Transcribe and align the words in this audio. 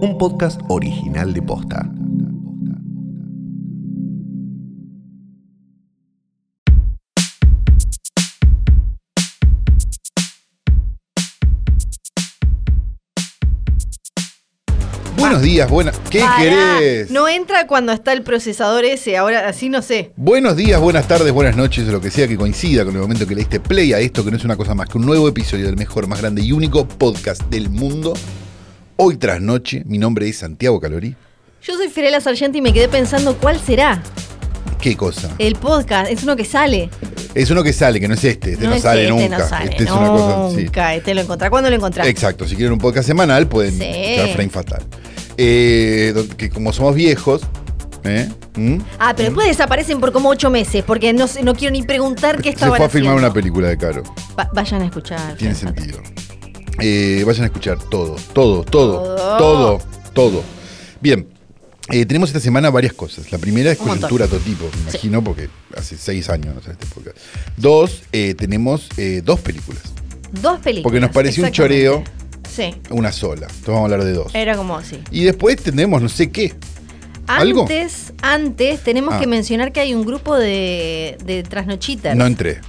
un 0.00 0.16
podcast 0.16 0.60
original 0.68 1.32
de 1.32 1.42
Posta. 1.42 1.90
Buenos 15.16 15.42
días, 15.42 15.68
buenas. 15.68 15.98
¿Qué 16.10 16.20
Pará, 16.20 16.36
querés? 16.38 17.10
No 17.10 17.28
entra 17.28 17.66
cuando 17.66 17.92
está 17.92 18.12
el 18.12 18.22
procesador 18.22 18.84
ese, 18.84 19.16
ahora 19.16 19.48
así 19.48 19.68
no 19.68 19.82
sé. 19.82 20.12
Buenos 20.16 20.56
días, 20.56 20.80
buenas 20.80 21.08
tardes, 21.08 21.32
buenas 21.32 21.56
noches, 21.56 21.88
o 21.88 21.92
lo 21.92 22.00
que 22.00 22.10
sea 22.10 22.28
que 22.28 22.36
coincida 22.36 22.84
con 22.84 22.94
el 22.94 23.00
momento 23.00 23.26
que 23.26 23.34
le 23.34 23.40
diste 23.40 23.58
play 23.58 23.92
a 23.92 23.98
esto, 23.98 24.24
que 24.24 24.30
no 24.30 24.36
es 24.36 24.44
una 24.44 24.56
cosa 24.56 24.74
más 24.74 24.88
que 24.88 24.96
un 24.96 25.06
nuevo 25.06 25.28
episodio 25.28 25.66
del 25.66 25.76
mejor, 25.76 26.06
más 26.06 26.20
grande 26.20 26.42
y 26.42 26.52
único 26.52 26.86
podcast 26.86 27.42
del 27.50 27.68
mundo. 27.68 28.14
Hoy 29.00 29.16
tras 29.16 29.40
noche, 29.40 29.82
mi 29.86 29.96
nombre 29.98 30.28
es 30.28 30.38
Santiago 30.38 30.80
Calori. 30.80 31.14
Yo 31.62 31.76
soy 31.76 31.88
Firela 31.88 32.20
Sargenti 32.20 32.58
y 32.58 32.62
me 32.62 32.72
quedé 32.72 32.88
pensando 32.88 33.36
cuál 33.36 33.58
será 33.60 34.02
¿Qué 34.80 34.96
cosa? 34.96 35.30
el 35.38 35.54
podcast. 35.54 36.10
Es 36.10 36.22
uno 36.24 36.34
que 36.36 36.44
sale. 36.44 36.90
Es 37.34 37.50
uno 37.50 37.62
que 37.62 37.72
sale, 37.72 38.00
que 38.00 38.08
no 38.08 38.14
es 38.14 38.24
este. 38.24 38.52
Este 38.54 38.66
no, 38.66 38.74
es 38.74 38.82
sale 38.82 39.02
este, 39.08 39.12
nunca. 39.12 39.38
no 39.38 39.48
sale 39.48 39.70
este 39.70 39.84
es 39.84 39.90
una 39.90 40.08
cosa. 40.08 40.50
sí. 40.56 40.64
nunca. 40.64 40.94
Este 40.94 41.14
lo 41.14 41.20
encontrás. 41.20 41.50
¿Cuándo 41.50 41.70
lo 41.70 41.76
encontrás? 41.76 42.06
Exacto, 42.08 42.44
si 42.46 42.56
quieren 42.56 42.72
un 42.72 42.78
podcast 42.78 43.06
semanal 43.06 43.46
pueden 43.48 43.78
Sí. 43.78 43.84
escuchar 43.84 44.34
Frame 44.34 44.50
Fatal. 44.50 44.82
Eh, 45.36 46.14
que 46.36 46.50
como 46.50 46.72
somos 46.72 46.94
viejos, 46.96 47.42
¿eh? 48.04 48.28
¿Mm? 48.56 48.78
Ah, 48.98 49.12
pero 49.16 49.28
después 49.28 49.46
desaparecen 49.46 50.00
por 50.00 50.10
como 50.12 50.28
ocho 50.28 50.50
meses, 50.50 50.82
porque 50.84 51.12
no, 51.12 51.26
no 51.44 51.54
quiero 51.54 51.72
ni 51.72 51.82
preguntar 51.84 52.36
qué 52.38 52.50
se 52.50 52.54
estaban 52.56 52.76
fue 52.76 52.86
a 52.86 52.88
filmar 52.88 53.14
una 53.14 53.32
película 53.32 53.68
de 53.68 53.78
Caro. 53.78 54.02
Va- 54.38 54.50
vayan 54.52 54.82
a 54.82 54.86
escuchar. 54.86 55.36
Tiene 55.36 55.54
sentido. 55.54 56.00
Eh, 56.80 57.22
vayan 57.26 57.42
a 57.44 57.46
escuchar 57.46 57.78
todo, 57.78 58.16
todo, 58.32 58.62
todo, 58.64 59.14
Todo. 59.16 59.38
todo, 59.38 59.80
todo. 60.14 60.42
Bien, 61.00 61.26
eh, 61.90 62.06
tenemos 62.06 62.28
esta 62.30 62.40
semana 62.40 62.70
varias 62.70 62.92
cosas. 62.92 63.30
La 63.32 63.38
primera 63.38 63.70
es 63.72 63.78
Un 63.80 63.86
montón. 63.88 64.02
coyuntura 64.10 64.26
a 64.26 64.28
todo 64.28 64.40
tipo, 64.40 64.64
me 64.76 64.82
imagino, 64.90 65.22
porque 65.24 65.48
hace 65.76 65.96
seis 65.96 66.28
años 66.28 66.54
no 66.54 66.60
sé 66.62 66.72
este 66.72 66.86
podcast. 66.86 67.16
Dos, 67.56 68.02
eh, 68.12 68.34
tenemos 68.36 68.88
dos 69.24 69.40
películas. 69.40 69.82
Dos 70.42 70.60
películas. 70.60 70.82
Porque 70.84 71.00
nos 71.00 71.10
pareció 71.10 71.44
un 71.44 71.50
choreo. 71.52 72.04
Sí, 72.48 72.74
Una 72.90 73.12
sola. 73.12 73.42
Entonces 73.46 73.66
vamos 73.66 73.82
a 73.82 73.84
hablar 73.94 74.04
de 74.04 74.12
dos. 74.14 74.34
era 74.34 74.56
como 74.56 74.76
así. 74.76 74.98
Y 75.10 75.24
después 75.24 75.56
tenemos 75.62 76.00
no 76.02 76.08
sé 76.08 76.30
qué. 76.30 76.54
¿Algo? 77.26 77.62
Antes, 77.62 78.12
antes 78.22 78.82
tenemos 78.82 79.14
Ah. 79.14 79.20
que 79.20 79.26
mencionar 79.26 79.70
que 79.70 79.80
hay 79.80 79.94
un 79.94 80.04
grupo 80.04 80.34
de, 80.34 81.18
de 81.24 81.42
trasnochitas. 81.42 82.16
No 82.16 82.26
entré. 82.26 82.60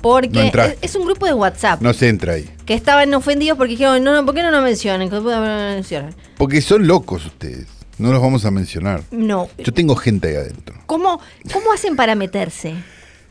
Porque 0.00 0.50
no 0.54 0.62
es, 0.62 0.78
es 0.82 0.94
un 0.96 1.04
grupo 1.04 1.26
de 1.26 1.34
WhatsApp 1.34 1.80
No 1.82 1.92
se 1.92 2.08
entra 2.08 2.34
ahí. 2.34 2.48
que 2.66 2.74
estaban 2.74 3.12
ofendidos 3.14 3.56
porque 3.58 3.72
dijeron, 3.72 4.02
no, 4.04 4.12
no, 4.14 4.24
¿por 4.24 4.34
qué 4.34 4.42
no 4.42 4.50
nos 4.50 4.62
mencionan? 4.62 5.08
¿Por 5.08 5.18
qué 5.24 5.24
no 5.30 5.40
nos 5.40 5.74
mencionan? 5.74 6.14
Porque 6.36 6.60
son 6.60 6.86
locos 6.86 7.26
ustedes. 7.26 7.66
No 7.98 8.12
los 8.12 8.20
vamos 8.22 8.44
a 8.44 8.50
mencionar. 8.52 9.02
No. 9.10 9.48
Yo 9.58 9.72
tengo 9.72 9.96
gente 9.96 10.28
ahí 10.28 10.36
adentro. 10.36 10.76
¿Cómo, 10.86 11.20
cómo 11.52 11.72
hacen 11.72 11.96
para 11.96 12.14
meterse? 12.14 12.74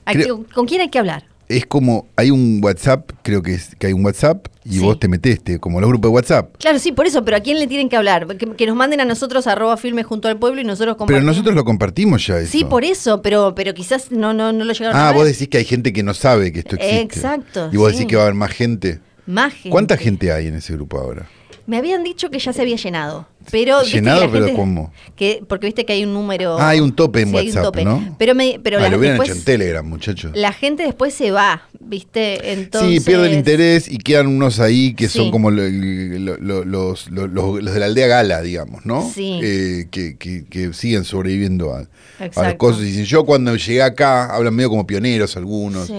¿A 0.05 0.11
Creo- 0.11 0.43
qué- 0.45 0.53
¿Con 0.53 0.65
quién 0.65 0.81
hay 0.81 0.89
que 0.89 0.99
hablar? 0.99 1.23
Es 1.49 1.65
como, 1.65 2.07
hay 2.17 2.29
un 2.29 2.59
WhatsApp, 2.61 3.09
creo 3.23 3.41
que, 3.41 3.53
es, 3.53 3.73
que 3.75 3.87
hay 3.87 3.93
un 3.93 4.03
WhatsApp 4.03 4.47
y 4.65 4.73
Sí. 4.73 4.79
vos 4.79 4.99
te 4.99 5.07
meteste, 5.07 5.59
como 5.59 5.79
los 5.79 5.87
grupos 5.89 6.09
de 6.11 6.13
WhatsApp. 6.15 6.57
Claro, 6.59 6.77
sí, 6.77 6.91
por 6.91 7.07
eso, 7.07 7.23
pero 7.23 7.37
¿a 7.37 7.39
quién 7.39 7.57
le 7.57 7.67
tienen 7.67 7.87
que 7.87 7.95
hablar? 7.95 8.27
Que, 8.35 8.47
que 8.47 8.65
nos 8.67 8.75
manden 8.75 8.99
a 8.99 9.05
nosotros 9.05 9.47
arroba 9.47 9.77
filme 9.77 10.03
junto 10.03 10.27
al 10.27 10.37
pueblo 10.37 10.59
y 10.59 10.65
nosotros 10.65 10.95
Pero 10.95 10.97
compartimos. 10.97 11.25
nosotros 11.25 11.55
lo 11.55 11.63
compartimos 11.63 12.27
ya 12.27 12.37
eso. 12.39 12.51
Sí, 12.51 12.65
por 12.65 12.83
eso, 12.83 13.21
pero, 13.21 13.55
pero 13.55 13.73
quizás 13.73 14.11
no, 14.11 14.33
no, 14.33 14.51
no 14.51 14.65
lo 14.65 14.73
llegaron 14.73 14.97
a 14.99 15.07
Ah, 15.07 15.13
vos 15.13 15.25
decís 15.25 15.47
que 15.47 15.57
hay 15.59 15.65
gente 15.65 15.93
que 15.93 16.03
no 16.03 16.13
sabe 16.13 16.51
que 16.51 16.59
esto 16.59 16.75
existe. 16.75 16.99
Exacto, 17.01 17.69
Y 17.71 17.77
vos 17.77 17.91
sí. 17.91 17.99
decís 17.99 18.09
que 18.09 18.15
va 18.17 18.23
a 18.23 18.25
haber 18.25 18.35
más 18.35 18.51
gente. 18.51 18.99
Más 19.25 19.53
gente. 19.53 19.69
¿Cuánta 19.69 19.95
gente 19.95 20.33
hay 20.33 20.47
en 20.47 20.55
ese 20.55 20.73
grupo 20.73 20.99
ahora? 20.99 21.27
Me 21.65 21.77
habían 21.77 22.03
dicho 22.03 22.29
que 22.29 22.39
ya 22.39 22.51
se 22.53 22.61
había 22.61 22.75
llenado. 22.77 23.27
Pero 23.51 23.79
viste 23.81 23.95
¿Llenado? 23.97 24.25
la 24.25 24.31
¿Pero 24.31 24.45
gente- 24.45 24.59
cómo? 24.59 24.91
Que, 25.15 25.43
porque 25.47 25.67
viste 25.67 25.85
que 25.85 25.93
hay 25.93 26.03
un 26.03 26.13
número. 26.13 26.57
Ah, 26.59 26.69
hay 26.69 26.79
un 26.79 26.95
tope 26.95 27.21
en 27.21 27.29
Sí, 27.29 27.37
hay 27.37 27.41
un 27.41 27.47
WhatsApp, 27.55 27.63
tope. 27.63 27.85
¿no? 27.85 28.15
Pero, 28.19 28.35
me, 28.35 28.59
pero 28.63 28.77
ah, 28.77 28.81
la, 28.81 28.89
lo 28.89 28.97
hubieran 28.97 29.17
después, 29.17 29.29
hecho 29.29 29.39
en 29.39 29.45
Telegram, 29.45 29.85
muchachos. 29.87 30.31
la 30.35 30.51
gente 30.53 30.83
después 30.83 31.13
se 31.13 31.31
va, 31.31 31.63
¿viste? 31.79 32.53
Entonces. 32.53 33.03
Sí, 33.03 33.09
pierde 33.09 33.27
el 33.27 33.33
interés 33.33 33.87
y 33.89 33.97
quedan 33.97 34.27
unos 34.27 34.59
ahí 34.59 34.93
que 34.93 35.09
son 35.09 35.31
como 35.31 35.49
lo- 35.51 35.63
lo- 35.67 36.37
lo- 36.37 36.65
los, 36.65 37.09
los- 37.09 37.29
los- 37.31 37.73
de 37.73 37.79
la 37.79 37.85
aldea 37.85 38.07
gala, 38.07 38.41
digamos, 38.41 38.85
¿no? 38.85 39.09
Sí. 39.13 39.39
Eh, 39.43 39.87
que, 39.91 40.17
que- 40.17 40.45
que 40.45 40.73
siguen 40.73 41.03
sobreviviendo 41.05 41.73
a, 41.73 41.87
a 42.35 42.43
las 42.43 42.55
cosas. 42.55 42.81
Y 42.81 42.85
dicen, 42.85 43.05
yo 43.05 43.25
cuando 43.25 43.55
llegué 43.55 43.81
acá, 43.81 44.25
hablan 44.35 44.53
medio 44.53 44.69
como 44.69 44.85
pioneros 44.85 45.35
algunos. 45.37 45.87
Sí. 45.87 45.93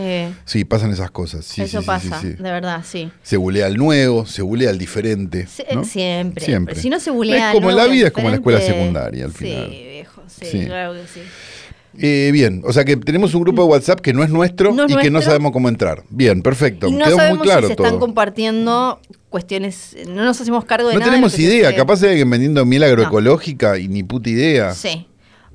Sí, 0.44 0.64
pasan 0.64 0.92
esas 0.92 1.10
cosas. 1.10 1.44
Sí, 1.44 1.62
Eso 1.62 1.82
pasa, 1.82 2.20
de 2.22 2.34
verdad, 2.42 2.84
sí. 2.86 3.10
Se 3.22 3.36
bulea 3.36 3.66
al 3.66 3.76
nuevo, 3.76 4.26
se 4.26 4.42
bulea 4.42 4.70
al 4.70 4.78
diferente. 4.78 5.46
Siempre. 5.84 6.44
Siempre. 6.44 6.74
Si 6.76 6.90
no 6.90 7.00
se 7.00 7.10
bulea. 7.10 7.37
Es 7.38 7.52
como 7.54 7.70
la 7.70 7.86
vida, 7.86 8.06
es 8.08 8.12
como 8.12 8.28
la 8.28 8.34
escuela 8.36 8.60
secundaria 8.60 9.24
al 9.24 9.32
final. 9.32 9.68
Sí, 9.70 9.84
viejo, 9.90 10.22
sí, 10.26 10.46
Sí. 10.50 10.64
claro 10.66 10.92
que 10.94 11.00
sí. 11.12 11.20
Eh, 12.00 12.30
bien, 12.32 12.62
o 12.64 12.72
sea 12.72 12.84
que 12.84 12.96
tenemos 12.96 13.34
un 13.34 13.42
grupo 13.42 13.62
de 13.62 13.68
WhatsApp 13.70 14.00
que 14.00 14.12
no 14.12 14.22
es 14.22 14.30
nuestro 14.30 14.72
No 14.72 14.84
es 14.84 14.92
y 14.92 14.96
que 14.96 15.10
no 15.10 15.20
sabemos 15.20 15.50
cómo 15.52 15.68
entrar. 15.68 16.04
Bien, 16.10 16.42
perfecto. 16.42 16.86
Y 16.86 16.92
no 16.92 17.04
Quedó 17.04 17.16
sabemos 17.16 17.38
muy 17.38 17.46
claro 17.46 17.62
si 17.62 17.66
se 17.68 17.72
están 17.82 17.98
compartiendo 17.98 19.00
cuestiones. 19.30 19.96
No 20.08 20.24
nos 20.24 20.40
hacemos 20.40 20.64
cargo 20.64 20.88
de 20.88 20.94
No 20.94 21.00
nada. 21.00 21.10
de 21.10 21.16
tenemos 21.16 21.38
idea, 21.38 21.74
capaz 21.74 22.02
hay 22.04 22.10
alguien 22.10 22.30
vendiendo 22.30 22.64
miel 22.64 22.84
agroecológica 22.84 23.78
y 23.78 23.88
ni 23.88 24.02
puta 24.04 24.30
idea. 24.30 24.74
Sí. 24.74 25.06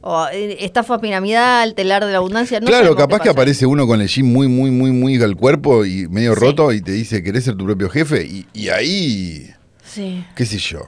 O 0.02 0.28
eh, 0.34 0.58
estafa 0.66 1.00
piramidal, 1.00 1.76
telar 1.76 2.04
de 2.06 2.12
la 2.12 2.18
abundancia. 2.18 2.60
No 2.60 2.66
claro, 2.68 2.94
capaz 2.94 3.22
que 3.22 3.30
aparece 3.30 3.66
uno 3.66 3.88
con 3.88 4.02
el 4.02 4.10
jean 4.10 4.26
muy, 4.26 4.50
muy, 4.50 4.70
muy, 4.70 4.92
muy 4.92 5.22
al 5.24 5.38
cuerpo 5.38 5.86
y 5.86 6.10
medio 6.10 6.34
Sí. 6.34 6.40
roto 6.42 6.74
y 6.74 6.82
te 6.82 6.92
dice, 6.92 7.24
¿querés 7.24 7.46
ser 7.46 7.56
tu 7.56 7.64
propio 7.64 7.90
jefe? 7.90 8.26
Y, 8.26 8.46
y 8.54 8.68
ahí, 8.68 9.50
Sí, 9.86 10.26
qué 10.36 10.46
sé 10.46 10.58
yo, 10.58 10.82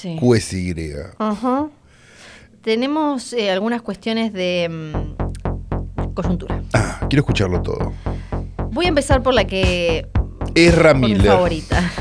sí. 0.00 0.16
QSY. 0.18 0.94
Ajá. 1.18 1.68
Tenemos 2.62 3.32
eh, 3.32 3.50
algunas 3.50 3.82
cuestiones 3.82 4.32
de 4.32 4.68
mm, 4.68 6.12
coyuntura. 6.14 6.62
Ah, 6.72 7.00
quiero 7.08 7.20
escucharlo 7.20 7.62
todo. 7.62 7.92
Voy 8.72 8.86
a 8.86 8.88
empezar 8.88 9.22
por 9.22 9.34
la 9.34 9.44
que. 9.44 10.06
Ezra 10.54 10.92
por 10.92 11.08
mi 11.08 11.16
favorita. 11.16 11.90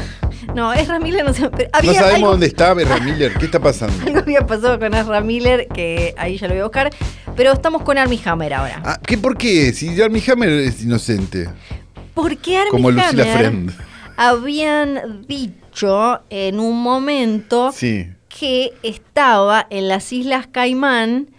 No, 0.56 0.74
Ezra 0.74 1.00
Miller 1.00 1.24
no 1.24 1.32
No 1.32 1.36
sabemos 1.36 2.02
algo, 2.02 2.32
dónde 2.32 2.48
está 2.48 2.72
Ezra 2.72 3.00
Miller. 3.02 3.34
¿Qué 3.36 3.46
está 3.46 3.60
pasando? 3.60 3.94
algo 4.08 4.20
había 4.20 4.48
pasado 4.48 4.80
con 4.80 4.96
Ezra 4.96 5.22
Miller, 5.22 5.68
que 5.68 6.16
ahí 6.18 6.38
ya 6.38 6.48
lo 6.48 6.56
voy 6.56 6.62
a 6.62 6.64
buscar. 6.64 6.90
Pero 7.36 7.54
estamos 7.54 7.84
con 7.84 8.00
Armie 8.00 8.20
Hammer 8.26 8.56
ahora. 8.56 8.82
Ah, 8.84 9.00
¿qué, 9.06 9.16
¿Por 9.20 9.38
qué? 9.38 9.72
Si 9.74 10.02
Armie 10.02 10.24
Hammer 10.28 10.50
es 10.50 10.82
inocente. 10.82 11.50
Porque 12.16 12.58
Armie 12.58 12.72
Como 12.72 12.90
Lucila 12.90 13.26
Friend. 13.26 13.72
habían 14.18 15.28
dicho 15.28 15.59
en 16.30 16.60
un 16.60 16.82
momento 16.82 17.72
Sí. 17.74 18.08
que 18.28 18.72
estaba 18.84 19.66
en 19.70 19.88
las 19.88 20.12
Islas 20.14 20.48
Caimán. 20.48 21.30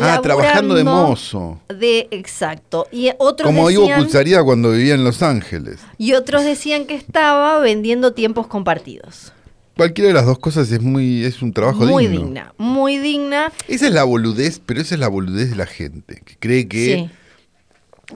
Ah, 0.00 0.20
trabajando 0.22 0.74
de 0.74 0.84
mozo. 0.84 1.60
De, 1.68 2.06
exacto. 2.12 2.86
Y 2.92 3.10
otros 3.18 3.46
Como 3.48 3.70
Ivo 3.70 3.88
Puzzaría 3.96 4.42
cuando 4.44 4.70
vivía 4.72 4.94
en 4.94 5.02
Los 5.02 5.22
Ángeles. 5.22 5.80
y 5.96 6.12
otros 6.12 6.44
decían 6.44 6.84
que 6.86 6.94
estaba 6.94 7.58
vendiendo 7.58 8.12
tiempos 8.12 8.46
compartidos. 8.46 9.32
Cualquiera 9.76 10.08
de 10.08 10.14
las 10.14 10.26
dos 10.26 10.38
cosas 10.38 10.70
es 10.72 10.82
muy 10.82 11.24
es 11.24 11.40
un 11.40 11.52
trabajo 11.52 11.84
muy 11.84 12.06
digno. 12.08 12.26
digna, 12.26 12.54
muy 12.58 12.98
digna. 12.98 13.52
Esa 13.68 13.86
es 13.86 13.92
la 13.92 14.04
boludez, 14.04 14.60
pero 14.64 14.80
esa 14.80 14.94
es 14.94 15.00
la 15.00 15.08
boludez 15.08 15.50
de 15.50 15.56
la 15.56 15.66
gente, 15.66 16.20
que 16.24 16.36
cree 16.36 16.66
que 16.68 17.08
sí, 17.08 17.10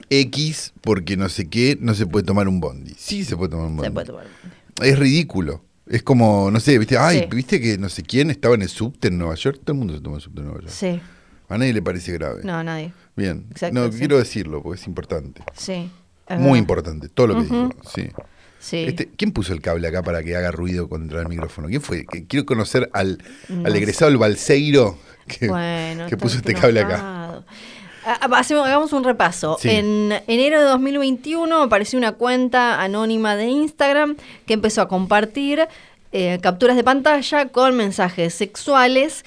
X, 0.09 0.73
porque 0.81 1.15
no 1.17 1.29
sé 1.29 1.49
qué, 1.49 1.77
no 1.79 1.93
se 1.93 2.05
puede 2.05 2.25
tomar 2.25 2.47
un 2.47 2.59
bondi. 2.59 2.93
Sí 2.97 3.23
se 3.23 3.37
puede 3.37 3.51
tomar 3.51 3.67
un 3.67 3.75
bondi. 3.77 3.87
se 3.87 3.91
puede 3.91 4.07
tomar. 4.07 4.25
Es 4.81 4.97
ridículo. 4.99 5.63
Es 5.87 6.01
como, 6.03 6.49
no 6.49 6.59
sé, 6.59 6.77
viste, 6.79 6.97
ay, 6.97 7.19
Sí. 7.29 7.35
viste 7.35 7.59
que 7.61 7.77
no 7.77 7.89
sé 7.89 8.03
quién 8.03 8.29
estaba 8.31 8.55
en 8.55 8.61
el 8.61 8.69
subte 8.69 9.09
en 9.09 9.17
Nueva 9.17 9.35
York. 9.35 9.59
Todo 9.63 9.73
el 9.73 9.79
mundo 9.79 9.93
se 9.95 10.01
toma 10.01 10.15
el 10.17 10.21
subte 10.21 10.39
en 10.39 10.45
Nueva 10.45 10.61
York. 10.61 10.73
Sí, 10.73 10.99
A 11.49 11.57
nadie 11.57 11.73
le 11.73 11.81
parece 11.81 12.13
grave. 12.13 12.41
no, 12.43 12.63
nadie. 12.63 12.93
Bien. 13.15 13.45
Exacto, 13.51 13.73
no, 13.79 13.91
sí. 13.91 13.99
quiero 13.99 14.17
decirlo 14.17 14.63
porque 14.63 14.79
es 14.81 14.87
importante. 14.87 15.43
Sí. 15.55 15.89
es 16.27 16.37
Muy 16.37 16.45
verdad. 16.45 16.57
importante, 16.57 17.09
todo 17.09 17.27
lo 17.27 17.35
que 17.35 17.43
digo. 17.43 17.69
Sí. 17.93 18.09
Sí. 18.59 18.77
Este, 18.77 19.09
¿Quién 19.17 19.33
puso 19.33 19.51
el 19.51 19.59
cable 19.61 19.85
acá 19.89 20.01
para 20.03 20.23
que 20.23 20.37
haga 20.37 20.49
ruido 20.51 20.87
contra 20.87 21.19
el 21.19 21.27
micrófono? 21.27 21.67
¿Quién 21.67 21.81
fue? 21.81 22.05
Quiero 22.05 22.45
conocer 22.45 22.89
al, 22.93 23.21
No 23.49 23.67
al 23.67 23.75
egresado 23.75 24.09
del 24.09 24.17
Balseiro 24.17 24.97
que, 25.27 25.49
Bueno, 25.49 26.07
que 26.07 26.15
puso 26.15 26.37
este 26.37 26.53
cable 26.53 26.79
acá. 26.79 27.22
Ah, 28.05 28.19
hacemos- 28.33 28.65
hagamos 28.67 28.93
un 28.93 29.03
repaso. 29.03 29.57
Sí. 29.59 29.69
En 29.69 30.11
enero 30.27 30.59
de 30.59 30.65
2021 30.67 31.61
apareció 31.63 31.97
una 31.97 32.13
cuenta 32.13 32.81
anónima 32.81 33.35
de 33.35 33.45
Instagram 33.47 34.15
que 34.45 34.53
empezó 34.53 34.81
a 34.81 34.87
compartir 34.87 35.67
eh, 36.11 36.37
capturas 36.41 36.75
de 36.75 36.83
pantalla 36.83 37.47
con 37.47 37.75
mensajes 37.75 38.33
sexuales 38.33 39.23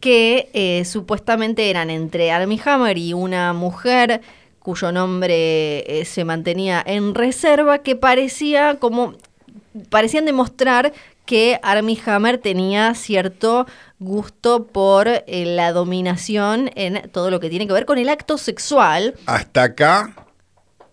que 0.00 0.50
eh, 0.52 0.84
supuestamente 0.84 1.70
eran 1.70 1.88
entre 1.90 2.32
Armie 2.32 2.60
Hammer 2.64 2.98
y 2.98 3.12
una 3.14 3.52
mujer 3.52 4.20
cuyo 4.58 4.92
nombre 4.92 6.00
eh, 6.00 6.04
se 6.04 6.24
mantenía 6.24 6.82
en 6.84 7.14
reserva, 7.14 7.78
que 7.78 7.96
parecía 7.96 8.76
como 8.78 9.14
parecían 9.90 10.24
demostrar 10.26 10.92
que 11.24 11.58
Armie 11.62 11.98
Hammer 12.04 12.38
tenía 12.38 12.94
cierto 12.94 13.66
gusto 14.02 14.66
por 14.66 15.08
eh, 15.08 15.22
la 15.46 15.72
dominación 15.72 16.70
en 16.74 17.08
todo 17.10 17.30
lo 17.30 17.40
que 17.40 17.48
tiene 17.48 17.66
que 17.66 17.72
ver 17.72 17.86
con 17.86 17.98
el 17.98 18.08
acto 18.08 18.36
sexual 18.38 19.14
Hasta 19.26 19.62
acá, 19.62 20.14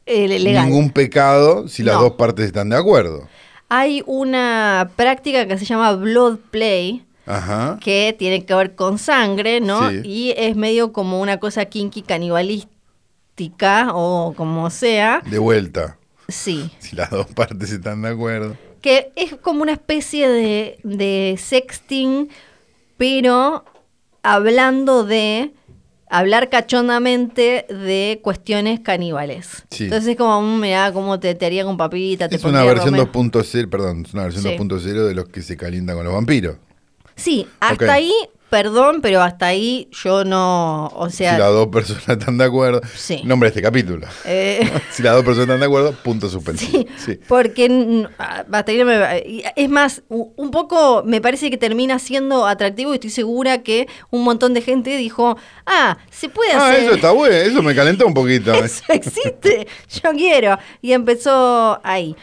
eh, 0.05 0.27
legal. 0.39 0.65
ningún 0.65 0.91
pecado 0.91 1.67
si 1.67 1.83
las 1.83 1.95
No. 1.95 2.01
dos 2.03 2.11
partes 2.13 2.45
están 2.45 2.69
de 2.69 2.77
acuerdo. 2.77 3.27
Hay 3.67 4.01
una 4.07 4.89
práctica 4.95 5.45
que 5.47 5.57
se 5.57 5.65
llama 5.65 5.91
blood 5.93 6.37
play, 6.49 7.05
Ajá. 7.27 7.77
que 7.83 8.15
tiene 8.17 8.43
que 8.45 8.55
ver 8.55 8.73
con 8.75 8.97
sangre, 8.97 9.61
¿no? 9.61 9.89
Sí. 9.91 10.01
Y 10.03 10.33
es 10.37 10.55
medio 10.55 10.91
como 10.91 11.21
una 11.21 11.37
cosa 11.39 11.65
kinky 11.65 12.01
canibalística 12.01 13.89
o 13.93 14.33
como 14.35 14.69
sea. 14.69 15.21
De 15.29 15.37
vuelta. 15.39 15.97
Sí. 16.27 16.69
Si 16.79 16.95
las 16.95 17.09
dos 17.09 17.27
partes 17.27 17.71
están 17.71 18.01
de 18.01 18.09
acuerdo. 18.09 18.55
Que 18.81 19.11
es 19.15 19.35
como 19.35 19.61
una 19.61 19.73
especie 19.73 20.29
de, 20.29 20.79
de 20.83 21.35
sexting, 21.37 22.29
pero 22.99 23.65
hablando 24.21 25.03
de. 25.03 25.53
Hablar 26.11 26.49
cachondamente 26.49 27.67
de 27.69 28.19
cuestiones 28.23 28.79
caníbales. 28.79 29.63
Sí. 29.69 29.83
Entonces 29.83 30.07
es 30.09 30.17
como, 30.17 30.41
mirá, 30.57 30.91
cómo 30.91 31.19
te, 31.19 31.35
te 31.35 31.45
haría 31.45 31.63
con 31.63 31.77
papita, 31.77 32.27
te 32.27 32.35
Es 32.37 32.43
una 32.43 32.63
versión 32.63 32.95
Romeo". 32.95 33.11
2.0, 33.11 33.69
perdón, 33.69 34.05
es 34.07 34.13
una 34.15 34.23
versión 34.23 34.43
Sí. 34.43 34.57
2.0 34.57 35.05
de 35.05 35.13
los 35.13 35.29
que 35.29 35.43
se 35.43 35.55
calientan 35.55 35.95
con 35.95 36.05
los 36.05 36.13
vampiros. 36.15 36.55
Sí, 37.15 37.45
hasta 37.59 37.93
ahí, 37.93 38.11
perdón, 38.49 38.99
pero 39.01 39.21
hasta 39.21 39.47
ahí 39.47 39.87
yo 39.91 40.23
no. 40.25 40.87
O 40.95 41.09
sea. 41.09 41.33
si 41.33 41.39
las 41.39 41.51
dos 41.51 41.67
personas 41.67 42.09
están 42.09 42.37
de 42.37 42.45
acuerdo. 42.45 42.81
Sí. 42.95 43.21
Nombre 43.23 43.47
de 43.47 43.51
este 43.51 43.61
capítulo. 43.61 44.07
eh, 44.25 44.69
Si 44.91 45.03
las 45.03 45.13
dos 45.15 45.23
personas 45.23 45.47
están 45.47 45.59
de 45.59 45.65
acuerdo, 45.65 45.93
punto 46.03 46.29
suspensivo. 46.29 46.85
Sí. 46.97 47.19
Porque 47.27 48.07
ah, 48.17 48.43
hasta 48.51 48.71
ahí 48.71 48.77
no 48.79 48.85
me- 48.85 49.43
es 49.55 49.69
más, 49.69 50.01
un 50.09 50.51
poco 50.51 51.03
me 51.05 51.21
parece 51.21 51.49
que 51.49 51.57
termina 51.57 51.99
siendo 51.99 52.45
atractivo 52.47 52.91
y 52.91 52.95
estoy 52.95 53.09
segura 53.11 53.63
que 53.63 53.87
un 54.09 54.23
montón 54.23 54.53
de 54.53 54.61
gente 54.61 54.97
dijo, 54.97 55.37
ah, 55.65 55.97
se 56.09 56.29
puede 56.29 56.51
Ah, 56.53 56.69
hacer. 56.69 56.83
eso 56.83 56.93
está 56.95 57.11
bueno, 57.11 57.35
eso 57.35 57.61
me 57.61 57.75
calentó 57.75 58.05
un 58.07 58.13
poquito. 58.13 58.53
Eso 58.63 58.83
existe, 58.89 59.67
yo 60.03 60.11
quiero. 60.11 60.57
Y 60.81 60.91
empezó 60.93 61.79
ahí. 61.83 62.15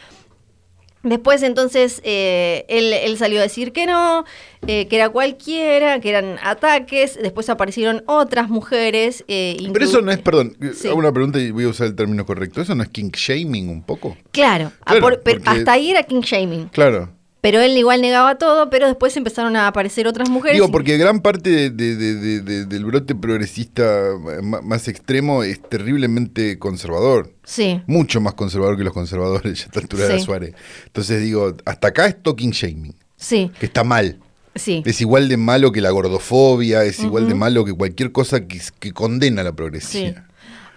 Después 1.08 1.42
entonces 1.42 2.00
eh, 2.04 2.64
él, 2.68 2.92
él 2.92 3.16
salió 3.16 3.38
a 3.38 3.42
decir 3.42 3.72
que 3.72 3.86
no, 3.86 4.24
eh, 4.66 4.88
que 4.88 4.96
era 4.96 5.08
cualquiera, 5.08 6.00
que 6.00 6.08
eran 6.10 6.36
ataques. 6.42 7.16
Después 7.22 7.48
aparecieron 7.48 8.02
otras 8.06 8.48
mujeres. 8.48 9.24
eh, 9.28 9.56
Pero 9.72 9.84
eso 9.84 10.02
no 10.02 10.10
es, 10.10 10.18
perdón, 10.18 10.56
Sí. 10.74 10.88
hago 10.88 10.98
una 10.98 11.12
pregunta 11.12 11.38
y 11.38 11.50
voy 11.52 11.64
a 11.64 11.68
usar 11.68 11.86
el 11.86 11.94
término 11.94 12.26
correcto. 12.26 12.60
¿Eso 12.60 12.74
no 12.74 12.82
es 12.82 12.88
kink 12.88 13.16
shaming 13.16 13.68
un 13.68 13.82
poco? 13.84 14.16
Claro, 14.32 14.72
a 14.80 14.92
Claro, 14.92 15.00
por- 15.00 15.20
pero 15.22 15.38
porque- 15.40 15.58
hasta 15.60 15.72
ahí 15.72 15.90
era 15.92 16.02
king 16.02 16.20
shaming. 16.22 16.68
Claro. 16.68 17.10
Pero 17.48 17.60
él 17.60 17.76
igual 17.78 18.00
negaba 18.00 18.38
todo, 18.38 18.70
pero 18.70 18.88
después 18.88 19.16
empezaron 19.16 19.54
a 19.54 19.68
aparecer 19.68 20.08
otras 20.08 20.28
mujeres. 20.28 20.54
Digo, 20.56 20.68
porque 20.72 20.98
gran 20.98 21.20
parte 21.20 21.48
de- 21.48 21.70
de- 21.70 21.94
de- 21.94 22.14
de- 22.16 22.40
de- 22.40 22.64
del 22.66 22.84
brote 22.84 23.14
progresista 23.14 23.84
más 24.64 24.88
extremo 24.88 25.44
es 25.44 25.60
terriblemente 25.62 26.58
conservador. 26.58 27.32
Sí, 27.44 27.80
Mucho 27.86 28.20
más 28.20 28.34
conservador 28.34 28.76
que 28.76 28.82
los 28.82 28.92
conservadores 28.92 29.60
a 29.62 29.66
esta 29.66 29.78
altura 29.78 30.08
de 30.08 30.18
Sí. 30.18 30.24
Suárez. 30.24 30.54
Entonces 30.86 31.22
digo, 31.22 31.54
hasta 31.64 31.86
acá 31.88 32.06
es 32.06 32.20
talking 32.20 32.50
shaming, 32.50 32.96
sí, 33.16 33.48
que 33.60 33.66
está 33.66 33.84
mal. 33.84 34.18
sí. 34.56 34.82
Es 34.84 35.00
igual 35.00 35.28
de 35.28 35.36
malo 35.36 35.70
que 35.70 35.80
la 35.80 35.90
gordofobia, 35.90 36.82
es 36.82 36.98
igual 36.98 37.28
de 37.28 37.34
malo 37.34 37.64
que 37.64 37.72
cualquier 37.74 38.10
cosa 38.10 38.40
que, 38.48 38.60
que 38.80 38.90
condena 38.92 39.44
la 39.44 39.50
Sí. 39.50 39.56
progresía. 39.56 40.26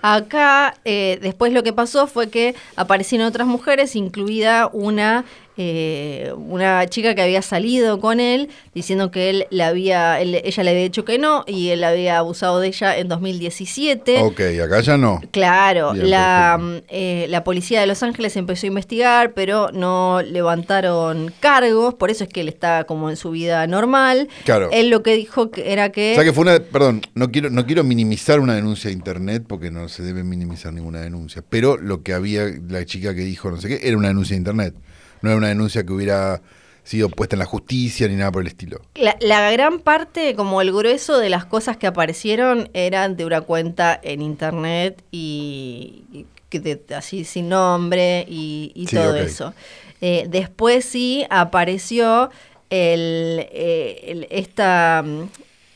Acá, 0.02 0.76
eh, 0.86 1.20
después 1.22 1.52
lo 1.52 1.62
que 1.62 1.74
pasó 1.74 2.08
fue 2.08 2.30
que 2.30 2.56
aparecieron 2.78 3.28
otras 3.28 3.48
mujeres, 3.48 3.98
incluida 3.98 4.70
una, 4.72 5.26
eh, 5.62 6.32
una 6.38 6.88
chica 6.88 7.14
que 7.16 7.22
había 7.22 7.42
salido 7.42 8.00
con 8.00 8.22
él, 8.22 8.48
diciendo 8.74 9.12
que 9.12 9.30
él 9.30 9.46
le 9.50 9.64
había, 9.66 10.22
él- 10.22 10.42
ella 10.44 10.64
le 10.64 10.70
había 10.72 10.84
dicho 10.84 11.04
que 11.04 11.18
no, 11.18 11.44
y 11.48 11.70
él 11.70 11.84
había 11.84 12.18
abusado 12.18 12.62
de 12.62 12.68
ella 12.70 12.98
en 12.98 13.10
2017. 13.10 14.20
Ok, 14.22 14.40
acá 14.64 14.80
ya 14.80 14.98
no. 14.98 15.20
Claro, 15.32 15.92
Bien, 15.92 16.10
la, 16.10 16.82
eh, 16.88 17.26
la 17.30 17.44
policía 17.44 17.82
de 17.82 17.88
Los 17.88 18.02
Ángeles 18.04 18.38
empezó 18.38 18.68
a 18.68 18.70
investigar, 18.70 19.34
pero 19.34 19.70
no 19.74 20.22
levantaron 20.22 21.34
cargos, 21.42 21.94
por 21.96 22.10
eso 22.10 22.24
es 22.24 22.30
que 22.30 22.40
él 22.40 22.48
está 22.48 22.86
como 22.86 23.10
en 23.10 23.18
su 23.18 23.32
vida 23.32 23.68
normal. 23.68 24.30
Claro. 24.46 24.70
Él 24.72 24.90
lo 24.90 25.04
que 25.04 25.14
dijo 25.16 25.52
que 25.52 25.74
era 25.74 25.92
que... 25.92 26.14
O 26.14 26.16
sea 26.16 26.24
que 26.24 26.32
fue 26.32 26.44
una, 26.44 26.60
perdón, 26.60 27.02
no 27.16 27.32
quiero, 27.32 27.50
no 27.50 27.66
quiero 27.66 27.84
minimizar 27.84 28.40
una 28.40 28.56
denuncia 28.56 28.88
de 28.90 28.94
internet 28.94 29.44
porque 29.46 29.72
no 29.72 29.90
se 29.90 30.04
debe 30.04 30.24
minimizar 30.24 30.72
ninguna 30.74 31.02
denuncia, 31.02 31.44
pero 31.50 31.76
lo 31.76 32.02
que 32.02 32.14
había, 32.14 32.46
la 32.70 32.86
chica 32.86 33.14
que 33.14 33.22
dijo 33.22 33.52
no 33.52 33.58
sé 33.60 33.68
qué, 33.68 33.88
era 33.88 33.98
una 33.98 34.08
denuncia 34.08 34.36
de 34.36 34.40
internet, 34.40 34.74
no 35.22 35.30
era 35.30 35.38
una 35.38 35.48
denuncia 35.50 35.84
que 35.86 35.94
hubiera 35.94 36.42
sido 36.84 37.10
puesta 37.10 37.36
en 37.36 37.40
la 37.40 37.46
justicia 37.46 38.08
ni 38.08 38.16
nada 38.16 38.32
por 38.32 38.42
el 38.42 38.48
estilo. 38.48 38.82
La, 38.96 39.16
la 39.22 39.52
gran 39.52 39.80
parte, 39.80 40.34
como 40.36 40.62
el 40.62 40.72
grueso 40.72 41.20
de 41.20 41.30
las 41.30 41.46
cosas 41.46 41.78
que 41.78 41.86
aparecieron, 41.88 42.70
eran 42.74 43.16
de 43.16 43.26
una 43.26 43.42
cuenta 43.42 44.00
en 44.02 44.22
internet 44.22 45.04
y, 45.12 46.26
de- 46.52 46.82
así 46.96 47.26
sin 47.26 47.50
nombre 47.50 48.26
y, 48.28 48.72
y 48.74 48.88
Sí, 48.88 48.96
todo 48.96 49.16
eso. 49.16 49.54
Eh, 50.02 50.26
después 50.30 50.84
sí 50.86 51.26
apareció 51.30 52.32
el, 52.72 53.48
eh, 53.52 54.00
el- 54.08 54.28
esta, 54.32 55.04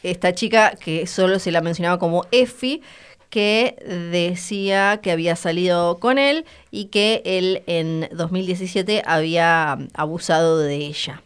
esta 0.02 0.34
chica 0.34 0.72
que 0.84 1.06
solo 1.06 1.38
se 1.40 1.52
la 1.52 1.62
mencionaba 1.62 2.00
como 2.00 2.26
Effie, 2.32 2.82
que 3.34 3.76
decía 4.12 5.00
que 5.02 5.12
había 5.12 5.36
salido 5.36 5.98
con 5.98 6.20
él 6.20 6.46
y 6.70 6.86
que 6.86 7.24
él 7.26 7.64
en 7.66 8.08
2017 8.12 9.02
había 9.08 9.76
mm, 9.80 9.88
abusado 9.96 10.60
de 10.60 10.76
ella. 10.76 11.24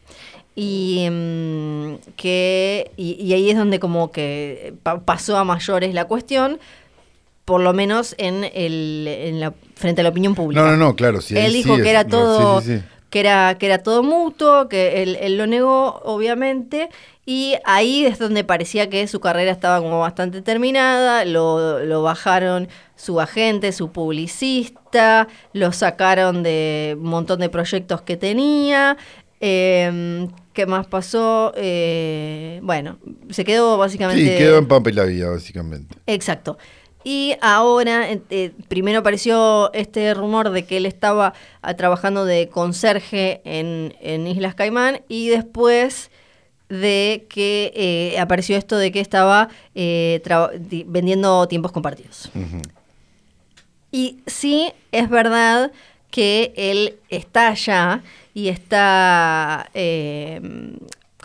Y 0.55 1.05
mm, 1.11 1.95
que 2.15 2.91
y, 2.95 3.21
y 3.21 3.33
ahí 3.33 3.49
es 3.49 3.57
donde 3.57 3.79
como 3.81 4.13
que 4.13 4.73
pa- 4.83 5.01
pasó 5.01 5.35
a 5.37 5.43
mayores 5.43 5.93
la 5.93 6.05
cuestión, 6.05 6.59
por 7.43 7.59
lo 7.59 7.73
menos 7.73 8.15
en 8.17 8.45
el 8.53 9.05
en 9.09 9.41
la 9.41 9.53
frente 9.75 9.99
a 9.99 10.03
la 10.05 10.09
opinión 10.11 10.33
pública. 10.33 10.61
No, 10.63 10.71
no, 10.71 10.77
no, 10.77 10.95
claro, 10.95 11.19
sí. 11.19 11.37
él 11.37 11.51
dijo 11.51 11.75
es- 11.75 11.83
que 11.83 11.89
era 11.89 12.05
no, 12.05 12.09
todo 12.09 12.61
sí, 12.61 12.67
sí, 12.67 12.77
sí. 12.77 12.83
que 13.09 13.19
era 13.19 13.57
que 13.59 13.65
era 13.65 13.79
todo 13.83 14.01
mutuo, 14.01 14.69
que 14.69 15.03
él, 15.03 15.17
él 15.19 15.37
lo 15.37 15.45
negó 15.45 15.99
obviamente 16.05 16.87
y 17.29 17.55
ahí 17.65 18.05
es 18.05 18.19
donde 18.19 18.45
parecía 18.45 18.89
que 18.89 19.05
su 19.05 19.19
carrera 19.19 19.51
estaba 19.51 19.81
como 19.81 19.99
bastante 19.99 20.41
terminada, 20.41 21.25
lo, 21.25 21.83
lo 21.83 22.01
bajaron 22.01 22.69
su 22.95 23.19
agente, 23.19 23.73
su 23.73 23.91
publicista, 23.91 25.27
lo 25.51 25.73
sacaron 25.73 26.41
de 26.41 26.95
un 26.97 27.09
montón 27.09 27.41
de 27.41 27.49
proyectos 27.49 28.01
que 28.01 28.15
tenía. 28.15 28.95
Eh, 29.41 30.25
¿Qué 30.53 30.65
más 30.65 30.87
pasó? 30.87 31.51
Eh, 31.57 32.61
bueno, 32.63 32.97
se 33.29 33.43
quedó 33.43 33.77
básicamente... 33.77 34.23
Sí, 34.23 34.37
quedó 34.37 34.57
en 34.57 34.67
Pampa 34.69 34.89
y 34.89 34.93
la 34.93 35.03
Vía, 35.03 35.27
básicamente. 35.27 35.97
Exacto. 36.07 36.57
Y 37.03 37.35
ahora, 37.41 38.09
eh, 38.09 38.21
eh, 38.29 38.51
primero 38.69 38.99
apareció 38.99 39.71
este 39.73 40.13
rumor 40.13 40.49
de 40.51 40.65
que 40.65 40.77
él 40.77 40.85
estaba 40.85 41.33
ah, 41.61 41.73
trabajando 41.75 42.23
de 42.23 42.47
conserje 42.47 43.41
en, 43.43 43.95
en 43.99 44.27
Islas 44.27 44.55
Caimán 44.55 45.01
y 45.09 45.27
después 45.27 46.09
de 46.69 47.25
que 47.29 47.71
eh, 47.75 48.19
apareció 48.19 48.57
esto 48.57 48.77
de 48.77 48.91
que 48.91 48.99
estaba 48.99 49.49
eh, 49.75 50.21
vendiendo 50.87 51.47
tiempos 51.47 51.71
compartidos. 51.71 52.29
Y 53.91 54.19
sí, 54.27 54.71
es 54.91 55.09
verdad 55.09 55.71
que 56.11 56.53
él 56.55 56.95
está 57.09 57.49
allá 57.49 58.03
y 58.33 58.49
está 58.49 59.69
eh, 59.73 60.41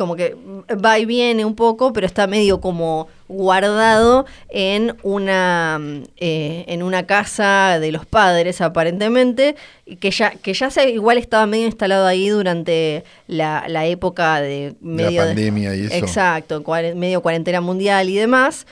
como 0.02 0.16
que 0.16 0.36
va 0.84 0.98
y 0.98 1.06
viene 1.06 1.44
un 1.44 1.54
poco, 1.54 1.92
pero 1.92 2.06
está 2.06 2.26
medio 2.26 2.60
como 2.60 3.08
guardado 3.28 4.26
en 4.50 4.94
una 5.02 5.80
eh, 6.18 6.64
en 6.68 6.82
una 6.82 7.06
casa 7.06 7.78
de 7.80 7.90
los 7.92 8.04
padres 8.04 8.60
aparentemente 8.60 9.56
que 10.00 10.10
ya 10.10 10.30
que 10.32 10.52
ya 10.52 10.70
se 10.70 10.90
igual 10.90 11.16
estaba 11.16 11.46
medio 11.46 11.64
instalado 11.66 12.06
ahí 12.06 12.28
durante 12.28 13.04
la, 13.28 13.64
la 13.68 13.86
época 13.86 14.40
de 14.42 14.74
medio 14.82 15.22
de- 15.22 15.26
pandemia 15.28 15.74
y 15.74 15.84
eso. 15.86 15.94
exacto 15.94 16.62
cuare- 16.62 16.94
medio 16.94 17.22
cuarentena 17.22 17.60
mundial 17.62 18.10
y 18.10 18.16
demás 18.16 18.66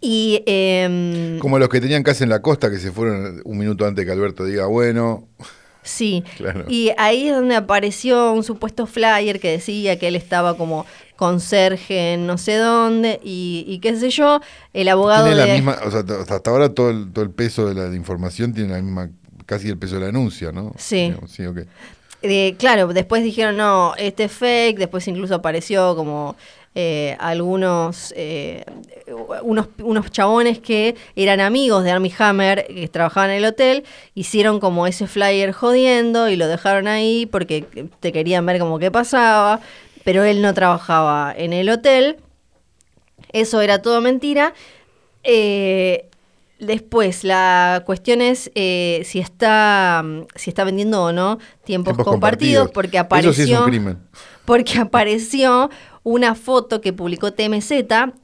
y 0.00 0.42
em, 0.46 1.38
Como 1.38 1.58
los 1.58 1.68
que 1.68 1.80
tenían 1.80 2.02
casa 2.02 2.22
en 2.24 2.30
la 2.30 2.42
costa 2.42 2.70
que 2.70 2.78
se 2.78 2.92
fueron 2.92 3.40
un 3.44 3.58
minuto 3.58 3.86
antes 3.86 4.04
que 4.04 4.10
Alberto 4.12 4.44
diga, 4.44 4.66
bueno, 4.66 5.24
Sí, 5.86 6.22
Claro. 6.36 6.64
y 6.68 6.90
ahí 6.98 7.28
es 7.28 7.34
donde 7.34 7.54
apareció 7.54 8.32
un 8.32 8.42
supuesto 8.42 8.86
flyer 8.86 9.38
que 9.40 9.50
decía 9.52 9.98
que 9.98 10.08
él 10.08 10.16
estaba 10.16 10.56
como 10.56 10.84
conserje 11.14 12.12
en 12.14 12.26
no 12.26 12.38
sé 12.38 12.56
dónde 12.56 13.20
y, 13.24 13.64
y 13.66 13.78
qué 13.78 13.96
sé 13.96 14.10
yo, 14.10 14.40
el 14.72 14.88
abogado 14.88 15.24
tiene 15.26 15.36
la 15.40 15.46
de... 15.46 15.52
misma, 15.54 15.78
o 15.84 15.90
sea, 15.90 16.00
hasta 16.28 16.50
ahora 16.50 16.68
todo 16.74 16.90
el, 16.90 17.12
todo 17.12 17.24
el 17.24 17.30
peso 17.30 17.66
de 17.68 17.74
la 17.74 17.88
de 17.88 17.96
información 17.96 18.52
tiene 18.52 18.74
la 18.74 18.82
misma, 18.82 19.10
casi 19.46 19.68
el 19.68 19.78
peso 19.78 19.94
de 19.94 20.00
la 20.02 20.06
denuncia, 20.06 20.52
¿no? 20.52 20.72
Sí. 20.76 21.14
Sí, 21.26 21.46
ok. 21.46 21.60
Eh, 22.22 22.56
claro, 22.58 22.88
después 22.88 23.22
dijeron, 23.22 23.56
no, 23.56 23.94
este 23.96 24.24
es 24.24 24.32
fake, 24.32 24.78
después 24.78 25.06
incluso 25.08 25.34
apareció 25.36 25.94
como 25.94 26.34
eh, 26.78 27.16
algunos, 27.20 28.12
eh, 28.18 28.64
unos, 29.42 29.68
unos 29.82 30.10
chabones 30.10 30.58
que 30.58 30.94
eran 31.16 31.40
amigos 31.40 31.82
de 31.84 31.90
Armie 31.90 32.12
Hammer, 32.18 32.66
que 32.66 32.86
trabajaban 32.88 33.30
en 33.30 33.36
el 33.38 33.46
hotel, 33.46 33.84
hicieron 34.14 34.60
como 34.60 34.86
ese 34.86 35.06
flyer 35.06 35.52
jodiendo 35.52 36.28
y 36.28 36.36
lo 36.36 36.46
dejaron 36.48 36.86
ahí 36.86 37.24
porque 37.24 37.64
te 38.00 38.12
querían 38.12 38.44
ver 38.44 38.58
como 38.58 38.78
qué 38.78 38.90
pasaba, 38.90 39.60
pero 40.04 40.22
él 40.22 40.42
no 40.42 40.52
trabajaba 40.52 41.32
en 41.34 41.54
el 41.54 41.70
hotel, 41.70 42.18
eso 43.32 43.62
era 43.62 43.80
todo 43.80 44.00
mentira. 44.02 44.52
Eh, 45.24 46.08
Después, 46.58 47.22
la 47.22 47.82
cuestión 47.84 48.22
es 48.22 48.50
eh, 48.54 49.02
si 49.04 49.18
está 49.18 50.02
si 50.36 50.48
está 50.48 50.64
vendiendo 50.64 51.02
o 51.04 51.12
no 51.12 51.36
tiempos, 51.64 51.96
Tiempos 51.96 52.04
compartidos, 52.04 52.68
compartidos. 52.68 52.70
porque 52.72 52.96
Eso 52.96 53.04
apareció 53.04 53.44
sí 53.46 53.52
es 53.52 53.58
un 53.60 53.66
crimen. 53.66 53.98
porque 54.46 54.78
apareció 54.78 55.68
una 56.08 56.36
foto 56.36 56.80
que 56.80 56.92
publicó 56.92 57.32
TMZ, 57.32 57.72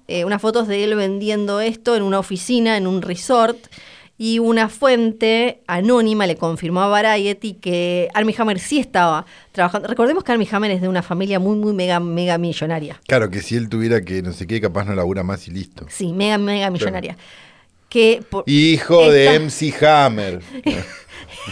eh, 0.07 0.25
unas 0.25 0.41
fotos 0.41 0.69
de 0.69 0.85
él 0.85 0.95
vendiendo 0.95 1.61
esto 1.61 1.97
en 1.97 2.05
una 2.05 2.21
oficina, 2.21 2.77
en 2.77 2.87
un 2.87 3.03
resort, 3.03 3.59
y 4.17 4.39
una 4.39 4.69
fuente 4.69 5.63
anónima 5.67 6.29
le 6.29 6.37
confirmó 6.37 6.81
a 6.83 6.87
Variety 6.87 7.55
que 7.55 8.09
Armie 8.15 8.37
Hammer 8.39 8.61
sí 8.61 8.79
estaba 8.79 9.27
trabajando. 9.51 9.89
Recordemos 9.89 10.23
que 10.23 10.31
Armie 10.31 10.47
Hammer 10.53 10.71
es 10.71 10.81
de 10.81 10.89
una 10.89 11.03
familia 11.03 11.41
muy, 11.41 11.57
muy 11.57 11.73
mega, 11.73 11.99
mega 11.99 12.39
millonaria. 12.39 13.01
Claro, 13.09 13.31
que 13.31 13.43
si 13.43 13.57
él 13.57 13.69
tuviera 13.69 14.01
que 14.05 14.23
no 14.23 14.33
sé 14.33 14.47
qué, 14.47 14.61
capaz 14.61 14.85
no 14.85 14.95
labura 14.95 15.25
más 15.25 15.49
y 15.49 15.51
listo. 15.51 15.85
Sí, 15.89 16.13
mega, 16.13 16.39
mega 16.39 16.71
millonaria. 16.71 17.17
Que 17.89 18.23
por- 18.31 18.45
Hijo 18.47 19.11
de 19.11 19.25
esta- 19.25 19.41
MC 19.41 19.85
Hammer. 19.85 20.41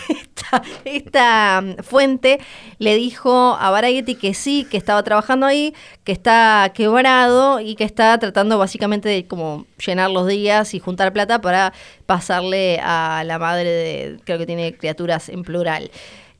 esta, 0.09 0.63
esta, 0.85 1.61
mm, 1.61 1.83
fuente 1.83 2.41
le 2.79 2.95
dijo 2.97 3.57
a 3.59 3.71
Variety 3.71 4.15
que 4.15 4.35
sí, 4.35 4.67
que 4.71 4.77
estaba 4.77 5.03
trabajando 5.03 5.47
ahí, 5.47 5.75
que 6.05 6.13
está 6.13 6.73
quebrado 6.75 7.61
y 7.61 7.75
que 7.75 7.85
está 7.85 8.19
tratando 8.19 8.59
básicamente 8.59 9.09
de 9.09 9.27
como 9.27 9.67
llenar 9.85 10.11
los 10.11 10.27
días 10.27 10.75
y 10.75 10.81
juntar 10.81 11.13
plata 11.13 11.41
para 11.41 11.73
pasarle 12.07 12.81
a 12.83 13.23
la 13.25 13.39
madre 13.39 13.71
de, 13.71 14.21
creo 14.25 14.39
que 14.39 14.47
tiene 14.47 14.75
criaturas 14.75 15.29
en 15.29 15.43
plural. 15.43 15.91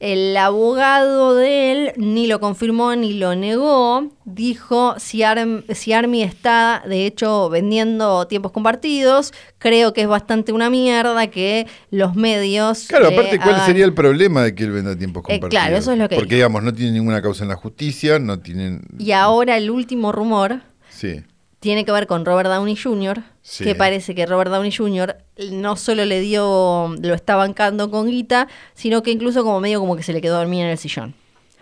El 0.01 0.35
abogado 0.39 1.35
de 1.35 1.73
él 1.73 1.93
ni 1.97 2.27
lo 2.27 2.41
confirmó 2.41 2.97
ni 2.97 3.13
lo 3.13 3.35
negó. 3.37 4.09
Dijo, 4.25 4.95
si, 4.99 5.23
Arm- 5.23 5.63
si 5.75 5.93
Army 5.93 6.23
está, 6.23 6.83
de 6.89 7.05
hecho, 7.05 7.51
vendiendo 7.51 8.27
tiempos 8.27 8.51
compartidos, 8.53 9.33
creo 9.59 9.93
que 9.93 10.01
es 10.01 10.09
bastante 10.09 10.53
una 10.53 10.71
mierda 10.71 11.27
que 11.27 11.67
los 11.91 12.15
medios... 12.17 12.87
Claro, 12.89 13.09
aparte, 13.09 13.37
¿cuál 13.39 13.57
hagan- 13.57 13.67
sería 13.67 13.85
el 13.85 13.93
problema 13.93 14.43
de 14.43 14.55
que 14.55 14.65
él 14.65 14.71
venda 14.71 14.97
tiempos 14.97 15.21
Eh, 15.29 15.35
compartidos? 15.39 15.51
claro, 15.65 15.77
eso 15.77 15.93
es 15.93 15.99
lo 15.99 16.09
que 16.09 16.15
Porque, 16.15 16.29
dijo. 16.31 16.37
digamos, 16.37 16.63
no 16.63 16.73
tiene 16.73 16.93
ninguna 16.93 17.21
causa 17.21 17.43
en 17.43 17.51
la 17.51 17.57
justicia, 17.57 18.19
no 18.19 18.39
tienen... 18.41 18.81
Y 18.99 19.13
ahora 19.13 19.59
el 19.59 19.71
último 19.71 20.13
rumor 20.13 20.61
Sí. 20.89 21.23
Tiene 21.61 21.85
que 21.85 21.93
ver 21.93 22.07
con 22.07 22.25
Robert 22.25 22.49
Downey 22.49 22.75
Jr., 22.77 23.23
Sí. 23.43 23.65
que 23.65 23.75
parece 23.75 24.15
que 24.15 24.27
Robert 24.27 24.51
Downey 24.51 24.73
Jr. 24.73 25.17
no 25.53 25.77
solo 25.77 26.05
le 26.05 26.21
dio, 26.21 26.95
lo 27.01 27.15
está 27.15 27.37
bancando 27.37 27.91
con 27.91 28.09
guita, 28.09 28.49
sino 28.75 29.03
que 29.03 29.11
incluso 29.11 29.45
como 29.45 29.61
medio 29.61 29.79
como 29.81 29.97
que 29.97 30.03
se 30.03 30.13
le 30.13 30.21
quedó 30.21 30.37
dormida 30.39 30.65
en 30.65 30.71
el 30.71 30.79
sillón. 30.79 31.15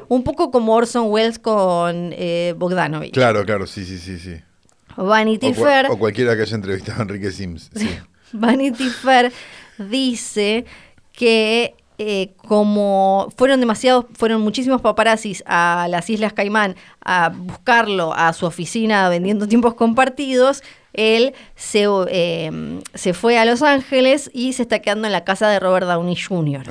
Un 0.09 0.23
poco 0.25 0.51
como 0.51 0.75
Orson 0.75 1.07
Welles 1.11 1.39
con 1.39 2.13
eh, 2.17 2.55
Bogdanovich. 2.57 3.13
Claro, 3.13 3.45
claro, 3.45 3.67
sí, 3.67 3.85
sí, 3.85 3.99
sí, 3.99 4.19
sí. 4.19 4.37
Vanity 4.97 5.49
O, 5.49 5.55
Fair. 5.55 5.87
o 5.91 5.99
cualquiera 5.99 6.35
que 6.37 6.43
haya 6.43 6.55
entrevistado 6.57 7.01
a 7.01 7.03
Enrique 7.03 7.31
Sims. 7.31 7.71
Sí. 7.75 7.89
Vanity 8.33 8.89
Fair 8.89 9.33
dice 9.79 10.65
que 11.13 11.75
eh, 11.99 12.31
como 12.47 13.29
fueron 13.37 13.59
demasiados, 13.59 14.07
fueron 14.15 14.41
muchísimos 14.41 14.81
paparazzis 14.81 15.43
a 15.47 15.89
las 15.91 16.09
Islas 16.09 16.33
Caimán 16.33 16.77
a 17.05 17.31
buscarlo 17.31 18.15
a 18.15 18.33
su 18.33 18.47
oficina 18.47 19.09
vendiendo 19.09 19.49
tiempos 19.49 19.75
compartidos, 19.75 20.63
él 20.93 21.35
se, 21.57 21.87
eh, 22.09 22.81
se 22.95 23.15
fue 23.15 23.39
a 23.39 23.45
Los 23.45 23.63
Ángeles 23.63 24.31
y 24.33 24.53
se 24.53 24.63
está 24.63 24.79
quedando 24.79 25.07
en 25.07 25.13
la 25.13 25.25
casa 25.25 25.49
de 25.49 25.61
Robert 25.61 25.87
Downey 25.87 26.17
Jr. 26.17 26.63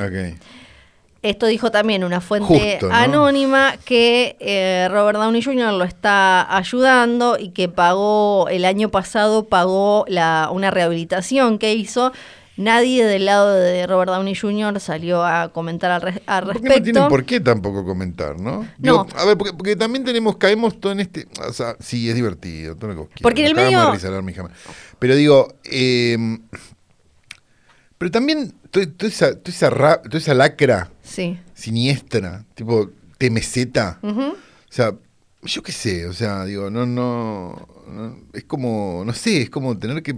Esto 1.24 1.48
dijo 1.48 1.72
también 1.72 2.04
una 2.04 2.22
fuente 2.22 2.48
Justo, 2.72 2.88
¿no? 2.88 2.96
anónima 2.96 3.76
que 3.84 4.38
eh, 4.40 4.88
Robert 4.90 5.18
Downey 5.18 5.42
Jr. 5.42 5.74
lo 5.74 5.84
está 5.84 6.56
ayudando 6.56 7.38
y 7.40 7.50
que 7.50 7.68
pagó 7.68 8.48
el 8.50 8.66
año 8.66 8.90
pasado 8.90 9.46
pagó 9.46 10.06
la, 10.08 10.50
una 10.52 10.72
rehabilitación 10.72 11.58
que 11.58 11.74
hizo. 11.74 12.14
Nadie 12.58 13.06
del 13.06 13.26
lado 13.26 13.54
de 13.54 13.86
Robert 13.86 14.10
Downey 14.12 14.36
Jr. 14.36 14.80
salió 14.80 15.24
a 15.24 15.54
comentar 15.54 15.92
al, 15.92 16.02
res- 16.02 16.22
al 16.26 16.44
Porque 16.46 16.60
respecto. 16.60 16.80
no 16.80 16.84
tienen 16.84 17.10
por 17.10 17.24
qué 17.26 17.40
tampoco 17.40 17.86
comentar, 17.86 18.40
¿no? 18.40 18.68
Digo, 18.80 19.06
a 19.16 19.26
ver, 19.26 19.38
porque, 19.38 19.54
porque 19.54 19.76
también 19.76 20.04
tenemos, 20.04 20.38
caemos 20.38 20.80
todo 20.80 20.92
en 20.92 21.00
este. 21.02 21.28
O 21.48 21.54
sea, 21.54 21.76
sí, 21.80 22.10
es 22.10 22.16
divertido. 22.16 22.76
Todo 22.76 22.88
lo 22.88 22.94
que 22.94 23.00
vos 23.00 23.08
quieras. 23.10 23.22
Porque 23.22 23.42
en 23.42 23.48
el 23.48 23.56
medio-. 23.56 23.94
Pero 25.00 25.16
digo, 25.16 25.54
eh, 25.66 26.18
pero 27.98 28.12
también 28.12 28.54
toda, 28.72 28.86
esa, 29.02 29.36
toda, 29.36 29.56
esa 29.56 29.70
ra- 29.70 30.02
toda 30.02 30.18
esa 30.20 30.34
lacra 30.34 30.92
Sí. 31.02 31.40
siniestra, 31.54 32.46
tipo 32.54 32.92
TMZ. 33.18 33.98
Ujú. 34.04 34.22
O 34.22 34.36
sea, 34.70 34.94
yo 35.44 35.64
qué 35.64 35.72
sé, 35.72 36.06
o 36.08 36.14
sea, 36.14 36.46
digo, 36.46 36.70
no, 36.70 36.86
no, 36.86 37.68
no, 37.88 38.18
es 38.34 38.44
como, 38.44 39.04
no 39.06 39.14
sé, 39.14 39.44
es 39.44 39.50
como 39.50 39.78
tener 39.80 40.04
que, 40.04 40.14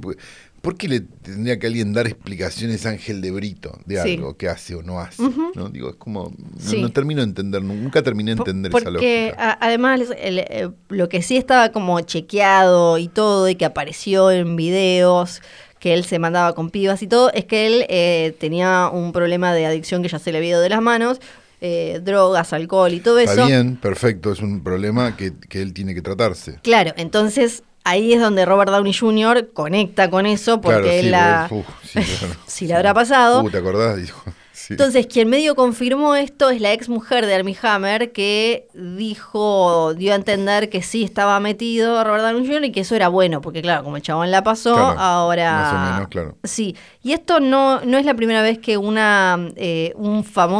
¿por 0.61 0.77
qué 0.77 0.87
le 0.87 0.99
tendría 1.01 1.57
que 1.59 1.67
alguien 1.67 1.93
dar 1.93 2.07
explicaciones 2.07 2.85
a 2.85 2.89
Ángel 2.89 3.21
de 3.21 3.31
Brito 3.31 3.77
de 3.85 4.01
Sí. 4.01 4.13
algo 4.15 4.35
que 4.37 4.49
hace 4.49 4.75
o 4.75 4.83
no 4.83 4.99
hace? 4.99 5.23
¿no? 5.55 5.69
Digo, 5.69 5.89
es 5.89 5.95
como, 5.95 6.33
no, 6.37 6.59
Sí. 6.59 6.81
no 6.81 6.89
termino 6.91 7.21
de 7.21 7.27
entender, 7.27 7.61
nunca 7.63 8.01
terminé 8.03 8.31
de 8.31 8.37
Por- 8.37 8.49
entender 8.49 8.71
esa 8.75 8.89
Porque 8.91 9.25
lógica. 9.27 9.49
a- 9.51 9.57
además 9.65 10.01
el- 10.17 10.39
eh, 10.39 10.69
lo 10.89 11.09
que 11.09 11.21
sí 11.21 11.37
estaba 11.37 11.69
como 11.71 11.99
chequeado 12.01 12.97
y 12.97 13.07
todo 13.07 13.47
y 13.49 13.55
que 13.55 13.65
apareció 13.65 14.31
en 14.31 14.55
videos 14.55 15.41
que 15.79 15.93
él 15.93 16.03
se 16.03 16.19
mandaba 16.19 16.53
con 16.55 16.69
pibas 16.71 17.01
y 17.03 17.07
todo, 17.07 17.31
es 17.33 17.45
que 17.45 17.65
él 17.65 17.85
eh, 17.87 18.35
tenía 18.39 18.89
un 18.91 19.13
problema 19.13 19.53
de 19.53 19.65
adicción 19.65 20.03
que 20.03 20.09
ya 20.09 20.19
se 20.19 20.31
le 20.33 20.39
había 20.39 20.49
ido 20.49 20.61
de 20.61 20.67
las 20.69 20.81
manos, 20.81 21.19
eh, 21.61 21.99
drogas, 22.03 22.51
alcohol 22.53 22.93
y 22.93 22.99
todo 22.99 23.19
Está 23.19 23.33
eso. 23.33 23.45
bien, 23.47 23.77
perfecto, 23.77 24.31
es 24.33 24.41
un 24.41 24.61
problema 24.61 25.15
que, 25.15 25.31
que 25.49 25.61
él 25.61 25.73
tiene 25.73 25.93
que 25.95 26.01
tratarse. 26.01 26.59
Claro, 26.63 26.91
entonces 26.97 27.63
ahí 27.83 28.13
es 28.13 28.21
donde 28.21 28.45
Robert 28.45 28.71
Downey 28.71 28.93
Jr. 28.93 29.49
conecta 29.53 30.09
con 30.09 30.25
eso 30.25 30.61
porque 30.61 31.01
claro, 31.01 31.01
sí, 31.01 31.09
la... 31.09 31.47
uf, 31.49 31.65
sí, 31.83 31.99
claro. 32.19 32.35
si 32.45 32.67
le 32.67 32.75
habrá 32.75 32.93
pasado. 32.93 33.41
Uh, 33.41 33.49
¿te 33.49 33.57
acordás? 33.57 33.97
Dijo, 33.97 34.21
sí. 34.67 34.73
Entonces, 34.73 35.07
quien 35.07 35.29
medio 35.29 35.55
confirmó 35.55 36.15
esto 36.15 36.49
es 36.49 36.59
la 36.61 36.73
ex 36.73 36.89
mujer 36.89 37.25
de 37.25 37.35
Armie 37.35 37.57
Hammer, 37.61 38.11
que 38.11 38.67
dijo, 38.73 39.93
dio 39.95 40.13
a 40.13 40.15
entender 40.15 40.69
que 40.69 40.81
sí 40.81 41.03
estaba 41.03 41.39
metido 41.39 42.03
Robert 42.03 42.23
Downey 42.23 42.45
Jr. 42.47 42.65
y 42.65 42.71
que 42.71 42.81
eso 42.81 42.95
era 42.95 43.07
bueno, 43.07 43.41
porque 43.41 43.61
claro, 43.61 43.83
como 43.83 43.95
el 43.97 44.01
chabón 44.03 44.29
la 44.31 44.43
pasó, 44.43 44.73
Claro, 44.75 44.99
ahora. 44.99 45.51
más 45.53 45.73
o 45.73 45.93
menos, 45.93 46.07
claro. 46.09 46.37
Sí. 46.43 46.75
Y 47.01 47.13
esto 47.13 47.39
no, 47.39 47.81
no 47.85 47.97
es 47.97 48.05
la 48.05 48.13
primera 48.13 48.41
vez 48.41 48.59
que 48.59 48.77
una 48.77 49.37
eh, 49.55 49.93
un 49.95 50.23
famoso 50.23 50.59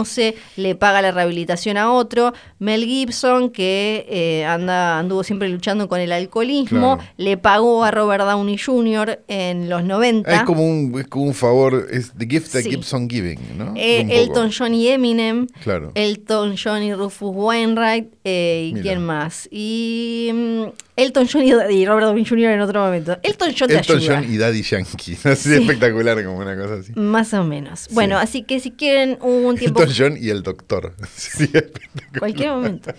le 0.56 0.76
paga 0.76 1.02
la 1.02 1.12
rehabilitación 1.12 1.78
a 1.78 1.92
otro. 1.92 2.34
Mel 2.58 2.84
Gibson, 2.86 3.50
que 3.52 4.06
eh, 4.10 4.46
anda, 4.46 4.98
anduvo 5.00 5.24
siempre 5.24 5.50
luchando 5.50 5.88
con 5.88 6.00
el 6.00 6.12
alcoholismo, 6.12 6.98
Claro. 6.98 7.12
le 7.18 7.38
pagó 7.38 7.84
a 7.84 7.92
Robert 7.92 8.24
Downey 8.24 8.58
Jr. 8.58 9.20
en 9.28 9.70
los 9.70 9.84
90. 9.84 10.34
Es 10.34 10.44
como 10.44 10.66
un, 10.66 10.98
es 11.00 11.08
como 11.08 11.26
un 11.26 11.34
favor, 11.34 11.88
es 11.92 12.12
the 12.18 12.26
gift 12.26 12.52
that 12.54 12.62
Sí. 12.62 12.70
keeps 12.70 12.94
on 12.94 13.10
giving, 13.10 13.40
¿no? 13.58 13.74
Eh, 13.76 13.89
Poco. 14.04 14.14
Elton 14.14 14.52
John 14.58 14.74
y 14.74 14.88
Eminem. 14.88 15.48
Claro. 15.64 15.92
Elton 15.96 16.56
John 16.62 16.84
y 16.84 16.94
Rufus 16.94 17.32
Wainwright. 17.34 18.14
eh, 18.24 18.68
¿Y 18.70 18.74
Mira. 18.74 18.84
quién 18.84 19.06
más? 19.06 19.48
Y 19.52 20.30
mm, 20.34 20.64
Elton 20.96 21.28
John 21.32 21.44
y, 21.44 21.52
y 21.74 21.86
Robert 21.86 22.08
Downey 22.08 22.26
Jr. 22.26 22.52
en 22.52 22.62
otro 22.62 22.82
momento. 22.84 23.18
Elton 23.24 23.54
John 23.58 23.68
te 23.70 23.78
Elton 23.78 23.98
ayuda. 23.98 24.16
John 24.22 24.34
y 24.34 24.38
Daddy 24.38 24.62
Yankee. 24.62 25.18
Así 25.24 25.50
Sí. 25.50 25.54
espectacular 25.56 26.24
como 26.24 26.38
una 26.38 26.56
cosa 26.56 26.76
así. 26.76 26.92
Más 26.96 27.34
o 27.34 27.44
menos. 27.44 27.88
Bueno, 27.92 28.18
así 28.18 28.44
que 28.44 28.60
si 28.60 28.72
quieren 28.72 29.18
un 29.22 29.56
tiempo... 29.58 29.82
Elton 29.82 29.96
John 29.98 30.18
y 30.22 30.30
el 30.30 30.44
doctor. 30.44 30.94
Sí, 31.16 31.44
espectacular. 31.44 32.20
cualquier 32.20 32.50
momento. 32.52 32.92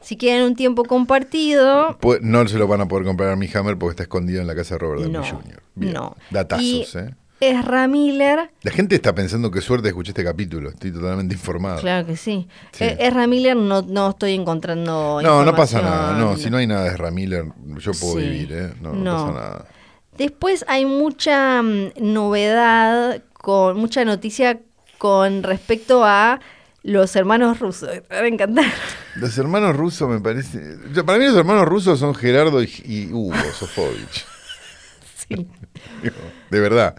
Si 0.00 0.16
quieren 0.16 0.44
un 0.44 0.54
tiempo 0.54 0.84
compartido... 0.84 1.98
No 2.20 2.46
se 2.46 2.58
lo 2.58 2.68
van 2.68 2.80
a 2.82 2.86
poder 2.88 3.04
comprar 3.04 3.30
a 3.30 3.36
mi 3.36 3.48
Hammer 3.52 3.76
porque 3.76 3.90
está 3.92 4.02
escondido 4.04 4.40
en 4.40 4.46
la 4.46 4.54
casa 4.54 4.74
de 4.74 4.78
Robert 4.78 5.02
Downey 5.02 5.18
No, 5.20 5.24
Jr. 5.24 5.62
Bien. 5.74 5.92
no. 5.92 6.16
Datazos, 6.30 6.62
Y 6.64 6.82
¿eh? 6.94 7.10
Ezra 7.40 7.86
Miller... 7.86 8.50
La 8.62 8.70
gente 8.70 8.94
está 8.94 9.14
pensando 9.14 9.50
que 9.50 9.60
suerte 9.60 9.88
escuché 9.88 10.10
este 10.12 10.24
capítulo. 10.24 10.70
Estoy 10.70 10.90
totalmente 10.92 11.34
informado. 11.34 11.80
Claro 11.80 12.06
que 12.06 12.16
sí. 12.16 12.48
Sí. 12.72 12.84
Eh, 12.84 12.96
Ezra 13.00 13.26
Miller 13.26 13.56
no, 13.56 13.82
no 13.82 14.10
estoy 14.10 14.32
encontrando 14.34 15.20
No, 15.22 15.44
no 15.44 15.54
pasa 15.54 15.82
nada. 15.82 16.12
No, 16.18 16.36
si 16.36 16.48
no 16.50 16.56
hay 16.56 16.66
nada 16.66 16.84
de 16.84 16.96
Ramiller, 16.96 17.44
yo 17.78 17.92
puedo 17.92 18.14
Sí. 18.20 18.22
vivir, 18.22 18.52
¿eh? 18.52 18.72
No, 18.80 18.92
no, 18.92 19.02
No. 19.02 19.12
pasa 19.26 19.32
nada. 19.48 19.66
Después 20.16 20.64
hay 20.66 20.86
mucha 20.86 21.60
mm, 21.62 21.90
novedad, 22.00 23.22
con 23.34 23.76
mucha 23.76 24.04
noticia 24.06 24.60
con 24.96 25.42
respecto 25.42 26.04
a 26.06 26.40
los 26.82 27.14
hermanos 27.16 27.58
rusos. 27.60 27.90
Te 28.08 28.14
va 28.14 28.22
a 28.22 28.26
encantar. 28.26 28.64
Los 29.16 29.36
hermanos 29.36 29.76
rusos 29.76 30.08
me 30.08 30.20
parece. 30.20 30.78
yo- 30.94 31.04
para 31.04 31.18
mí 31.18 31.26
los 31.26 31.36
hermanos 31.36 31.66
rusos 31.66 31.98
son 31.98 32.14
Gerardo 32.14 32.62
y, 32.62 32.72
y 32.84 33.12
Hugo 33.12 33.34
Sofovich. 33.58 34.24
Sí. 35.28 35.48
De 36.50 36.60
verdad. 36.60 36.94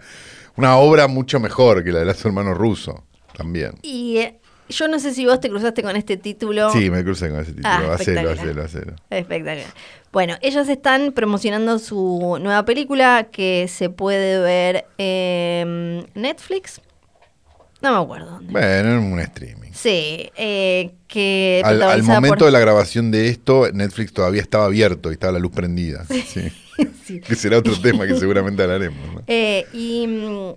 Una 0.58 0.76
obra 0.76 1.06
mucho 1.06 1.38
mejor 1.38 1.84
que 1.84 1.92
la 1.92 2.00
de 2.00 2.06
los 2.06 2.24
hermanos 2.24 2.58
rusos. 2.58 2.96
También. 3.36 3.74
Y 3.82 4.16
eh, 4.16 4.40
yo 4.68 4.88
no 4.88 4.98
sé 4.98 5.14
si 5.14 5.24
vos 5.24 5.38
te 5.38 5.48
cruzaste 5.48 5.84
con 5.84 5.94
este 5.94 6.16
título. 6.16 6.72
Sí, 6.72 6.90
me 6.90 7.04
crucé 7.04 7.30
con 7.30 7.38
ese 7.38 7.52
título. 7.52 7.68
Ah, 7.68 7.94
hacelo, 7.94 8.30
hacelo, 8.30 8.64
hacelo. 8.64 8.94
Espectacular. 9.08 9.72
Bueno, 10.10 10.34
ellos 10.42 10.68
están 10.68 11.12
promocionando 11.12 11.78
su 11.78 12.38
nueva 12.40 12.64
película 12.64 13.28
que 13.30 13.68
se 13.68 13.88
puede 13.88 14.40
ver 14.40 14.86
en 14.98 16.04
Netflix. 16.14 16.80
No 17.80 17.92
me 17.96 18.02
acuerdo 18.04 18.30
dónde. 18.32 18.52
Bueno, 18.52 18.90
en 18.92 19.12
un 19.12 19.20
streaming. 19.20 19.70
Sí, 19.72 20.30
eh, 20.36 20.94
que 21.06 21.62
Al, 21.64 22.02
momento 22.02 22.38
por- 22.38 22.46
de 22.46 22.50
la 22.52 22.58
grabación 22.58 23.10
de 23.12 23.28
esto, 23.28 23.70
Netflix 23.72 24.12
todavía 24.12 24.42
estaba 24.42 24.64
abierto 24.64 25.10
y 25.10 25.12
estaba 25.14 25.32
la 25.34 25.38
luz 25.38 25.52
prendida. 25.52 26.04
Sí. 26.06 26.22
Sí. 26.22 26.50
Que 27.26 27.34
será 27.34 27.58
otro 27.58 27.76
tema 27.80 28.06
que 28.06 28.14
seguramente 28.16 28.62
hablaremos. 28.62 29.14
¿no? 29.14 29.22
Eh, 29.26 29.66
y 29.72 30.06
mm, 30.06 30.52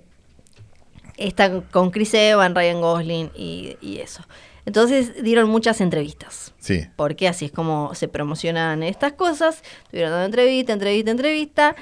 está 1.18 1.62
con 1.72 1.90
Chris 1.92 2.14
Evans, 2.14 2.54
Ryan 2.56 2.82
Gosling 2.82 3.32
y, 3.36 3.76
y 3.82 4.00
eso. 4.00 4.24
Entonces 4.66 5.24
dieron 5.24 5.50
muchas 5.50 5.82
entrevistas. 5.82 6.54
Sí. 6.60 6.88
Porque 6.96 7.28
así 7.28 7.46
es 7.46 7.52
como 7.52 7.96
se 7.96 8.08
promocionan 8.08 8.84
estas 8.84 9.14
cosas. 9.14 9.64
Estuvieron 9.84 10.12
dando 10.12 10.26
entrevista, 10.26 10.74
entrevista, 10.74 11.12
entrevista. 11.12 11.76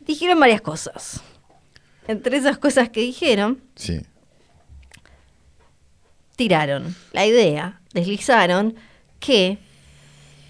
Dijeron 0.00 0.40
varias 0.40 0.62
cosas. 0.62 1.20
Entre 2.08 2.36
esas 2.38 2.56
cosas 2.58 2.88
que 2.88 3.00
dijeron, 3.00 3.60
Sí. 3.76 4.00
Tiraron 6.42 6.94
la 7.12 7.24
idea, 7.26 7.80
deslizaron 7.94 8.74
que 9.20 9.58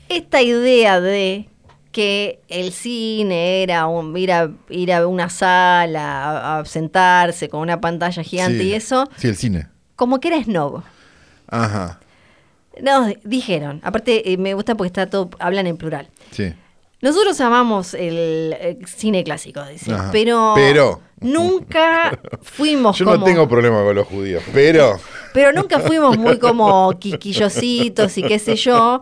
esta 0.09 0.41
idea 0.41 1.01
de 1.01 1.49
que 1.91 2.41
el 2.49 2.73
cine 2.73 3.63
era 3.63 3.87
un, 3.87 4.17
ir, 4.17 4.33
a, 4.33 4.51
ir 4.71 4.93
a 4.95 5.07
una 5.07 5.29
sala, 5.29 6.25
a, 6.25 6.59
a 6.61 6.65
sentarse 6.65 7.51
con 7.51 7.61
una 7.61 7.81
pantalla 7.81 8.23
gigante 8.23 8.61
Sí. 8.61 8.69
y 8.69 8.73
eso, 8.75 9.09
Sí, 9.17 9.29
el 9.29 9.37
cine. 9.37 9.67
como 9.97 10.19
que 10.19 10.29
era 10.29 10.43
snob. 10.43 10.83
Ajá. 11.49 12.01
Nos 12.81 13.13
dijeron, 13.25 13.81
aparte 13.85 14.33
eh, 14.33 14.39
me 14.39 14.55
gusta 14.55 14.75
porque 14.75 14.87
está 14.87 15.07
todo, 15.11 15.29
hablan 15.39 15.67
en 15.67 15.77
plural. 15.77 16.09
Sí. 16.31 16.55
Nosotros 17.03 17.39
amamos 17.43 17.93
el, 17.93 18.57
eh, 18.59 18.79
cine 18.87 19.23
clásico, 19.25 19.61
pero, 20.13 20.53
Pero. 20.55 21.01
nunca 21.21 22.19
fuimos 22.43 22.97
Yo 22.97 23.05
como, 23.05 23.19
no 23.19 23.25
tengo 23.25 23.47
problema 23.49 23.83
con 23.83 23.95
los 23.97 24.07
judíos, 24.07 24.43
pero. 24.55 24.99
pero 25.33 25.53
nunca 25.53 25.81
fuimos 25.81 26.17
muy 26.19 26.39
como 26.39 26.93
quisquillositos 26.99 28.17
y 28.19 28.23
qué 28.23 28.39
sé 28.39 28.57
yo, 28.57 29.01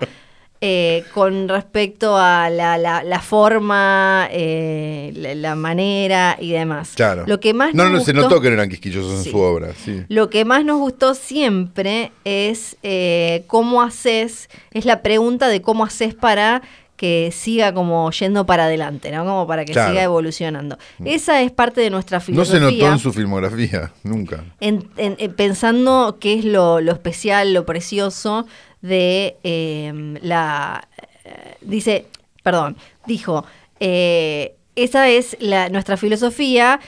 eh, 0.62 1.04
con 1.14 1.48
respecto 1.48 2.18
a 2.18 2.50
la, 2.50 2.76
la- 2.76 3.02
la 3.02 3.20
forma, 3.20 4.28
eh, 4.30 5.10
la, 5.16 5.34
la 5.34 5.54
manera 5.54 6.36
y 6.38 6.50
demás. 6.52 6.92
Claro. 6.94 7.24
Lo 7.26 7.40
que 7.40 7.54
más 7.54 7.72
no, 7.74 7.84
nos 7.84 8.00
no, 8.00 8.00
se 8.04 8.12
notó 8.12 8.42
que 8.42 8.48
no 8.48 8.54
eran 8.54 8.68
quisquillosos 8.68 9.22
Sí. 9.22 9.28
en 9.28 9.32
su 9.32 9.40
obra, 9.40 9.72
sí. 9.74 10.02
Lo 10.08 10.28
que 10.28 10.44
más 10.44 10.64
nos 10.66 10.78
gustó 10.78 11.14
siempre 11.14 12.12
es 12.24 12.76
eh, 12.82 13.44
cómo 13.46 13.80
haces, 13.80 14.50
es 14.72 14.84
la 14.84 15.00
pregunta 15.00 15.48
de 15.48 15.62
cómo 15.62 15.84
haces 15.84 16.14
para 16.14 16.60
que 17.00 17.30
siga 17.32 17.72
como 17.72 18.10
yendo 18.10 18.44
para 18.44 18.64
adelante, 18.64 19.10
¿no? 19.10 19.24
Como 19.24 19.46
para 19.46 19.64
que 19.64 19.72
Claro. 19.72 19.90
siga 19.90 20.02
evolucionando. 20.02 20.76
Esa 21.02 21.40
es 21.40 21.50
parte 21.50 21.80
de 21.80 21.88
nuestra 21.88 22.18
No 22.18 22.24
filosofía. 22.24 22.60
se 22.60 22.76
notó 22.78 22.92
en 22.92 22.98
su 22.98 23.10
filmografía, 23.14 23.90
nunca. 24.02 24.44
en- 24.60 24.86
en- 24.98 25.16
en 25.18 25.32
pensando 25.34 26.18
qué 26.20 26.34
es 26.34 26.44
lo, 26.44 26.82
lo 26.82 26.92
especial, 26.92 27.54
lo 27.54 27.64
precioso 27.64 28.46
de 28.82 29.38
eh, 29.44 30.18
la... 30.20 30.86
eh, 31.24 31.56
dice, 31.62 32.04
perdón, 32.42 32.76
dijo, 33.06 33.46
eh, 33.80 34.56
esa 34.76 35.08
es 35.08 35.38
la, 35.40 35.70
nuestra 35.70 35.96
filosofía 35.96 36.80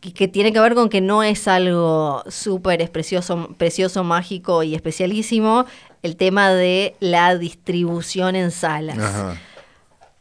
que, 0.00 0.12
que 0.14 0.28
tiene 0.28 0.52
que 0.52 0.60
ver 0.60 0.74
con 0.76 0.88
que 0.90 1.00
no 1.00 1.24
es 1.24 1.48
algo 1.48 2.22
súper 2.28 2.88
precioso, 2.92 3.48
precioso, 3.58 4.04
mágico 4.04 4.62
y 4.62 4.76
especialísimo 4.76 5.66
el 6.02 6.16
tema 6.16 6.50
de 6.50 6.94
la 7.00 7.36
distribución 7.36 8.36
en 8.36 8.50
salas. 8.50 8.98
Ajá. 8.98 9.36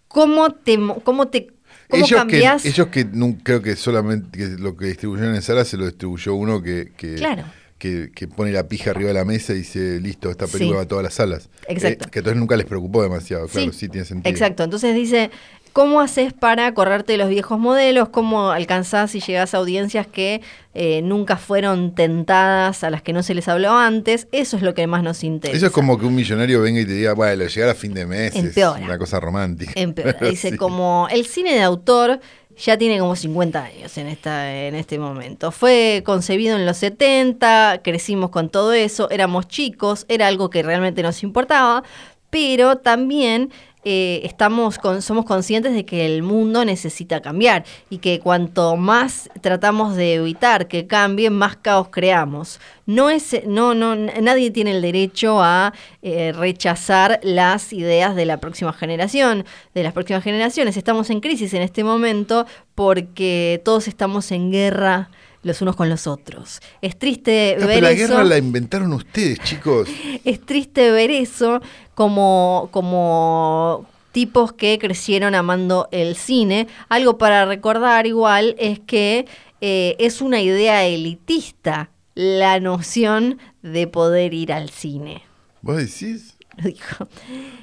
¿Cómo 0.07 0.51
te, 0.51 0.77
mo- 0.77 0.99
cómo 1.01 1.27
te 1.27 1.47
cómo 1.89 2.05
ellos 2.05 2.19
cambiás? 2.19 2.63
que, 2.63 2.69
ellos 2.69 2.87
que 2.87 3.07
creo 3.43 3.61
que 3.61 3.75
solamente 3.75 4.37
que 4.37 4.45
lo 4.61 4.75
que 4.75 4.85
distribuyeron 4.87 5.35
en 5.35 5.41
sala 5.41 5.65
se 5.65 5.77
lo 5.77 5.85
distribuyó 5.85 6.33
uno 6.33 6.61
que, 6.63 6.91
que, 6.97 7.15
Claro. 7.15 7.43
que, 7.77 8.11
que 8.13 8.27
pone 8.27 8.51
la 8.51 8.67
pija 8.67 8.89
arriba 8.91 9.09
de 9.09 9.13
la 9.13 9.25
mesa 9.25 9.53
y 9.53 9.57
dice, 9.59 9.99
listo, 9.99 10.31
esta 10.31 10.47
película 10.47 10.69
Sí. 10.71 10.75
va 10.77 10.81
a 10.81 10.87
todas 10.87 11.03
las 11.03 11.13
salas. 11.13 11.49
Exacto. 11.67 12.07
Eh, 12.07 12.11
que 12.11 12.19
entonces 12.19 12.39
nunca 12.39 12.57
les 12.57 12.65
preocupó 12.65 13.03
demasiado, 13.03 13.47
claro, 13.47 13.71
sí, 13.71 13.87
tiene 13.87 14.05
sentido. 14.05 14.29
Exacto, 14.31 14.63
entonces 14.63 14.95
dice, 14.95 15.29
¿cómo 15.73 16.01
haces 16.01 16.33
para 16.33 16.73
correrte 16.73 17.17
los 17.17 17.29
viejos 17.29 17.59
modelos? 17.59 18.09
¿Cómo 18.09 18.51
alcanzás 18.51 19.15
y 19.15 19.19
llegás 19.21 19.53
a 19.53 19.57
audiencias 19.57 20.07
que 20.07 20.41
eh, 20.73 21.01
nunca 21.03 21.37
fueron 21.37 21.95
tentadas, 21.95 22.83
a 22.83 22.89
las 22.89 23.01
que 23.01 23.13
no 23.13 23.23
se 23.23 23.33
les 23.35 23.47
habló 23.47 23.73
antes? 23.77 24.27
Eso 24.31 24.57
es 24.57 24.63
lo 24.63 24.73
que 24.73 24.87
más 24.87 25.03
nos 25.03 25.23
interesa. 25.23 25.57
Eso 25.57 25.65
es 25.67 25.71
como 25.71 25.97
que 25.97 26.05
un 26.05 26.15
millonario 26.15 26.61
venga 26.61 26.81
y 26.81 26.85
te 26.85 26.93
diga, 26.93 27.13
bueno, 27.13 27.45
llegar 27.45 27.69
a 27.69 27.75
fin 27.75 27.93
de 27.93 28.05
mes 28.05 28.35
es 28.35 28.43
Empeora. 28.45 28.83
una 28.83 28.97
cosa 28.97 29.19
romántica. 29.19 29.71
Empeora. 29.75 30.17
Dice, 30.29 30.51
Sí. 30.51 30.57
como 30.57 31.07
el 31.11 31.25
cine 31.25 31.53
de 31.53 31.61
autor 31.61 32.19
ya 32.57 32.77
tiene 32.77 32.99
como 32.99 33.15
50 33.15 33.63
años 33.63 33.97
en, 33.97 34.07
esta, 34.07 34.53
en 34.53 34.75
este 34.75 34.99
momento. 34.99 35.51
Fue 35.51 36.03
concebido 36.05 36.57
en 36.57 36.65
los 36.65 36.75
70, 36.77 37.79
crecimos 37.83 38.31
con 38.31 38.49
todo 38.49 38.73
eso, 38.73 39.09
éramos 39.11 39.47
chicos, 39.47 40.05
era 40.09 40.27
algo 40.27 40.49
que 40.49 40.61
realmente 40.61 41.01
nos 41.01 41.23
importaba, 41.23 41.83
pero 42.29 42.75
también 42.77 43.49
eh, 43.85 44.21
estamos 44.25 44.77
con, 44.77 45.01
somos 45.01 45.23
conscientes 45.23 45.73
de 45.73 45.85
que 45.85 46.05
el 46.05 46.21
mundo 46.21 46.65
necesita 46.65 47.21
cambiar 47.21 47.63
y 47.89 47.99
que 47.99 48.19
cuanto 48.19 48.75
más 48.75 49.29
tratamos 49.39 49.95
de 49.95 50.15
evitar 50.15 50.67
que 50.67 50.85
cambie, 50.85 51.29
más 51.29 51.55
caos 51.55 51.87
creamos. 51.89 52.59
No 52.85 53.09
es, 53.09 53.41
no, 53.47 53.73
no, 53.75 53.95
nadie 53.95 54.51
tiene 54.51 54.71
el 54.71 54.81
derecho 54.81 55.41
a 55.41 55.73
eh, 56.01 56.33
rechazar 56.35 57.21
las 57.23 57.71
ideas 57.71 58.15
de 58.15 58.25
la 58.25 58.37
próxima 58.37 58.73
generación, 58.73 59.45
de 59.73 59.83
las 59.83 59.93
próximas 59.93 60.23
generaciones. 60.23 60.75
Estamos 60.75 61.09
en 61.09 61.21
crisis 61.21 61.53
en 61.53 61.61
este 61.61 61.83
momento 61.85 62.45
porque 62.75 63.61
todos 63.63 63.87
estamos 63.87 64.31
en 64.31 64.51
guerra 64.51 65.09
los 65.43 65.61
unos 65.61 65.75
con 65.75 65.89
los 65.89 66.05
otros. 66.07 66.59
Es 66.81 66.97
triste 66.97 67.55
Ah, 67.61 67.65
ver 67.65 67.75
pero 67.75 67.81
la 67.81 67.91
eso. 67.91 68.07
guerra 68.07 68.23
la 68.23 68.37
inventaron 68.37 68.93
ustedes, 68.93 69.39
chicos. 69.39 69.87
Es 70.25 70.45
triste 70.45 70.91
ver 70.91 71.11
eso 71.11 71.61
como, 71.95 72.69
como 72.71 73.85
tipos 74.11 74.51
que 74.53 74.77
crecieron 74.79 75.35
amando 75.35 75.87
el 75.91 76.15
cine. 76.15 76.67
Algo 76.89 77.17
para 77.17 77.45
recordar 77.45 78.05
igual 78.07 78.55
es 78.59 78.79
que 78.79 79.25
eh, 79.61 79.95
es 79.99 80.21
una 80.21 80.41
idea 80.41 80.85
elitista 80.85 81.89
la 82.15 82.59
noción 82.59 83.37
de 83.61 83.87
poder 83.87 84.33
ir 84.33 84.51
al 84.51 84.69
cine. 84.69 85.21
¿Vos 85.61 85.77
decís? 85.77 86.35
Dijo. 86.63 87.07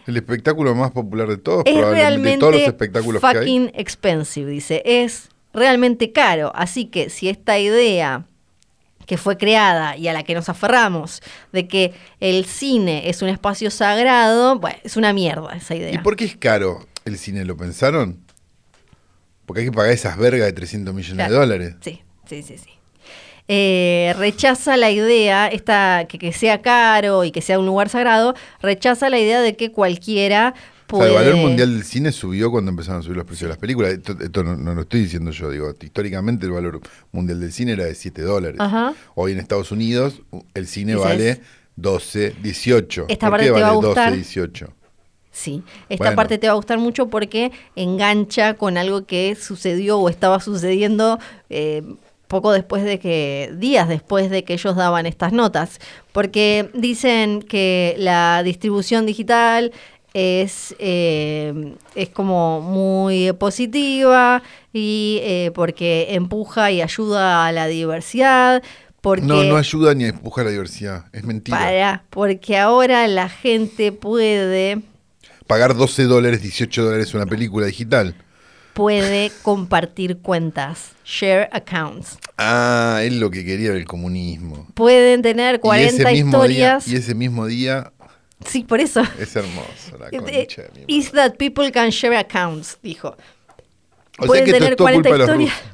El 0.07 0.17
espectáculo 0.17 0.75
más 0.75 0.93
popular 0.93 1.29
de 1.29 1.37
todos, 1.37 1.65
Es 1.67 1.75
probablemente 1.75 1.97
de 2.03 2.09
realmente 2.09 2.39
todos 2.39 2.53
los 2.55 2.63
espectáculos 2.63 3.21
que 3.21 3.27
hay. 3.27 3.35
fucking 3.37 3.71
expensive, 3.75 4.51
dice. 4.51 4.83
Es 4.87 5.29
realmente 5.57 6.13
caro. 6.13 6.53
Así 6.55 6.85
que 6.87 7.11
si 7.11 7.29
esta 7.29 7.59
idea 7.59 8.25
que 9.07 9.17
fue 9.17 9.37
creada 9.39 9.97
y 9.97 10.09
a 10.09 10.13
la 10.13 10.23
que 10.25 10.35
nos 10.35 10.49
aferramos 10.49 11.23
de 11.53 11.67
que 11.69 11.95
el 12.21 12.45
cine 12.45 13.09
es 13.09 13.23
un 13.23 13.29
espacio 13.29 13.71
sagrado, 13.71 14.59
bueno, 14.59 14.79
es 14.85 14.97
una 14.97 15.13
mierda 15.13 15.55
esa 15.57 15.75
idea. 15.75 15.95
¿Y 15.95 15.99
por 15.99 16.17
qué 16.17 16.25
es 16.25 16.37
caro 16.37 16.87
el 17.05 17.17
cine? 17.19 17.45
¿Lo 17.45 17.57
pensaron? 17.57 18.21
Porque 19.47 19.61
hay 19.61 19.67
que 19.67 19.73
pagar 19.73 19.93
esas 19.93 20.17
vergas 20.19 20.47
de 20.47 20.53
300 20.53 20.93
millones 20.93 21.15
Claro. 21.27 21.33
de 21.35 21.39
dólares. 21.39 21.75
Sí, 21.81 22.03
sí, 22.29 22.43
sí, 22.43 22.59
sí. 22.59 22.71
Eh, 23.49 24.13
rechaza 24.19 24.77
la 24.77 24.91
idea, 24.91 25.47
esta, 25.47 26.07
que, 26.09 26.19
que 26.19 26.33
sea 26.33 26.63
caro 26.63 27.23
y 27.23 27.31
que 27.31 27.41
sea 27.43 27.61
un 27.61 27.67
lugar 27.67 27.89
sagrado, 27.89 28.35
rechaza 28.61 29.09
la 29.09 29.21
idea 29.21 29.41
de 29.41 29.55
que 29.55 29.71
cualquiera 29.71 30.53
O 30.91 30.99
sea, 31.03 31.09
puede... 31.09 31.09
el 31.11 31.15
valor 31.15 31.37
mundial 31.37 31.73
del 31.75 31.85
cine 31.85 32.13
subió 32.13 32.51
cuando 32.51 32.71
empezaron 32.71 33.01
a 33.01 33.03
subir 33.03 33.17
los 33.17 33.27
precios 33.27 33.43
de 33.49 33.51
las 33.51 33.59
películas. 33.59 33.93
Esto, 33.93 34.17
esto 34.21 34.45
no, 34.45 34.57
no 34.57 34.75
lo 34.75 34.83
estoy 34.83 35.01
diciendo 35.03 35.31
yo, 35.31 35.51
digo, 35.51 35.75
históricamente 35.81 36.47
el 36.47 36.53
valor 36.53 36.81
mundial 37.13 37.41
del 37.41 37.53
cine 37.53 37.73
era 37.73 37.85
de 37.85 37.95
7 37.95 38.23
dólares. 38.23 38.61
Ajá. 38.61 38.95
Hoy 39.15 39.33
en 39.33 39.39
Estados 39.39 39.73
Unidos 39.73 40.23
el 40.55 40.67
cine 40.67 40.93
Dices- 40.95 41.05
vale 41.05 41.41
12, 41.77 42.35
18. 42.43 43.07
Esta 43.09 43.27
¿Por 43.27 43.31
parte 43.33 43.47
qué 43.47 43.53
te 43.53 43.61
va 43.61 43.67
vale 43.73 43.73
a 43.73 43.87
gustar. 43.89 44.05
12, 44.11 44.17
18? 44.17 44.73
Sí, 45.31 45.63
esta 45.91 46.05
Bueno. 46.05 46.17
parte 46.17 46.39
te 46.39 46.47
va 46.47 46.55
a 46.55 46.57
gustar 46.57 46.79
mucho 46.79 47.09
porque 47.09 47.53
engancha 47.75 48.55
con 48.55 48.79
algo 48.79 49.05
que 49.05 49.35
sucedió 49.35 49.99
o 49.99 50.09
estaba 50.09 50.41
sucediendo 50.41 51.19
eh, 51.51 51.83
poco 52.27 52.53
después 52.53 52.83
de 52.85 52.99
que, 52.99 53.53
días 53.59 53.89
después 53.89 54.31
de 54.31 54.45
que 54.45 54.55
ellos 54.55 54.75
daban 54.75 55.05
estas 55.07 55.33
notas, 55.33 55.79
porque 56.13 56.71
dicen 56.75 57.43
que 57.43 57.95
la 57.99 58.43
distribución 58.43 59.05
digital 59.07 59.73
es, 60.17 60.75
eh, 60.79 61.75
es 61.95 62.09
como 62.09 62.63
muy 62.63 63.35
positiva 63.35 64.43
y 64.73 65.19
eh, 65.23 65.51
porque 65.55 66.07
empuja 66.15 66.71
y 66.71 66.81
ayuda 66.81 67.47
a 67.47 67.53
la 67.53 67.67
diversidad. 67.67 68.63
Porque 69.03 69.27
No, 69.27 69.45
no 69.45 69.57
ayuda 69.59 69.95
ni 69.95 70.05
a 70.05 70.09
empujar 70.09 70.47
la 70.47 70.53
diversidad. 70.53 71.05
Es 71.13 71.23
mentira. 71.25 71.59
para, 71.59 72.05
porque 72.09 72.57
ahora 72.57 73.07
la 73.09 73.29
gente 73.29 73.93
puede 73.93 74.81
Pagar 75.47 75.77
12 75.77 76.05
dólares, 76.05 76.41
18 76.41 76.83
dólares 76.83 77.13
una 77.13 77.27
película 77.27 77.67
digital. 77.67 78.17
puede 78.73 79.31
compartir 79.43 80.19
cuentas, 80.19 80.93
share 81.05 81.49
accounts. 81.53 82.19
Ah, 82.39 83.01
es 83.05 83.13
lo 83.13 83.31
que 83.31 83.45
quería 83.45 83.73
el 83.73 83.85
comunismo. 83.85 84.67
Pueden 84.75 85.21
tener 85.21 85.57
y 85.57 85.59
40 85.59 85.89
ese 85.89 86.13
mismo 86.13 86.31
historias. 86.31 86.87
Día, 86.87 86.95
y 86.95 86.99
ese 86.99 87.15
mismo 87.15 87.47
día 87.47 87.93
Sí, 88.45 88.65
por 88.65 88.81
eso. 88.81 89.03
es 89.19 89.35
hermoso. 89.35 89.97
La 89.99 90.09
Eh, 90.13 90.19
concha 90.47 90.63
de 90.63 90.85
mi 90.87 90.95
Is 90.97 91.13
madre. 91.13 91.31
that 91.31 91.37
people 91.39 91.71
can 91.73 91.91
share 91.91 92.17
accounts, 92.17 92.79
dijo. 92.83 93.09
O 94.19 94.23
sea 94.23 94.27
pueden 94.27 94.45
que 94.45 94.53
tener 94.53 94.71
es 94.73 94.77
todo 94.77 94.85
40 94.87 95.09
culpa 95.11 95.25
de 95.25 95.33
los 95.33 95.41
historias. 95.43 95.73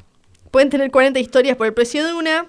Pueden 0.51 0.69
tener 0.69 0.91
40 0.91 1.19
historias 1.19 1.57
por 1.57 1.67
el 1.67 1.73
precio 1.73 2.05
de 2.05 2.13
una, 2.13 2.47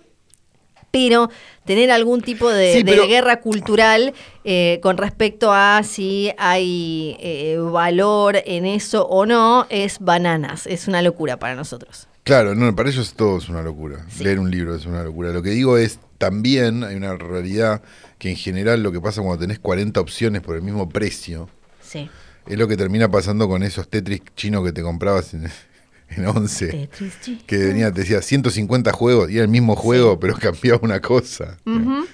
pero 0.90 1.31
tener 1.64 1.90
algún 1.90 2.20
tipo 2.20 2.48
de, 2.50 2.74
Sí, 2.74 2.83
de 2.83 2.92
pero- 2.92 3.07
guerra 3.09 3.40
cultural 3.40 4.12
eh, 4.44 4.79
con 4.83 4.96
respecto 4.96 5.53
a 5.53 5.83
si 5.83 6.33
hay 6.38 7.16
eh, 7.20 7.57
valor 7.59 8.37
en 8.44 8.66
eso 8.66 9.07
o 9.07 9.27
no 9.27 9.66
es 9.70 9.98
bananas. 10.00 10.66
Es 10.66 10.87
una 10.87 11.03
locura 11.03 11.38
para 11.38 11.55
nosotros. 11.55 12.07
Claro, 12.24 12.55
no, 12.55 12.74
para 12.74 12.88
ellos 12.88 13.14
todo 13.14 13.38
es 13.38 13.48
una 13.48 13.62
locura. 13.62 14.05
Sí. 14.09 14.24
Leer 14.24 14.38
un 14.38 14.50
libro 14.50 14.74
es 14.74 14.87
una 14.87 15.03
locura. 15.03 15.31
Lo 15.33 15.42
que 15.42 15.50
digo 15.50 15.77
es, 15.77 15.98
también 16.18 16.85
hay 16.85 16.94
una 16.96 17.16
realidad 17.16 17.83
que 18.24 18.30
en 18.30 18.37
general 18.37 18.82
lo 18.82 18.90
que 18.90 19.02
pasa 19.02 19.20
cuando 19.20 19.38
tenés 19.38 19.58
40 19.58 20.00
opciones 20.00 20.40
por 20.40 20.56
el 20.56 20.62
mismo 20.62 20.88
precio, 20.88 21.50
Sí. 21.82 22.08
es 22.46 22.56
lo 22.58 22.66
que 22.66 22.74
termina 22.74 23.06
pasando 23.10 23.46
con 23.48 23.62
esos 23.62 23.87
Tetris 23.87 24.22
chinos 24.34 24.64
que 24.64 24.72
te 24.72 24.80
comprabas 24.80 25.34
en, 25.34 25.44
en 26.08 26.26
11. 26.26 26.68
Tetris, 26.68 27.12
sí. 27.20 27.42
Que 27.46 27.58
venía, 27.58 27.92
te 27.92 28.00
decía 28.00 28.22
150 28.22 28.92
juegos 28.92 29.30
y 29.30 29.34
era 29.34 29.42
el 29.42 29.50
mismo 29.50 29.76
juego, 29.76 30.18
pero 30.18 30.37
cambiaba 30.40 30.80
una 30.82 31.00
cosa. 31.00 31.58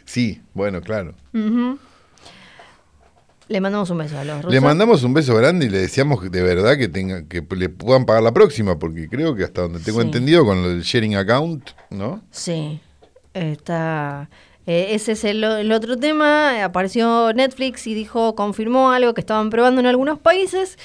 Sí, 0.04 0.40
bueno, 0.52 0.80
claro. 0.80 1.14
Le 3.46 3.60
mandamos 3.60 3.90
un 3.90 3.98
beso 3.98 4.18
a 4.18 4.24
los 4.24 4.36
rusos. 4.38 4.52
Le 4.52 4.60
mandamos 4.60 5.04
un 5.04 5.14
beso 5.14 5.36
grande 5.36 5.66
y 5.66 5.68
le 5.68 5.78
deseamos 5.78 6.28
de 6.28 6.42
verdad 6.42 6.76
que 6.76 6.88
tenga 6.88 7.22
que 7.28 7.46
le 7.56 7.68
puedan 7.68 8.04
pagar 8.04 8.24
la 8.24 8.32
próxima, 8.34 8.80
porque 8.80 9.08
creo 9.08 9.36
que 9.36 9.44
hasta 9.44 9.62
donde 9.62 9.78
tengo 9.78 10.00
Sí. 10.00 10.06
entendido 10.06 10.44
con 10.44 10.60
lo 10.60 10.70
del 10.70 10.82
sharing 10.82 11.14
account, 11.14 11.70
¿no? 11.90 12.20
Sí, 12.32 12.80
está. 13.32 14.28
Eh, 14.70 14.94
ese 14.94 15.12
es 15.12 15.24
el, 15.24 15.42
el 15.42 15.72
otro 15.72 15.96
tema. 15.96 16.62
Apareció 16.62 17.32
Netflix 17.32 17.88
y 17.88 17.94
dijo, 17.94 18.36
confirmó 18.36 18.92
algo 18.92 19.14
que 19.14 19.20
estaban 19.20 19.50
probando 19.50 19.80
en 19.80 19.86
algunos 19.88 20.20
países, 20.20 20.78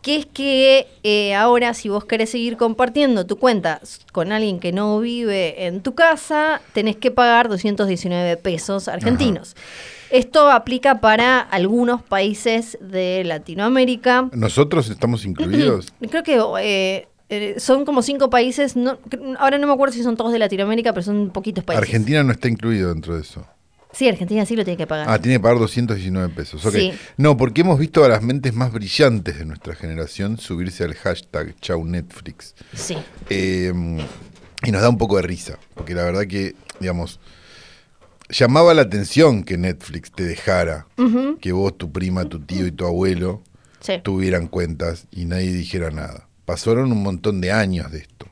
que 0.00 0.16
es 0.16 0.24
que 0.24 0.86
eh, 1.02 1.34
ahora 1.34 1.74
si 1.74 1.90
vos 1.90 2.06
querés 2.06 2.30
seguir 2.30 2.56
compartiendo 2.56 3.26
tu 3.26 3.36
cuenta 3.36 3.82
con 4.12 4.32
alguien 4.32 4.60
que 4.60 4.72
no 4.72 4.98
vive 5.00 5.66
en 5.66 5.82
tu 5.82 5.94
casa, 5.94 6.62
tenés 6.72 6.96
que 6.96 7.10
pagar 7.10 7.50
219 7.50 8.38
pesos 8.38 8.88
argentinos. 8.88 9.56
Esto 10.08 10.50
aplica 10.50 11.02
para 11.02 11.38
algunos 11.38 12.02
países 12.02 12.78
de 12.80 13.24
Latinoamérica. 13.24 14.30
Nosotros 14.32 14.88
estamos 14.88 15.26
incluidos. 15.26 15.92
Creo 16.10 16.22
que 16.22 16.42
eh, 16.62 17.08
eh, 17.28 17.56
son 17.58 17.84
como 17.84 18.02
cinco 18.02 18.30
países, 18.30 18.76
no, 18.76 18.98
ahora 19.38 19.58
no 19.58 19.66
me 19.66 19.72
acuerdo 19.72 19.94
si 19.94 20.02
son 20.02 20.16
todos 20.16 20.32
de 20.32 20.38
Latinoamérica, 20.38 20.92
pero 20.92 21.02
son 21.04 21.30
poquitos 21.30 21.64
países. 21.64 21.82
Argentina 21.82 22.22
no 22.22 22.32
está 22.32 22.48
incluido 22.48 22.88
dentro 22.92 23.14
de 23.14 23.22
eso. 23.22 23.46
Sí, 23.92 24.06
Argentina 24.08 24.44
sí 24.44 24.54
lo 24.54 24.64
tiene 24.64 24.76
que 24.76 24.86
pagar. 24.86 25.08
Ah, 25.08 25.18
tiene 25.18 25.38
que 25.38 25.42
pagar 25.42 25.58
219 25.58 26.28
pesos. 26.34 26.64
ok. 26.64 26.74
Sí. 26.74 26.92
No, 27.16 27.36
porque 27.36 27.62
hemos 27.62 27.78
visto 27.78 28.04
a 28.04 28.08
las 28.08 28.22
mentes 28.22 28.54
más 28.54 28.70
brillantes 28.72 29.38
de 29.38 29.46
nuestra 29.46 29.74
generación 29.74 30.38
subirse 30.38 30.84
al 30.84 30.94
hashtag 30.94 31.54
Chau 31.60 31.84
Netflix. 31.84 32.54
Sí, 32.74 32.96
Eh, 33.30 33.72
y 34.64 34.72
nos 34.72 34.82
da 34.82 34.88
un 34.88 34.98
poco 34.98 35.16
de 35.16 35.22
risa, 35.22 35.58
porque 35.74 35.94
la 35.94 36.02
verdad 36.02 36.26
que, 36.26 36.54
digamos, 36.80 37.20
llamaba 38.28 38.74
la 38.74 38.82
atención 38.82 39.42
que 39.44 39.56
Netflix 39.56 40.10
te 40.12 40.24
dejara 40.24 40.86
que 41.40 41.52
vos, 41.52 41.76
tu 41.78 41.90
prima, 41.92 42.24
tu 42.24 42.40
tío 42.40 42.66
y 42.66 42.72
tu 42.72 42.84
abuelo 42.84 43.42
sí, 43.80 43.94
tuvieran 44.02 44.48
cuentas 44.48 45.06
y 45.10 45.24
nadie 45.24 45.52
dijera 45.52 45.90
nada. 45.90 46.27
Pasaron 46.48 46.90
un 46.90 47.02
montón 47.02 47.42
de 47.42 47.52
años 47.52 47.92
de 47.92 47.98
esto. 47.98 48.26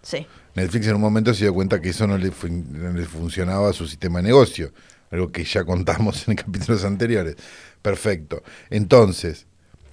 sí. 0.00 0.24
Netflix 0.54 0.86
en 0.86 0.94
un 0.94 1.00
momento 1.00 1.34
se 1.34 1.44
dio 1.44 1.52
cuenta 1.52 1.80
que 1.80 1.88
eso 1.88 2.06
no 2.06 2.16
le, 2.16 2.30
no 2.48 2.92
le 2.92 3.04
funcionaba 3.06 3.70
a 3.70 3.72
su 3.72 3.88
sistema 3.88 4.20
de 4.20 4.28
negocio, 4.28 4.72
algo 5.10 5.32
que 5.32 5.42
ya 5.42 5.64
contamos 5.64 6.28
en 6.28 6.36
capítulos 6.36 6.84
anteriores. 6.84 7.34
Perfecto. 7.82 8.44
Entonces, 8.70 9.48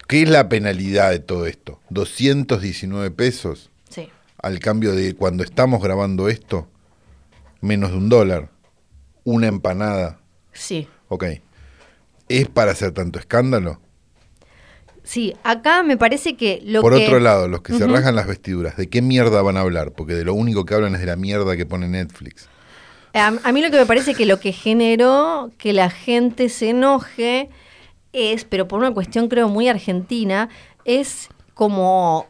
¿qué 0.08 0.22
es 0.22 0.30
la 0.30 0.50
penalidad 0.50 1.10
de 1.10 1.18
todo 1.18 1.48
esto? 1.48 1.80
219 1.90 3.10
pesos 3.10 3.72
sí. 3.90 4.08
al 4.38 4.60
cambio 4.60 4.94
de 4.94 5.16
cuando 5.16 5.44
estamos 5.44 5.82
grabando 5.82 6.30
esto, 6.30 6.70
menos 7.60 7.90
de 7.90 7.98
un 7.98 8.10
dólar, 8.10 8.52
una 9.24 9.48
empanada. 9.48 10.20
Sí, 10.54 10.88
Ok. 11.10 11.26
¿Es 12.30 12.48
para 12.48 12.72
hacer 12.72 12.92
tanto 12.92 13.18
escándalo? 13.18 13.82
Sí. 15.04 15.36
Acá 15.44 15.84
me 15.84 15.98
parece 15.98 16.36
que 16.36 16.62
lo 16.66 16.82
Por 16.82 16.96
que... 16.96 17.06
otro 17.06 17.20
lado, 17.20 17.48
los 17.48 17.62
que 17.62 17.74
se 17.74 17.86
rajan 17.88 18.16
las 18.16 18.28
vestiduras, 18.28 18.78
¿de 18.78 18.90
qué 18.90 19.02
mierda 19.02 19.42
van 19.42 19.58
a 19.58 19.62
hablar? 19.62 19.92
Porque 19.92 20.14
de 20.14 20.26
lo 20.26 20.34
único 20.34 20.66
que 20.66 20.74
hablan 20.76 20.96
es 20.96 21.02
de 21.02 21.08
la 21.08 21.16
mierda 21.16 21.56
que 21.58 21.66
pone 21.66 21.88
Netflix. 21.88 22.48
A, 23.14 23.28
a 23.44 23.52
mí 23.52 23.62
lo 23.62 23.70
que 23.70 23.78
me 23.78 23.86
parece 23.86 24.16
que 24.16 24.26
lo 24.26 24.40
que 24.40 24.52
generó 24.54 25.52
que 25.58 25.74
la 25.74 25.90
gente 25.90 26.50
se 26.50 26.70
enoje 26.70 27.50
es, 28.12 28.44
pero 28.46 28.68
por 28.68 28.80
una 28.80 28.92
cuestión 28.94 29.28
creo 29.28 29.50
muy 29.50 29.68
argentina, 29.68 30.50
es 30.86 31.30
como 31.54 32.28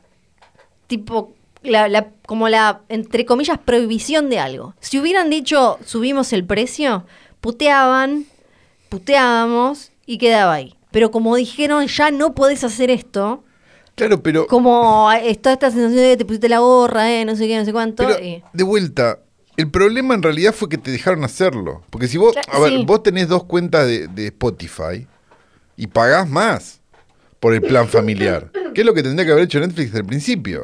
tipo 0.88 1.34
la, 1.62 1.88
la- 1.88 2.10
como 2.26 2.50
la 2.50 2.82
entre 2.90 3.26
comillas 3.26 3.58
prohibición 3.60 4.30
de 4.30 4.40
algo. 4.40 4.76
Si 4.82 5.00
hubieran 5.00 5.30
dicho 5.30 5.78
subimos 5.86 6.34
el 6.34 6.44
precio, 6.46 7.06
puteaban, 7.40 8.26
puteábamos 8.90 9.92
y 10.06 10.18
quedaba 10.18 10.54
ahí. 10.54 10.76
Pero 10.94 11.12
como 11.12 11.36
dijeron 11.36 11.88
ya 11.88 12.10
no 12.12 12.34
podés 12.36 12.64
hacer 12.64 12.90
esto, 12.92 13.44
Claro, 13.96 14.24
pero, 14.24 14.48
como 14.48 15.12
está 15.12 15.52
esta 15.54 15.70
sensación 15.72 15.98
de 15.98 16.16
te 16.18 16.24
pusiste 16.24 16.48
la 16.50 16.60
gorra, 16.60 17.12
eh, 17.12 17.26
no 17.26 17.36
sé 17.36 17.48
qué, 17.48 17.58
no 17.58 17.66
sé 17.66 17.74
cuánto. 17.74 18.06
pero 18.08 18.24
y- 18.24 18.42
de 18.54 18.64
vuelta, 18.64 19.20
el 19.58 19.70
problema 19.70 20.14
en 20.14 20.24
realidad 20.24 20.54
fue 20.54 20.70
que 20.70 20.78
te 20.78 20.90
dejaron 20.92 21.24
hacerlo. 21.24 21.84
Porque 21.90 22.08
si 22.08 22.18
vos, 22.18 22.34
Claro, 22.34 22.54
a 22.54 22.60
ver, 22.60 22.86
vos 22.86 23.04
tenés 23.04 23.28
dos 23.28 23.44
cuentas 23.44 23.86
de, 23.88 24.08
de 24.08 24.28
Spotify 24.28 25.08
y 25.78 25.88
pagás 25.88 26.30
más 26.30 26.80
por 27.40 27.54
el 27.56 27.62
plan 27.62 27.88
familiar. 27.90 28.52
¿Qué 28.74 28.82
es 28.82 28.86
lo 28.86 28.94
que 28.94 29.04
tendría 29.04 29.26
que 29.26 29.32
haber 29.32 29.44
hecho 29.46 29.60
Netflix 29.60 29.88
desde 29.88 30.00
el 30.00 30.06
principio? 30.06 30.64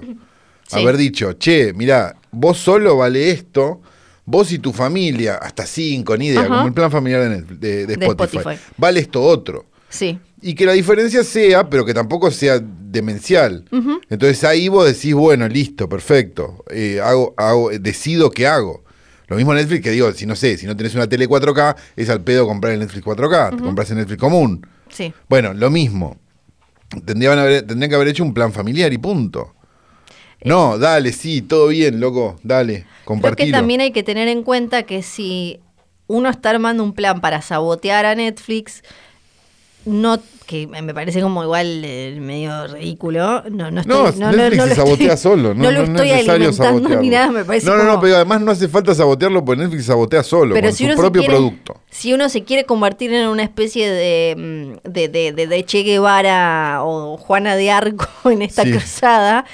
Sí. 0.67 0.79
Haber 0.79 0.97
dicho, 0.97 1.33
che, 1.33 1.73
mirá, 1.73 2.15
vos 2.31 2.57
solo 2.59 2.97
vale 2.97 3.31
esto, 3.31 3.81
vos 4.25 4.51
y 4.51 4.59
tu 4.59 4.71
familia, 4.73 5.35
hasta 5.35 5.65
cinco, 5.65 6.15
ni 6.15 6.27
idea, 6.27 6.41
Ajá. 6.41 6.49
como 6.49 6.67
el 6.67 6.73
plan 6.73 6.91
familiar 6.91 7.21
de, 7.23 7.29
Netflix- 7.29 7.59
de- 7.59 7.85
de 7.87 7.95
De 7.97 8.05
Spotify, 8.05 8.37
Spotify. 8.37 8.63
vale 8.77 8.99
esto 8.99 9.21
otro. 9.23 9.65
Sí. 9.89 10.19
Y 10.41 10.55
que 10.55 10.65
la 10.65 10.71
diferencia 10.73 11.23
sea, 11.25 11.69
pero 11.69 11.85
que 11.85 11.93
tampoco 11.93 12.31
sea 12.31 12.59
demencial. 12.61 13.65
Entonces 14.09 14.43
ahí 14.45 14.69
vos 14.69 14.85
decís, 14.85 15.13
bueno, 15.13 15.47
listo, 15.49 15.89
perfecto. 15.89 16.63
eh, 16.71 17.01
hago, 17.03 17.33
hago, 17.37 17.69
decido 17.71 18.31
qué 18.31 18.47
hago. 18.47 18.83
Lo 19.27 19.35
mismo 19.35 19.53
Netflix 19.53 19.83
que 19.83 19.91
digo, 19.91 20.11
si 20.13 20.25
no 20.25 20.35
sé, 20.35 20.57
si 20.57 20.65
no 20.65 20.75
tenés 20.77 20.95
una 20.95 21.07
tele 21.07 21.27
4K, 21.27 21.75
es 21.97 22.09
al 22.09 22.21
pedo 22.23 22.47
comprar 22.47 22.73
el 22.73 22.79
Netflix 22.79 23.05
4K, 23.05 23.57
te 23.57 23.63
compras 23.63 23.91
el 23.91 23.97
Netflix 23.97 24.19
común. 24.19 24.65
Sí. 24.89 25.13
Bueno, 25.27 25.53
lo 25.53 25.69
mismo. 25.69 26.17
Tendrían, 27.05 27.37
haber- 27.37 27.67
tendrían 27.67 27.89
que 27.89 27.95
haber 27.95 28.07
hecho 28.07 28.23
un 28.23 28.33
plan 28.33 28.51
familiar 28.53 28.91
y 28.93 28.97
punto. 28.97 29.53
No, 30.43 30.77
dale, 30.79 31.11
sí, 31.11 31.41
todo 31.41 31.67
bien, 31.67 31.99
loco, 31.99 32.39
dale, 32.43 32.73
Creo 32.73 32.85
que 32.85 33.05
compartilo. 33.05 33.57
también 33.57 33.81
hay 33.81 33.91
que 33.91 34.03
tener 34.03 34.27
en 34.29 34.41
cuenta 34.43 34.83
que 34.83 35.03
si 35.03 35.59
uno 36.07 36.29
está 36.29 36.49
armando 36.51 36.81
un 36.81 36.93
plan 36.93 37.19
para 37.21 37.41
sabotear 37.41 38.05
a 38.05 38.15
Netflix, 38.15 38.81
no 39.89 40.19
que 40.45 40.65
me 40.65 40.93
parece 40.95 41.21
como 41.21 41.43
igual 41.43 41.81
eh, 41.85 42.17
medio 42.19 42.65
ridículo. 42.67 43.43
No, 43.51 43.69
no, 43.69 43.83
No, 43.83 44.07
estoy, 44.07 44.19
no, 44.21 44.31
Netflix 44.31 44.57
no 44.57 44.63
se 44.63 44.69
lo 44.69 44.75
sabotea 44.75 45.13
estoy- 45.13 45.17
solo, 45.31 45.53
no, 45.53 45.63
no 45.63 45.71
lo 45.71 45.77
no 45.79 45.83
estoy 45.93 46.09
es 46.09 46.13
necesario 46.15 46.33
alimentando 46.33 46.53
sabotearlo. 46.89 47.01
ni 47.01 47.09
nada, 47.09 47.31
me 47.31 47.45
parece 47.45 47.65
No, 47.67 47.77
no, 47.77 47.83
no, 47.83 47.89
como- 47.91 48.01
pero 48.01 48.15
además 48.15 48.41
no 48.41 48.51
hace 48.51 48.67
falta 48.67 48.95
sabotearlo 48.95 49.45
porque 49.45 49.61
Netflix 49.61 49.85
sabotea 49.85 50.23
solo, 50.23 50.55
pero 50.55 50.69
con 50.69 50.75
si 50.75 50.85
su 50.85 50.89
se 50.91 50.97
propio 50.97 51.21
quiere- 51.21 51.35
producto. 51.35 51.75
Si 51.91 52.13
uno 52.13 52.29
se 52.29 52.43
quiere 52.43 52.65
convertir 52.65 53.13
en 53.13 53.27
una 53.27 53.43
especie 53.43 53.91
de, 53.91 54.35
mm, 54.85 54.89
de, 54.89 55.07
de- 55.09 55.33
de- 55.33 55.47
de 55.47 55.65
Che 55.65 55.83
Guevara 55.83 56.79
o 56.83 57.17
Juana 57.17 57.55
de 57.55 57.69
Arco 57.69 58.07
en 58.31 58.41
esta 58.41 58.63
Sí. 58.63 58.71
cruzada, 58.71 59.45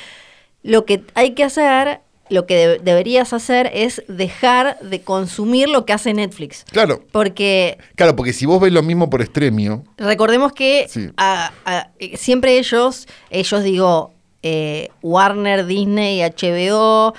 lo 0.63 0.85
que 0.85 1.03
hay 1.13 1.31
que 1.31 1.43
hacer, 1.43 1.99
lo 2.29 2.45
que 2.45 2.55
de- 2.55 2.79
deberías 2.79 3.33
hacer 3.33 3.69
es 3.73 4.01
dejar 4.07 4.79
de 4.79 5.01
consumir 5.01 5.69
lo 5.69 5.85
que 5.85 5.93
hace 5.93 6.13
Netflix. 6.13 6.65
Claro, 6.71 7.03
Porque 7.11 7.77
claro, 7.95 8.15
porque 8.15 8.33
si 8.33 8.45
vos 8.45 8.59
ves 8.59 8.71
lo 8.73 8.81
mismo 8.83 9.09
por 9.09 9.21
Extremio, 9.21 9.83
recordemos 9.97 10.51
que 10.53 10.87
Sí. 10.89 11.09
a- 11.17 11.51
a- 11.65 11.89
siempre 12.17 12.57
ellos, 12.57 13.07
ellos 13.29 13.63
digo, 13.63 14.11
eh, 14.43 14.89
Warner, 15.01 15.65
Disney, 15.65 16.21
HBO, 16.21 17.13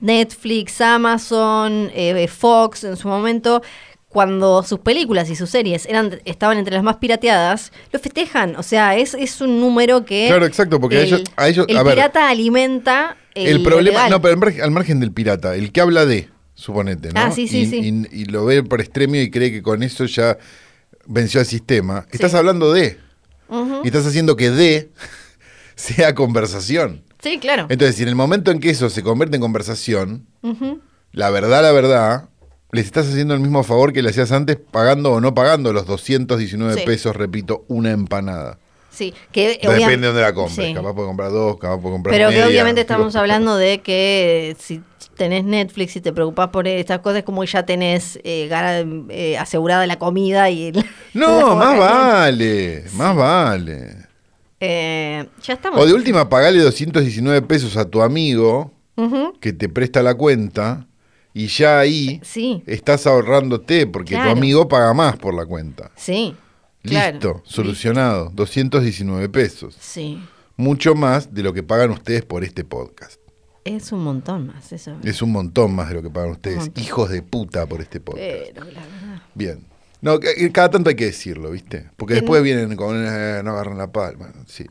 Netflix, 0.00 0.80
Amazon, 0.80 1.90
eh, 1.94 2.26
Fox 2.28 2.84
en 2.84 2.96
su 2.96 3.06
momento, 3.08 3.62
cuando 4.08 4.62
sus 4.64 4.80
películas 4.80 5.30
y 5.30 5.36
sus 5.36 5.50
series 5.50 5.86
eran, 5.86 6.20
estaban 6.24 6.58
entre 6.58 6.74
las 6.74 6.82
más 6.82 6.96
pirateadas, 6.96 7.70
lo 7.92 7.98
festejan. 8.00 8.56
O 8.56 8.62
sea, 8.62 8.96
es, 8.96 9.14
es 9.14 9.40
un 9.40 9.60
número 9.60 10.04
que... 10.04 10.26
Claro, 10.28 10.46
exacto, 10.46 10.80
porque 10.80 10.96
a 10.96 11.00
el, 11.00 11.06
ellos- 11.06 11.22
a 11.36 11.48
ellos- 11.48 11.66
el 11.68 11.76
a 11.76 11.82
ver, 11.82 11.94
pirata 11.94 12.28
alimenta 12.28 13.16
el, 13.34 13.46
el, 13.58 13.62
problema, 13.62 13.98
legal. 13.98 14.10
no, 14.10 14.20
pero 14.20 14.34
al 14.34 14.40
margen, 14.40 14.62
al 14.62 14.70
margen 14.70 15.00
del 15.00 15.12
pirata, 15.12 15.54
el 15.54 15.72
que 15.72 15.80
habla 15.80 16.06
de, 16.06 16.28
suponete, 16.54 17.12
¿no? 17.12 17.20
Ah, 17.20 17.30
sí, 17.30 17.48
sí, 17.48 17.60
y, 17.60 17.66
sí. 17.66 18.06
Y, 18.12 18.20
y 18.22 18.24
lo 18.26 18.44
ve 18.44 18.62
por 18.62 18.80
Extremio 18.80 19.22
y 19.22 19.30
cree 19.30 19.50
que 19.50 19.62
con 19.62 19.82
eso 19.82 20.04
ya 20.06 20.36
venció 21.06 21.40
al 21.40 21.46
sistema. 21.46 22.06
Estás 22.10 22.34
hablando 22.34 22.72
de, 22.72 22.98
y 23.82 23.86
estás 23.86 24.06
haciendo 24.06 24.36
que 24.36 24.50
de 24.50 24.90
sea 25.74 26.14
conversación. 26.14 27.02
Sí, 27.22 27.38
claro. 27.38 27.66
Entonces, 27.68 27.96
si 27.96 28.02
en 28.02 28.08
el 28.08 28.14
momento 28.14 28.50
en 28.50 28.60
que 28.60 28.70
eso 28.70 28.88
se 28.90 29.02
convierte 29.02 29.36
en 29.36 29.42
conversación, 29.42 30.26
la 31.12 31.30
verdad, 31.30 31.62
la 31.62 31.72
verdad, 31.72 32.28
les 32.72 32.86
estás 32.86 33.08
haciendo 33.08 33.34
el 33.34 33.40
mismo 33.40 33.62
favor 33.62 33.92
que 33.92 34.00
le 34.02 34.10
hacías 34.10 34.32
antes 34.32 34.56
pagando 34.70 35.12
o 35.12 35.20
no 35.20 35.34
pagando 35.34 35.72
los 35.72 35.86
219 35.86 36.74
Sí. 36.80 36.86
pesos, 36.86 37.16
repito, 37.16 37.64
una 37.68 37.90
empanada. 37.90 38.58
Sí, 39.00 39.14
que 39.32 39.58
obviam- 39.62 39.78
Depende 39.78 39.96
de 39.98 40.06
dónde 40.08 40.20
la 40.22 40.34
compres. 40.34 40.66
Sí. 40.68 40.74
Capaz 40.74 40.92
puede 40.94 41.08
comprar 41.08 41.30
dos, 41.32 41.56
capaz 41.58 41.80
puede 41.80 41.94
comprar 41.94 42.14
Pero 42.14 42.28
que 42.30 42.44
obviamente 42.44 42.82
estamos 42.82 43.16
hablando 43.16 43.56
de 43.56 43.80
que 43.80 44.54
si 44.58 44.82
tenés 45.16 45.44
Netflix 45.44 45.96
y 45.96 46.00
te 46.02 46.12
preocupás 46.12 46.48
por 46.48 46.68
estas 46.68 46.98
cosas, 47.00 47.22
como 47.22 47.42
ya 47.44 47.64
tenés 47.64 48.18
eh, 48.24 48.48
eh, 49.08 49.38
asegurada 49.38 49.86
la 49.86 49.98
comida 49.98 50.50
y... 50.50 50.66
el- 50.68 50.84
No, 51.14 51.48
la 51.50 51.54
más 51.54 51.78
vale, 51.78 52.84
más 52.94 53.16
vale. 53.16 53.96
Eh, 54.60 55.26
ya 55.42 55.54
estamos. 55.54 55.80
O 55.80 55.86
de 55.86 55.94
última, 55.94 56.28
pagale 56.28 56.58
219 56.58 57.40
pesos 57.42 57.76
a 57.78 57.86
tu 57.88 58.02
amigo 58.02 58.72
que 59.40 59.54
te 59.54 59.70
presta 59.70 60.02
la 60.02 60.12
cuenta 60.14 60.86
y 61.32 61.46
ya 61.46 61.78
ahí 61.80 62.20
Sí, 62.22 62.62
estás 62.66 63.06
ahorrándote 63.06 63.86
porque 63.86 64.14
Claro. 64.14 64.32
tu 64.32 64.36
amigo 64.36 64.68
paga 64.68 64.92
más 64.92 65.16
por 65.16 65.32
la 65.32 65.46
cuenta. 65.46 65.90
sí. 65.96 66.36
Claro. 66.82 67.12
Listo, 67.14 67.42
solucionado. 67.44 68.30
219 68.34 69.28
pesos. 69.28 69.76
Sí. 69.78 70.22
Mucho 70.56 70.94
más 70.94 71.32
de 71.34 71.42
lo 71.42 71.52
que 71.52 71.62
pagan 71.62 71.90
ustedes 71.90 72.24
por 72.24 72.44
este 72.44 72.64
podcast. 72.64 73.20
Es 73.64 73.92
un 73.92 74.02
montón 74.04 74.46
más, 74.48 74.72
eso. 74.72 74.96
Es 75.04 75.20
un 75.22 75.32
montón 75.32 75.74
más 75.74 75.88
de 75.88 75.94
lo 75.94 76.02
que 76.02 76.10
pagan 76.10 76.30
ustedes, 76.30 76.70
hijos 76.76 77.10
de 77.10 77.22
puta, 77.22 77.66
por 77.66 77.80
este 77.80 78.00
podcast. 78.00 78.24
Pero 78.54 78.64
la 78.64 78.80
verdad. 78.80 79.22
Bien. 79.34 79.64
No, 80.02 80.18
cada 80.52 80.70
tanto 80.70 80.88
hay 80.88 80.96
que 80.96 81.04
decirlo, 81.06 81.50
¿viste? 81.50 81.90
Porque 81.96 82.14
después 82.14 82.42
vienen 82.42 82.74
con, 82.76 82.96
eh, 82.96 83.42
no 83.44 83.50
agarran 83.50 83.76
la 83.76 83.92
palma. 83.92 84.32
Sí. 84.46 84.64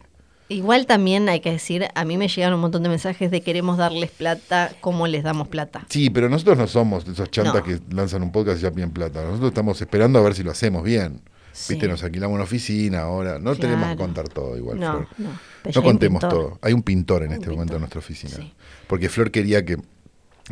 Igual 0.47 0.87
también 0.87 1.29
hay 1.29 1.39
que 1.41 1.51
decir, 1.51 1.85
a 1.93 2.05
mí 2.05 2.17
me 2.17 2.27
llegan 2.27 2.51
un 2.55 2.59
montón 2.61 2.81
de 2.81 2.89
mensajes 2.89 3.29
de 3.29 3.41
queremos 3.41 3.77
darles 3.77 4.09
plata, 4.09 4.73
¿cómo 4.81 5.05
les 5.05 5.23
damos 5.23 5.47
plata? 5.47 5.85
Sí, 5.89 6.09
pero 6.09 6.27
nosotros 6.27 6.57
no 6.57 6.65
somos 6.65 7.07
esos 7.07 7.29
chantas 7.29 7.53
No. 7.57 7.63
que 7.63 7.79
lanzan 7.93 8.23
un 8.23 8.31
podcast 8.31 8.57
y 8.59 8.63
ya 8.63 8.71
piden 8.71 8.89
plata. 8.89 9.23
Nosotros 9.23 9.49
estamos 9.49 9.79
esperando 9.79 10.17
a 10.17 10.23
ver 10.23 10.33
si 10.33 10.41
lo 10.41 10.49
hacemos 10.49 10.83
bien. 10.83 11.21
Sí. 11.59 11.73
Viste, 11.73 11.87
nos 11.89 12.01
alquilamos 12.03 12.35
una 12.35 12.43
oficina 12.45 13.01
ahora. 13.01 13.37
No 13.39 13.55
tenemos 13.55 13.89
que 13.89 13.95
contar 13.97 14.29
todo 14.29 14.55
igual, 14.55 14.79
No, 14.79 14.91
Flor. 14.93 15.07
no. 15.17 15.29
No 15.75 15.83
contemos 15.83 16.21
pintor. 16.21 16.29
todo. 16.39 16.59
Hay 16.61 16.71
un 16.73 16.83
pintor 16.83 17.23
en 17.23 17.27
Un 17.29 17.33
este 17.33 17.41
pintor. 17.41 17.55
momento 17.55 17.73
en 17.75 17.79
nuestra 17.81 17.99
oficina. 17.99 18.35
Sí. 18.35 18.53
Porque 18.87 19.09
Flor 19.09 19.29
quería 19.31 19.65
que, 19.65 19.77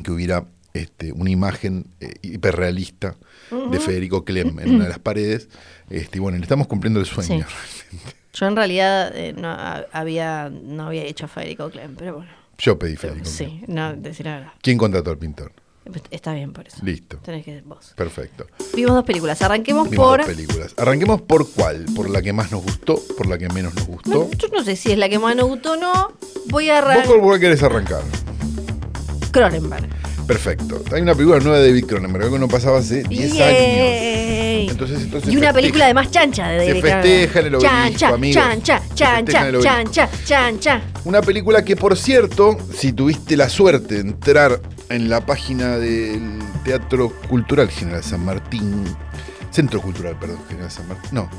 que 0.04 0.12
hubiera 0.12 0.46
este, 0.74 1.12
una 1.14 1.30
imagen 1.30 1.86
eh, 2.02 2.14
hiperrealista 2.22 3.16
de 3.72 3.80
Federico 3.80 4.26
Clem 4.26 4.60
en 4.60 4.76
una 4.76 4.84
de 4.84 4.90
las 4.90 5.00
paredes. 5.10 5.48
Este, 5.90 6.18
y 6.18 6.22
bueno, 6.22 6.38
le 6.38 6.44
estamos 6.44 6.68
cumpliendo 6.68 7.00
el 7.00 7.06
sueño. 7.06 7.46
Yo 8.34 8.46
en 8.46 8.56
realidad 8.56 9.16
eh, 9.16 9.34
no 9.34 9.48
ha- 9.50 9.86
había 9.94 10.50
no 10.50 10.88
había 10.88 11.04
hecho 11.04 11.26
a 11.26 11.30
Federico 11.30 11.70
Clem, 11.70 11.96
pero 11.96 12.16
bueno. 12.18 12.32
Yo 12.60 12.78
pedí 12.78 12.96
Federico 12.98 13.24
Clem. 13.24 13.34
Sí, 13.50 13.64
no, 13.68 13.96
decir 13.96 14.26
la 14.26 14.36
verdad. 14.40 14.52
¿Quién 14.62 14.78
contrató 14.78 15.10
al 15.12 15.18
pintor? 15.18 15.54
Está 16.12 16.34
bien 16.34 16.54
por 16.54 16.68
eso. 16.68 16.78
Listo. 16.84 17.18
Tenés 17.18 17.44
que 17.46 17.62
vos. 17.66 17.94
Perfecto. 17.96 18.48
Vimos 18.76 18.96
dos 18.96 19.06
películas. 19.06 19.42
Arranquemos 19.42 19.90
Vimos 19.90 20.06
por. 20.06 20.20
dos 20.20 20.28
películas. 20.28 20.74
Arranquemos 20.78 21.22
por 21.22 21.50
cuál, 21.52 21.86
por 21.96 22.10
la 22.10 22.22
que 22.22 22.34
más 22.34 22.52
nos 22.52 22.64
gustó, 22.64 23.00
por 23.18 23.28
la 23.28 23.38
que 23.38 23.48
menos 23.50 23.74
nos 23.76 23.88
gustó. 23.88 24.10
No, 24.10 24.32
yo 24.38 24.48
no 24.54 24.64
sé 24.64 24.76
si 24.76 24.92
es 24.92 24.98
la 24.98 25.10
que 25.10 25.20
más 25.20 25.36
nos 25.36 25.48
gustó 25.48 25.74
o 25.74 25.76
no. 25.78 26.14
Voy 26.48 26.70
a 26.70 26.82
¿Vos 26.82 26.90
arrancar. 26.90 27.08
por 27.08 27.22
cuál 27.22 27.40
querés 27.40 27.64
arrancar? 27.64 28.02
Cronenberg. 29.32 29.88
Perfecto. 30.28 30.84
Hay 30.94 31.02
una 31.02 31.14
película 31.16 31.40
nueva 31.40 31.60
de 31.60 31.68
David 31.70 31.86
Cronenberg, 31.86 32.26
algo 32.26 32.36
que 32.36 32.40
no 32.42 32.48
pasaba 32.50 32.80
hace 32.80 33.04
10 33.04 33.32
años. 33.32 33.38
Yay. 33.40 34.68
Entonces, 34.70 35.02
entonces 35.04 35.32
y 35.34 35.38
una 35.38 35.48
festeja. 35.48 35.54
película 35.54 35.86
además 35.86 36.12
chancha 36.12 36.50
de 36.50 36.60
Se 36.60 36.68
David 36.68 36.82
festeja 36.82 37.40
en 37.40 37.46
el 37.46 37.52
Cronenberg. 37.52 37.56
obelisco, 37.56 38.00
Chancha, 38.00 38.14
amigos. 38.14 38.44
chancha, 38.44 38.80
Se 38.90 38.96
chancha, 38.96 39.48
el 39.48 39.60
chancha, 39.62 40.10
chancha. 40.26 40.82
Una 41.06 41.22
película 41.22 41.64
que, 41.64 41.76
por 41.78 41.96
cierto, 41.98 42.58
si 42.76 42.92
tuviste 42.92 43.38
la 43.38 43.48
suerte 43.48 43.96
de 43.96 44.02
entrar 44.02 44.60
en 44.90 45.10
la 45.10 45.26
página 45.26 45.78
del 45.78 46.40
Teatro 46.64 47.10
Cultural 47.28 47.70
General 47.70 48.04
San 48.04 48.24
Martín, 48.24 48.84
Centro 49.52 49.82
Cultural, 49.82 50.18
perdón, 50.20 50.40
General 50.48 50.72
San 50.72 50.88
Martín, 50.88 51.10
no, 51.14 51.30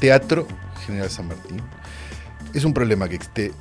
Teatro 0.00 0.46
General 0.86 1.10
San 1.10 1.28
Martín, 1.28 1.60
es 2.54 2.64
un 2.64 2.74
problema 2.74 3.08
que 3.08 3.16
esté 3.16 3.52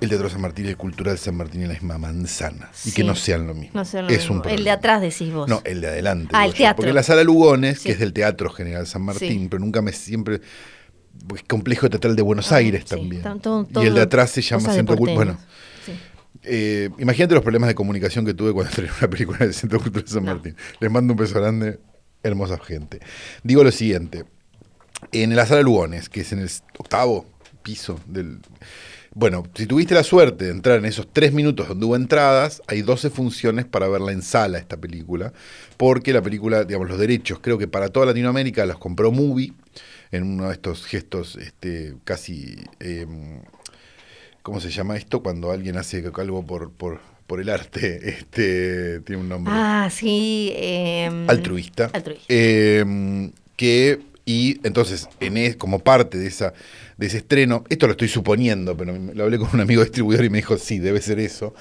el 0.00 0.08
Teatro 0.08 0.28
San 0.28 0.40
Martín 0.40 0.66
y 0.66 0.68
el 0.68 0.76
Cultural 0.76 1.16
San 1.18 1.36
Martín 1.36 1.62
en 1.62 1.68
la 1.68 1.74
misma 1.74 1.98
manzana 1.98 2.70
y 2.84 2.90
que 2.90 3.02
Sí. 3.02 3.06
no 3.06 3.14
sean 3.14 3.46
lo 3.46 3.54
mismo. 3.54 3.70
No 3.74 3.84
sé 3.84 4.02
lo 4.02 4.08
es 4.08 4.18
mismo. 4.18 4.32
un 4.34 4.38
El 4.38 4.42
problema. 4.42 4.64
de 4.64 4.70
atrás 4.70 5.00
decís 5.00 5.32
vos. 5.32 5.48
No, 5.48 5.62
el 5.64 5.80
de 5.80 5.88
adelante. 5.88 6.30
Ah, 6.32 6.44
el 6.44 6.52
yo. 6.52 6.58
teatro. 6.58 6.76
Porque 6.78 6.92
la 6.92 7.02
sala 7.04 7.22
Lugones, 7.22 7.78
Sí. 7.78 7.84
que 7.86 7.92
es 7.92 7.98
del 8.00 8.12
Teatro 8.12 8.50
General 8.50 8.84
San 8.86 9.02
Martín, 9.02 9.42
Sí. 9.42 9.48
pero 9.50 9.60
nunca 9.60 9.82
me 9.82 9.92
siempre. 9.92 10.40
pues, 11.26 11.42
complejo 11.46 11.90
teatral 11.90 12.16
de 12.16 12.22
Buenos 12.22 12.50
Ah, 12.52 12.56
Aires 12.56 12.84
sí, 12.88 12.96
también. 12.96 13.22
todo- 13.42 13.68
y 13.82 13.86
el 13.86 13.94
de 13.94 14.00
atrás 14.00 14.30
se 14.30 14.40
llama 14.40 14.72
Centro 14.72 14.96
Cultural. 14.96 15.14
Bueno. 15.14 15.38
Sí. 15.38 15.46
Eh, 16.42 16.90
imagínate 16.98 17.34
los 17.34 17.42
problemas 17.42 17.68
de 17.68 17.74
comunicación 17.74 18.24
que 18.24 18.34
tuve 18.34 18.52
cuando 18.52 18.70
estrené 18.70 18.92
una 18.98 19.10
película 19.10 19.38
del 19.38 19.54
Centro 19.54 19.80
Cultural 19.80 20.08
San 20.08 20.24
No. 20.24 20.34
Martín. 20.34 20.56
Les 20.80 20.90
mando 20.90 21.12
un 21.12 21.18
beso 21.18 21.38
grande, 21.40 21.78
hermosa 22.22 22.58
gente. 22.58 23.00
Digo 23.42 23.62
lo 23.64 23.72
siguiente: 23.72 24.24
en 25.12 25.34
la 25.34 25.46
sala 25.46 25.62
Lugones, 25.62 26.08
que 26.08 26.20
es 26.20 26.32
en 26.32 26.40
el 26.40 26.50
octavo 26.78 27.26
piso 27.62 27.98
del. 28.06 28.38
Bueno, 29.14 29.42
si 29.54 29.66
tuviste 29.66 29.94
la 29.94 30.04
suerte 30.04 30.46
de 30.46 30.52
entrar 30.52 30.78
en 30.78 30.86
esos 30.86 31.06
tres 31.12 31.34
minutos 31.34 31.68
donde 31.68 31.84
hubo 31.84 31.96
entradas, 31.96 32.62
hay 32.66 32.80
12 32.80 33.10
funciones 33.10 33.66
para 33.66 33.86
verla 33.86 34.10
en 34.10 34.22
sala, 34.22 34.56
esta 34.56 34.78
película, 34.78 35.34
porque 35.76 36.14
la 36.14 36.22
película, 36.22 36.64
digamos, 36.64 36.88
los 36.88 36.98
derechos, 36.98 37.38
creo 37.42 37.58
que 37.58 37.68
para 37.68 37.90
toda 37.90 38.06
Latinoamérica 38.06 38.64
los 38.64 38.78
compró 38.78 39.12
Movie, 39.12 39.52
en 40.12 40.24
uno 40.24 40.48
de 40.48 40.54
estos 40.54 40.86
gestos 40.86 41.36
este, 41.36 41.94
casi, 42.04 42.56
eh, 42.80 43.06
¿cómo 44.42 44.60
se 44.60 44.70
llama 44.70 44.96
esto? 44.96 45.22
Cuando 45.22 45.50
alguien 45.50 45.76
hace 45.76 46.04
algo 46.16 46.44
por, 46.44 46.70
por, 46.70 47.00
por 47.26 47.40
el 47.40 47.48
arte, 47.48 48.00
este, 48.08 49.00
tiene 49.00 49.22
un 49.22 49.28
nombre 49.28 49.52
Ah, 49.56 49.88
sí. 49.90 50.52
em, 50.56 51.28
altruista. 51.28 51.90
Altruista. 51.92 52.24
Eh, 52.28 53.30
que, 53.56 54.00
y 54.24 54.58
entonces, 54.66 55.08
en 55.20 55.36
es- 55.36 55.56
como 55.56 55.78
parte 55.80 56.18
de, 56.18 56.26
esa, 56.26 56.52
de 56.96 57.06
ese 57.06 57.18
estreno, 57.18 57.64
esto 57.68 57.86
lo 57.86 57.92
estoy 57.92 58.08
suponiendo, 58.08 58.76
pero 58.76 58.96
lo 58.96 59.24
hablé 59.24 59.38
con 59.38 59.48
un 59.52 59.60
amigo 59.60 59.82
distribuidor 59.82 60.24
y 60.24 60.30
me 60.30 60.38
dijo, 60.38 60.58
sí, 60.58 60.78
debe 60.78 61.00
ser 61.00 61.18
eso. 61.20 61.54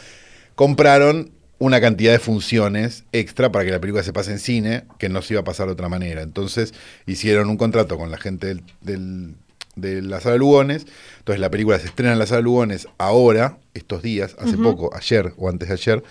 Compraron 0.55 1.31
una 1.59 1.79
cantidad 1.79 2.11
de 2.11 2.19
funciones 2.19 3.03
extra 3.11 3.51
para 3.51 3.63
que 3.65 3.71
la 3.71 3.79
película 3.79 4.03
se 4.03 4.13
pase 4.13 4.31
en 4.31 4.39
cine, 4.39 4.83
que 4.97 5.09
no 5.09 5.21
se 5.21 5.35
iba 5.35 5.41
a 5.41 5.43
pasar 5.43 5.67
de 5.67 5.73
otra 5.73 5.89
manera. 5.89 6.21
Entonces 6.23 6.73
hicieron 7.05 7.49
un 7.49 7.57
contrato 7.57 7.97
con 7.97 8.09
la 8.09 8.17
gente 8.17 8.47
del, 8.47 8.63
del- 8.81 9.35
de 9.75 10.01
la 10.01 10.19
sala 10.19 10.37
Lugones. 10.37 10.85
Entonces 11.19 11.39
la 11.39 11.49
película 11.49 11.79
se 11.79 11.87
estrena 11.87 12.13
en 12.13 12.19
la 12.19 12.25
sala 12.25 12.41
Lugones 12.41 12.87
ahora, 12.97 13.57
estos 13.73 14.01
días, 14.01 14.35
hace 14.39 14.57
poco, 14.57 14.93
ayer 14.95 15.33
o 15.37 15.49
antes 15.49 15.69
de 15.69 15.73
ayer, 15.73 16.03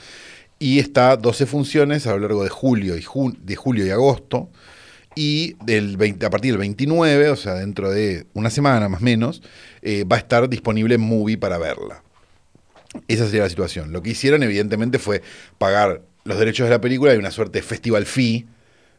y 0.59 0.79
está 0.79 1.17
12 1.17 1.47
funciones 1.47 2.07
a 2.07 2.13
lo 2.13 2.21
largo 2.21 2.45
de 2.45 2.51
julio 2.51 2.97
y, 2.97 3.05
de 3.41 3.57
julio 3.57 3.87
y 3.87 3.91
agosto. 3.91 4.51
Y 5.17 5.57
del 5.65 5.97
20 5.97 6.25
a 6.25 6.31
partir 6.31 6.53
del 6.53 6.61
29, 6.61 7.31
o 7.31 7.37
sea, 7.37 7.55
dentro 7.55 7.91
de 7.91 8.27
una 8.33 8.49
semana 8.49 8.89
más 8.89 9.01
o 9.01 9.05
menos, 9.05 9.43
eh, 9.83 10.05
va 10.05 10.17
a 10.17 10.19
estar 10.21 10.49
disponible 10.49 10.95
en 10.95 11.01
Movie 11.01 11.37
para 11.37 11.59
verla. 11.59 12.05
Esa 13.09 13.27
sería 13.27 13.43
la 13.43 13.49
situación. 13.49 13.93
Lo 13.93 14.03
que 14.03 14.11
hicieron, 14.11 14.43
evidentemente, 14.45 14.99
fue 15.01 15.23
pagar 15.59 16.03
los 16.25 16.39
derechos 16.39 16.67
de 16.67 16.71
la 16.71 16.81
película 16.81 17.15
y 17.15 17.19
una 17.19 17.31
suerte 17.31 17.59
de 17.59 17.63
festival 17.63 18.07
fee, 18.07 18.47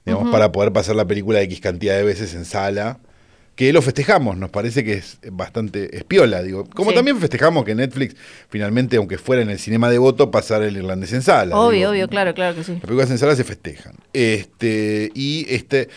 digamos, 0.06 0.32
para 0.32 0.52
poder 0.52 0.74
pasar 0.74 0.96
la 0.96 1.06
película 1.06 1.42
X 1.42 1.62
cantidad 1.62 1.96
de 1.96 2.04
veces 2.04 2.34
en 2.34 2.44
sala. 2.46 3.00
Que 3.56 3.72
lo 3.74 3.82
festejamos, 3.82 4.38
nos 4.38 4.50
parece 4.50 4.84
que 4.84 4.94
es 4.94 5.20
bastante 5.32 5.96
espiola, 5.96 6.42
digo. 6.42 6.66
Como 6.74 6.92
Sí. 6.92 6.96
también 6.96 7.20
festejamos 7.20 7.64
que 7.66 7.76
Netflix, 7.76 8.16
finalmente, 8.50 8.98
aunque 8.98 9.18
fuera 9.18 9.42
en 9.42 9.50
el 9.50 9.60
cinema 9.60 9.90
de 9.90 9.98
voto, 9.98 10.32
pasara 10.32 10.66
el 10.66 10.78
irlandés 10.78 11.14
en 11.14 11.22
sala. 11.22 11.56
Obvio, 11.58 11.78
digo. 11.80 11.92
obvio, 11.92 12.08
claro, 12.08 12.34
claro 12.34 12.56
que 12.56 12.64
sí. 12.64 12.72
Las 12.74 12.82
películas 12.82 13.12
en 13.12 13.18
sala 13.18 13.36
se 13.36 13.44
festejan. 13.44 13.94
Este, 14.14 15.12
y 15.14 15.46
este. 15.50 15.90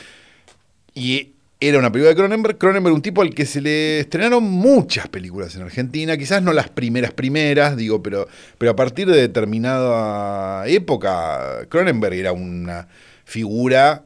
Y 0.94 1.30
era 1.60 1.78
una 1.78 1.90
película 1.90 2.10
de 2.10 2.16
Cronenberg. 2.16 2.58
Cronenberg, 2.58 2.94
un 2.94 3.02
tipo 3.02 3.22
al 3.22 3.32
que 3.32 3.46
se 3.46 3.60
le 3.60 4.00
estrenaron 4.00 4.42
muchas 4.44 5.08
películas 5.08 5.54
en 5.56 5.62
Argentina. 5.62 6.16
Quizás 6.18 6.42
no 6.42 6.52
las 6.52 6.68
primeras 6.68 7.12
primeras, 7.12 7.76
digo, 7.76 8.02
pero, 8.02 8.26
pero 8.58 8.72
a 8.72 8.76
partir 8.76 9.06
de 9.08 9.16
determinada 9.16 10.66
época, 10.68 11.66
Cronenberg 11.70 12.14
era 12.14 12.32
una 12.32 12.88
figura 13.24 14.04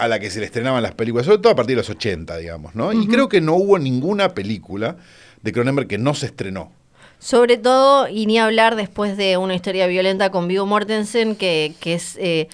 a 0.00 0.08
la 0.08 0.18
que 0.18 0.30
se 0.30 0.40
le 0.40 0.46
estrenaban 0.46 0.82
las 0.82 0.94
películas, 0.94 1.26
sobre 1.26 1.38
todo 1.38 1.52
a 1.52 1.56
partir 1.56 1.76
de 1.76 1.82
los 1.82 1.90
80, 1.90 2.36
digamos, 2.38 2.74
¿no? 2.74 2.92
Y 2.92 3.06
creo 3.06 3.28
que 3.28 3.40
no 3.40 3.54
hubo 3.54 3.78
ninguna 3.78 4.30
película 4.30 4.96
de 5.42 5.52
Cronenberg 5.52 5.86
que 5.88 5.98
no 5.98 6.14
se 6.14 6.26
estrenó. 6.26 6.72
Sobre 7.18 7.58
todo, 7.58 8.08
y 8.08 8.24
ni 8.26 8.38
hablar 8.38 8.76
después 8.76 9.16
de 9.16 9.36
una 9.36 9.54
historia 9.54 9.86
violenta 9.86 10.30
con 10.30 10.48
Vigo 10.48 10.64
Mortensen, 10.64 11.36
que, 11.36 11.74
que 11.80 11.94
es 11.94 12.16
eh, 12.18 12.48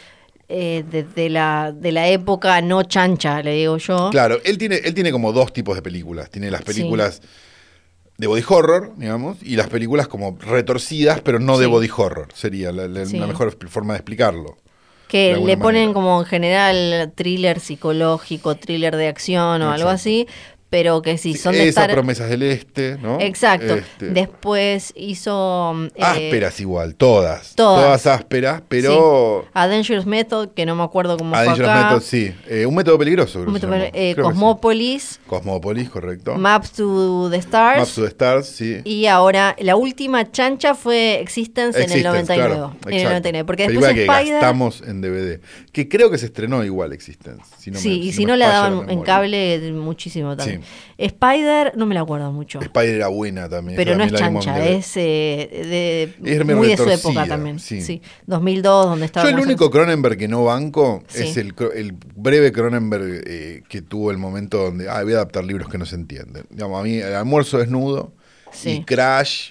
eh, 0.48 0.84
de, 0.90 1.04
de 1.04 1.28
la, 1.30 1.72
de 1.72 1.92
la 1.92 2.08
época 2.08 2.60
no 2.62 2.82
chancha, 2.82 3.42
le 3.42 3.52
digo 3.52 3.76
yo. 3.78 4.10
Claro, 4.10 4.38
él 4.44 4.58
tiene, 4.58 4.76
él 4.84 4.92
tiene 4.94 5.12
como 5.12 5.32
dos 5.32 5.52
tipos 5.52 5.76
de 5.76 5.82
películas. 5.82 6.30
Tiene 6.30 6.50
las 6.50 6.62
películas 6.62 7.22
de 8.18 8.26
body 8.26 8.42
horror, 8.48 8.92
digamos, 8.96 9.36
y 9.42 9.54
las 9.56 9.68
películas 9.68 10.08
como 10.08 10.36
retorcidas, 10.40 11.20
pero 11.20 11.38
no 11.38 11.58
de 11.58 11.66
body 11.66 11.88
horror. 11.96 12.28
Sería 12.34 12.72
la, 12.72 12.88
la- 12.88 13.06
Sí. 13.06 13.18
la 13.18 13.26
mejor 13.28 13.56
forma 13.68 13.92
de 13.92 13.98
explicarlo. 13.98 14.56
Que 15.08 15.36
le 15.36 15.56
ponen 15.56 15.82
manera. 15.82 15.92
como 15.92 16.20
en 16.20 16.26
general 16.26 17.12
thriller 17.14 17.60
psicológico, 17.60 18.56
thriller 18.56 18.96
de 18.96 19.08
acción 19.08 19.62
o 19.62 19.70
algo 19.70 19.88
así, 19.88 20.26
pero 20.76 21.00
que 21.00 21.16
Sí, 21.16 21.32
son 21.34 21.52
de 21.54 21.60
Esa 21.68 21.80
estar... 21.84 21.90
promesas 21.92 22.28
del 22.28 22.42
este, 22.42 22.98
¿no? 23.00 23.18
Exacto. 23.18 23.76
Este, 23.76 24.10
Después 24.10 24.92
hizo... 24.94 25.74
eh, 25.94 26.02
ásperas 26.02 26.60
igual, 26.60 26.94
todas. 26.96 27.54
todas. 27.54 28.06
ásperas, 28.06 28.60
pero... 28.68 29.40
sí. 29.44 29.50
A 29.54 29.66
Dangerous 29.68 30.04
Method, 30.04 30.50
que 30.50 30.66
no 30.66 30.76
me 30.76 30.82
acuerdo 30.82 31.16
cómo 31.16 31.34
A 31.34 31.38
fue 31.38 31.46
Dangerous 31.46 31.70
acá. 31.70 31.84
Method, 31.94 32.02
sí. 32.02 32.34
Eh, 32.46 32.66
un 32.66 32.74
método 32.74 32.98
peligroso, 32.98 33.40
creo 33.40 33.54
Un 33.54 33.58
que 33.58 33.66
método- 33.66 33.72
llamó. 33.78 33.84
eh, 33.94 34.14
que 34.14 34.20
sí. 34.20 34.20
Cosmópolis, 34.22 35.20
Cosmópolis, 35.26 35.88
correcto. 35.88 36.34
Maps 36.34 36.72
to 36.72 37.28
the 37.30 37.38
Stars. 37.38 37.78
Maps 37.78 37.94
to 37.94 38.02
the 38.02 38.08
Stars, 38.08 38.46
sí. 38.46 38.80
Y 38.84 39.06
ahora, 39.06 39.56
la 39.58 39.76
última 39.76 40.30
chancha 40.30 40.74
fue 40.74 41.20
Existence, 41.20 41.78
en 41.78 41.90
el 41.90 41.96
Existence, 42.04 42.36
99. 42.36 42.48
claro, 42.54 42.76
en 42.84 42.92
el 42.92 42.94
exacto. 42.98 43.08
99. 43.10 43.44
Porque 43.46 43.68
después 43.68 43.94
que 43.94 44.00
Spider. 44.04 44.32
gastamos 44.34 44.82
en 44.86 45.00
DVD. 45.00 45.40
Que 45.72 45.88
creo 45.88 46.10
que 46.10 46.18
se 46.18 46.26
estrenó 46.26 46.62
igual 46.64 46.92
Existence. 46.92 47.42
Si 47.58 47.70
no 47.70 47.76
me- 47.76 47.82
sí, 47.82 48.02
y 48.02 48.06
no 48.08 48.12
si 48.12 48.26
me 48.26 48.32
no 48.32 48.36
la 48.36 48.48
daban 48.48 48.90
en 48.90 49.00
cable 49.02 49.72
muchísimo 49.72 50.36
también. 50.36 50.62
Spider, 50.98 51.72
no 51.76 51.86
me 51.86 51.94
la 51.94 52.00
acuerdo 52.00 52.32
mucho. 52.32 52.60
Spider 52.60 52.94
era 52.94 53.08
buena 53.08 53.48
también. 53.48 53.76
Pero 53.76 53.96
no 53.96 54.04
es 54.04 54.12
chancha, 54.12 54.64
es 54.66 54.96
eh, 54.96 56.12
de, 56.22 56.32
Es 56.32 56.44
muy 56.44 56.68
de 56.68 56.76
su 56.76 56.88
época 56.88 57.26
también. 57.26 57.58
sí. 57.58 57.82
Sí. 57.82 58.02
2002, 58.26 58.86
donde 58.86 59.06
estaba. 59.06 59.28
Yo 59.30 59.36
el 59.36 59.42
único 59.42 59.70
Cronenberg 59.70 60.16
que 60.16 60.28
no 60.28 60.44
banco 60.44 61.02
Sí. 61.08 61.24
es 61.28 61.36
el, 61.36 61.52
breve 62.14 62.52
Cronenberg 62.52 63.22
eh, 63.26 63.62
que 63.68 63.82
tuvo 63.82 64.10
el 64.10 64.18
momento 64.18 64.58
donde, 64.58 64.88
ah, 64.88 65.02
voy 65.02 65.12
a 65.12 65.16
adaptar 65.16 65.44
libros 65.44 65.68
que 65.68 65.78
no 65.78 65.86
se 65.86 65.96
entienden. 65.96 66.46
Digamos, 66.50 66.80
a 66.80 66.84
mí 66.84 66.96
el 66.96 67.14
almuerzo 67.14 67.58
desnudo 67.58 68.12
Sí. 68.52 68.70
y 68.70 68.84
Crash 68.84 69.50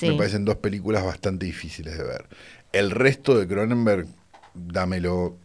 me 0.00 0.14
parecen 0.14 0.44
dos 0.44 0.56
películas 0.56 1.04
bastante 1.04 1.46
difíciles 1.46 1.96
de 1.98 2.04
ver. 2.04 2.26
El 2.72 2.90
resto 2.90 3.38
de 3.38 3.46
Cronenberg, 3.46 4.06
dámelo 4.54 5.36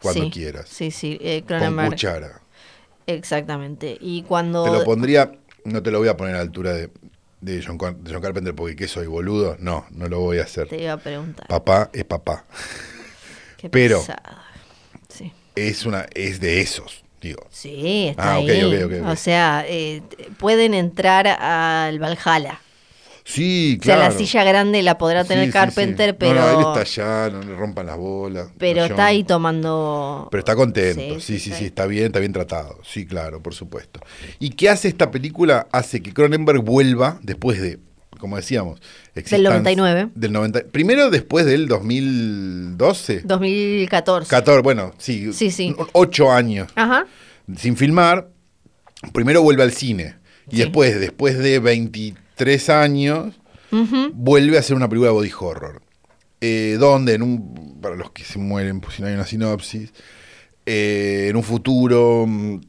cuando 0.00 0.30
quieras. 0.30 0.68
Sí, 0.68 0.90
sí, 0.90 1.18
eh, 1.20 1.40
Con 1.40 1.58
Cronenberg. 1.58 1.90
cuchara. 1.90 2.41
Exactamente. 3.14 3.96
Y 4.00 4.22
cuando. 4.22 4.64
Te 4.64 4.70
lo 4.70 4.84
pondría, 4.84 5.32
no 5.64 5.82
te 5.82 5.90
lo 5.90 5.98
voy 5.98 6.08
a 6.08 6.16
poner 6.16 6.34
a 6.34 6.38
la 6.38 6.42
altura 6.42 6.72
de, 6.72 6.90
de, 7.40 7.62
John, 7.64 7.78
de 7.78 8.12
John 8.12 8.22
Carpenter 8.22 8.54
porque 8.54 8.76
¿qué 8.76 8.88
soy, 8.88 9.06
boludo? 9.06 9.56
No, 9.58 9.86
no 9.90 10.08
lo 10.08 10.20
voy 10.20 10.38
a 10.38 10.42
hacer. 10.42 10.68
Te 10.68 10.82
iba 10.82 10.92
a 10.92 10.98
preguntar. 10.98 11.46
Papá 11.48 11.90
es 11.92 12.04
papá. 12.04 12.44
Qué 13.56 13.68
pero-. 13.70 14.02
Sí. 15.08 15.32
Es 15.54 15.84
una, 15.86 16.06
es 16.14 16.40
de 16.40 16.60
esos, 16.60 17.04
digo. 17.20 17.46
Sí, 17.50 18.08
está 18.08 18.32
Ah, 18.32 18.34
ahí. 18.36 18.64
ok, 18.64 18.82
ok, 18.90 19.00
ok. 19.02 19.08
O 19.10 19.16
sea, 19.16 19.64
eh, 19.68 20.02
pueden 20.38 20.74
entrar 20.74 21.26
al 21.28 21.98
Valhalla. 21.98 22.60
Sí, 23.24 23.78
O 23.80 23.84
sea, 23.84 23.96
claro. 23.96 24.12
la 24.12 24.18
silla 24.18 24.42
grande 24.44 24.82
la 24.82 24.98
podrá 24.98 25.24
tener 25.24 25.46
Sí, 25.46 25.52
Carpenter, 25.52 26.10
sí. 26.10 26.16
pero. 26.18 26.34
No, 26.34 26.52
no, 26.52 26.60
él 26.74 26.80
está 26.80 26.80
allá, 26.80 27.30
no 27.32 27.40
le 27.42 27.54
rompan 27.54 27.86
las 27.86 27.96
bolas. 27.96 28.48
pero 28.58 28.84
está 28.84 29.06
ahí 29.06 29.22
tomando. 29.22 30.26
Pero 30.30 30.40
está 30.40 30.56
contento, 30.56 31.20
sí, 31.20 31.38
Sí, 31.38 31.52
sí, 31.52 31.64
está 31.66 31.86
bien, 31.86 32.06
está 32.06 32.18
bien 32.18 32.32
tratado. 32.32 32.78
Sí, 32.84 33.06
claro, 33.06 33.40
por 33.42 33.54
supuesto. 33.54 34.00
¿Y 34.40 34.50
qué 34.50 34.68
hace 34.70 34.88
esta 34.88 35.10
película? 35.10 35.68
Hace 35.72 36.02
que 36.02 36.12
Cronenberg 36.12 36.62
vuelva 36.62 37.18
después 37.22 37.60
de, 37.62 37.78
como 38.18 38.36
decíamos, 38.36 38.80
existan- 39.14 39.42
99. 39.44 40.08
Del 40.14 40.32
90, 40.32 40.62
primero 40.72 41.08
después 41.10 41.46
del 41.46 41.68
2012. 41.68 43.20
2014. 43.24 44.28
14, 44.30 44.62
bueno, 44.62 44.92
sí, 44.98 45.32
Sí, 45.32 45.50
sí. 45.50 45.74
ocho 45.92 46.32
años 46.32 46.68
Ajá. 46.74 47.06
sin 47.56 47.76
filmar. 47.76 48.28
Primero 49.12 49.42
vuelve 49.42 49.62
al 49.62 49.72
cine. 49.72 50.16
Y 50.50 50.58
después, 50.58 50.98
después 51.00 51.38
de 51.38 51.60
23 52.44 52.68
años, 52.70 53.34
vuelve 54.14 54.56
a 54.56 54.60
hacer 54.60 54.76
una 54.76 54.88
película 54.88 55.10
de 55.10 55.14
body 55.14 55.32
horror. 55.38 55.82
Eh, 56.40 56.76
donde, 56.78 57.14
en 57.14 57.22
un, 57.22 57.78
para 57.80 57.94
los 57.94 58.10
que 58.10 58.24
se 58.24 58.38
mueren, 58.38 58.80
pues 58.80 58.96
si 58.96 59.02
no 59.02 59.08
hay 59.08 59.14
una 59.14 59.24
sinopsis, 59.24 59.92
eh, 60.66 61.28
en 61.30 61.36
un 61.36 61.44
futuro 61.44 62.24
mm, 62.26 62.60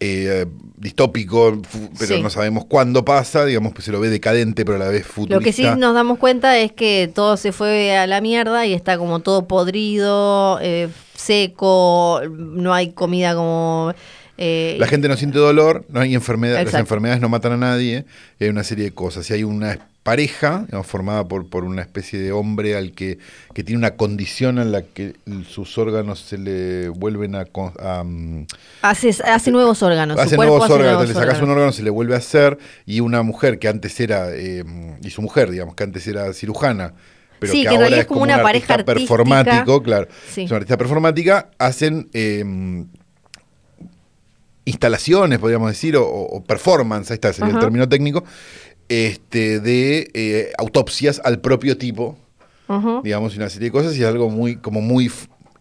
eh, 0.00 0.46
distópico, 0.76 1.62
pero 1.98 2.16
Sí. 2.16 2.22
no 2.22 2.28
sabemos 2.28 2.64
cuándo 2.64 3.04
pasa, 3.04 3.44
digamos 3.44 3.72
que 3.72 3.82
se 3.82 3.92
lo 3.92 4.00
ve 4.00 4.08
decadente, 4.08 4.64
pero 4.64 4.76
a 4.76 4.80
la 4.80 4.88
vez 4.88 5.06
futurista. 5.06 5.36
Lo 5.36 5.40
que 5.40 5.52
sí 5.52 5.62
nos 5.78 5.94
damos 5.94 6.18
cuenta 6.18 6.58
es 6.58 6.72
que 6.72 7.08
todo 7.14 7.36
se 7.36 7.52
fue 7.52 7.96
a 7.96 8.08
la 8.08 8.20
mierda 8.20 8.66
y 8.66 8.74
está 8.74 8.98
como 8.98 9.20
todo 9.20 9.46
podrido, 9.46 10.58
seco, 11.14 12.20
no 12.30 12.74
hay 12.74 12.92
comida 12.92 13.34
como... 13.34 13.94
eh, 14.38 14.76
La 14.78 14.86
gente 14.86 15.08
no 15.08 15.16
siente 15.16 15.38
dolor, 15.38 15.84
no 15.88 16.00
hay 16.00 16.14
enfermedad, 16.14 16.64
las 16.64 16.74
enfermedades 16.74 17.20
no 17.20 17.28
matan 17.28 17.52
a 17.52 17.56
nadie, 17.56 18.04
y 18.38 18.44
hay 18.44 18.50
una 18.50 18.64
serie 18.64 18.84
de 18.84 18.92
cosas. 18.92 19.28
Y 19.30 19.34
hay 19.34 19.44
una 19.44 19.78
pareja, 20.02 20.62
digamos, 20.64 20.86
formada 20.86 21.28
por, 21.28 21.50
por 21.50 21.64
una 21.64 21.82
especie 21.82 22.18
de 22.18 22.32
hombre 22.32 22.76
al 22.76 22.92
que, 22.92 23.18
que 23.52 23.62
tiene 23.62 23.78
una 23.78 23.90
condición 23.96 24.58
en 24.58 24.72
la 24.72 24.80
que 24.80 25.14
sus 25.46 25.76
órganos 25.76 26.20
se 26.20 26.38
le 26.38 26.88
vuelven 26.88 27.34
a... 27.34 27.44
a, 27.78 28.04
mm, 28.04 28.46
hace, 28.80 29.10
hace 29.10 29.50
nuevos 29.50 29.82
órganos. 29.82 30.18
hace 30.18 30.36
nuevos 30.36 30.64
hace 30.64 30.72
órganos, 30.72 30.92
nuevos 31.00 31.08
le 31.08 31.14
sacas 31.14 31.42
un 31.42 31.50
órgano, 31.50 31.72
se 31.72 31.82
le 31.82 31.90
vuelve 31.90 32.14
a 32.14 32.18
hacer, 32.18 32.56
y 32.86 33.00
una 33.00 33.22
mujer 33.22 33.58
que 33.58 33.68
antes 33.68 34.00
era, 34.00 34.28
eh, 34.32 34.64
y 35.02 35.10
su 35.10 35.20
mujer, 35.20 35.50
digamos, 35.50 35.74
que 35.74 35.84
antes 35.84 36.06
era 36.06 36.32
cirujana, 36.32 36.94
pero 37.38 37.52
Sí, 37.52 37.64
que 37.64 37.68
que 37.68 37.76
ahora 37.76 37.88
es 37.98 38.06
como 38.06 38.22
una 38.22 38.38
un 38.38 38.42
pareja 38.42 38.74
artista 38.74 38.94
performático, 38.94 39.82
claro, 39.82 40.08
Sí. 40.32 40.44
es 40.44 40.50
una 40.50 40.56
artista 40.56 40.78
performática, 40.78 41.50
hacen 41.58 42.08
eh, 42.14 42.44
instalaciones, 44.68 45.38
podríamos 45.38 45.70
decir, 45.70 45.96
o, 45.96 46.06
o 46.06 46.44
performance, 46.44 47.10
ahí 47.10 47.16
está, 47.16 47.32
sería 47.32 47.54
el 47.54 47.60
término 47.60 47.88
técnico, 47.88 48.24
este, 48.88 49.60
de 49.60 50.10
eh, 50.14 50.52
autopsias 50.58 51.20
al 51.24 51.40
propio 51.40 51.76
tipo, 51.76 52.16
digamos, 53.02 53.34
y 53.34 53.38
una 53.38 53.48
serie 53.48 53.68
de 53.68 53.72
cosas, 53.72 53.96
y 53.96 54.02
es 54.02 54.06
algo 54.06 54.30
muy, 54.30 54.56
como 54.56 54.80
muy, 54.80 55.10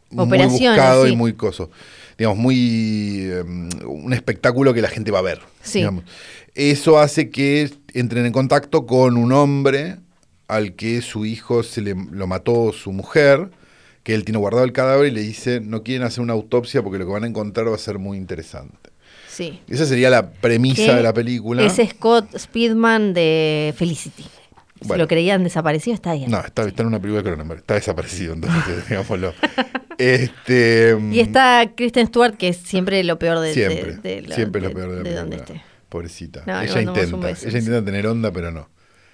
buscado 0.10 1.08
y 1.08 1.16
muy 1.16 1.34
coso. 1.34 1.70
Digamos, 2.18 2.38
muy 2.38 3.20
eh, 3.22 3.44
un 3.86 4.12
espectáculo 4.14 4.74
que 4.74 4.82
la 4.82 4.90
gente 4.90 5.12
va 5.12 5.20
a 5.20 5.24
ver. 5.24 5.40
Sí. 5.62 5.80
digamos. 5.80 6.04
Eso 6.56 7.00
hace 7.00 7.30
que 7.30 7.70
entren 7.94 8.26
en 8.26 8.32
contacto 8.32 8.88
con 8.88 9.18
un 9.18 9.32
hombre 9.32 9.98
al 10.48 10.74
que 10.74 11.02
su 11.02 11.26
hijo 11.26 11.62
se 11.62 11.82
le 11.82 11.96
lo 12.12 12.26
mató 12.26 12.74
su 12.74 12.92
mujer, 12.92 13.52
que 14.04 14.16
él 14.16 14.24
tiene 14.24 14.40
guardado 14.40 14.66
el 14.66 14.72
cadáver 14.72 15.08
y 15.08 15.12
le 15.12 15.22
dice, 15.22 15.60
no 15.60 15.84
quieren 15.84 16.08
hacer 16.08 16.24
una 16.24 16.34
autopsia 16.34 16.82
porque 16.82 16.98
lo 16.98 17.06
que 17.06 17.12
van 17.12 17.26
a 17.26 17.28
encontrar 17.28 17.70
va 17.70 17.76
a 17.76 17.78
ser 17.78 18.00
muy 18.00 18.18
interesante. 18.18 18.90
Sí. 19.38 19.62
Esa 19.68 19.86
sería 19.86 20.10
la 20.10 20.32
premisa 20.32 20.96
de 20.96 21.04
la 21.04 21.14
película. 21.14 21.62
Es 21.64 21.80
Scott 21.92 22.36
Speedman 22.40 23.14
de 23.14 23.72
Felicity. 23.78 24.24
Si 24.24 24.88
Bueno. 24.88 25.04
lo 25.04 25.08
creían 25.08 25.44
desaparecido, 25.44 25.94
está 25.94 26.12
ahí. 26.12 26.26
No, 26.28 26.40
está, 26.40 26.64
está 26.68 26.82
en 26.82 26.88
una 26.88 27.00
película 27.00 27.22
de 27.22 27.30
Cronenberg, 27.30 27.60
está 27.60 27.76
desaparecido, 27.76 28.34
entonces, 28.34 28.88
digámoslo. 28.90 29.34
Este, 29.98 30.98
Y 31.12 31.20
está 31.20 31.72
Kristen 31.76 32.08
Stewart, 32.08 32.36
que 32.38 32.50
es 32.50 32.58
siempre 32.58 33.04
lo 33.04 33.18
peor 33.20 33.40
de, 33.40 33.48
de- 33.48 33.54
Siempre, 33.54 33.96
de 33.98 34.34
siempre 34.34 34.62
lo 34.62 34.72
peor 34.72 34.90
de 34.92 35.04
la 35.04 35.10
de 35.10 35.16
donde 35.16 35.36
esté. 35.38 35.62
Pobrecita. 35.90 36.44
No, 36.46 36.62
ella 36.62 36.82
intenta, 36.82 37.18
beso, 37.18 37.48
ella 37.48 37.52
sí. 37.52 37.66
intenta 37.66 37.86
tener 37.86 38.08
onda, 38.08 38.32
pero 38.32 38.52
no. 38.52 38.70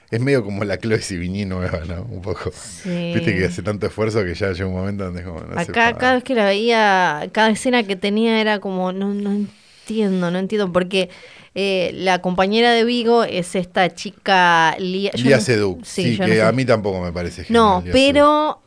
Es 0.10 0.20
medio 0.22 0.44
como 0.44 0.64
la 0.64 0.78
Chloe 0.78 1.02
Sevigny 1.02 1.46
nueva, 1.46 1.82
¿no? 1.88 2.04
Un 2.04 2.22
poco. 2.22 2.52
Sí. 2.54 3.14
Viste 3.16 3.36
que 3.36 3.46
hace 3.46 3.62
tanto 3.64 3.88
esfuerzo 3.88 4.24
que 4.24 4.34
ya 4.36 4.52
llega 4.52 4.66
un 4.68 4.74
momento 4.76 5.06
donde 5.06 5.22
es 5.22 5.26
como, 5.28 5.42
no 5.42 5.60
Acá, 5.60 5.94
cada 5.98 6.16
vez 6.16 6.24
que 6.24 6.36
la 6.36 6.46
veía, 6.46 7.30
cada 7.32 7.50
escena 7.50 7.84
que 7.84 7.96
tenía 7.96 8.40
era 8.40 8.60
como, 8.60 8.92
no, 8.92 9.14
no 9.14 9.48
entiendo, 9.88 10.32
no 10.32 10.40
entiendo, 10.40 10.72
porque 10.72 11.10
eh, 11.56 11.92
la 11.96 12.22
compañera 12.22 12.72
de 12.72 12.84
Vigo 12.84 13.24
es 13.24 13.56
esta 13.56 13.94
chica 13.94 14.76
Lía, 14.80 15.12
Lía 15.16 15.38
no- 15.38 15.42
Seydoux, 15.44 15.88
sí, 15.88 16.16
yo 16.18 16.26
que 16.26 16.30
no 16.32 16.36
sé. 16.36 16.42
a 16.44 16.52
mí 16.52 16.66
tampoco 16.66 17.02
me 17.02 17.12
parece 17.12 17.46
No, 17.50 17.82
genial, 17.82 17.84
Lía 17.84 17.92
pero, 17.94 18.60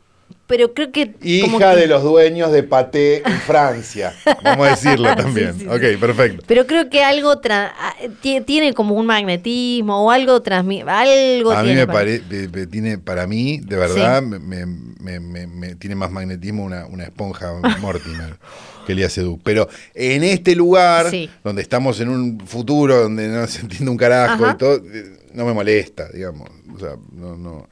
pero 0.45 0.73
creo 0.73 0.91
que... 0.91 1.11
Como 1.41 1.57
Hija 1.57 1.73
que- 1.73 1.81
de 1.81 1.87
los 1.87 2.03
dueños 2.03 2.51
de 2.51 2.63
Paté 2.63 3.17
en 3.27 3.39
Francia. 3.41 4.13
Vamos 4.43 4.67
a 4.67 4.69
decirlo 4.71 5.13
también. 5.17 5.53
Sí, 5.55 5.61
sí, 5.61 5.67
ok, 5.67 5.81
sí. 5.91 5.97
perfecto. 5.97 6.43
Pero 6.47 6.65
creo 6.67 6.89
que 6.89 7.03
algo 7.03 7.41
tra- 7.41 7.73
ah, 7.77 7.95
ti- 8.21 8.39
tiene 8.41 8.73
como 8.73 8.95
un 8.95 9.05
magnetismo 9.05 10.05
o 10.05 10.11
algo 10.11 10.41
transmite, 10.41 10.89
algo 10.89 11.51
A 11.51 11.61
mí 11.63 11.69
tiene 11.69 11.85
me 11.85 11.87
parece, 11.91 12.47
tiene, 12.67 12.97
para 12.99 13.27
mí, 13.27 13.59
de 13.59 13.75
verdad, 13.75 14.21
me, 14.21 14.39
me- 14.39 14.65
me- 14.65 15.19
me- 15.19 15.47
me- 15.47 15.75
tiene 15.75 15.95
más 15.95 16.11
magnetismo 16.11 16.63
una, 16.63 16.85
una 16.85 17.03
esponja 17.03 17.51
Mortimer 17.81 18.37
que 18.87 18.95
Lía 18.95 19.09
Seydoux. 19.09 19.39
Pero 19.43 19.67
en 19.93 20.23
este 20.23 20.55
lugar, 20.55 21.11
Sí. 21.11 21.29
donde 21.43 21.61
estamos 21.61 21.99
en 21.99 22.09
un 22.09 22.39
futuro 22.47 23.01
donde 23.03 23.27
no 23.27 23.45
se 23.45 23.61
entiende 23.61 23.91
un 23.91 23.97
carajo 23.97 24.45
Ajá. 24.45 24.53
y 24.53 24.57
todo, 24.57 24.75
eh, 24.77 25.17
no 25.33 25.45
me 25.45 25.53
molesta, 25.53 26.09
digamos. 26.09 26.49
O 26.73 26.79
sea, 26.79 26.95
no, 27.11 27.37
no, 27.37 27.67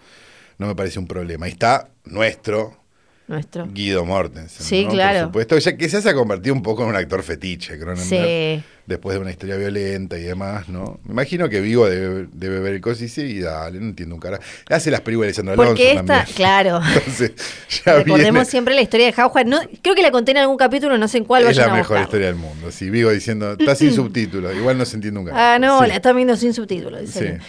no 0.58 0.68
me 0.68 0.76
parece 0.76 1.00
un 1.00 1.08
problema. 1.08 1.46
Ahí 1.48 1.54
está 1.54 1.90
nuestro 2.04 2.78
Nuestro. 3.28 3.66
Guido 3.68 4.06
Mortensen. 4.06 4.66
Sí, 4.66 4.86
¿no? 4.86 4.92
claro. 4.92 5.20
Por 5.20 5.28
supuesto, 5.44 5.58
ya 5.58 5.76
que 5.78 5.90
se 5.90 5.98
ha 6.10 6.14
convertido 6.14 6.54
un 6.54 6.62
poco 6.62 6.84
en 6.84 6.90
un 6.90 6.96
actor 6.96 7.24
fetiche, 7.24 7.78
Cronenberg. 7.80 8.08
Sí. 8.08 8.64
Después 8.86 9.16
de 9.16 9.22
una 9.22 9.32
historia 9.32 9.56
violenta 9.58 10.16
y 10.16 10.22
demás, 10.22 10.70
¿no? 10.70 11.00
Me 11.06 11.14
imagino 11.14 11.50
que 11.50 11.60
Vigo 11.60 11.90
debe, 11.90 12.28
debe 12.32 12.60
ver 12.60 12.76
el 12.76 12.82
coso 12.82 13.00
y 13.00 13.08
dice, 13.08 13.40
dale, 13.42 13.80
no 13.80 13.86
entiendo 13.88 14.14
un 14.14 14.22
cara. 14.22 14.40
Hace 14.70 14.92
las 14.92 15.02
películas 15.02 15.26
de 15.26 15.30
Alessandro 15.30 15.54
Alonso 15.56 15.72
Porque 15.72 15.90
esta, 15.94 16.04
también. 16.06 16.36
claro. 16.36 16.80
Entonces, 16.96 17.32
ya 17.84 17.96
Recordemos 17.96 18.20
viene- 18.34 18.46
siempre 18.46 18.76
la 18.76 18.82
historia 18.82 19.08
de 19.08 19.14
Jauja. 19.14 19.44
No, 19.44 19.60
creo 19.82 19.96
que 19.96 20.04
la 20.04 20.12
conté 20.12 20.32
en 20.34 20.38
algún 20.38 20.58
capítulo, 20.58 20.96
no 21.00 21.08
sé 21.08 21.18
en 21.18 21.26
cuál 21.26 21.42
es 21.42 21.48
vayan 21.48 21.68
la 21.70 21.74
a 21.74 21.78
mejor 21.78 22.00
historia 22.02 22.28
del 22.28 22.36
mundo. 22.36 22.72
Sí, 22.72 22.92
Vigo 22.92 23.10
diciendo, 23.10 23.54
está 23.58 23.74
sin 23.76 23.92
subtítulos, 23.96 24.56
igual 24.56 24.78
no 24.78 24.86
se 24.86 24.98
entiende 24.98 25.20
un 25.20 25.26
cara. 25.26 25.56
Ah, 25.56 25.58
no, 25.58 25.82
Sí. 25.82 25.88
la 25.88 25.96
están 25.96 26.16
viendo 26.16 26.36
sin 26.36 26.54
subtítulos. 26.54 27.02
dicen. 27.02 27.40
Sí. 27.42 27.46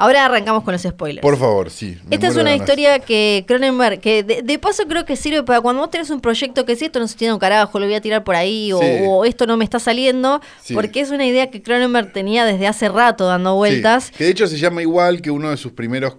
Ahora 0.00 0.24
arrancamos 0.24 0.64
con 0.64 0.72
los 0.72 0.80
spoilers. 0.82 1.20
Por 1.20 1.36
favor, 1.36 1.70
sí. 1.70 1.98
Esta 2.10 2.28
es 2.28 2.36
una 2.36 2.54
historia 2.54 2.98
que 3.00 3.44
Cronenberg, 3.46 4.00
que 4.00 4.22
de, 4.22 4.40
de 4.42 4.58
paso 4.58 4.84
creo 4.88 5.04
que 5.04 5.14
sirve 5.14 5.42
para 5.42 5.60
cuando 5.60 5.82
vos 5.82 5.90
tenés 5.90 6.08
un 6.08 6.20
proyecto 6.20 6.64
que 6.64 6.74
si 6.74 6.86
esto 6.86 6.98
no 7.00 7.06
se 7.06 7.16
tiene 7.16 7.34
un 7.34 7.38
carajo, 7.38 7.78
lo 7.78 7.84
voy 7.84 7.94
a 7.94 8.00
tirar 8.00 8.24
por 8.24 8.34
ahí, 8.34 8.72
o, 8.72 8.78
Sí. 8.80 8.86
o 9.06 9.24
esto 9.26 9.46
no 9.46 9.56
me 9.58 9.64
está 9.64 9.78
saliendo, 9.78 10.40
Sí. 10.62 10.72
porque 10.74 11.00
es 11.00 11.10
una 11.10 11.26
idea 11.26 11.50
que 11.50 11.62
Cronenberg 11.62 12.12
tenía 12.12 12.46
desde 12.46 12.66
hace 12.66 12.88
rato 12.88 13.26
dando 13.26 13.54
vueltas. 13.56 14.04
Sí, 14.04 14.12
que 14.16 14.24
de 14.24 14.30
hecho 14.30 14.46
se 14.46 14.56
llama 14.56 14.80
igual 14.82 15.20
que 15.20 15.30
uno 15.30 15.50
de 15.50 15.56
sus 15.58 15.72
primeros 15.72 16.16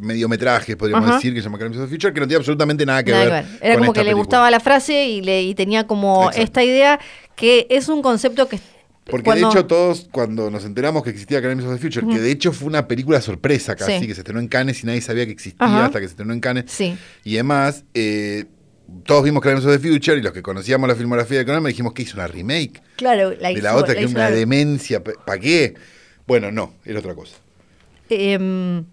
mediometrajes, 0.00 0.76
podríamos 0.76 1.06
Ajá. 1.08 1.16
decir, 1.16 1.34
que 1.34 1.40
se 1.40 1.44
llama 1.44 1.58
Crimes 1.58 1.76
of 1.78 1.84
the 1.84 1.90
Future, 1.90 2.12
que 2.12 2.20
no 2.20 2.26
tiene 2.26 2.38
absolutamente 2.38 2.86
nada 2.86 3.02
que 3.04 3.10
Nada 3.12 3.24
ver. 3.24 3.44
que 3.44 3.50
ver. 3.50 3.58
Era 3.62 3.74
con 3.74 3.80
como 3.82 3.92
esta 3.92 4.00
que 4.00 4.04
le 4.08 4.14
gustaba 4.14 4.50
la 4.50 4.60
frase 4.60 5.06
y, 5.06 5.20
le, 5.22 5.42
y 5.42 5.54
tenía 5.54 5.86
como 5.86 6.22
Exacto. 6.30 6.42
esta 6.42 6.64
idea 6.64 7.00
que 7.34 7.66
es 7.70 7.88
un 7.88 8.02
concepto 8.02 8.48
que... 8.48 8.58
Porque 9.08 9.24
cuando- 9.24 9.48
de 9.48 9.52
hecho 9.54 9.66
todos, 9.66 10.08
cuando 10.10 10.50
nos 10.50 10.64
enteramos 10.64 11.02
que 11.04 11.10
existía 11.10 11.40
Crimes 11.40 11.64
of 11.64 11.72
the 11.74 11.78
Future, 11.78 12.06
que 12.12 12.20
de 12.20 12.30
hecho 12.30 12.52
fue 12.52 12.66
una 12.68 12.88
película 12.88 13.20
sorpresa 13.20 13.76
casi, 13.76 14.00
Sí. 14.00 14.06
que 14.06 14.14
se 14.14 14.20
estrenó 14.22 14.40
en 14.40 14.48
Cannes 14.48 14.82
y 14.82 14.86
nadie 14.86 15.00
sabía 15.00 15.24
que 15.26 15.32
existía 15.32 15.64
Ajá. 15.64 15.84
hasta 15.86 16.00
que 16.00 16.06
se 16.06 16.10
estrenó 16.12 16.32
en 16.32 16.40
Cannes 16.40 16.64
Sí. 16.68 16.96
y 17.22 17.34
demás, 17.34 17.84
eh, 17.94 18.46
todos 19.04 19.22
vimos 19.24 19.42
Crimes 19.42 19.64
of 19.64 19.72
the 19.72 19.78
Future 19.88 20.18
y 20.18 20.22
los 20.22 20.32
que 20.32 20.42
conocíamos 20.42 20.88
la 20.88 20.94
filmografía 20.96 21.38
de 21.38 21.44
Cronenberg 21.44 21.72
dijimos 21.72 21.92
que 21.92 22.02
hizo 22.02 22.16
una 22.16 22.26
remake 22.26 22.82
Claro, 22.96 23.32
la 23.40 23.48
de 23.48 23.54
hizo- 23.54 23.62
la 23.62 23.76
otra, 23.76 23.94
la 23.94 24.00
que 24.00 24.04
es 24.06 24.10
una- 24.12 24.30
demencia. 24.30 25.02
¿Para 25.02 25.38
qué? 25.40 25.74
Bueno, 26.26 26.50
no, 26.50 26.74
era 26.84 26.98
otra 26.98 27.14
cosa. 27.14 27.36
Em, 28.08 28.84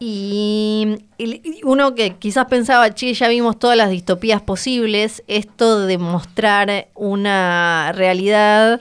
y, 0.00 0.96
y 1.18 1.60
uno 1.62 1.94
que 1.94 2.16
quizás 2.16 2.46
pensaba, 2.46 2.92
che, 2.94 3.12
ya 3.14 3.28
vimos 3.28 3.58
todas 3.58 3.76
las 3.76 3.90
distopías 3.90 4.40
posibles, 4.42 5.22
esto 5.28 5.86
de 5.86 5.98
mostrar 5.98 6.88
una 6.94 7.92
realidad 7.94 8.80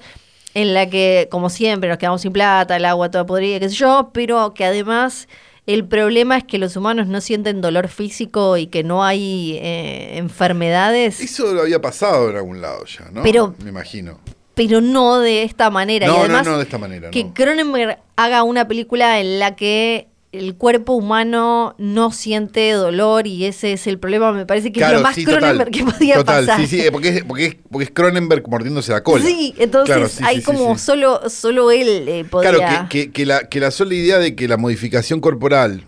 en 0.56 0.74
la 0.74 0.90
que, 0.90 1.28
como 1.30 1.50
siempre, 1.50 1.90
nos 1.90 2.00
quedamos 2.00 2.22
sin 2.22 2.32
plata, 2.34 2.76
el 2.78 2.86
agua 2.86 3.12
toda 3.12 3.26
podrida, 3.26 3.60
qué 3.60 3.70
sé 3.70 3.76
yo, 3.76 4.10
pero 4.14 4.54
que 4.54 4.66
además 4.66 5.28
el 5.68 5.86
problema 5.86 6.38
es 6.38 6.44
que 6.46 6.58
los 6.58 6.76
humanos 6.76 7.06
no 7.08 7.22
sienten 7.22 7.62
dolor 7.62 7.90
físico 7.90 8.58
y 8.58 8.66
que 8.68 8.84
no 8.84 9.04
hay 9.04 9.60
eh, 9.62 10.18
enfermedades, 10.18 11.20
Eso 11.20 11.54
lo 11.54 11.62
había 11.62 11.80
pasado 11.82 12.30
en 12.32 12.38
algún 12.38 12.62
lado 12.62 12.84
ya, 12.86 13.10
¿no? 13.12 13.22
Pero- 13.22 13.54
Me 13.64 13.70
imagino. 13.70 14.20
pero 14.56 14.82
no 14.82 15.20
de 15.20 15.44
esta 15.44 15.70
manera. 15.70 16.08
No, 16.08 16.14
y 16.14 16.16
no, 16.16 16.22
además, 16.24 16.48
no 16.48 16.58
de 16.58 16.64
esta 16.64 16.78
manera, 16.80 17.12
Que. 17.12 17.28
Cronenberg 17.32 18.00
haga 18.16 18.42
una 18.44 18.68
película 18.68 19.20
en 19.20 19.38
la 19.40 19.56
que 19.56 20.08
el 20.32 20.56
cuerpo 20.56 20.94
humano 20.94 21.74
no 21.80 22.12
siente 22.12 22.72
dolor 22.74 23.26
y 23.26 23.46
ese 23.46 23.74
es 23.74 23.88
el 23.88 23.98
problema, 23.98 24.32
me 24.32 24.46
parece 24.46 24.72
que 24.72 24.80
es 24.84 24.92
lo 24.92 25.02
más 25.02 25.16
sí, 25.16 25.26
Cronenberg 25.26 25.72
que 25.72 25.84
podía 25.84 26.16
total, 26.18 26.46
pasar. 26.46 26.62
Sí, 26.62 26.68
sí, 26.68 26.82
eh, 26.82 26.92
porque 26.92 27.10
es, 27.10 27.24
porque, 27.24 27.46
es, 27.46 27.56
porque 27.72 27.86
es 27.86 27.92
Cronenberg 27.92 28.48
mordiéndose 28.48 28.92
la 28.92 29.04
cola. 29.04 29.26
Sí, 29.26 29.56
entonces 29.58 29.96
Claro, 29.96 30.08
sí, 30.10 30.24
hay 30.24 30.38
sí, 30.38 30.44
como 30.44 30.78
solo 30.78 31.28
solo 31.30 31.72
él 31.72 32.08
eh, 32.08 32.26
podía. 32.30 32.52
Claro, 32.52 32.88
que, 32.90 33.06
que, 33.08 33.12
que 33.12 33.26
la, 33.26 33.40
que 33.50 33.60
la 33.60 33.72
sola 33.72 33.94
idea 33.96 34.20
de 34.20 34.36
que 34.36 34.48
la 34.48 34.58
modificación 34.58 35.20
corporal 35.20 35.84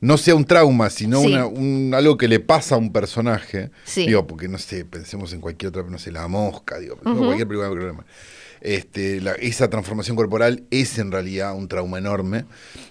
no 0.00 0.18
sea 0.18 0.34
un 0.34 0.44
trauma, 0.44 0.90
sino 0.90 1.20
Sí. 1.20 1.28
una- 1.28 1.46
un, 1.46 1.92
algo 1.94 2.16
que 2.18 2.26
le 2.26 2.40
pasa 2.40 2.74
a 2.74 2.78
un 2.78 2.92
personaje. 2.92 3.70
Sí. 3.84 4.04
Digo, 4.04 4.26
porque 4.26 4.48
no 4.48 4.58
sé, 4.58 4.84
pensemos 4.84 5.32
en 5.32 5.40
cualquier 5.40 5.68
otra, 5.68 5.84
no 5.88 5.96
sé, 5.98 6.10
la 6.10 6.26
mosca, 6.26 6.76
digo, 6.80 6.96
cualquier 6.96 7.46
Cronenberg. 7.46 8.04
Este, 8.64 9.20
la- 9.20 9.32
esa 9.34 9.68
transformación 9.70 10.16
corporal 10.16 10.64
es 10.70 10.98
en 10.98 11.12
realidad 11.12 11.54
un 11.54 11.68
trauma 11.68 11.98
enorme. 11.98 12.46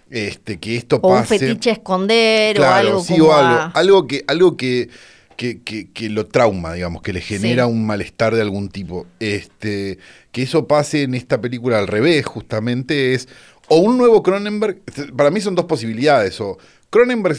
Este, 0.09 0.59
que 0.59 0.78
esto 0.78 0.99
O 1.01 1.09
un 1.09 1.15
pase. 1.21 1.39
fetiche 1.39 1.71
a 1.71 1.74
esconder 1.74 2.57
o 2.57 2.61
Claro, 2.61 2.88
algo 2.89 3.03
sí, 3.03 3.13
como 3.17 3.26
o 3.30 3.34
algo, 3.34 3.59
a- 3.59 3.65
algo 3.74 4.07
que, 4.07 4.24
algo 4.28 4.55
que, 4.55 4.89
que, 5.36 5.61
que- 5.63 5.89
que 5.91 6.09
lo 6.09 6.28
trauma, 6.28 6.74
digamos, 6.74 7.01
que 7.01 7.11
le 7.11 7.21
genera 7.21 7.65
Sí. 7.65 7.71
un 7.71 7.86
malestar 7.88 8.36
de 8.36 8.41
algún 8.41 8.69
tipo. 8.69 9.07
Este, 9.19 9.97
que 10.32 10.43
eso 10.43 10.67
pase 10.67 11.01
en 11.01 11.15
esta 11.15 11.41
película 11.41 11.80
al 11.80 11.88
revés, 11.88 12.26
justamente, 12.28 13.15
es 13.15 13.28
o 13.69 13.78
un 13.78 13.97
nuevo 13.97 14.21
Cronenberg, 14.21 14.80
para 15.17 15.32
mí 15.32 15.41
son 15.41 15.55
dos 15.55 15.65
posibilidades, 15.65 16.39
o 16.41 16.59
Cronenberg 16.91 17.38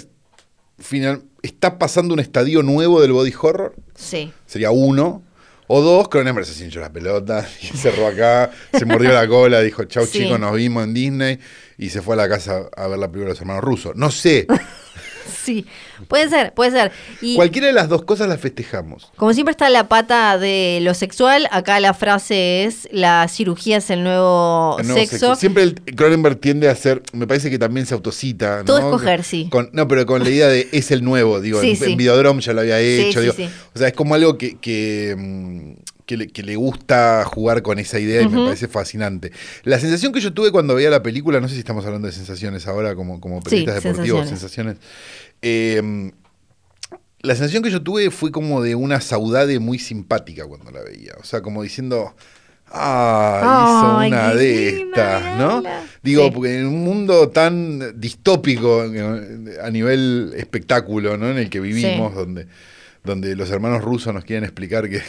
final, 0.78 1.22
está 1.42 1.78
pasando 1.78 2.14
un 2.14 2.18
estadio 2.20 2.62
nuevo 2.64 3.00
del 3.00 3.12
body 3.12 3.32
horror, 3.40 3.76
Sí. 3.94 4.32
sería 4.46 4.72
uno, 4.72 5.22
o 5.66 5.80
dos, 5.80 6.08
Cronenberg 6.08 6.46
se 6.46 6.64
hinchó 6.64 6.80
la 6.80 6.92
pelota 6.92 7.46
y 7.62 7.66
cerró 7.76 8.06
acá, 8.06 8.50
se 8.76 8.84
mordió 8.84 9.12
la 9.12 9.26
cola, 9.26 9.60
dijo, 9.60 9.84
chau 9.84 10.04
Sí. 10.06 10.18
chicos, 10.24 10.38
nos 10.38 10.54
vimos 10.54 10.84
en 10.84 10.94
Disney, 10.94 11.38
y 11.78 11.88
se 11.90 12.02
fue 12.02 12.14
a 12.14 12.18
la 12.18 12.28
casa 12.28 12.68
a 12.76 12.86
ver 12.86 12.98
la 12.98 13.06
película 13.08 13.26
de 13.26 13.30
los 13.30 13.40
hermanos 13.40 13.64
rusos. 13.64 13.96
No 13.96 14.10
sé, 14.10 14.46
Sí, 15.44 15.66
puede 16.08 16.28
ser, 16.28 16.52
puede 16.54 16.70
ser. 16.70 16.92
Y 17.20 17.36
cualquiera 17.36 17.66
de 17.66 17.72
las 17.72 17.88
dos 17.88 18.02
cosas 18.04 18.28
las 18.28 18.40
festejamos. 18.40 19.10
como 19.16 19.32
siempre 19.34 19.50
está 19.52 19.68
la 19.70 19.88
pata 19.88 20.38
de 20.38 20.78
lo 20.82 20.94
sexual, 20.94 21.48
acá 21.50 21.80
la 21.80 21.92
frase 21.94 22.64
es 22.64 22.88
la 22.92 23.26
cirugía 23.28 23.78
es 23.78 23.90
el 23.90 24.02
nuevo, 24.02 24.76
El 24.78 24.86
nuevo 24.86 25.00
sexo. 25.00 25.16
sexo. 25.18 25.36
Siempre 25.36 25.62
el 25.64 25.74
Cronenberg 25.96 26.36
tiende 26.40 26.68
a 26.68 26.74
ser, 26.76 27.02
me 27.12 27.26
parece 27.26 27.50
que 27.50 27.58
también 27.58 27.86
se 27.86 27.94
autocita. 27.94 28.58
¿no? 28.58 28.64
Todo 28.64 28.78
es 28.78 28.84
coger, 28.84 29.24
sí. 29.24 29.48
Con- 29.50 29.70
no, 29.72 29.86
pero 29.88 30.06
con 30.06 30.22
la 30.22 30.30
idea 30.30 30.48
de 30.48 30.68
es 30.72 30.90
el 30.90 31.04
nuevo, 31.04 31.40
digo, 31.40 31.60
Sí, 31.60 31.70
en, 31.70 31.76
sí. 31.76 31.84
en 31.92 31.96
Videodrome 31.96 32.40
ya 32.40 32.52
lo 32.52 32.60
había 32.62 32.78
hecho. 32.80 33.18
sí, 33.20 33.26
digo. 33.26 33.34
sí. 33.36 33.48
O 33.74 33.78
sea, 33.78 33.88
es 33.88 33.94
como 33.94 34.14
algo 34.14 34.38
que, 34.38 34.56
que, 34.58 35.14
mm, 35.16 35.72
que 36.06 36.16
le, 36.16 36.26
que 36.28 36.42
le 36.42 36.56
gusta 36.56 37.24
jugar 37.24 37.62
con 37.62 37.78
esa 37.78 37.98
idea 37.98 38.22
y 38.22 38.28
me 38.28 38.44
parece 38.44 38.68
fascinante. 38.68 39.32
La 39.62 39.78
sensación 39.78 40.12
que 40.12 40.20
yo 40.20 40.32
tuve 40.34 40.50
cuando 40.52 40.74
veía 40.74 40.90
la 40.90 41.02
película, 41.02 41.40
no 41.40 41.48
sé 41.48 41.54
si 41.54 41.60
estamos 41.60 41.84
hablando 41.86 42.06
de 42.06 42.12
sensaciones 42.12 42.66
ahora 42.66 42.94
como, 42.94 43.20
como 43.20 43.40
periodistas 43.40 43.82
deportivos, 43.82 44.28
sensaciones. 44.28 44.76
sensaciones. 44.78 44.78
eh, 45.42 46.12
la 47.20 47.34
sensación 47.34 47.62
que 47.62 47.70
yo 47.70 47.82
tuve 47.82 48.10
fue 48.10 48.30
como 48.30 48.60
de 48.62 48.74
una 48.74 49.00
saudade 49.00 49.58
muy 49.58 49.78
simpática 49.78 50.44
cuando 50.46 50.70
la 50.70 50.82
veía. 50.82 51.14
O 51.18 51.24
sea, 51.24 51.40
como 51.40 51.62
diciendo, 51.62 52.14
ah, 52.70 54.04
hizo 54.04 54.06
una 54.08 54.34
de 54.34 54.68
estas, 54.80 55.38
¿no? 55.38 55.62
Digo, 56.02 56.24
Sí. 56.26 56.30
porque 56.34 56.58
en 56.58 56.66
un 56.66 56.84
mundo 56.84 57.30
tan 57.30 57.98
distópico 57.98 58.82
a 59.62 59.70
nivel 59.70 60.34
espectáculo, 60.36 61.16
¿no? 61.16 61.30
En 61.30 61.38
el 61.38 61.48
que 61.48 61.60
vivimos, 61.60 62.12
Sí. 62.12 62.18
donde, 62.18 62.46
donde 63.04 63.34
los 63.36 63.48
hermanos 63.50 63.82
rusos 63.82 64.12
nos 64.12 64.24
quieren 64.24 64.44
explicar 64.44 64.90
que, 64.90 65.00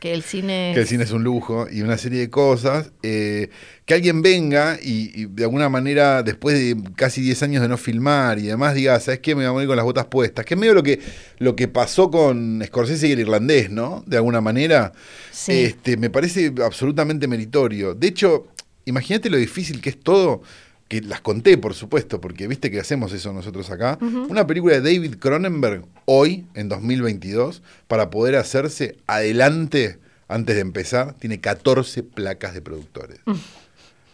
Que 0.00 0.12
el 0.12 0.22
cine. 0.22 0.72
que 0.74 0.80
el 0.80 0.86
cine 0.86 1.04
es 1.04 1.10
un 1.10 1.24
lujo 1.24 1.66
y 1.70 1.80
una 1.80 1.96
serie 1.96 2.20
de 2.20 2.28
cosas, 2.28 2.92
eh, 3.02 3.48
que 3.86 3.94
alguien 3.94 4.20
venga 4.20 4.78
y, 4.82 5.22
y 5.22 5.24
de 5.24 5.44
alguna 5.44 5.70
manera, 5.70 6.22
después 6.22 6.54
de 6.58 6.76
casi 6.96 7.22
10 7.22 7.42
años 7.44 7.62
de 7.62 7.68
no 7.68 7.78
filmar 7.78 8.38
y 8.38 8.42
demás, 8.42 8.74
diga, 8.74 9.00
¿sabes 9.00 9.20
qué? 9.20 9.34
Me 9.34 9.42
voy 9.42 9.48
a 9.48 9.52
morir 9.52 9.68
con 9.68 9.76
las 9.76 9.86
botas 9.86 10.04
puestas. 10.06 10.44
Que 10.44 10.52
es 10.54 10.60
medio 10.60 10.74
lo 10.74 10.82
que, 10.82 11.00
lo 11.38 11.56
que 11.56 11.68
pasó 11.68 12.10
con 12.10 12.62
Scorsese 12.66 13.08
y 13.08 13.12
el 13.12 13.20
irlandés, 13.20 13.70
¿no? 13.70 14.04
De 14.06 14.18
alguna 14.18 14.42
manera. 14.42 14.92
Sí. 15.32 15.52
Este, 15.52 15.96
me 15.96 16.10
parece 16.10 16.52
absolutamente 16.62 17.26
meritorio. 17.26 17.94
De 17.94 18.08
hecho, 18.08 18.48
imagínate 18.84 19.30
lo 19.30 19.38
difícil 19.38 19.80
que 19.80 19.90
es 19.90 20.00
todo. 20.00 20.42
Que 20.88 21.00
las 21.00 21.20
conté, 21.20 21.58
por 21.58 21.74
supuesto, 21.74 22.20
porque 22.20 22.46
viste 22.46 22.70
que 22.70 22.78
hacemos 22.78 23.12
eso 23.12 23.32
nosotros 23.32 23.70
acá. 23.70 23.98
Una 24.00 24.46
película 24.46 24.78
de 24.78 24.80
David 24.80 25.16
Cronenberg 25.18 25.84
hoy, 26.04 26.46
en 26.54 26.68
2022, 26.68 27.62
para 27.88 28.08
poder 28.10 28.36
hacerse 28.36 28.96
adelante, 29.08 29.98
antes 30.28 30.54
de 30.54 30.60
empezar, 30.62 31.14
tiene 31.14 31.40
14 31.40 32.02
placas 32.04 32.54
de 32.54 32.62
productores. 32.62 33.18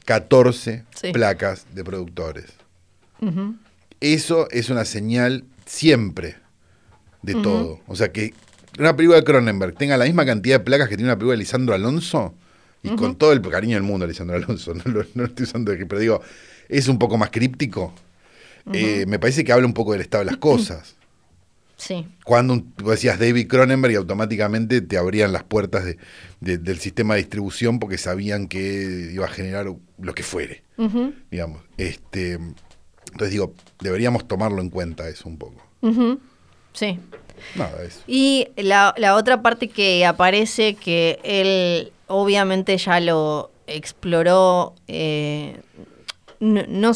14 0.06 0.84
Sí. 0.94 1.12
placas 1.12 1.66
de 1.74 1.84
productores. 1.84 2.46
Eso 4.00 4.48
es 4.50 4.68
una 4.70 4.84
señal 4.84 5.44
siempre 5.66 6.36
de 7.22 7.34
todo. 7.34 7.80
O 7.86 7.94
sea, 7.94 8.10
que 8.12 8.34
una 8.78 8.96
película 8.96 9.18
de 9.18 9.24
Cronenberg 9.24 9.74
tenga 9.76 9.96
la 9.96 10.06
misma 10.06 10.24
cantidad 10.26 10.58
de 10.58 10.64
placas 10.64 10.88
que 10.88 10.96
tiene 10.96 11.10
una 11.10 11.16
película 11.16 11.34
de 11.34 11.38
Lisandro 11.38 11.74
Alonso, 11.74 12.34
y 12.82 12.88
con 12.96 13.14
todo 13.14 13.32
el 13.32 13.40
cariño 13.42 13.74
del 13.74 13.84
mundo 13.84 14.06
Lisandro 14.06 14.36
Alonso, 14.36 14.74
no 14.74 14.82
lo, 14.86 15.02
no 15.14 15.22
lo 15.22 15.24
estoy 15.26 15.44
usando 15.44 15.70
de 15.70 15.78
que, 15.78 15.86
pero 15.86 16.00
digo, 16.00 16.20
es 16.78 16.88
un 16.88 16.98
poco 16.98 17.16
más 17.18 17.30
críptico. 17.30 17.92
eh, 18.72 19.06
me 19.08 19.18
parece 19.18 19.42
que 19.42 19.52
habla 19.52 19.66
un 19.66 19.74
poco 19.74 19.90
del 19.92 20.02
estado 20.02 20.22
de 20.24 20.30
las 20.30 20.36
cosas. 20.38 20.94
Sí. 21.76 22.06
Cuando 22.24 22.52
un- 22.52 22.70
tú 22.74 22.90
decías 22.90 23.18
David 23.18 23.48
Cronenberg 23.48 23.92
y 23.94 23.96
automáticamente 23.96 24.80
te 24.82 24.96
abrían 24.96 25.32
las 25.32 25.42
puertas 25.42 25.84
de- 25.84 25.98
de- 26.38 26.58
del 26.58 26.78
sistema 26.78 27.14
de 27.14 27.22
distribución 27.22 27.80
porque 27.80 27.98
sabían 27.98 28.46
que 28.46 29.10
iba 29.12 29.24
a 29.26 29.28
generar 29.28 29.66
lo 29.98 30.14
que 30.14 30.22
fuere, 30.22 30.62
digamos. 31.32 31.60
Este, 31.76 32.34
entonces 32.34 33.30
digo, 33.32 33.52
deberíamos 33.80 34.28
tomarlo 34.28 34.62
en 34.62 34.70
cuenta 34.70 35.08
eso 35.08 35.28
un 35.28 35.38
poco. 35.38 35.60
Sí. 36.72 37.00
Nada, 37.56 37.82
eso. 37.82 37.98
Y 38.06 38.46
la, 38.56 38.94
la 38.96 39.16
otra 39.16 39.42
parte 39.42 39.66
que 39.68 40.06
aparece, 40.06 40.74
que 40.76 41.18
él 41.24 41.92
obviamente 42.06 42.78
ya 42.78 43.00
lo 43.00 43.50
exploró, 43.66 44.74
eh, 44.86 45.56
no, 46.42 46.92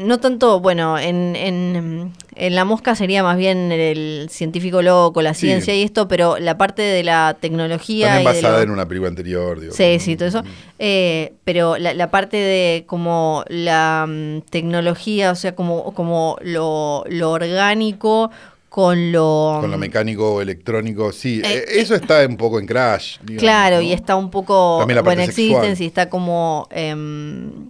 no, 0.00 0.18
tanto, 0.20 0.60
bueno, 0.60 0.98
en, 0.98 1.36
en, 1.36 2.12
en 2.34 2.54
La 2.54 2.64
Mosca 2.64 2.94
sería 2.94 3.22
más 3.22 3.36
bien 3.36 3.70
el 3.72 4.28
científico 4.30 4.80
loco, 4.82 5.20
la 5.22 5.34
Sí. 5.34 5.46
ciencia 5.46 5.74
y 5.74 5.82
esto, 5.82 6.08
pero 6.08 6.38
la 6.38 6.56
parte 6.56 6.80
de 6.82 7.02
la 7.04 7.36
tecnología... 7.40 8.08
También 8.14 8.24
basada 8.24 8.58
lo- 8.58 8.62
en 8.64 8.70
una 8.70 8.86
película 8.88 9.08
anterior. 9.10 9.60
Digo, 9.60 9.72
Sí, 9.74 9.98
sí, 9.98 10.16
todo 10.16 10.28
eso. 10.28 10.42
Eh, 10.78 11.34
pero 11.44 11.76
la, 11.78 11.92
la 11.94 12.10
parte 12.10 12.36
de 12.38 12.84
como 12.86 13.44
la 13.48 14.06
mm, 14.08 14.40
tecnología, 14.50 15.30
o 15.30 15.34
sea, 15.34 15.54
como, 15.54 15.92
como 15.94 16.36
lo, 16.42 17.04
lo 17.08 17.30
orgánico 17.32 18.30
con 18.70 19.12
lo... 19.12 19.58
Con 19.60 19.70
lo 19.70 19.76
mecánico 19.76 20.36
o 20.36 20.40
electrónico, 20.40 21.12
sí. 21.12 21.42
Eh, 21.44 21.58
eh, 21.58 21.64
eso 21.80 21.94
está 21.94 22.26
un 22.26 22.38
poco 22.38 22.58
en 22.58 22.64
Crash. 22.66 23.18
digamos, 23.20 23.42
Claro, 23.42 23.76
¿no? 23.76 23.82
y 23.82 23.92
está 23.92 24.16
un 24.16 24.30
poco 24.30 24.76
También 24.78 24.96
la 24.96 25.02
bueno, 25.02 25.20
parte 25.20 25.32
sexual. 25.32 25.64
Existence 25.66 25.84
y 25.84 25.86
está 25.88 26.08
como 26.08 26.66
em, 26.70 27.68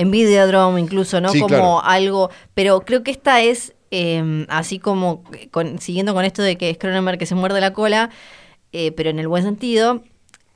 en 0.00 0.10
Videodrome 0.10 0.80
incluso, 0.80 1.20
¿no? 1.20 1.30
Sí, 1.30 1.40
como 1.40 1.48
claro. 1.48 1.82
algo, 1.84 2.30
pero 2.54 2.80
creo 2.82 3.02
que 3.02 3.10
esta 3.10 3.40
es 3.42 3.74
em, 3.90 4.46
así 4.48 4.78
como 4.78 5.24
con- 5.50 5.80
siguiendo 5.80 6.14
con 6.14 6.24
esto 6.24 6.42
de 6.42 6.56
que 6.56 6.70
es 6.70 6.78
Cronenberg 6.78 7.18
que 7.18 7.26
se 7.26 7.34
muerde 7.34 7.60
la 7.60 7.72
cola, 7.72 8.10
eh, 8.72 8.92
pero 8.92 9.10
en 9.10 9.18
el 9.18 9.26
buen 9.28 9.42
sentido, 9.42 10.02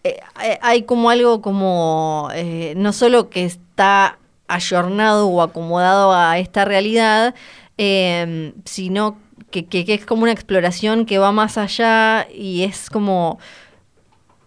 eh, 0.05 0.21
hay- 0.35 0.59
hay 0.63 0.83
como 0.83 1.11
algo 1.11 1.43
como 1.43 2.29
eh, 2.35 2.75
no 2.77 2.93
solo 2.93 3.31
que 3.31 3.45
está 3.45 4.19
ayornado 4.47 5.27
o 5.29 5.43
acomodado 5.43 6.13
a 6.15 6.39
esta 6.39 6.65
realidad, 6.65 7.35
em, 7.77 8.53
sino 8.65 9.19
que, 9.51 9.67
que- 9.67 9.85
que 9.85 9.95
es 9.95 10.07
como 10.07 10.23
una 10.23 10.33
exploración 10.33 11.05
que 11.07 11.19
va 11.19 11.33
más 11.33 11.59
allá 11.59 12.29
y 12.33 12.63
es 12.63 12.89
como 12.89 13.39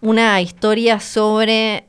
una 0.02 0.39
historia 0.41 1.00
sobre 1.00 1.87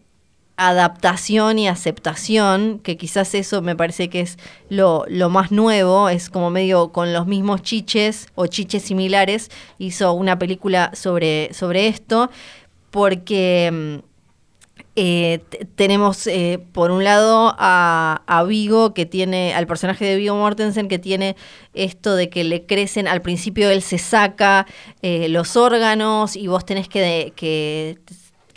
adaptación 0.59 1.59
y 1.61 1.69
aceptación, 1.69 2.81
que 2.81 2.97
quizás 2.97 3.35
eso 3.35 3.63
me 3.63 3.77
parece 3.77 4.11
que 4.11 4.21
es 4.21 4.39
lo, 4.69 5.05
lo, 5.09 5.31
más 5.31 5.53
nuevo, 5.53 6.09
es 6.09 6.29
como 6.29 6.51
medio 6.51 6.91
con 6.91 7.13
los 7.13 7.29
mismos 7.29 7.63
chiches 7.63 8.27
o 8.35 8.49
chiches 8.49 8.83
similares, 8.83 9.51
hizo 9.79 10.13
una 10.13 10.37
película 10.37 10.91
sobre, 10.95 11.55
sobre 11.55 11.87
esto, 11.87 12.29
porque 12.91 13.71
mm, 13.73 14.09
eh, 14.97 15.45
tenemos 15.77 16.27
eh, 16.27 16.59
por 16.73 16.91
un 16.91 17.05
lado 17.05 17.55
a, 17.57 18.23
a, 18.27 18.43
Vigo 18.43 18.95
que 18.95 19.07
tiene, 19.07 19.55
al 19.55 19.69
personaje 19.69 20.05
de 20.07 20.17
Vigo 20.17 20.35
Mortensen 20.35 20.89
que 20.89 20.99
tiene 20.99 21.37
esto 21.73 22.17
de 22.17 22.31
que 22.31 22.43
le 22.43 22.67
crecen, 22.67 23.07
al 23.07 23.23
principio 23.23 23.71
él 23.71 23.81
se 23.81 23.99
saca 23.99 24.67
eh, 25.03 25.29
los 25.29 25.55
órganos 25.55 26.35
y 26.35 26.49
vos 26.49 26.67
tenés 26.67 26.89
que, 26.89 27.33
que 27.37 28.01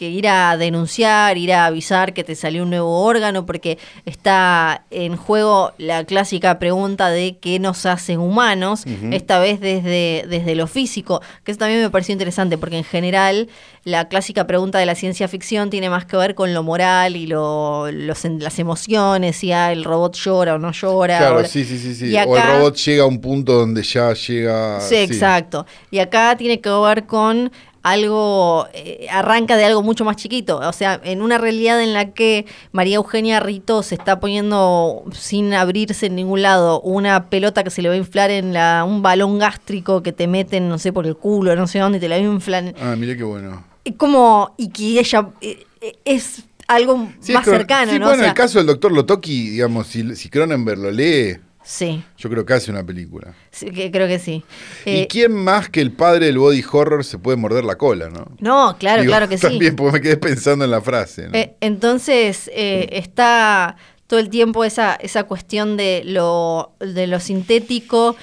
que 0.01 0.09
ir 0.09 0.27
a 0.27 0.57
denunciar, 0.57 1.37
ir 1.37 1.53
a 1.53 1.67
avisar 1.67 2.15
que 2.15 2.23
te 2.23 2.33
salió 2.33 2.63
un 2.63 2.71
nuevo 2.71 3.03
órgano, 3.03 3.45
porque 3.45 3.77
está 4.07 4.83
en 4.89 5.15
juego 5.15 5.73
la 5.77 6.05
clásica 6.05 6.57
pregunta 6.57 7.11
de 7.11 7.37
qué 7.39 7.59
nos 7.59 7.85
hace 7.85 8.17
humanos, 8.17 8.85
esta 9.11 9.37
vez 9.37 9.59
desde, 9.59 10.25
desde 10.27 10.55
lo 10.55 10.65
físico, 10.65 11.21
que 11.43 11.51
eso 11.51 11.59
también 11.59 11.81
me 11.83 11.91
pareció 11.91 12.13
interesante, 12.13 12.57
porque 12.57 12.79
en 12.79 12.83
general 12.83 13.47
la 13.83 14.07
clásica 14.07 14.47
pregunta 14.47 14.79
de 14.79 14.87
la 14.87 14.95
ciencia 14.95 15.27
ficción 15.27 15.69
tiene 15.69 15.87
más 15.91 16.05
que 16.05 16.17
ver 16.17 16.33
con 16.33 16.51
lo 16.51 16.63
moral 16.63 17.15
y 17.15 17.27
lo, 17.27 17.91
los, 17.91 18.25
las 18.25 18.57
emociones, 18.57 19.35
si 19.35 19.51
ah, 19.51 19.71
el 19.71 19.83
robot 19.83 20.15
llora 20.15 20.55
o 20.55 20.57
no 20.57 20.71
llora. 20.71 21.19
Claro, 21.19 21.45
sí, 21.45 21.63
sí, 21.63 21.77
sí. 21.77 21.93
sí. 21.93 22.15
o 22.15 22.37
el 22.37 22.43
robot 22.57 22.75
llega 22.75 23.03
a 23.03 23.05
un 23.05 23.21
punto 23.21 23.53
donde 23.53 23.83
ya 23.83 24.13
llega... 24.13 24.81
Sí, 24.81 24.95
exacto. 24.95 25.67
Y 25.91 25.99
acá 25.99 26.35
tiene 26.37 26.59
que 26.59 26.71
ver 26.71 27.05
con 27.05 27.51
algo, 27.83 28.67
eh, 28.73 29.07
arranca 29.11 29.57
de 29.57 29.65
algo 29.65 29.81
mucho 29.81 30.05
más 30.05 30.15
chiquito. 30.15 30.57
O 30.57 30.73
sea, 30.73 30.99
en 31.03 31.21
una 31.21 31.37
realidad 31.37 31.81
en 31.81 31.93
la 31.93 32.11
que 32.11 32.45
María 32.71 32.97
Eugenia 32.97 33.39
Rito 33.39 33.83
se 33.83 33.95
está 33.95 34.19
poniendo 34.19 35.03
sin 35.13 35.53
abrirse 35.53 36.07
en 36.07 36.15
ningún 36.15 36.41
lado 36.41 36.81
una 36.81 37.29
pelota 37.29 37.63
que 37.63 37.69
se 37.69 37.81
le 37.81 37.89
va 37.89 37.95
a 37.95 37.97
inflar 37.97 38.31
en 38.31 38.53
la, 38.53 38.83
un 38.87 39.01
balón 39.01 39.39
gástrico 39.39 40.03
que 40.03 40.11
te 40.11 40.27
meten, 40.27 40.69
no 40.69 40.77
sé, 40.77 40.93
por 40.93 41.07
el 41.07 41.15
culo, 41.15 41.55
no 41.55 41.67
sé 41.67 41.79
dónde, 41.79 41.99
te 41.99 42.09
la 42.09 42.19
inflan. 42.19 42.75
Ah, 42.79 42.95
mire 42.97 43.17
qué 43.17 43.23
bueno. 43.23 43.63
Como, 43.97 44.53
y 44.57 44.69
que 44.69 44.99
ella 44.99 45.29
eh, 45.41 45.65
eh, 45.81 45.95
es 46.05 46.43
algo 46.67 46.97
más 46.97 47.45
cercano, 47.45 47.91
sí, 47.91 47.99
¿no? 47.99 48.05
Bueno, 48.07 48.23
el 48.23 48.33
caso 48.33 48.59
del 48.59 48.67
doctor 48.67 48.91
Lotoki, 48.91 49.49
digamos, 49.49 49.87
si, 49.87 50.15
si 50.15 50.29
Cronenberg 50.29 50.79
lo 50.79 50.91
lee 50.91 51.37
Sí. 51.63 52.03
Yo 52.17 52.29
creo 52.29 52.45
que 52.45 52.53
hace 52.53 52.71
una 52.71 52.83
película. 52.83 53.33
Sí, 53.51 53.69
que, 53.71 53.91
creo 53.91 54.07
que 54.07 54.19
sí. 54.19 54.43
¿Y 54.85 55.01
eh, 55.01 55.07
quién 55.09 55.33
más 55.33 55.69
que 55.69 55.81
el 55.81 55.91
padre 55.91 56.25
del 56.25 56.39
body 56.39 56.63
horror 56.71 57.03
se 57.03 57.19
puede 57.19 57.37
morder 57.37 57.63
la 57.63 57.77
cola, 57.77 58.09
no? 58.09 58.25
No, 58.39 58.75
claro, 58.77 59.03
claro 59.03 59.29
que 59.29 59.37
sí. 59.37 59.47
También, 59.47 59.75
porque 59.75 59.93
me 59.93 60.01
quedé 60.01 60.17
pensando 60.17 60.65
en 60.65 60.71
la 60.71 60.81
frase. 60.81 61.29
Eh, 61.33 61.55
entonces, 61.61 62.49
eh, 62.53 62.89
está 62.91 63.77
todo 64.07 64.19
el 64.19 64.29
tiempo 64.29 64.65
esa, 64.65 64.95
esa 64.95 65.23
cuestión 65.23 65.77
de 65.77 66.01
lo, 66.05 66.73
de 66.79 67.07
lo 67.07 67.19
sintético 67.19 68.15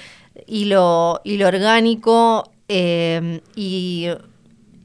y 0.46 0.64
lo, 0.66 1.20
y 1.24 1.36
lo 1.36 1.46
orgánico 1.46 2.50
y, 2.68 4.08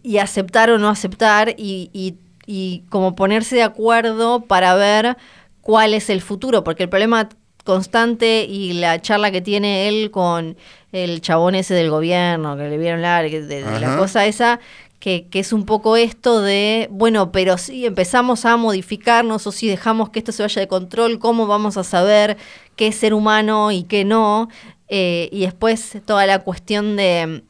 y, 0.04 0.18
aceptar 0.18 0.70
o 0.70 0.78
no 0.78 0.88
aceptar 0.88 1.50
y, 1.58 1.90
y, 1.92 2.16
y 2.46 2.84
como 2.90 3.16
ponerse 3.16 3.58
de 3.58 3.64
acuerdo 3.64 4.46
para 4.46 4.76
ver 4.76 5.18
cuál 5.62 5.94
es 5.94 6.10
el 6.10 6.22
futuro, 6.22 6.64
porque 6.64 6.84
el 6.84 6.90
problema 6.90 7.28
constante 7.64 8.46
y 8.48 8.74
la 8.74 9.02
charla 9.02 9.32
que 9.32 9.42
tiene 9.42 9.88
él 9.88 10.12
con 10.12 10.58
el 10.92 11.22
chabón 11.22 11.56
ese 11.56 11.74
del 11.74 11.90
gobierno, 11.90 12.58
que 12.58 12.70
le 12.70 12.78
vieron 12.78 13.02
la, 13.02 13.22
de, 13.24 13.80
la 13.80 13.98
cosa 13.98 14.26
esa, 14.26 14.60
que, 15.00 15.28
que, 15.30 15.40
es 15.40 15.54
un 15.54 15.66
poco 15.66 15.98
esto 15.98 16.42
de, 16.42 16.88
bueno, 16.92 17.32
pero 17.32 17.58
si 17.58 17.86
empezamos 17.86 18.46
a 18.46 18.58
modificarnos 18.58 19.48
o 19.48 19.52
si 19.52 19.68
dejamos 19.68 20.10
que 20.10 20.20
esto 20.20 20.32
se 20.32 20.44
vaya 20.44 20.62
de 20.62 20.68
control, 20.68 21.20
¿cómo 21.20 21.48
vamos 21.48 21.78
a 21.78 21.84
saber 21.84 22.38
qué 22.76 22.88
es 22.88 22.96
ser 22.96 23.14
humano 23.14 23.72
y 23.72 23.84
qué 23.84 24.06
no? 24.06 24.50
Eh, 24.88 25.30
y 25.32 25.42
después 25.42 25.98
toda 26.06 26.26
la 26.26 26.40
cuestión 26.40 26.96
de 26.96 27.44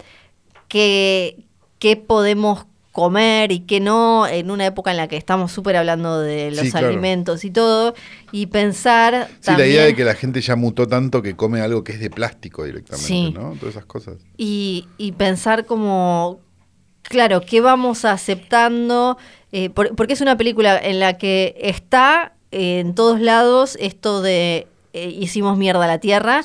qué, 0.68 1.44
qué 1.80 1.98
podemos 1.98 2.66
comer 2.94 3.52
y 3.52 3.62
que 3.62 3.80
no 3.80 4.28
en 4.28 4.52
una 4.52 4.68
época 4.68 4.92
en 4.92 4.98
la 4.98 5.08
que 5.08 5.18
estamos 5.18 5.52
súper 5.52 5.76
hablando 5.76 6.22
de 6.22 6.52
los 6.52 6.76
alimentos 6.76 7.44
y 7.44 7.50
todo, 7.50 7.96
y 8.32 8.46
pensar... 8.46 9.30
Sí, 9.42 9.52
la 9.58 9.66
idea 9.66 9.84
de 9.84 9.96
que 9.96 10.06
la 10.06 10.14
gente 10.14 10.40
ya 10.42 10.56
mutó 10.56 10.88
tanto 10.88 11.24
que 11.24 11.36
come 11.36 11.60
algo 11.60 11.84
que 11.84 11.94
es 11.94 12.00
de 12.00 12.12
plástico 12.12 12.64
directamente, 12.64 13.32
¿no? 13.38 13.56
Todas 13.60 13.76
esas 13.76 13.86
cosas. 13.86 14.18
Y, 14.38 14.88
y 15.00 15.14
pensar 15.14 15.66
como, 15.66 16.40
claro, 17.02 17.42
¿qué 17.42 17.62
vamos 17.62 18.06
aceptando? 18.06 19.18
Eh, 19.52 19.72
porque 19.72 20.14
es 20.14 20.22
una 20.22 20.38
película 20.38 20.78
en 20.78 21.00
la 21.00 21.18
que 21.18 21.56
está 21.60 22.36
en 22.52 22.94
todos 22.94 23.20
lados 23.20 23.76
esto 23.82 24.22
de 24.22 24.68
eh, 24.94 25.10
hicimos 25.10 25.58
mierda 25.58 25.86
a 25.86 25.88
la 25.88 25.98
Tierra, 25.98 26.42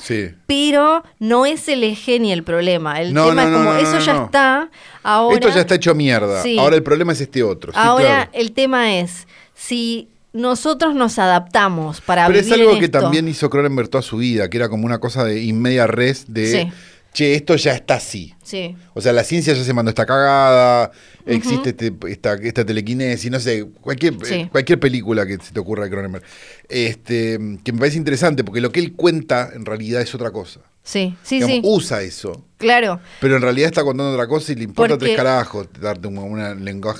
pero 0.47 1.03
no 1.19 1.45
es 1.45 1.67
el 1.67 1.83
eje 1.83 2.19
ni 2.19 2.31
el 2.31 2.43
problema. 2.43 2.99
El 2.99 3.13
tema 3.13 3.43
es 3.43 3.49
como, 3.49 3.73
eso 3.75 3.99
ya 3.99 4.23
está, 4.23 4.69
ahora... 5.03 5.35
Esto 5.35 5.49
ya 5.49 5.61
está 5.61 5.75
hecho 5.75 5.93
mierda, 5.95 6.43
ahora 6.57 6.75
el 6.75 6.83
problema 6.83 7.13
es 7.13 7.21
este 7.21 7.43
otro. 7.43 7.71
ahora 7.75 8.29
el 8.33 8.51
tema 8.51 8.97
es, 8.97 9.27
si 9.53 10.09
nosotros 10.33 10.93
nos 10.93 11.17
adaptamos 11.17 12.01
para 12.01 12.27
Pero 12.27 12.39
es 12.39 12.51
algo 12.51 12.79
que 12.79 12.89
también 12.89 13.27
hizo 13.27 13.49
Cronenberg 13.49 13.89
toda 13.89 14.01
su 14.01 14.17
vida, 14.17 14.49
que 14.49 14.57
era 14.57 14.69
como 14.69 14.85
una 14.85 14.99
cosa 14.99 15.23
de 15.23 15.41
inmedia 15.43 15.87
res 15.87 16.25
de 16.27 16.71
che, 17.13 17.35
esto 17.35 17.55
ya 17.55 17.73
está 17.73 17.95
así. 17.95 18.33
Sí. 18.43 18.75
O 18.93 19.01
sea, 19.01 19.13
la 19.13 19.23
ciencia 19.23 19.53
ya 19.53 19.63
se 19.63 19.73
mandó 19.73 19.89
esta 19.89 20.05
cagada, 20.05 20.91
existe 21.25 21.69
este, 21.69 21.93
esta, 22.07 22.33
esta 22.35 22.65
telequinesis, 22.65 23.29
no 23.31 23.39
sé, 23.39 23.65
cualquier, 23.81 24.15
eh, 24.29 24.49
cualquier 24.51 24.79
película 24.79 25.25
que 25.25 25.37
se 25.37 25.51
te 25.51 25.59
ocurra 25.59 25.85
de 25.85 25.89
Cronenberg. 25.89 26.23
Este, 26.67 27.39
que 27.63 27.71
me 27.73 27.79
parece 27.79 27.97
interesante, 27.97 28.43
porque 28.43 28.61
lo 28.61 28.71
que 28.71 28.79
él 28.79 28.93
cuenta 28.93 29.49
en 29.53 29.65
realidad 29.65 30.01
es 30.01 30.13
otra 30.15 30.31
cosa. 30.31 30.61
Sí, 30.83 31.15
sí, 31.21 31.41
sí. 31.41 31.61
Usa 31.63 32.01
eso. 32.01 32.45
Claro. 32.57 32.99
Pero 33.21 33.35
en 33.35 33.41
realidad 33.41 33.67
está 33.67 33.83
contando 33.83 34.11
otra 34.11 34.27
cosa 34.27 34.51
y 34.51 34.55
le 34.55 34.63
importa 34.63 34.97
tres 34.97 35.15
carajos 35.15 35.67
darte 35.79 36.07
una, 36.07 36.53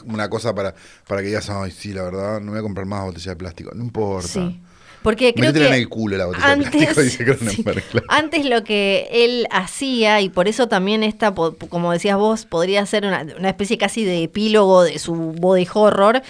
una, 0.05 0.29
cosa 0.29 0.53
para, 0.53 0.75
para 1.07 1.21
que 1.21 1.27
digas, 1.27 1.49
ay, 1.49 1.71
sí, 1.71 1.93
la 1.93 2.03
verdad, 2.03 2.39
no 2.39 2.51
voy 2.51 2.59
a 2.59 2.61
comprar 2.61 2.85
más 2.85 3.05
botellas 3.05 3.25
de 3.25 3.35
plástico. 3.35 3.71
No 3.73 3.83
importa. 3.83 4.27
Sí. 4.27 4.61
Porque 5.01 5.33
creo 5.33 5.53
que 5.53 5.65
en 5.65 5.73
el 5.73 5.87
culo 5.87 6.17
la 6.17 6.25
botella 6.25 6.51
antes, 6.51 8.43
de 8.43 8.49
lo 8.49 8.63
que 8.63 9.07
él 9.11 9.47
hacía, 9.49 10.19
y 10.21 10.29
por 10.29 10.47
eso 10.47 10.67
también 10.67 11.03
esta, 11.03 11.33
como 11.33 11.91
decías 11.91 12.17
vos, 12.17 12.45
podría 12.45 12.85
ser 12.85 13.05
una, 13.05 13.49
especie 13.49 13.77
casi 13.77 14.03
de 14.03 14.23
epílogo 14.23 14.83
de 14.83 14.99
su 14.99 15.13
body 15.13 15.67
horror. 15.73 16.21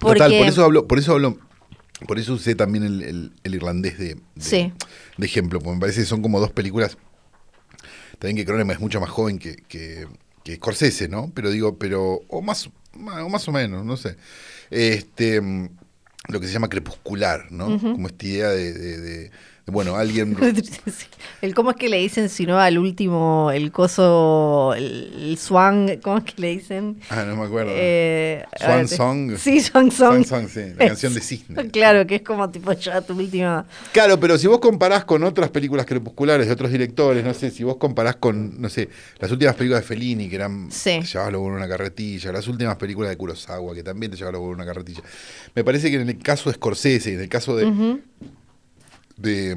Porque... 0.00 0.18
Total, 0.18 0.38
por 0.38 0.46
eso 0.48 0.64
hablo, 0.64 0.86
por 0.86 0.98
eso 0.98 1.12
hablo, 1.12 1.38
por 2.06 2.18
eso 2.18 2.34
usé 2.34 2.54
también 2.54 2.84
el, 2.84 3.32
irlandés 3.44 3.98
de, 3.98 4.16
de, 4.34 4.72
ejemplo, 5.24 5.60
porque 5.60 5.74
me 5.74 5.80
parece 5.80 6.00
que 6.00 6.06
son 6.06 6.20
como 6.20 6.40
dos 6.40 6.50
películas. 6.50 6.98
También 8.18 8.36
que 8.36 8.44
Cronenberg 8.44 8.78
es 8.78 8.82
mucho 8.82 9.00
más 9.00 9.10
joven 9.10 9.38
que, 9.38 9.56
que, 9.68 10.06
que 10.42 10.56
Scorsese, 10.56 11.08
¿no? 11.08 11.30
Pero 11.34 11.50
digo, 11.50 11.78
pero, 11.78 12.22
o 12.28 12.42
más, 12.42 12.70
o 12.94 13.28
más 13.28 13.46
o 13.46 13.52
menos, 13.52 13.84
no 13.84 13.96
sé. 13.96 14.16
Este 14.70 15.40
lo 16.28 16.40
que 16.40 16.46
se 16.46 16.52
llama 16.52 16.68
crepuscular, 16.68 17.50
¿no? 17.50 17.80
Como 17.80 18.08
esta 18.08 18.26
idea 18.26 18.48
de, 18.50 19.30
bueno, 19.72 19.96
alguien... 19.96 20.36
el 21.42 21.54
cómo 21.54 21.70
es 21.70 21.76
que 21.76 21.88
le 21.88 21.98
dicen, 21.98 22.28
si 22.28 22.46
no 22.46 22.58
al 22.58 22.78
último, 22.78 23.50
el 23.52 23.72
coso, 23.72 24.74
el, 24.74 25.36
swan, 25.38 25.98
¿cómo 26.02 26.18
es 26.18 26.24
que 26.24 26.40
le 26.40 26.48
dicen? 26.50 27.00
Ah, 27.10 27.24
no 27.24 27.34
me 27.36 27.46
acuerdo. 27.46 27.72
Eh, 27.74 28.44
swan 28.60 28.86
Song. 28.88 29.36
Sí, 29.36 29.60
Swan 29.60 29.90
Song. 29.90 30.24
Swan 30.24 30.24
Song, 30.24 30.48
sí, 30.48 30.72
la 30.78 30.86
canción 30.88 31.14
de 31.14 31.20
Cisne. 31.20 31.68
Claro, 31.70 32.06
que 32.06 32.16
es 32.16 32.22
como 32.22 32.48
tipo 32.48 32.72
ya 32.74 33.00
tu 33.00 33.14
última... 33.14 33.66
Claro, 33.92 34.20
pero 34.20 34.38
si 34.38 34.46
vos 34.46 34.60
comparás 34.60 35.04
con 35.04 35.24
otras 35.24 35.50
películas 35.50 35.84
crepusculares 35.84 36.46
de 36.46 36.52
otros 36.52 36.70
directores, 36.70 37.24
no 37.24 37.34
sé, 37.34 37.50
si 37.50 37.64
vos 37.64 37.76
comparás 37.76 38.16
con, 38.16 38.60
no 38.60 38.68
sé, 38.68 38.88
las 39.18 39.32
últimas 39.32 39.56
películas 39.56 39.82
de 39.82 39.88
Fellini, 39.88 40.28
que 40.28 40.36
eran... 40.36 40.70
Sí. 40.70 41.00
Te 41.00 41.06
llevabas 41.06 41.32
luego 41.32 41.48
en 41.48 41.54
una 41.54 41.68
carretilla, 41.68 42.30
las 42.30 42.46
últimas 42.46 42.76
películas 42.76 43.10
de 43.10 43.16
Kurosawa, 43.16 43.74
que 43.74 43.82
también 43.82 44.12
te 44.12 44.16
llevabas 44.16 44.38
luego 44.38 44.48
en 44.50 44.54
una 44.54 44.66
carretilla. 44.66 45.02
Me 45.56 45.64
parece 45.64 45.90
que 45.90 45.96
en 45.96 46.08
el 46.08 46.18
caso 46.18 46.50
de 46.50 46.54
Scorsese 46.54 47.10
y 47.10 47.14
en 47.14 47.20
el 47.22 47.28
caso 47.28 47.56
de... 47.56 48.00
de, 49.16 49.56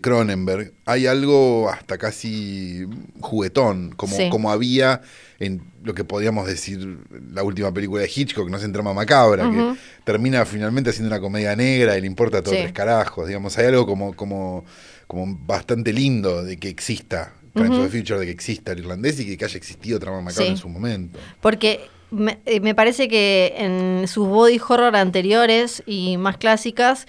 Cronenberg, 0.00 0.72
hay 0.86 1.06
algo 1.06 1.68
hasta 1.68 1.98
casi 1.98 2.86
juguetón, 3.20 3.92
como, 3.96 4.16
como 4.30 4.50
había 4.50 5.02
en 5.38 5.62
lo 5.82 5.94
que 5.94 6.04
podríamos 6.04 6.46
decir 6.46 6.98
la 7.32 7.42
última 7.42 7.72
película 7.72 8.02
de 8.02 8.10
Hitchcock, 8.14 8.48
no 8.50 8.58
se 8.58 8.68
trama 8.68 8.92
macabra, 8.92 9.50
que 9.50 9.74
termina 10.04 10.44
finalmente 10.44 10.90
haciendo 10.90 11.08
una 11.14 11.20
comedia 11.20 11.56
negra 11.56 11.96
y 11.96 12.00
le 12.00 12.06
importa 12.06 12.42
todo 12.42 12.54
tres 12.54 12.72
carajos. 12.72 13.26
Digamos, 13.26 13.56
hay 13.58 13.66
algo 13.66 13.86
como, 13.86 14.14
como, 14.14 14.64
como 15.06 15.38
bastante 15.46 15.92
lindo 15.92 16.44
de 16.44 16.58
que 16.58 16.68
exista 16.68 17.34
of 17.54 17.90
the 17.90 17.98
Future, 17.98 18.18
de 18.20 18.26
que 18.26 18.32
exista 18.32 18.72
el 18.72 18.80
irlandés 18.80 19.18
y 19.20 19.36
que 19.36 19.44
haya 19.44 19.56
existido 19.56 19.98
trama 19.98 20.20
macabra 20.20 20.46
en 20.46 20.56
su 20.56 20.68
momento. 20.68 21.18
Porque 21.40 21.88
me, 22.10 22.38
eh, 22.46 22.60
me, 22.60 22.74
parece 22.74 23.08
que 23.08 23.54
en 23.56 24.08
sus 24.08 24.26
body 24.28 24.60
horror 24.60 24.96
anteriores 24.96 25.82
y 25.86 26.16
más 26.16 26.36
clásicas 26.36 27.06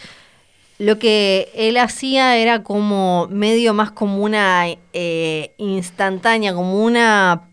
lo 0.81 0.97
que 0.97 1.49
él 1.53 1.77
hacía 1.77 2.37
era 2.37 2.63
como 2.63 3.27
medio 3.29 3.73
más 3.73 3.91
como 3.91 4.23
una 4.23 4.65
eh, 4.93 5.53
instantánea, 5.57 6.53
como 6.55 6.83
una 6.83 7.43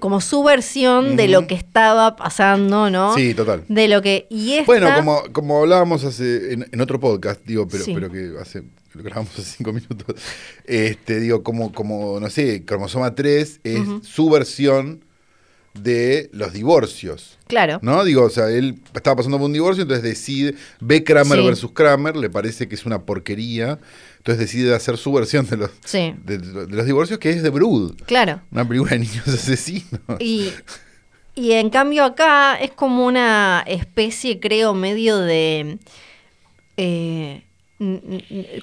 como 0.00 0.20
su 0.20 0.42
versión 0.42 1.16
de 1.16 1.28
lo 1.28 1.46
que 1.46 1.54
estaba 1.54 2.14
pasando, 2.14 2.90
¿no? 2.90 3.14
Sí, 3.14 3.32
total. 3.32 3.64
De 3.68 3.88
lo 3.88 4.02
que. 4.02 4.26
Y 4.28 4.52
esta, 4.52 4.66
Bueno, 4.66 4.94
como, 4.94 5.22
como 5.32 5.60
hablábamos 5.60 6.04
hace 6.04 6.52
en, 6.52 6.68
en 6.70 6.80
otro 6.82 7.00
podcast, 7.00 7.40
digo, 7.46 7.66
pero, 7.66 7.84
Sí. 7.84 7.94
pero 7.94 8.12
que 8.12 8.32
hace 8.38 8.64
lo 8.92 9.02
grabamos 9.02 9.32
hace 9.38 9.56
cinco 9.56 9.72
minutos, 9.72 10.16
este, 10.66 11.20
digo, 11.20 11.42
como, 11.42 11.72
como, 11.72 12.20
no 12.20 12.28
sé, 12.28 12.64
cromosoma 12.66 13.14
3 13.14 13.60
es 13.64 13.80
su 14.02 14.28
versión 14.28 15.04
de 15.82 16.28
los 16.32 16.52
divorcios. 16.52 17.38
Claro. 17.46 17.78
¿No? 17.82 18.04
Digo, 18.04 18.22
o 18.24 18.30
sea, 18.30 18.48
él 18.50 18.76
estaba 18.94 19.16
pasando 19.16 19.38
por 19.38 19.46
un 19.46 19.52
divorcio, 19.52 19.82
entonces 19.82 20.02
decide, 20.04 20.54
ve 20.80 21.02
Kramer 21.04 21.38
Sí. 21.38 21.44
versus 21.46 21.72
Kramer, 21.72 22.16
le 22.16 22.28
parece 22.30 22.68
que 22.68 22.74
es 22.74 22.84
una 22.86 23.02
porquería, 23.02 23.78
entonces 24.18 24.38
decide 24.38 24.74
hacer 24.74 24.96
su 24.98 25.12
versión 25.12 25.46
de 25.48 25.56
los, 25.56 25.70
Sí. 25.84 26.14
de, 26.24 26.38
de 26.38 26.66
los 26.76 26.84
divorcios, 26.86 27.18
que 27.18 27.30
es 27.30 27.42
de 27.42 27.50
Brood, 27.50 27.94
Claro. 28.06 28.40
una 28.50 28.66
película 28.68 28.92
de 28.92 28.98
niños 29.00 29.26
asesinos. 29.28 30.00
Y, 30.18 30.50
y 31.34 31.52
en 31.52 31.70
cambio 31.70 32.04
acá 32.04 32.56
es 32.56 32.72
como 32.72 33.06
una 33.06 33.64
especie, 33.66 34.40
creo, 34.40 34.74
medio 34.74 35.18
de... 35.18 35.78
eh, 36.76 37.42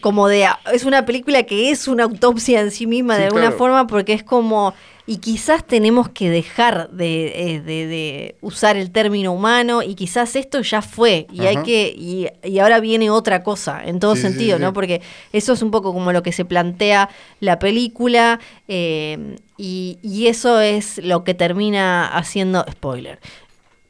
como 0.02 0.28
de... 0.28 0.48
Es 0.74 0.84
una 0.86 1.06
película 1.06 1.44
que 1.44 1.72
es 1.72 1.88
una 1.88 2.04
autopsia 2.04 2.62
en 2.62 2.72
sí 2.72 2.86
misma 2.88 3.16
Sí, 3.16 3.22
de 3.22 3.26
alguna 3.28 3.44
claro. 3.46 3.58
forma 3.58 3.88
porque 3.88 4.14
es 4.14 4.24
como... 4.24 4.74
Y 5.08 5.18
quizás 5.18 5.64
tenemos 5.64 6.10
que 6.10 6.32
dejar 6.32 6.90
de, 6.90 7.28
eh, 7.36 7.62
de- 7.62 7.86
de 7.86 8.36
usar 8.42 8.76
el 8.76 8.90
término 8.90 9.34
humano 9.34 9.84
y 9.84 9.94
quizás 9.94 10.36
esto 10.36 10.62
ya 10.62 10.82
fue 10.82 11.28
y 11.32 11.42
hay 11.42 11.58
que 11.58 11.94
y, 11.96 12.26
y 12.44 12.58
ahora 12.58 12.80
viene 12.80 13.12
otra 13.12 13.44
cosa 13.44 13.84
en 13.86 14.00
todo 14.00 14.16
sí, 14.16 14.24
sentido, 14.24 14.58
sí. 14.58 14.64
¿no? 14.64 14.74
Porque 14.74 15.04
eso 15.32 15.54
es 15.54 15.62
un 15.62 15.70
poco 15.70 15.94
como 15.94 16.12
lo 16.12 16.24
que 16.24 16.32
se 16.32 16.44
plantea 16.44 17.10
la 17.40 17.60
película 17.60 18.40
eh, 18.68 19.36
y, 19.60 20.00
y 20.02 20.26
eso 20.26 20.60
es 20.60 20.98
lo 21.04 21.24
que 21.24 21.36
termina 21.36 22.08
haciendo, 22.08 22.66
spoiler, 22.72 23.20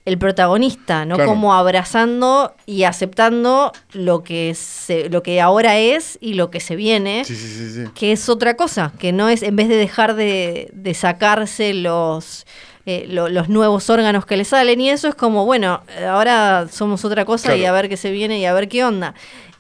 el 0.06 0.18
protagonista, 0.20 1.03
¿no? 1.06 1.16
Claro. 1.16 1.32
Como 1.32 1.53
abrazando 1.56 2.53
y 2.68 2.84
aceptando 2.84 3.72
lo 3.93 4.24
que, 4.24 4.53
se, 4.53 5.10
lo 5.10 5.24
que 5.24 5.41
ahora 5.41 5.80
es 5.80 6.18
y 6.22 6.36
lo 6.36 6.51
que 6.51 6.60
se 6.60 6.76
viene. 6.76 7.26
Sí, 7.26 7.36
sí, 7.36 7.47
sí, 7.47 7.70
sí. 7.86 7.91
Que 7.95 8.12
es 8.12 8.30
otra 8.30 8.56
cosa, 8.56 8.93
que 8.99 9.12
no 9.12 9.30
es, 9.30 9.41
en 9.41 9.56
vez 9.56 9.68
de 9.68 9.78
dejar 9.78 10.16
de, 10.16 10.70
de 10.74 10.93
sacarse 10.93 11.74
los, 11.74 12.45
eh, 12.86 13.06
lo- 13.10 13.30
los 13.30 13.49
nuevos 13.49 13.89
órganos 13.89 14.28
que 14.28 14.38
le 14.38 14.45
salen, 14.45 14.80
y 14.80 14.91
eso 14.91 15.08
es 15.08 15.16
como, 15.16 15.43
bueno, 15.45 15.82
ahora 16.08 16.68
somos 16.72 17.03
otra 17.03 17.26
cosa 17.26 17.56
y 17.56 17.66
a 17.66 17.72
ver 17.72 17.89
qué 17.89 17.97
se 17.97 18.12
viene 18.12 18.38
y 18.39 18.45
a 18.45 18.53
ver 18.53 18.68
qué 18.70 18.84
onda. 18.84 19.16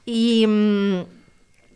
Y 0.05 0.45
mm, 0.47 0.99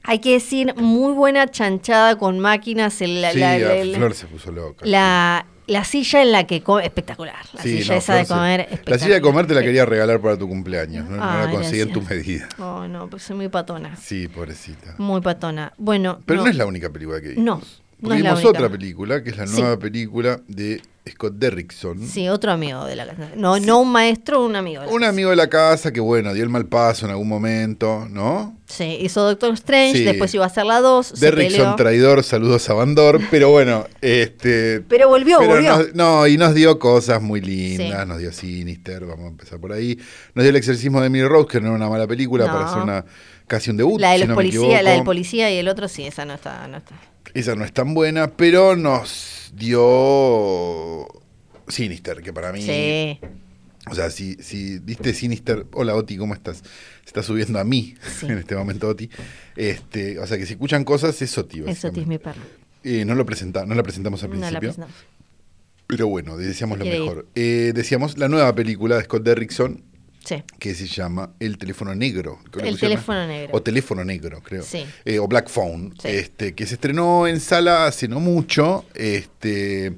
hay 0.03 0.20
que 0.20 0.34
decir, 0.34 0.76
muy 0.76 1.13
buena 1.13 1.47
chanchada 1.47 2.17
con 2.20 2.38
máquinas. 2.39 3.01
el- 3.01 3.22
la, 3.24 3.34
la- 3.34 3.57
la- 3.57 3.97
Flor 3.97 4.13
se 4.13 4.28
puso 4.28 4.51
loca. 4.51 4.86
la, 4.86 5.45
la 5.70 5.84
silla 5.84 6.22
en 6.22 6.32
la 6.32 6.45
que 6.45 6.61
come, 6.61 6.84
espectacular. 6.86 7.36
La 7.53 7.61
Sí, 7.63 7.78
silla 7.78 7.93
no, 7.93 7.99
esa 7.99 8.15
de 8.15 8.26
comer, 8.26 8.59
La 8.59 8.63
espectacular. 8.65 8.99
silla 8.99 9.13
de 9.15 9.22
comer 9.22 9.47
te 9.47 9.53
la 9.53 9.61
quería 9.61 9.86
regalar 9.86 10.20
para 10.20 10.38
tu 10.38 10.47
cumpleaños, 10.47 11.09
no, 11.09 11.17
no 11.17 11.24
Ah, 11.24 11.43
la 11.45 11.51
conseguí 11.51 11.82
en 11.82 11.93
tu 11.93 12.01
medida. 12.01 12.49
Oh, 12.57 12.88
no, 12.88 13.09
pues 13.09 13.24
soy 13.24 13.36
muy 13.38 13.47
patona. 13.49 13.95
Sí, 13.95 14.28
pobrecita. 14.28 14.95
Muy 14.97 15.22
patona. 15.22 15.72
Bueno, 15.78 16.20
Pero 16.26 16.43
no, 16.43 16.49
es 16.49 16.55
la 16.55 16.65
única 16.65 16.89
película 16.89 17.22
que 17.22 17.30
vimos. 17.30 17.82
No, 18.01 18.09
la 18.09 18.15
vimos 18.15 18.43
otra 18.45 18.70
película, 18.70 19.24
que 19.24 19.30
es 19.32 19.38
la 19.38 19.47
Sí. 19.47 19.61
nueva 19.61 19.78
película 19.78 20.39
de 20.47 20.82
Scott 21.10 21.34
Derrickson. 21.38 22.08
Sí, 22.08 22.30
otro 22.30 22.52
amigo 22.52 22.86
de 22.86 22.95
la 22.95 23.06
casa. 23.08 23.32
No, 23.36 23.60
no 23.60 23.80
un 23.82 23.91
maestro, 23.91 24.45
un 24.45 24.56
amigo. 24.56 24.82
de 24.82 24.88
la 24.88 24.93
Un 24.93 25.00
casa. 25.00 25.10
amigo 25.10 25.30
de 25.32 25.36
la 25.36 25.47
casa 25.50 25.91
que, 25.91 26.00
bueno, 26.00 26.34
dio 26.34 26.43
el 26.43 26.50
mal 26.50 26.68
paso 26.68 27.06
en 27.06 27.12
algún 27.12 27.28
momento, 27.28 28.08
¿no? 28.12 28.56
Sí, 28.68 28.97
hizo 29.02 29.24
Doctor 29.24 29.54
Strange, 29.56 29.97
Sí. 29.97 30.04
después 30.04 30.32
iba 30.36 30.43
a 30.43 30.47
hacer 30.47 30.66
la 30.66 30.82
2. 30.82 31.08
se 31.08 31.26
Derrickson 31.26 31.76
traidor, 31.78 32.24
saludos 32.24 32.70
a 32.70 32.74
Bandor, 32.74 33.20
pero 33.32 33.50
bueno, 33.50 33.88
este... 34.02 34.82
Pero 34.82 35.08
volvió, 35.10 35.39
pero 35.39 35.54
volvió. 35.56 35.78
nos- 35.78 35.95
no, 35.95 36.28
y 36.28 36.38
nos 36.38 36.54
dio 36.54 36.78
cosas 36.78 37.22
muy 37.24 37.41
lindas, 37.41 38.02
Sí. 38.04 38.08
nos 38.08 38.20
dio 38.20 38.32
Sinister, 38.32 39.06
vamos 39.06 39.26
a 39.26 39.30
empezar 39.30 39.60
por 39.60 39.74
ahí. 39.74 39.97
Nos 40.36 40.43
dio 40.43 40.52
el 40.52 40.58
exorcismo 40.58 41.02
de 41.02 41.08
Emily 41.08 41.26
Rose, 41.28 41.47
que 41.50 41.60
no 41.60 41.68
era 41.68 41.76
una 41.76 41.89
mala 41.89 42.06
película, 42.06 42.45
No. 42.45 42.54
para 42.54 42.66
hacer 42.68 42.84
una 42.84 43.06
casi 43.47 43.72
un 43.72 43.78
debut. 43.78 44.00
la 44.00 44.12
de 44.12 44.16
si 44.18 44.20
los 44.20 44.28
no 44.30 44.34
me 44.36 44.43
policías, 44.43 44.84
la 44.84 44.91
del 44.91 45.04
policía 45.04 45.50
y 45.52 45.58
el 45.58 45.68
otro 45.70 45.88
sí, 45.88 46.06
esa 46.06 46.24
no 46.26 46.36
está, 46.36 46.68
no 46.68 46.78
está. 46.78 46.93
Esa 47.34 47.56
no 47.56 47.66
es 47.66 47.74
tan 47.74 47.95
buena, 47.95 48.28
pero 48.28 48.76
nos 48.76 49.39
dio 49.56 51.08
Sinister, 51.68 52.22
que 52.22 52.34
para 52.34 52.52
mí. 52.52 52.62
Sí, 52.62 53.20
O 53.89 53.95
sea, 53.95 54.10
si, 54.10 54.36
si 54.36 54.80
diste 54.80 55.14
Sinister. 55.14 55.66
Hola 55.74 55.95
Oti, 55.95 56.18
¿cómo 56.18 56.34
estás? 56.34 56.58
Se 56.58 56.64
está 57.08 57.24
subiendo 57.24 57.60
a 57.60 57.64
mí 57.64 57.95
Sí. 58.20 58.26
en 58.30 58.38
este 58.39 58.56
momento, 58.56 58.88
Oti. 58.88 59.10
Este, 59.56 60.20
o 60.20 60.28
sea 60.28 60.38
que 60.38 60.45
si 60.45 60.54
escuchan 60.54 60.84
cosas, 60.84 61.22
es 61.22 61.38
Oti. 61.38 61.60
es 61.60 61.66
básicamente. 61.66 62.06
mi 62.06 62.18
perro. 62.18 62.41
Eh, 62.84 63.04
no, 63.06 63.14
lo 63.16 63.26
presenta, 63.26 63.66
no 63.66 63.76
la 63.76 63.84
presentamos 63.84 64.24
al 64.24 64.30
No 64.30 64.36
la 64.38 64.41
principio. 64.47 64.70
presentamos. 64.70 64.95
pero 65.88 66.08
bueno, 66.08 66.38
decíamos 66.38 66.80
lo 66.80 66.86
mejor. 66.86 67.28
Eh, 67.36 67.72
decíamos 67.76 68.18
la 68.18 68.28
nueva 68.30 68.54
película 68.56 68.95
de 68.97 69.04
Scott 69.04 69.24
Derrickson 69.24 69.84
Sí, 70.30 70.43
que 70.59 70.75
se 70.75 70.86
llama 70.88 71.32
El 71.39 71.57
teléfono 71.57 71.93
negro. 71.95 72.39
creo 72.51 72.63
que 72.63 72.69
El 72.69 72.80
teléfono 72.80 73.25
negro. 73.27 73.49
O 73.53 73.61
teléfono 73.63 74.03
negro, 74.05 74.41
creo. 74.43 74.63
Sí. 74.63 74.86
Eh, 75.05 75.17
o 75.19 75.27
Black 75.27 75.49
Phone. 75.49 75.93
Sí. 76.01 76.07
Este, 76.09 76.53
que 76.53 76.65
se 76.67 76.75
estrenó 76.75 77.25
en 77.27 77.39
sala 77.39 77.88
hace 77.88 78.07
no 78.07 78.19
mucho. 78.19 78.86
Este. 78.93 79.93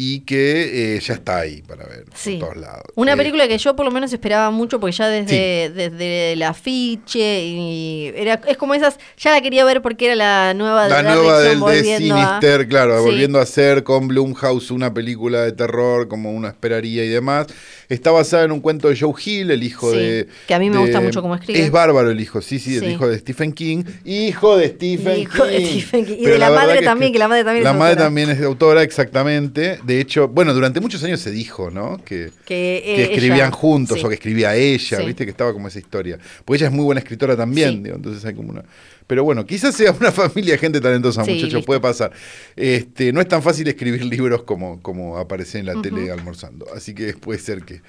Y 0.00 0.20
que 0.20 0.94
eh, 0.96 1.00
ya 1.00 1.14
está 1.14 1.38
ahí 1.38 1.60
para 1.62 1.84
ver 1.84 2.04
sí. 2.14 2.36
por 2.36 2.50
todos 2.50 2.60
lados. 2.60 2.84
Una 2.94 3.14
Eh, 3.14 3.16
película 3.16 3.48
que 3.48 3.58
yo 3.58 3.74
por 3.74 3.84
lo 3.84 3.90
menos 3.90 4.12
esperaba 4.12 4.48
mucho 4.52 4.78
porque 4.78 4.94
ya 4.94 5.08
desde, 5.08 5.70
desde 5.74 6.34
el 6.34 6.42
afiche 6.44 7.44
y 7.44 8.12
era, 8.14 8.34
es 8.46 8.56
como 8.56 8.74
esas, 8.74 8.96
ya 9.16 9.32
la 9.32 9.40
quería 9.40 9.64
ver 9.64 9.82
porque 9.82 10.06
era 10.06 10.14
la 10.14 10.54
nueva 10.54 10.84
de 10.84 10.90
La 10.90 11.02
nueva 11.02 11.40
del 11.40 11.58
de 11.58 11.94
a- 11.94 11.98
Sinister, 11.98 12.68
claro, 12.68 13.02
volviendo 13.02 13.40
a 13.40 13.46
ser 13.46 13.82
con 13.82 14.06
Blumhouse 14.06 14.70
una 14.70 14.94
película 14.94 15.42
de 15.42 15.50
terror 15.50 16.06
como 16.06 16.30
uno 16.30 16.46
esperaría 16.46 17.04
y 17.04 17.08
demás. 17.08 17.48
Está 17.88 18.10
basada 18.10 18.44
en 18.44 18.52
un 18.52 18.60
cuento 18.60 18.88
de 18.90 18.96
Joe 18.98 19.14
Hill, 19.24 19.50
el 19.50 19.62
hijo 19.62 19.90
Sí, 19.92 19.96
de... 19.98 20.28
que 20.46 20.52
a 20.54 20.58
mí 20.58 20.68
me 20.68 20.76
de- 20.76 20.82
gusta 20.82 21.00
mucho 21.00 21.22
cómo 21.22 21.34
escribe. 21.34 21.60
Es 21.60 21.70
bárbaro 21.70 22.10
el 22.10 22.20
hijo, 22.20 22.42
sí, 22.42 22.58
sí, 22.58 22.74
el 22.76 22.80
Sí. 22.80 22.86
hijo 22.90 23.08
de 23.08 23.18
Stephen 23.18 23.52
King. 23.52 23.82
Hijo 24.04 24.58
de 24.58 24.68
Stephen 24.68 25.18
Hijo 25.20 25.44
King. 25.44 25.50
de 25.50 25.64
Stephen 25.66 26.04
King. 26.04 26.14
Y 26.18 26.22
Pero 26.24 26.32
de 26.34 26.38
la 26.38 26.50
madre 26.50 26.78
es 26.80 26.84
también, 26.84 27.12
que 27.14 27.18
la 27.18 27.28
madre 27.28 27.44
también 27.44 27.62
es 27.62 27.64
La 27.64 27.72
madre 27.72 27.90
autora. 27.92 28.04
también 28.06 28.30
es 28.30 28.42
autora, 28.42 28.82
exactamente. 28.82 29.78
De 29.84 30.00
hecho, 30.00 30.28
bueno, 30.28 30.52
durante 30.52 30.80
muchos 30.80 31.02
años 31.02 31.20
se 31.20 31.30
dijo, 31.30 31.70
¿no? 31.70 31.96
Que, 32.04 32.30
Que, 32.44 32.82
que 32.84 32.94
eh, 32.96 33.02
escribían 33.14 33.48
ella- 33.48 33.50
juntos 33.52 33.98
sí. 34.00 34.04
o 34.04 34.08
que 34.08 34.16
escribía 34.16 34.54
ella, 34.54 34.98
viste 34.98 35.24
que 35.24 35.30
estaba 35.30 35.52
como 35.54 35.68
esa 35.68 35.78
historia. 35.78 36.18
Porque 36.44 36.58
ella 36.58 36.66
es 36.68 36.72
muy 36.74 36.84
buena 36.84 36.98
escritora 37.00 37.36
también, 37.36 37.82
digo, 37.82 37.96
entonces 37.96 38.22
hay 38.24 38.34
como 38.34 38.50
una... 38.50 38.64
Pero 39.08 39.24
bueno, 39.24 39.44
quizás 39.44 39.74
sea 39.74 39.90
una 39.90 40.12
familia 40.12 40.52
de 40.52 40.58
gente 40.58 40.80
talentosa, 40.80 41.24
Sí, 41.24 41.32
muchachos, 41.32 41.54
listo. 41.54 41.66
puede 41.66 41.80
pasar. 41.80 42.12
Este, 42.54 43.12
no 43.12 43.20
es 43.20 43.26
tan 43.26 43.42
fácil 43.42 43.66
escribir 43.66 44.04
libros 44.04 44.44
como, 44.44 44.80
como 44.80 45.18
aparece 45.18 45.58
en 45.58 45.66
la 45.66 45.82
tele 45.82 46.12
almorzando, 46.12 46.66
así 46.76 46.94
que 46.94 47.14
puede 47.14 47.40
ser 47.40 47.64
que 47.64 47.82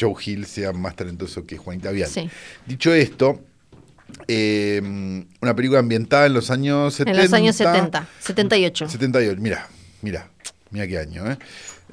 Joe 0.00 0.14
Hill 0.24 0.46
sea 0.46 0.72
más 0.72 0.96
talentoso 0.96 1.46
que 1.46 1.56
Juan 1.58 1.78
Taviani. 1.80 2.10
Sí. 2.10 2.30
Dicho 2.66 2.92
esto, 2.92 3.40
eh, 4.28 4.80
una 5.40 5.54
película 5.54 5.80
ambientada 5.80 6.26
en 6.26 6.34
los 6.34 6.50
años 6.50 6.94
70. 6.94 7.10
En 7.18 7.24
los 7.24 7.32
años 7.34 7.56
70, 7.56 8.08
78. 8.20 8.88
78, 8.88 9.40
mira, 9.40 9.68
mira, 10.00 10.28
mira 10.70 10.86
qué 10.86 10.98
año, 10.98 11.30
¿eh? 11.30 11.36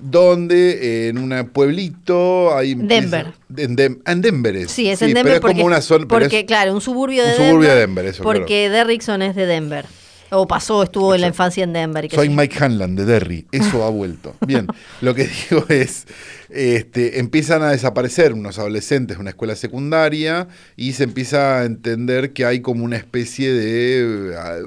Donde 0.02 1.06
eh, 1.06 1.08
en 1.10 1.18
un 1.18 1.50
pueblito 1.50 2.56
hay... 2.56 2.76
Denver. 2.76 3.34
En, 3.58 3.76
Dem- 3.78 4.00
en 4.06 4.22
Denver 4.22 4.56
es. 4.56 4.72
Sí, 4.72 4.90
es 4.90 5.02
en 5.02 5.10
pero 5.10 5.18
Denver 5.20 5.34
es 5.36 5.40
porque, 5.42 5.54
como 5.56 5.66
una 5.66 5.82
zona... 5.82 6.06
pero 6.08 6.20
porque 6.22 6.40
es- 6.40 6.46
claro, 6.46 6.74
un 6.74 6.82
suburbio 6.82 7.24
de 7.24 7.30
un 7.32 7.36
Denver. 7.38 7.50
suburbio 7.52 7.70
de 7.74 7.80
Denver, 7.80 8.06
eso, 8.06 8.24
Porque 8.24 8.70
Derrickson 8.70 9.22
es 9.22 9.36
de 9.36 9.46
Denver. 9.46 9.86
O 10.32 10.48
pasó, 10.48 10.84
estuvo 10.84 11.16
en 11.16 11.22
la 11.22 11.28
infancia 11.28 11.64
en 11.64 11.74
Denver. 11.74 12.06
y 12.06 12.10
Soy. 12.10 12.30
Mike 12.30 12.64
Hanlan 12.64 12.96
de 12.96 13.06
Derry, 13.06 13.48
eso 13.52 13.84
ha 13.84 13.90
vuelto. 13.90 14.36
Bien, 14.46 14.68
lo 15.02 15.16
que 15.16 15.28
digo 15.28 15.66
es, 15.70 16.06
este, 16.50 17.20
empiezan 17.20 17.64
a 17.64 17.72
desaparecer 17.72 18.34
unos 18.34 18.60
adolescentes 18.60 19.18
de 19.18 19.22
una 19.22 19.32
escuela 19.32 19.56
secundaria 19.56 20.48
y 20.76 20.94
se 20.94 21.04
empieza 21.04 21.60
a 21.60 21.66
entender 21.66 22.34
que 22.34 22.46
hay 22.46 22.62
como 22.62 22.84
una 22.86 22.98
especie 22.98 23.52
de... 23.54 24.36
ah, 24.38 24.58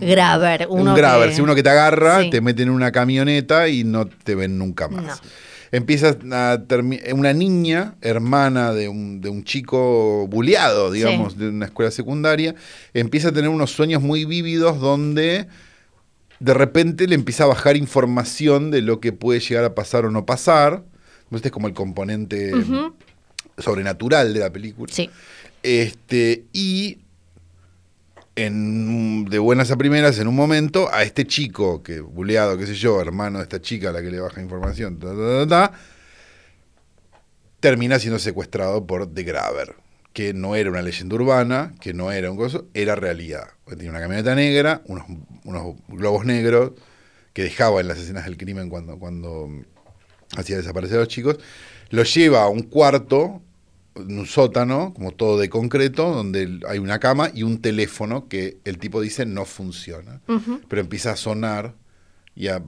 Graver. 0.00 0.66
Uno 0.70 0.92
un 0.92 0.96
grabber, 0.96 1.30
que- 1.30 1.34
si 1.34 1.40
uno 1.40 1.54
que 1.54 1.62
te 1.62 1.70
agarra, 1.70 2.22
Sí. 2.22 2.30
te 2.30 2.40
mete 2.40 2.62
en 2.62 2.70
una 2.70 2.92
camioneta 2.92 3.68
y 3.68 3.82
no 3.84 4.06
te 4.06 4.34
ven 4.34 4.56
nunca 4.58 4.88
más. 4.88 5.04
No. 5.04 5.28
Empieza 5.70 6.16
a 6.32 6.58
una 7.14 7.32
niña, 7.32 7.96
hermana 8.00 8.72
de 8.72 8.88
un, 8.88 9.20
de 9.20 9.28
un 9.28 9.44
chico 9.44 10.26
buleado, 10.28 10.90
digamos, 10.90 11.36
de 11.36 11.48
una 11.48 11.66
escuela 11.66 11.90
secundaria, 11.90 12.54
empieza 12.94 13.28
a 13.28 13.32
tener 13.32 13.50
unos 13.50 13.70
sueños 13.70 14.02
muy 14.02 14.24
vívidos 14.24 14.80
donde 14.80 15.46
de 16.40 16.54
repente 16.54 17.06
le 17.06 17.14
empieza 17.14 17.44
a 17.44 17.48
bajar 17.48 17.76
información 17.76 18.70
de 18.70 18.82
lo 18.82 19.00
que 19.00 19.12
puede 19.12 19.40
llegar 19.40 19.64
a 19.64 19.74
pasar 19.74 20.04
o 20.04 20.10
no 20.10 20.24
pasar. 20.24 20.84
Este 21.30 21.48
es 21.48 21.52
como 21.52 21.68
el 21.68 21.74
componente 21.74 22.52
sobrenatural 23.58 24.32
de 24.32 24.40
la 24.40 24.50
película. 24.50 24.92
Sí. 24.92 25.10
Este, 25.62 26.44
y 26.52 26.98
de 28.38 29.38
buenas 29.40 29.72
a 29.72 29.76
primeras, 29.76 30.20
en 30.20 30.28
un 30.28 30.36
momento, 30.36 30.88
a 30.92 31.02
este 31.02 31.26
chico, 31.26 31.82
que 31.82 32.00
buleado, 32.00 32.56
qué 32.56 32.66
sé 32.66 32.74
yo, 32.74 33.00
hermano 33.00 33.38
de 33.38 33.42
esta 33.42 33.60
chica 33.60 33.90
a 33.90 33.92
la 33.92 34.00
que 34.00 34.12
le 34.12 34.20
baja 34.20 34.40
información, 34.40 35.00
termina 37.58 37.98
siendo 37.98 38.20
secuestrado 38.20 38.86
por 38.86 39.12
The 39.12 39.24
Graver, 39.24 39.74
que 40.12 40.34
no 40.34 40.54
era 40.54 40.70
una 40.70 40.82
leyenda 40.82 41.16
urbana, 41.16 41.74
que 41.80 41.92
no 41.92 42.12
era 42.12 42.30
un 42.30 42.36
coso, 42.36 42.68
era 42.74 42.94
realidad. 42.94 43.48
Tenía 43.66 43.90
una 43.90 44.00
camioneta 44.00 44.36
negra, 44.36 44.82
unos, 44.86 45.06
unos 45.44 45.74
globos 45.88 46.24
negros, 46.24 46.72
que 47.32 47.42
dejaba 47.42 47.80
en 47.80 47.88
las 47.88 47.98
escenas 47.98 48.24
del 48.24 48.36
crimen 48.36 48.70
cuando, 48.70 49.00
cuando 49.00 49.48
hacía 50.36 50.56
desaparecer 50.56 50.98
a 50.98 51.00
los 51.00 51.08
chicos, 51.08 51.38
los 51.90 52.14
lleva 52.14 52.44
a 52.44 52.48
un 52.48 52.62
cuarto, 52.62 53.42
un 53.98 54.26
sótano, 54.26 54.94
como 54.94 55.12
todo 55.12 55.38
de 55.38 55.48
concreto, 55.48 56.12
donde 56.12 56.60
hay 56.68 56.78
una 56.78 56.98
cama 56.98 57.30
y 57.34 57.42
un 57.42 57.60
teléfono 57.60 58.28
que 58.28 58.58
el 58.64 58.78
tipo 58.78 59.00
dice 59.00 59.26
no 59.26 59.44
funciona, 59.44 60.20
pero 60.68 60.80
empieza 60.80 61.12
a 61.12 61.16
sonar 61.16 61.74
y 62.34 62.48
a, 62.48 62.62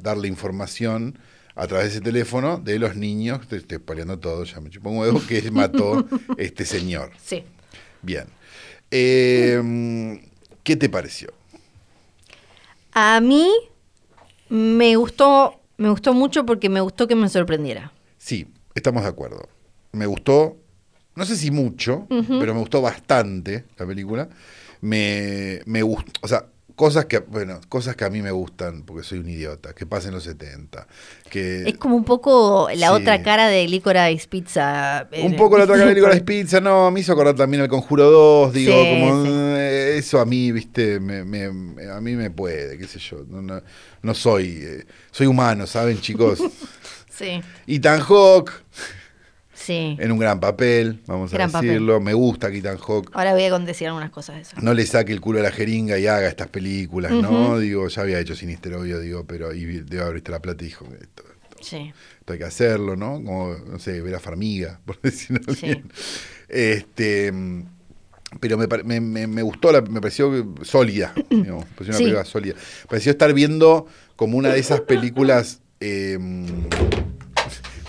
darle 0.00 0.28
información 0.28 1.18
a 1.54 1.66
través 1.66 1.86
de 1.86 1.90
ese 1.92 2.00
teléfono 2.00 2.58
de 2.58 2.78
los 2.78 2.96
niños, 2.96 3.46
te 3.46 3.56
estoy 3.56 3.78
peleando 3.78 4.18
todo, 4.18 4.44
ya 4.44 4.60
me 4.60 4.70
chupo 4.70 4.90
un 4.90 4.98
huevo, 4.98 5.22
que 5.26 5.50
mató 5.50 6.06
este 6.36 6.64
señor. 6.64 7.10
Sí. 7.22 7.44
Bien. 8.02 8.26
Eh, 8.90 10.20
¿Qué 10.62 10.76
te 10.76 10.88
pareció? 10.88 11.32
A 12.92 13.20
mí 13.20 13.50
me 14.48 14.96
gustó, 14.96 15.60
me 15.78 15.88
gustó 15.88 16.12
mucho 16.12 16.44
porque 16.44 16.68
me 16.68 16.80
gustó 16.80 17.08
que 17.08 17.14
me 17.14 17.28
sorprendiera. 17.28 17.92
Sí, 18.18 18.46
estamos 18.74 19.02
de 19.02 19.08
acuerdo. 19.08 19.48
Me 19.92 20.06
gustó, 20.06 20.56
no 21.16 21.24
sé 21.26 21.36
si 21.36 21.50
mucho, 21.50 22.06
pero 22.08 22.54
me 22.54 22.60
gustó 22.60 22.80
bastante 22.80 23.64
la 23.76 23.86
película. 23.86 24.28
Me, 24.80 25.60
me 25.66 25.82
gustó, 25.82 26.10
o 26.22 26.28
sea, 26.28 26.46
cosas 26.74 27.04
que, 27.04 27.18
bueno, 27.18 27.60
cosas 27.68 27.94
que 27.94 28.04
a 28.04 28.10
mí 28.10 28.22
me 28.22 28.30
gustan, 28.30 28.82
porque 28.84 29.04
soy 29.04 29.18
un 29.18 29.28
idiota, 29.28 29.74
que 29.74 29.84
pasen 29.86 30.12
los 30.12 30.24
70. 30.24 30.86
Que, 31.30 31.68
Es 31.68 31.76
como 31.76 31.94
un 31.94 32.04
poco 32.04 32.68
la 32.74 32.88
sí. 32.88 32.94
otra 32.94 33.22
cara 33.22 33.48
de 33.48 33.68
Licorice 33.68 34.26
Pizza. 34.28 35.06
un 35.22 35.36
poco 35.36 35.58
la 35.58 35.64
otra 35.64 35.76
cara 35.76 35.90
de 35.90 35.94
Nicolás 35.94 36.20
Pizza, 36.26 36.60
no, 36.60 36.90
me 36.90 37.00
hizo 37.00 37.12
acordar 37.12 37.36
también 37.36 37.62
el 37.62 37.68
Conjuro 37.68 38.10
2, 38.10 38.54
digo, 38.54 38.72
Sí, 38.72 38.88
como 38.90 39.22
sí. 39.24 39.30
eh, 39.30 39.94
eso 39.98 40.18
a 40.20 40.24
mí, 40.24 40.50
viste, 40.50 40.98
me, 40.98 41.22
me- 41.24 41.90
a 41.90 42.00
mí 42.00 42.16
me 42.16 42.30
puede, 42.30 42.78
qué 42.78 42.88
sé 42.88 42.98
yo, 42.98 43.24
no, 43.28 43.42
no, 43.42 43.62
no 44.02 44.14
soy, 44.14 44.58
eh, 44.62 44.86
soy 45.10 45.26
humano, 45.26 45.66
¿saben 45.66 46.00
chicos? 46.00 46.40
Sí, 47.14 47.42
Ethan 47.66 48.00
Hawke, 48.00 48.50
sí. 49.64 49.96
en 49.98 50.12
un 50.12 50.18
gran 50.18 50.40
papel, 50.40 51.00
vamos 51.06 51.32
Gran 51.32 51.54
a 51.54 51.60
decirlo, 51.60 52.00
me 52.00 52.14
gusta 52.14 52.48
Ethan 52.48 52.78
Hawke 52.78 53.10
Ahora 53.12 53.32
voy 53.32 53.44
a 53.44 53.58
decir 53.60 53.86
algunas 53.88 54.10
cosas 54.10 54.36
de 54.36 54.42
eso. 54.42 54.56
no 54.60 54.74
le 54.74 54.84
saque 54.86 55.12
el 55.12 55.20
culo 55.20 55.40
a 55.40 55.42
la 55.42 55.50
jeringa 55.52 55.98
y 55.98 56.06
haga 56.06 56.28
estas 56.28 56.48
películas, 56.48 57.12
¿no? 57.12 57.58
Digo, 57.58 57.86
ya 57.88 58.02
había 58.02 58.18
hecho 58.18 58.34
Sinister, 58.34 58.74
obvio, 58.74 58.98
digo, 59.00 59.24
pero 59.26 59.50
vi- 59.50 59.80
debe 59.80 60.02
haber 60.02 60.14
visto 60.14 60.32
la 60.32 60.40
plata 60.42 60.62
y 60.64 60.68
dijo, 60.68 60.86
esto, 61.00 61.22
Sí. 61.60 61.92
esto 62.20 62.32
hay 62.32 62.38
que 62.40 62.44
hacerlo, 62.44 62.96
¿no? 62.96 63.14
Como, 63.24 63.54
no 63.70 63.78
sé, 63.78 64.00
ver 64.00 64.14
a 64.16 64.20
Farmiga, 64.20 64.80
por 64.86 65.00
decirlo 65.00 65.54
Sí. 65.54 65.66
bien. 65.66 65.84
Este, 66.48 67.32
pero 68.40 68.56
me, 68.58 68.66
me, 68.84 69.00
me- 69.00 69.26
me 69.26 69.42
gustó, 69.42 69.70
la- 69.72 69.80
me 69.82 70.00
pareció 70.00 70.54
sólida, 70.62 71.12
digamos, 71.30 71.64
me 71.66 71.70
pareció 71.76 71.86
una 71.90 71.98
Sí. 71.98 72.04
película 72.04 72.24
sólida. 72.24 72.54
Pareció 72.88 73.12
estar 73.12 73.32
viendo 73.32 73.86
como 74.16 74.36
una 74.38 74.50
de 74.52 74.58
esas 74.60 74.80
películas... 74.80 75.60
eh, 75.80 76.18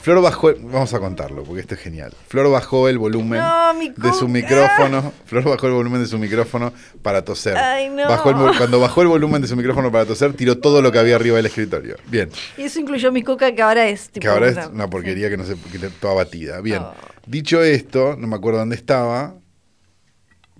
Flor 0.04 0.22
bajó, 0.22 0.50
el- 0.50 0.56
vamos 0.56 0.94
a 0.94 1.00
contarlo, 1.00 1.44
porque 1.46 1.62
esto 1.62 1.76
es 1.76 1.80
genial. 1.80 2.14
Flor 2.28 2.52
bajó 2.52 2.90
el 2.90 2.98
volumen 2.98 3.40
No, 3.40 3.74
de 3.74 4.14
su 4.14 4.28
micrófono. 4.28 5.14
Flor 5.26 5.46
bajó 5.46 5.68
el 5.68 5.74
volumen 5.74 6.02
de 6.02 6.08
su 6.10 6.18
micrófono 6.20 6.74
para 7.02 7.24
toser. 7.24 7.56
Ay, 7.56 7.90
no. 7.90 8.10
Bajó 8.10 8.32
el 8.32 8.36
vo- 8.36 8.58
cuando 8.58 8.82
bajó 8.82 9.02
el 9.02 9.08
volumen 9.08 9.42
de 9.42 9.48
su 9.48 9.56
micrófono 9.56 9.94
para 9.94 10.06
toser, 10.06 10.34
tiró 10.34 10.58
todo 10.58 10.82
lo 10.82 10.92
que 10.92 11.00
había 11.00 11.16
arriba 11.16 11.38
del 11.38 11.46
escritorio. 11.46 11.96
Bien. 12.08 12.30
Y 12.58 12.64
eso 12.64 12.82
incluyó 12.82 13.14
mi 13.14 13.24
coca 13.24 13.56
que 13.56 13.62
ahora 13.62 13.88
es 13.88 14.10
tipo. 14.10 14.24
Que 14.24 14.28
ahora 14.28 14.50
es 14.50 14.68
una- 14.68 14.90
porquería 14.90 15.30
que 15.30 15.38
no 15.38 15.46
sé, 15.46 15.56
que 15.72 15.80
toda 15.88 16.14
batida. 16.16 16.60
Bien. 16.60 16.82
Oh. 16.82 16.94
Dicho 17.26 17.64
esto, 17.64 18.18
no 18.20 18.28
me 18.28 18.36
acuerdo 18.36 18.60
dónde 18.60 18.76
estaba, 18.76 19.36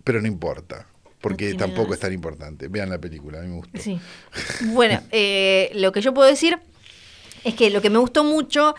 pero 0.06 0.22
no 0.22 0.28
importa. 0.28 0.88
Porque 1.20 1.54
tampoco 1.56 1.84
nada. 1.84 1.94
es 1.96 2.00
tan 2.00 2.14
importante. 2.14 2.68
Vean 2.70 2.90
la 2.90 2.98
película, 2.98 3.40
a 3.40 3.42
mí 3.42 3.48
me 3.50 3.56
gustó. 3.58 3.78
Sí. 3.82 4.00
Bueno, 4.74 5.02
eh, 5.12 5.70
lo 5.76 5.92
que 5.92 6.00
yo 6.00 6.14
puedo 6.14 6.30
decir 6.30 6.58
es 7.44 7.56
que 7.56 7.70
lo 7.70 7.82
que 7.82 7.90
me 7.90 7.98
gustó 7.98 8.24
mucho 8.24 8.76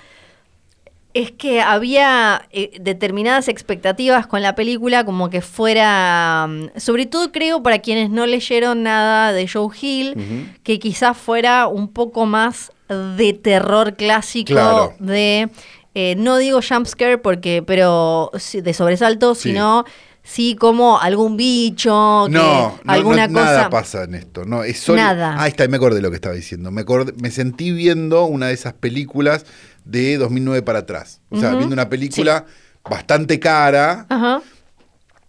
es 1.15 1.31
que 1.31 1.61
había 1.63 2.43
eh, 2.51 2.73
determinadas 2.81 3.47
expectativas 3.49 4.27
con 4.27 4.43
la 4.43 4.55
película, 4.57 5.05
como 5.05 5.31
que 5.31 5.41
fuera, 5.41 6.47
mm, 6.49 6.79
sobre 6.79 7.07
todo 7.07 7.31
creo 7.33 7.63
para 7.63 7.79
quienes 7.79 8.11
no 8.11 8.27
leyeron 8.27 8.83
nada 8.83 9.33
de 9.33 9.47
Joe 9.49 9.69
Hill, 9.81 10.53
que 10.65 10.79
quizás 10.79 11.17
fuera 11.17 11.69
un 11.69 11.89
poco 11.89 12.27
más 12.27 12.73
de 13.17 13.33
terror 13.33 13.95
clásico, 13.95 14.53
Claro. 14.55 14.95
de, 14.99 15.49
eh, 15.95 16.15
no 16.19 16.37
digo 16.39 16.61
jumpscare, 16.69 17.19
porque, 17.19 17.63
pero 17.67 18.31
de 18.53 18.75
sobresalto, 18.75 19.35
Sí. 19.35 19.51
sino 19.51 19.85
sí 20.27 20.57
como 20.57 20.99
algún 21.01 21.37
bicho, 21.37 22.25
que 22.27 22.33
No, 22.33 22.79
no, 22.83 22.93
alguna 22.93 23.27
no, 23.29 23.35
cosa. 23.41 23.45
nada 23.45 23.71
pasa 23.71 24.05
en 24.05 24.15
esto. 24.15 24.45
No, 24.45 24.65
es 24.65 24.81
solo- 24.81 25.01
Nada. 25.01 25.37
Ahí 25.39 25.51
está, 25.51 25.69
me 25.69 25.77
acordé 25.77 25.97
de 25.97 26.03
lo 26.03 26.11
que 26.11 26.17
estaba 26.17 26.35
diciendo. 26.35 26.71
Me, 26.71 26.81
acordé- 26.83 27.13
me 27.21 27.31
sentí 27.31 27.71
viendo 27.73 28.25
una 28.25 28.47
de 28.49 28.55
esas 28.55 28.73
películas 28.73 29.45
de 29.85 30.17
2009 30.19 30.63
para 30.63 30.81
atrás. 30.81 31.21
O 31.31 31.39
sea, 31.41 31.55
viendo 31.55 31.73
una 31.75 31.89
película 31.89 32.47
bastante 32.89 33.39
cara, 33.41 34.07
Ajá. 34.09 34.43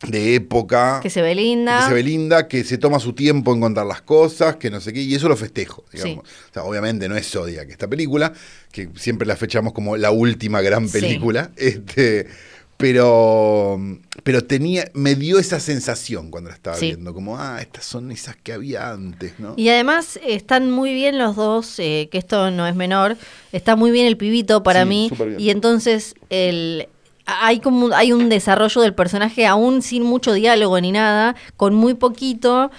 de 0.08 0.36
época. 0.36 0.99
Que 1.01 1.10
se 1.10 1.22
ve 1.22 1.34
linda. 1.36 1.80
que 1.80 1.88
se 1.88 1.93
ve 1.93 2.03
linda, 2.03 2.47
que 2.47 2.64
se 2.64 2.78
toma 2.78 2.99
su 2.99 3.14
tiempo 3.14 3.53
en 3.53 3.62
contar 3.62 3.86
las 3.86 4.01
cosas, 4.01 4.58
que 4.58 4.70
no 4.70 4.80
sé 4.82 4.93
qué, 4.93 5.01
y 5.01 5.16
eso 5.16 5.28
lo 5.30 5.38
festejo, 5.38 5.86
Sí. 5.91 5.97
digamos. 5.97 6.26
O 6.49 6.53
sea, 6.53 6.64
obviamente 6.64 7.08
no 7.10 7.16
es 7.16 7.30
Zodiac 7.30 7.70
esta 7.70 7.88
película, 7.88 8.34
que 8.72 8.89
siempre 8.95 9.28
la 9.28 9.36
fechamos 9.36 9.74
como 9.74 9.97
la 9.97 10.12
última 10.12 10.62
gran 10.62 10.88
Sí. 10.88 10.99
película, 10.99 11.51
este, 11.58 12.28
pero, 12.78 13.80
pero 14.23 14.43
tenía, 14.43 14.89
me 14.93 15.15
dio 15.15 15.39
esa 15.39 15.59
sensación 15.59 16.30
cuando 16.32 16.49
la 16.49 16.55
estaba 16.55 16.76
Sí. 16.78 16.88
viendo, 16.88 17.13
como, 17.13 17.38
ah, 17.38 17.59
estas 17.61 17.86
son 17.86 18.11
esas 18.11 18.36
que 18.36 18.53
había 18.53 18.91
antes, 18.91 19.39
¿no? 19.39 19.53
Y 19.57 19.69
además 19.69 20.19
están 20.26 20.71
muy 20.71 20.93
bien 20.93 21.17
los 21.17 21.36
dos, 21.36 21.80
eh, 21.80 22.09
que 22.11 22.17
esto 22.17 22.51
no 22.51 22.67
es 22.67 22.76
menor, 22.76 23.17
está 23.51 23.76
muy 23.76 23.91
bien 23.91 24.07
el 24.07 24.17
pibito 24.17 24.63
para 24.63 24.84
Sí, 24.84 24.89
mí. 24.89 25.11
Y 25.38 25.49
entonces 25.51 26.15
el, 26.30 26.88
hay 27.26 27.59
como 27.59 27.93
hay 27.95 28.11
un 28.11 28.30
desarrollo 28.30 28.82
del 28.82 28.93
personaje 28.93 29.45
aún 29.47 29.82
sin 29.82 30.03
mucho 30.03 30.34
diálogo 30.34 30.80
ni 30.82 30.91
nada, 30.91 31.36
con 31.57 31.73
muy 31.73 31.93
poquito 31.93 32.71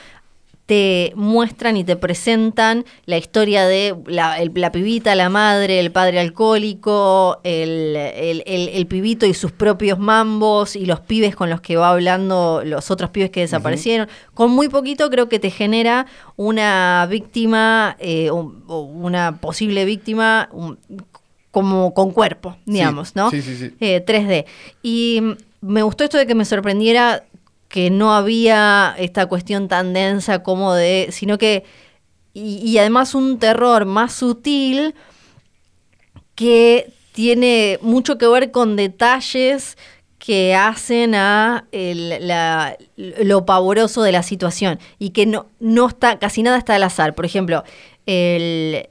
te 0.67 1.13
muestran 1.15 1.77
y 1.77 1.85
te 1.85 1.95
presentan 1.95 2.85
la 3.05 3.17
historia 3.17 3.67
de 3.69 3.95
la, 4.07 4.41
el- 4.41 4.51
la 4.57 4.73
pibita, 4.73 5.15
la 5.15 5.29
madre, 5.29 5.79
el 5.79 5.93
padre 5.93 6.19
alcohólico, 6.19 7.39
el, 7.45 7.95
el- 7.95 8.43
el- 8.47 8.69
el 8.71 8.87
pibito 8.87 9.27
y 9.27 9.35
sus 9.35 9.53
propios 9.53 9.99
mambos 10.01 10.75
y 10.75 10.85
los 10.87 10.99
pibes 11.01 11.37
con 11.37 11.51
los 11.51 11.61
que 11.61 11.77
va 11.77 11.91
hablando 11.91 12.63
los 12.65 12.91
otros 12.91 13.11
pibes 13.11 13.31
que 13.31 13.41
desaparecieron. 13.41 14.09
Con 14.35 14.51
muy 14.51 14.69
poquito 14.69 15.09
creo 15.09 15.29
que 15.29 15.39
te 15.39 15.51
genera 15.51 16.07
una 16.35 17.07
víctima 17.09 17.97
eh, 18.01 18.31
o- 18.31 18.53
o 18.67 18.81
una 18.81 19.39
posible 19.41 19.85
víctima 19.85 20.49
un- 20.53 20.79
como 21.53 21.95
con 21.95 22.11
cuerpo, 22.11 22.57
digamos, 22.67 23.15
¿no? 23.17 23.31
Sí, 23.31 23.41
sí, 23.41 23.57
sí. 23.57 23.73
eh, 23.81 24.05
3D. 24.05 24.45
Y 24.83 25.23
me 25.61 25.83
gustó 25.83 26.05
esto 26.05 26.19
de 26.19 26.27
que 26.27 26.35
me 26.35 26.45
sorprendiera 26.45 27.25
que 27.69 27.91
no 27.91 28.15
había 28.15 28.95
esta 28.99 29.27
cuestión 29.27 29.69
tan 29.69 29.93
densa 29.93 30.43
como 30.43 30.75
de, 30.75 31.09
sino 31.11 31.39
que, 31.39 31.65
y, 32.33 32.77
además 32.79 33.15
un 33.15 33.39
terror 33.39 33.87
más 33.87 34.13
sutil 34.13 34.95
que 36.35 36.93
tiene 37.13 37.79
mucho 37.83 38.19
que 38.19 38.27
ver 38.29 38.51
con 38.51 38.77
detalles 38.77 39.77
que 40.19 40.55
hacen 40.55 41.15
a 41.15 41.67
el- 41.73 42.27
la- 42.27 42.77
lo 42.97 43.47
pavoroso 43.47 44.03
de 44.03 44.13
la 44.13 44.23
situación 44.23 44.79
y 44.99 45.11
que 45.11 45.25
no, 45.27 45.47
no 45.61 45.89
está, 45.89 46.19
casi 46.19 46.43
nada 46.43 46.59
está 46.59 46.75
al 46.75 46.83
azar. 46.83 47.15
Por 47.15 47.25
ejemplo, 47.25 47.65
el- 48.07 48.89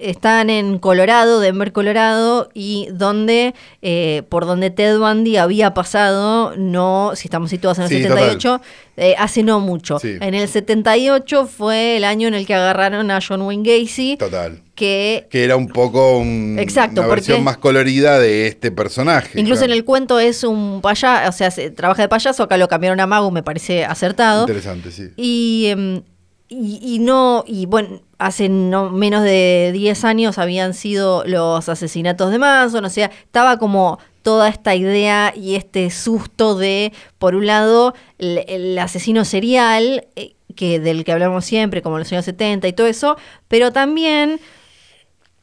están 0.00 0.50
en 0.50 0.78
Colorado, 0.78 1.40
Denver, 1.40 1.72
Colorado, 1.72 2.50
y 2.54 2.88
donde, 2.92 3.54
eh, 3.82 4.22
por 4.28 4.46
donde 4.46 4.70
Ted 4.70 4.98
Bundy 4.98 5.36
había 5.38 5.74
pasado, 5.74 6.54
no, 6.56 7.12
si 7.14 7.26
estamos 7.26 7.50
situados 7.50 7.78
en 7.78 7.84
el 7.84 7.88
Sí, 7.90 8.02
78, 8.02 8.60
eh, 8.96 9.14
hace 9.18 9.42
no 9.42 9.58
mucho. 9.60 9.98
Sí. 9.98 10.16
En 10.20 10.34
el 10.34 10.46
78 10.48 11.46
fue 11.46 11.96
el 11.96 12.04
año 12.04 12.28
en 12.28 12.34
el 12.34 12.46
que 12.46 12.54
agarraron 12.54 13.10
a 13.10 13.18
John 13.26 13.42
Wayne 13.42 13.64
Gacy, 13.80 14.16
Total. 14.18 14.60
que 14.74 15.26
Que 15.30 15.44
era 15.44 15.56
un 15.56 15.68
poco 15.68 16.18
un- 16.18 16.56
Exacto, 16.60 17.00
una 17.00 17.08
versión 17.10 17.42
más 17.42 17.56
colorida 17.58 18.18
de 18.20 18.46
este 18.46 18.70
personaje. 18.70 19.40
Incluso 19.40 19.60
claro. 19.60 19.72
en 19.72 19.78
el 19.78 19.84
cuento 19.84 20.18
es 20.20 20.44
un 20.44 20.80
payaso, 20.82 21.28
o 21.28 21.32
sea, 21.32 21.50
se- 21.50 21.70
trabaja 21.70 22.02
de 22.02 22.08
payaso, 22.08 22.42
acá 22.44 22.56
lo 22.56 22.68
cambiaron 22.68 23.00
a 23.00 23.06
mago, 23.06 23.30
me 23.30 23.42
parece 23.42 23.84
acertado. 23.84 24.42
Interesante, 24.42 24.90
sí. 24.92 25.08
Y, 25.16 25.66
em, 25.68 26.02
y, 26.48 26.80
y 26.82 26.98
no, 26.98 27.44
y 27.46 27.66
bueno, 27.66 28.00
hace 28.18 28.48
no 28.48 28.90
menos 28.90 29.22
de 29.22 29.70
10 29.72 30.04
años 30.04 30.38
habían 30.38 30.74
sido 30.74 31.24
los 31.24 31.68
asesinatos 31.68 32.30
de 32.30 32.38
Manson, 32.38 32.84
o 32.84 32.90
sea, 32.90 33.06
estaba 33.06 33.58
como 33.58 33.98
toda 34.22 34.48
esta 34.48 34.74
idea 34.74 35.32
y 35.36 35.56
este 35.56 35.90
susto 35.90 36.56
de, 36.56 36.92
por 37.18 37.34
un 37.34 37.46
lado, 37.46 37.94
el, 38.18 38.44
el 38.48 38.78
asesino 38.78 39.24
serial, 39.24 40.06
eh, 40.16 40.34
que 40.54 40.80
del 40.80 41.04
que 41.04 41.12
hablamos 41.12 41.44
siempre, 41.44 41.82
como 41.82 41.96
en 41.96 42.00
los 42.00 42.12
años 42.12 42.24
70 42.24 42.66
y 42.66 42.72
todo 42.72 42.86
eso, 42.86 43.16
pero 43.46 43.72
también 43.72 44.40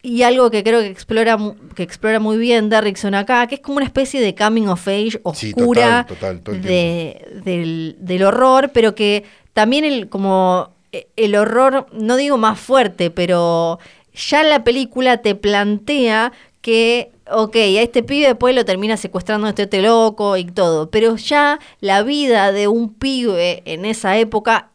y 0.02 0.22
algo 0.22 0.52
que 0.52 0.64
creo 0.64 0.82
que 0.82 0.88
explora 0.88 1.38
que 1.76 1.82
explora 1.82 2.20
muy 2.20 2.38
bien 2.38 2.70
Derrickson 2.70 3.16
acá, 3.16 3.48
que 3.48 3.56
es 3.56 3.62
como 3.62 3.78
una 3.78 3.86
especie 3.86 4.22
de 4.22 4.36
coming 4.36 4.68
of 4.68 4.88
age 4.88 5.20
Sí, 5.34 5.52
oscura 5.54 6.06
total, 6.08 6.42
total, 6.42 6.62
de, 6.62 7.42
del, 7.44 7.96
del 8.00 8.24
horror, 8.24 8.70
pero 8.72 8.94
que 8.94 9.24
también 9.54 9.84
el 9.84 10.08
como 10.10 10.75
el 11.16 11.36
horror, 11.36 11.88
no 11.94 12.16
digo 12.18 12.38
más 12.38 12.60
fuerte, 12.60 13.10
pero 13.12 13.80
ya 14.14 14.44
la 14.44 14.64
película 14.64 15.18
te 15.22 15.36
plantea 15.36 16.32
que, 16.62 17.12
ok, 17.32 17.56
a 17.56 17.82
este 17.82 18.02
pibe 18.04 18.28
después 18.28 18.56
lo 18.56 18.66
termina 18.66 18.98
secuestrando 18.98 19.48
este, 19.48 19.64
este 19.64 19.82
loco 19.82 20.38
y 20.38 20.46
todo, 20.46 20.90
pero 20.90 21.16
ya 21.16 21.60
la 21.82 22.02
vida 22.04 22.52
de 22.52 22.68
un 22.68 22.94
pibe 22.94 23.62
en 23.66 23.86
esa 23.86 24.18
época 24.18 24.70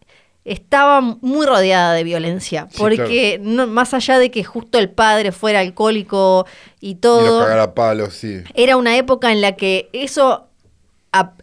estaba 0.45 1.01
muy 1.01 1.47
rodeada 1.47 1.93
de 1.95 2.03
violencia, 2.05 2.67
Sí, 2.71 2.77
porque 2.79 3.39
no- 3.43 3.67
más 3.67 3.93
allá 3.95 4.19
de 4.19 4.31
que 4.31 4.43
justo 4.43 4.79
el 4.79 4.89
padre 4.91 5.33
fuera 5.33 5.61
alcohólico 5.61 6.47
y 6.81 6.91
Y 6.91 6.95
todo, 6.97 7.41
cagar 7.41 7.61
a 7.61 7.75
palos, 7.75 8.15
sí. 8.15 8.39
era 8.55 8.77
una 8.77 8.97
época 8.97 9.33
en 9.33 9.41
la 9.43 9.53
que 9.53 9.89
eso 9.93 10.47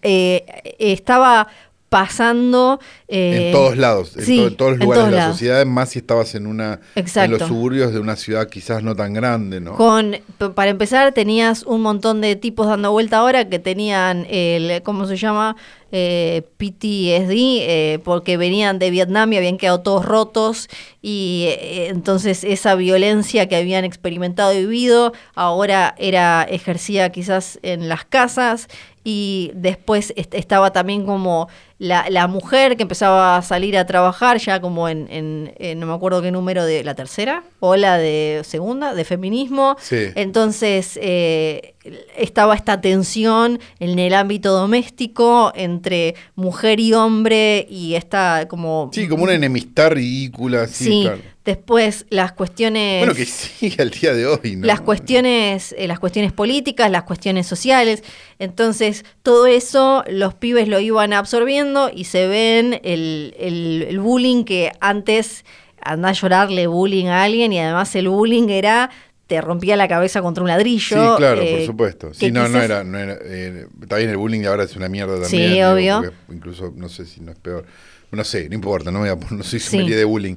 eh, 0.02 0.46
estaba 0.80 1.48
pasando 1.90 2.80
eh, 3.08 3.48
en 3.48 3.52
todos 3.54 3.78
lados, 3.78 4.16
en, 4.18 4.26
sí, 4.26 4.38
to- 4.38 4.48
en 4.48 4.56
todos 4.58 4.72
los 4.72 4.80
lugares 4.82 5.00
todos 5.02 5.12
de 5.12 5.16
la 5.16 5.22
lados. 5.24 5.36
sociedad, 5.38 5.66
más 5.66 5.90
si 5.90 6.00
estabas 6.00 6.36
en 6.36 6.48
una 6.48 6.80
Exacto. 6.96 7.34
en 7.36 7.40
los 7.40 7.48
suburbios 7.48 7.94
de 7.94 8.00
una 8.00 8.16
ciudad 8.16 8.50
quizás 8.50 8.84
no 8.84 8.96
tan 8.96 9.14
grande, 9.14 9.60
¿no? 9.62 9.76
Con, 9.76 10.18
para 10.56 10.70
empezar, 10.72 11.14
tenías 11.14 11.64
un 11.64 11.82
montón 11.82 12.20
de 12.22 12.36
tipos 12.36 12.68
dando 12.68 12.92
vuelta 12.92 13.18
ahora 13.20 13.48
que 13.50 13.60
tenían 13.60 14.26
el, 14.30 14.82
¿cómo 14.84 15.06
se 15.08 15.16
llama? 15.18 15.56
Eh, 15.94 16.42
PTSD, 16.58 17.32
eh, 17.62 18.00
porque 18.04 18.36
venían 18.36 18.78
de 18.80 18.90
Vietnam 18.90 19.32
y 19.32 19.38
habían 19.38 19.58
quedado 19.58 19.80
todos 19.80 20.06
rotos 20.06 20.68
y 21.02 21.46
eh, 21.48 21.88
entonces 21.88 22.44
esa 22.44 22.76
violencia 22.76 23.48
que 23.48 23.56
habían 23.56 23.86
experimentado 23.86 24.52
y 24.54 24.60
vivido 24.66 25.14
ahora 25.34 25.96
era 25.98 26.44
ejercida 26.44 27.10
quizás 27.12 27.58
en 27.64 27.88
las 27.88 28.04
casas 28.04 28.68
y 29.06 29.52
después 29.56 30.12
est- 30.18 30.34
estaba 30.34 30.74
también 30.74 31.06
como 31.06 31.48
la, 31.80 32.08
la 32.10 32.28
mujer 32.28 32.76
que 32.76 32.82
empezaba 32.84 33.38
a 33.38 33.42
salir 33.44 33.78
a 33.78 33.86
trabajar 33.86 34.38
ya 34.40 34.60
como 34.60 34.90
en, 34.90 35.08
en- 35.12 35.54
en 35.60 35.80
no 35.80 35.86
me 35.86 35.94
acuerdo 35.94 36.22
qué 36.24 36.32
número 36.32 36.66
de 36.66 36.84
la 36.84 36.96
tercera 36.96 37.44
o 37.60 37.76
la 37.76 37.98
de 38.00 38.42
segunda 38.44 38.94
de 38.96 39.06
feminismo 39.06 39.76
Sí. 39.80 40.08
entonces 40.16 40.98
eh, 41.02 41.76
estaba 42.18 42.56
esta 42.56 42.82
tensión 42.82 43.60
en 43.80 44.00
el 44.00 44.14
ámbito 44.16 44.52
doméstico 44.54 45.52
entre 45.56 46.16
mujer 46.36 46.80
y 46.80 46.94
hombre 46.94 47.66
y 47.70 47.94
esta 47.96 48.48
como 48.50 48.90
Sí, 48.94 49.08
como 49.08 49.24
una 49.24 49.34
enemistad 49.36 49.92
ridícula, 49.92 50.68
sí, 50.68 50.86
Sí, 50.86 51.02
claro. 51.04 51.20
después 51.46 52.06
las 52.10 52.32
cuestiones 52.34 53.00
Bueno, 53.02 53.14
que 53.14 53.26
sigue 53.26 53.82
al 53.82 53.92
día 53.92 54.14
de 54.14 54.26
hoy, 54.26 54.56
¿no? 54.58 54.66
las 54.66 54.82
cuestiones, 54.82 55.74
eh, 55.78 55.88
las 55.88 56.00
cuestiones 56.00 56.34
políticas, 56.34 56.90
las 56.92 57.04
cuestiones 57.04 57.46
sociales. 57.48 58.04
Entonces, 58.40 59.04
todo 59.24 59.48
eso 59.48 60.04
los 60.10 60.34
pibes 60.34 60.68
lo 60.68 60.80
iban 60.80 61.14
absorbiendo 61.14 61.67
y 61.94 62.04
se 62.06 62.28
ven 62.28 62.80
el, 62.84 63.36
el- 63.40 63.86
el 63.90 64.00
bullying 64.00 64.44
que 64.44 64.72
antes 64.80 65.46
anda 65.82 66.10
a 66.10 66.14
llorarle 66.14 66.68
bullying 66.68 67.06
a 67.08 67.24
alguien 67.24 67.54
y 67.54 67.60
además 67.60 67.96
el 67.96 68.10
bullying 68.10 68.50
era 68.50 68.90
te 69.28 69.42
rompía 69.42 69.76
la 69.76 69.88
cabeza 69.90 70.22
contra 70.22 70.42
un 70.42 70.48
ladrillo. 70.50 70.80
Sí, 71.12 71.18
claro, 71.18 71.42
eh, 71.42 71.52
por 71.58 71.66
supuesto. 71.66 72.08
que 72.12 72.14
Sí, 72.16 72.32
no, 72.32 72.48
no 72.48 72.62
era, 72.62 72.84
no 72.86 72.98
era 72.98 73.18
eh, 73.22 73.68
está 73.82 73.98
bien, 73.98 74.10
el 74.10 74.18
bullying 74.18 74.40
de 74.42 74.48
ahora 74.48 74.64
es 74.64 74.76
una 74.78 74.88
mierda 74.88 75.22
también. 75.22 75.54
Sí, 75.54 75.62
obvio. 75.62 76.14
Incluso, 76.32 76.74
no 76.76 76.88
sé 76.88 77.06
si 77.06 77.20
no 77.22 77.32
es 77.34 77.38
peor. 77.38 77.66
No 78.12 78.24
sé, 78.24 78.48
no 78.48 78.56
importa, 78.56 78.90
no, 78.90 79.00
me 79.02 79.12
voy 79.14 79.20
a, 79.22 79.34
no 79.36 79.44
soy 79.44 79.60
Sí. 79.60 79.90
de 79.90 80.04
bullying. 80.06 80.36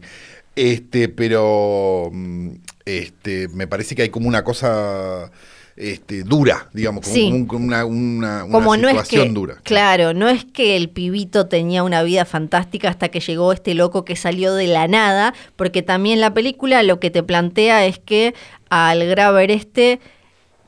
Este, 0.56 1.08
pero 1.08 2.10
mm, 2.12 2.50
este, 2.84 3.46
me 3.48 3.68
parece 3.68 3.94
que 3.94 4.02
hay 4.02 4.08
como 4.08 4.26
una 4.26 4.42
cosa 4.42 5.30
este, 5.76 6.22
dura, 6.24 6.68
digamos, 6.72 7.02
como, 7.04 7.14
Sí. 7.14 7.24
como 7.24 7.36
un- 7.36 7.46
como 7.46 7.64
una, 7.66 7.84
una, 7.84 8.44
una 8.44 8.52
como 8.52 8.76
no 8.76 8.88
es 8.88 8.92
situación 8.94 9.28
que, 9.28 9.32
dura. 9.34 9.56
claro, 9.62 10.12
no 10.14 10.28
es 10.28 10.44
que 10.44 10.76
el 10.76 10.88
pibito 10.90 11.46
tenía 11.46 11.82
una 11.82 12.02
vida 12.02 12.24
fantástica 12.24 12.88
hasta 12.88 13.08
que 13.08 13.20
llegó 13.20 13.52
este 13.52 13.74
loco 13.74 14.04
que 14.04 14.16
salió 14.16 14.54
de 14.54 14.66
la 14.66 14.88
nada, 14.88 15.32
porque 15.56 15.82
también 15.82 16.20
la 16.20 16.34
película 16.34 16.82
lo 16.82 17.00
que 17.00 17.10
te 17.10 17.22
plantea 17.22 17.86
es 17.86 17.98
que 17.98 18.34
al 18.68 19.04
Graver 19.06 19.50
este 19.50 20.00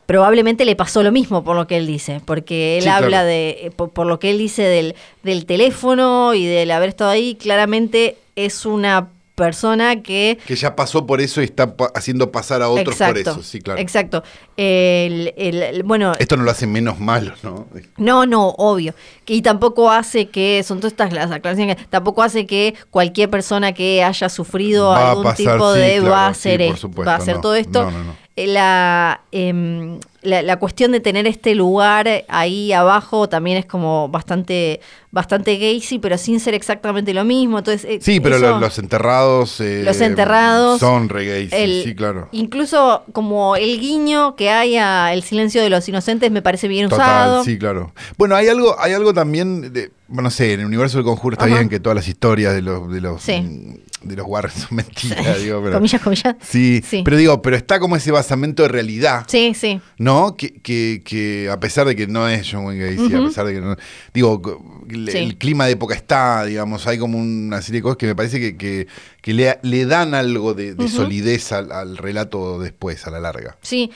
probablemente 0.06 0.64
le 0.64 0.76
pasó 0.76 1.02
lo 1.02 1.12
mismo 1.12 1.44
por 1.44 1.56
lo 1.56 1.66
que 1.66 1.76
él 1.76 1.86
dice, 1.86 2.20
porque 2.24 2.76
él 2.78 2.82
Sí, 2.84 2.88
habla 2.88 3.08
claro. 3.08 3.26
de, 3.28 3.50
eh, 3.62 3.70
por, 3.74 3.90
por 3.90 4.06
lo 4.06 4.18
que 4.18 4.30
él 4.30 4.38
dice 4.38 4.62
del, 4.62 4.94
del 5.22 5.46
teléfono 5.46 6.34
y 6.34 6.44
del 6.44 6.70
haber 6.70 6.90
estado 6.90 7.10
ahí, 7.10 7.34
claramente 7.36 8.16
es 8.36 8.66
una 8.66 9.08
persona 9.34 10.02
que 10.02 10.38
Que 10.46 10.54
ya 10.56 10.76
pasó 10.76 11.06
por 11.06 11.20
eso 11.20 11.40
y 11.40 11.44
está 11.44 11.76
pa- 11.76 11.90
haciendo 11.94 12.30
pasar 12.30 12.62
a 12.62 12.68
otros 12.68 12.96
por 12.96 13.16
eso, 13.18 13.42
sí, 13.42 13.60
claro. 13.60 13.80
Exacto. 13.80 14.22
El- 14.56 15.32
el- 15.36 15.62
el- 15.62 15.82
bueno, 15.82 16.12
Esto 16.18 16.36
no 16.36 16.44
lo 16.44 16.50
hace 16.50 16.66
menos 16.66 17.00
malo, 17.00 17.32
¿no? 17.42 17.66
no, 17.96 18.26
no, 18.26 18.48
obvio. 18.58 18.94
Y 19.26 19.42
tampoco 19.42 19.90
hace 19.90 20.28
que, 20.28 20.62
son 20.62 20.78
todas 20.78 20.92
estas 20.92 21.12
las 21.12 21.30
aclaraciones, 21.30 21.76
tampoco 21.88 22.22
hace 22.22 22.46
que 22.46 22.74
cualquier 22.90 23.30
persona 23.30 23.72
que 23.72 24.04
haya 24.04 24.28
sufrido 24.28 24.88
Va 24.90 25.10
algún 25.10 25.24
pasar, 25.24 25.54
tipo 25.56 25.74
sí, 25.74 25.80
de 25.80 25.96
claro, 25.98 26.10
va 26.10 26.26
a 26.26 26.28
hacer 26.28 26.76
supuesto, 26.76 27.08
va 27.08 27.14
a 27.14 27.18
hacer 27.18 27.34
no. 27.36 27.40
todo 27.40 27.54
esto. 27.54 27.84
No, 27.84 27.90
no, 27.90 28.16
Eh, 28.34 28.46
La, 28.46 29.20
em, 29.30 30.00
la, 30.22 30.40
la 30.40 30.56
cuestión 30.58 30.90
de 30.92 31.00
tener 31.00 31.26
este 31.26 31.54
lugar 31.54 32.08
ahí 32.28 32.72
abajo 32.72 33.28
también 33.28 33.58
es 33.58 33.66
como 33.66 34.08
bastante, 34.08 34.80
bastante 35.10 35.58
gacy, 35.58 35.98
pero 35.98 36.16
sin 36.16 36.40
ser 36.40 36.54
exactamente 36.54 37.12
lo 37.12 37.24
mismo. 37.24 37.58
Entonces, 37.58 37.84
eh, 37.84 37.98
Sí, 38.00 38.20
pero 38.20 38.36
eso- 38.36 38.50
lo- 38.52 38.60
los 38.60 38.78
enterrados. 38.78 39.60
eh, 39.60 39.82
Los 39.84 40.00
enterrados, 40.00 40.80
Son 40.80 41.10
re 41.10 41.46
sí, 41.48 41.54
el- 41.54 41.82
sí, 41.84 41.94
claro. 41.94 42.28
Incluso 42.32 43.02
como 43.12 43.56
el 43.56 43.78
guiño 43.78 44.34
que 44.36 44.48
hay 44.48 44.76
a 44.76 45.12
El 45.12 45.22
silencio 45.24 45.60
de 45.62 45.68
los 45.68 45.86
inocentes 45.88 46.30
me 46.30 46.40
parece 46.40 46.68
bien 46.68 46.88
Total, 46.88 47.06
usado. 47.28 47.44
sí, 47.44 47.58
claro. 47.58 47.92
Bueno, 48.16 48.34
hay 48.34 48.48
algo, 48.48 48.76
hay 48.80 48.92
algo 48.94 49.12
también 49.12 49.72
de, 49.74 49.90
bueno, 50.08 50.22
no 50.22 50.30
sé, 50.30 50.54
en 50.54 50.60
el 50.60 50.66
universo 50.66 50.96
del 50.96 51.04
conjuro 51.04 51.34
está 51.34 51.44
Ajá. 51.46 51.54
bien 51.56 51.68
que 51.68 51.80
todas 51.80 51.96
las 51.96 52.08
historias 52.08 52.54
de 52.54 52.62
los, 52.62 52.90
de 52.90 53.00
los, 53.02 53.20
Sí. 53.22 53.78
De 54.04 54.16
los 54.16 54.26
Warren 54.26 54.52
son 54.56 54.76
mentiras, 54.76 55.42
digo, 55.42 55.60
pero. 55.62 55.74
Comillas, 55.74 56.00
comillas. 56.02 56.36
Sí, 56.40 56.82
Sí. 56.86 57.02
pero 57.04 57.16
digo, 57.16 57.42
pero 57.42 57.56
está 57.56 57.78
como 57.80 57.96
ese 57.96 58.10
basamento 58.10 58.62
de 58.62 58.68
realidad, 58.68 59.24
Sí, 59.28 59.52
sí. 59.54 59.80
¿no? 59.98 60.36
Que, 60.36 60.54
que, 60.60 61.02
que 61.04 61.48
a 61.50 61.58
pesar 61.60 61.86
de 61.86 61.96
que 61.96 62.06
no 62.06 62.28
es 62.28 62.48
John 62.50 62.64
Wayne 62.66 62.84
Gacy, 62.96 63.14
a 63.14 63.18
Ujú. 63.18 63.28
pesar 63.28 63.46
de 63.46 63.54
que 63.54 63.60
no. 63.60 63.76
Digo, 64.14 64.42
el, 64.88 65.08
Sí. 65.10 65.18
el 65.18 65.36
clima 65.38 65.66
de 65.66 65.72
época 65.72 65.94
está, 65.94 66.44
digamos, 66.44 66.86
hay 66.86 66.98
como 66.98 67.18
una 67.18 67.60
serie 67.62 67.80
de 67.80 67.82
cosas 67.82 67.96
que 67.98 68.06
me 68.06 68.14
parece 68.14 68.38
que, 68.40 68.56
que, 68.56 68.86
que 69.20 69.32
le, 69.32 69.58
le 69.62 69.86
dan 69.86 70.14
algo 70.14 70.54
de, 70.54 70.76
solidez 70.88 71.52
al, 71.52 71.72
al 71.72 71.96
relato 71.96 72.58
después, 72.58 73.06
a 73.06 73.10
la 73.10 73.20
larga. 73.20 73.56
Sí, 73.62 73.90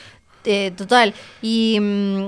eh, 0.45 0.73
total. 0.77 1.13
Y. 1.43 1.79
mm, 1.81 2.27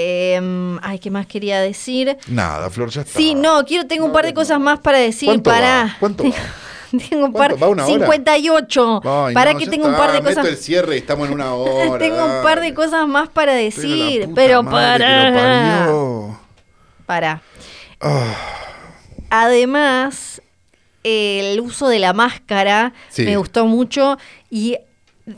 em, 0.00 0.78
ay, 0.82 0.98
¿qué 1.00 1.10
más 1.10 1.26
quería 1.26 1.60
decir? 1.60 2.16
Nada, 2.28 2.70
Flor, 2.70 2.88
ya 2.90 3.00
está. 3.02 3.18
Sí, 3.18 3.34
no, 3.34 3.64
quiero, 3.64 3.86
tengo 3.86 4.06
un 4.06 4.12
par 4.12 4.24
de 4.24 4.32
cosas 4.32 4.60
más 4.60 4.78
para 4.78 4.98
decir. 4.98 5.26
¿Cuánto 5.28 5.50
para. 5.50 5.84
va? 5.84 5.96
¿Cuánto 6.00 6.24
va? 6.24 6.30
Tengo 7.10 7.26
un 7.26 7.32
par. 7.32 7.62
¿Va 7.62 7.68
una 7.68 7.84
hora? 7.84 7.92
58. 7.92 9.00
Ay, 9.04 9.34
para 9.34 9.52
no, 9.52 9.58
que 9.58 9.66
tengo 9.66 9.86
un 9.86 9.92
está, 9.94 10.06
par 10.06 10.12
de 10.14 10.22
cosas. 10.22 10.46
el 10.46 10.56
cierre 10.56 10.94
y 10.96 10.98
estamos 10.98 11.28
en 11.28 11.34
una 11.34 11.54
hora. 11.54 11.98
tengo 11.98 12.24
un 12.24 12.42
par 12.42 12.60
de 12.60 12.74
cosas 12.74 13.06
más 13.06 13.28
para 13.28 13.54
decir. 13.54 14.28
Pero 14.34 14.64
para. 14.64 15.88
Para. 17.06 17.42
Ah, 18.00 18.34
Además, 19.30 20.40
el 21.04 21.60
uso 21.60 21.88
de 21.88 21.98
la 21.98 22.12
máscara 22.12 22.92
Sí. 23.10 23.24
me 23.24 23.36
gustó 23.36 23.66
mucho 23.66 24.18
y 24.50 24.76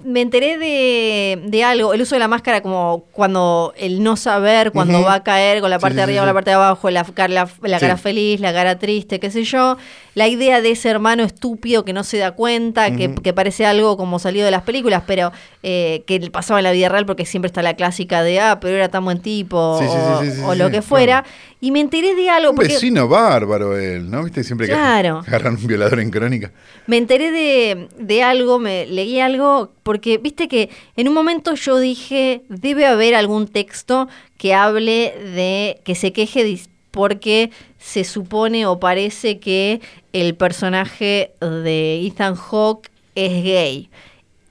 me 0.05 0.21
enteré 0.21 0.57
de, 0.57 1.43
de 1.47 1.65
algo, 1.65 1.93
el 1.93 2.03
uso 2.03 2.15
de 2.15 2.21
la 2.21 2.29
máscara 2.29 2.61
como 2.61 3.07
cuando 3.11 3.75
el 3.77 4.05
no 4.05 4.17
saber, 4.17 4.71
cuando 4.71 5.03
va 5.03 5.15
a 5.15 5.23
caer 5.25 5.61
con 5.61 5.69
la 5.69 5.81
parte 5.81 5.95
sí, 5.95 5.97
de 5.97 6.03
arriba 6.05 6.21
sí, 6.21 6.23
o 6.23 6.27
la 6.27 6.33
parte 6.35 6.51
de 6.51 6.55
abajo, 6.55 6.91
la, 6.91 7.05
la, 7.29 7.49
la 7.63 7.81
cara 7.81 7.97
feliz, 7.97 8.39
la 8.39 8.53
cara 8.53 8.79
triste, 8.79 9.19
qué 9.19 9.33
sé 9.33 9.43
yo. 9.43 9.77
La 10.15 10.27
idea 10.29 10.61
de 10.61 10.73
ese 10.73 10.89
hermano 10.89 11.23
estúpido 11.23 11.85
que 11.85 11.93
no 11.93 12.03
se 12.05 12.19
da 12.19 12.33
cuenta, 12.33 12.95
que, 12.97 13.15
que 13.15 13.33
parece 13.33 13.65
algo 13.65 13.97
como 13.97 14.19
salido 14.19 14.45
de 14.45 14.51
las 14.51 14.63
películas, 14.63 15.05
pero 15.07 15.31
eh, 15.63 16.03
que 16.07 16.19
pasaba 16.31 16.59
en 16.61 16.65
la 16.65 16.73
vida 16.73 16.89
real 16.89 17.07
porque 17.07 17.25
siempre 17.25 17.47
está 17.47 17.63
la 17.63 17.75
clásica 17.75 18.23
de, 18.23 18.41
ah, 18.41 18.59
pero 18.61 18.77
era 18.77 18.89
tan 18.89 19.05
buen 19.05 19.21
tipo 19.21 19.79
Sí, 19.81 19.87
o, 19.89 20.21
sí, 20.23 20.31
sí, 20.33 20.41
o 20.45 20.53
sí, 20.53 20.59
lo 20.59 20.71
que 20.71 20.83
fuera. 20.83 21.23
claro. 21.23 21.37
Y 21.61 21.71
me 21.73 21.81
enteré 21.81 22.15
de 22.15 22.29
algo. 22.31 22.51
un 22.51 22.57
porque- 22.57 22.73
vecino 22.75 23.07
bárbaro 23.07 23.79
él, 23.79 24.11
¿no? 24.11 24.25
¿Viste? 24.25 24.43
Siempre 24.43 24.67
que 24.67 24.73
Claro. 24.73 25.23
agarran 25.27 25.57
un 25.57 25.67
violador 25.67 26.01
en 26.01 26.11
crónica. 26.11 26.51
Me 26.87 26.97
enteré 26.97 27.31
de, 27.31 27.89
de 27.99 28.23
algo, 28.23 28.59
me 28.59 28.87
leí 28.87 29.21
algo, 29.21 29.71
porque 29.83 30.19
viste 30.19 30.49
que 30.49 30.71
en 30.97 31.07
un 31.09 31.15
momento 31.15 31.55
yo 31.55 31.79
dije, 31.79 32.43
debe 32.49 32.87
haber 32.87 33.15
algún 33.15 33.47
texto 33.47 34.09
que 34.39 34.55
hable 34.55 35.15
de, 35.35 35.81
que 35.85 35.95
se 35.95 36.13
queje 36.13 36.59
porque 36.91 37.51
se 37.79 38.03
supone 38.05 38.67
o 38.67 38.81
parece 38.81 39.39
que 39.39 39.81
el 40.13 40.35
personaje 40.35 41.33
de 41.41 42.07
Ethan 42.07 42.35
Hawke 42.35 42.91
es 43.15 43.45
gay. 43.45 43.91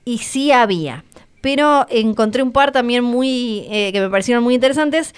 Y 0.04 0.18
sí 0.18 0.52
había, 0.52 1.04
pero 1.40 1.86
encontré 1.90 2.42
un 2.42 2.52
par 2.52 2.72
también 2.72 3.04
muy, 3.04 3.66
eh, 3.70 3.90
que 3.92 4.00
me 4.00 4.10
parecieron 4.10 4.42
muy 4.42 4.54
interesantes 4.54 5.14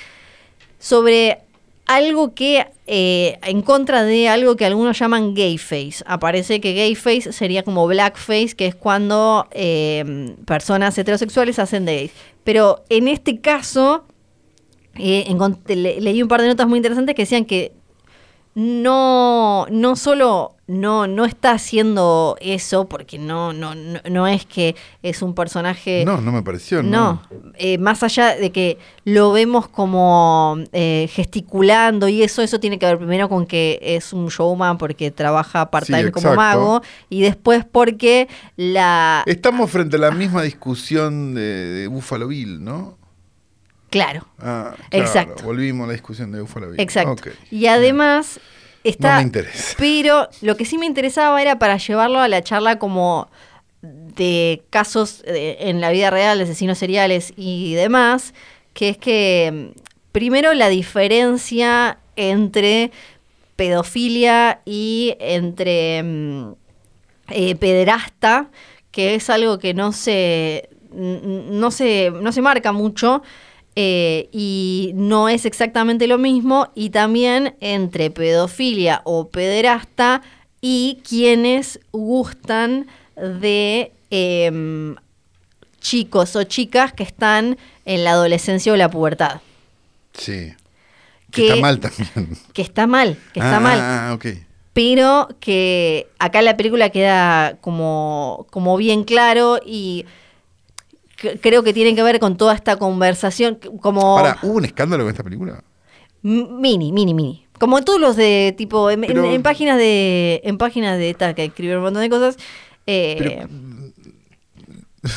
sobre 0.78 1.38
algo 1.86 2.34
que, 2.34 2.66
eh, 2.86 3.38
en 3.42 3.62
contra 3.62 4.04
de 4.04 4.28
algo 4.28 4.56
que 4.56 4.64
algunos 4.64 4.98
llaman 4.98 5.34
gay 5.34 5.58
face. 5.58 6.02
Aparece 6.06 6.60
que 6.60 6.74
gay 6.74 6.94
face 6.94 7.32
sería 7.32 7.62
como 7.62 7.86
blackface, 7.86 8.54
que 8.56 8.66
es 8.66 8.74
cuando 8.74 9.46
eh, 9.50 10.34
personas 10.46 10.96
heterosexuales 10.96 11.58
hacen 11.58 11.84
de 11.84 11.96
gays. 11.96 12.12
Pero 12.44 12.82
en 12.88 13.08
este 13.08 13.40
caso, 13.40 14.04
leí 14.94 16.22
un 16.22 16.28
par 16.28 16.42
de 16.42 16.48
notas 16.48 16.66
muy 16.66 16.78
interesantes 16.78 17.14
que 17.14 17.22
decían 17.22 17.44
que 17.44 17.72
no, 18.54 19.66
no 19.70 19.96
solo 19.96 20.56
no, 20.72 21.06
no 21.06 21.24
está 21.24 21.52
haciendo 21.52 22.36
eso, 22.40 22.88
porque 22.88 23.18
no, 23.18 23.52
no, 23.52 23.74
no, 23.74 24.00
no 24.08 24.26
es 24.26 24.46
que 24.46 24.74
es 25.02 25.20
un 25.20 25.34
personaje. 25.34 26.04
No, 26.06 26.20
no 26.20 26.32
me 26.32 26.42
pareció. 26.42 26.82
No, 26.82 27.22
eh, 27.58 27.78
más 27.78 28.02
allá 28.02 28.36
de 28.36 28.50
que 28.52 28.78
lo 29.04 29.32
vemos 29.32 29.68
como 29.68 30.56
eh, 30.72 31.10
gesticulando 31.12 32.08
y 32.08 32.22
eso, 32.22 32.42
eso 32.42 32.58
tiene 32.58 32.78
que 32.78 32.86
ver 32.86 32.96
primero 32.96 33.28
con 33.28 33.46
que 33.46 33.80
es 33.82 34.12
un 34.12 34.28
showman 34.28 34.78
porque 34.78 35.10
trabaja 35.10 35.70
part-time 35.70 36.04
Sí, 36.04 36.10
como 36.10 36.34
mago 36.34 36.82
y 37.10 37.22
después 37.22 37.64
porque 37.70 38.28
la... 38.56 39.24
Estamos 39.26 39.70
frente 39.70 39.96
a 39.96 40.00
la 40.00 40.10
misma 40.10 40.42
discusión 40.42 41.34
de, 41.34 41.42
de 41.42 41.86
Buffalo 41.88 42.28
Bill, 42.28 42.64
¿no? 42.64 43.01
Claro, 43.92 44.26
Ah, 44.38 44.74
claro, 44.88 45.04
Exacto. 45.06 45.44
Volvimos 45.44 45.84
a 45.84 45.88
la 45.88 45.92
discusión 45.92 46.32
de 46.32 46.40
Bill. 46.42 46.80
exacto. 46.80 47.30
Y 47.50 47.66
además 47.66 48.40
está... 48.82 49.10
No 49.10 49.16
me 49.18 49.22
interesa. 49.22 49.74
Pero 49.78 50.28
lo 50.40 50.56
que 50.56 50.64
sí 50.64 50.78
me 50.78 50.86
interesaba 50.86 51.40
era 51.42 51.58
para 51.58 51.76
llevarlo 51.76 52.18
a 52.18 52.26
la 52.26 52.42
charla 52.42 52.78
como 52.78 53.28
de 53.82 54.62
casos 54.70 55.22
eh, 55.26 55.58
en 55.60 55.80
la 55.82 55.90
vida 55.90 56.10
real, 56.10 56.38
de 56.38 56.44
asesinos 56.44 56.78
seriales 56.78 57.34
y 57.36 57.74
demás, 57.74 58.32
que 58.72 58.88
es 58.88 58.96
que 58.96 59.72
mm, 59.74 59.80
primero 60.12 60.54
la 60.54 60.68
diferencia 60.70 61.98
entre 62.16 62.92
pedofilia 63.56 64.60
y 64.64 65.16
entre 65.20 66.02
mm, 66.02 66.52
eh, 67.28 67.56
pederasta, 67.56 68.48
que 68.90 69.14
es 69.14 69.28
algo 69.30 69.58
que 69.58 69.74
no 69.74 69.92
se, 69.92 70.68
no 70.92 71.70
se, 71.70 72.10
no 72.10 72.32
se 72.32 72.42
marca 72.42 72.72
mucho 72.72 73.22
eh, 73.74 74.28
y 74.32 74.92
no 74.94 75.28
es 75.28 75.44
exactamente 75.46 76.06
lo 76.06 76.18
mismo, 76.18 76.70
y 76.74 76.90
también 76.90 77.54
entre 77.60 78.10
pedofilia 78.10 79.00
o 79.04 79.28
pederasta 79.28 80.22
y 80.60 81.00
quienes 81.08 81.80
gustan 81.92 82.86
de 83.16 83.92
em, 84.10 84.94
chicos 85.80 86.36
o 86.36 86.44
chicas 86.44 86.92
que 86.92 87.02
están 87.02 87.58
en 87.84 88.04
la 88.04 88.12
adolescencia 88.12 88.72
o 88.72 88.76
la 88.76 88.90
pubertad. 88.90 89.40
Sí. 90.14 90.54
Que 91.30 91.42
Que- 91.42 91.48
está 91.48 91.56
mal 91.60 91.80
también. 91.80 92.36
Que 92.52 92.62
está 92.62 92.86
mal, 92.86 93.16
que 93.32 93.40
está 93.40 93.56
ah, 93.56 93.60
mal. 93.60 93.78
Ah, 93.80 94.12
ok. 94.14 94.26
pero 94.74 95.28
que 95.40 96.08
acá 96.18 96.38
en 96.40 96.44
la 96.46 96.56
película 96.56 96.90
queda 96.90 97.56
como, 97.60 98.46
como 98.50 98.76
bien 98.76 99.04
claro 99.04 99.58
y 99.64 100.04
creo 101.40 101.62
que 101.62 101.72
tiene 101.72 101.94
que 101.94 102.02
ver 102.02 102.18
con 102.20 102.36
toda 102.36 102.54
esta 102.54 102.76
conversación, 102.76 103.58
como 103.80 104.16
Para, 104.16 104.38
¿hubo 104.42 104.54
un 104.54 104.64
escándalo 104.64 105.04
con 105.04 105.10
esta 105.10 105.22
película? 105.22 105.62
mini, 106.22 106.92
mini, 106.92 107.14
mini. 107.14 107.46
Como 107.58 107.82
todos 107.82 108.00
los 108.00 108.16
de 108.16 108.54
tipo, 108.56 108.90
en, 108.90 109.04
en- 109.04 109.08
Pero- 109.08 109.32
en 109.32 109.42
páginas 109.42 109.78
de, 109.78 110.40
en 110.44 110.58
páginas 110.58 110.98
de 110.98 111.10
esta 111.10 111.34
que 111.34 111.44
escribieron 111.44 111.80
un 111.80 111.84
montón 111.86 112.02
de 112.02 112.10
cosas. 112.10 112.36
eh, 112.86 113.16
Pero- 113.18 113.48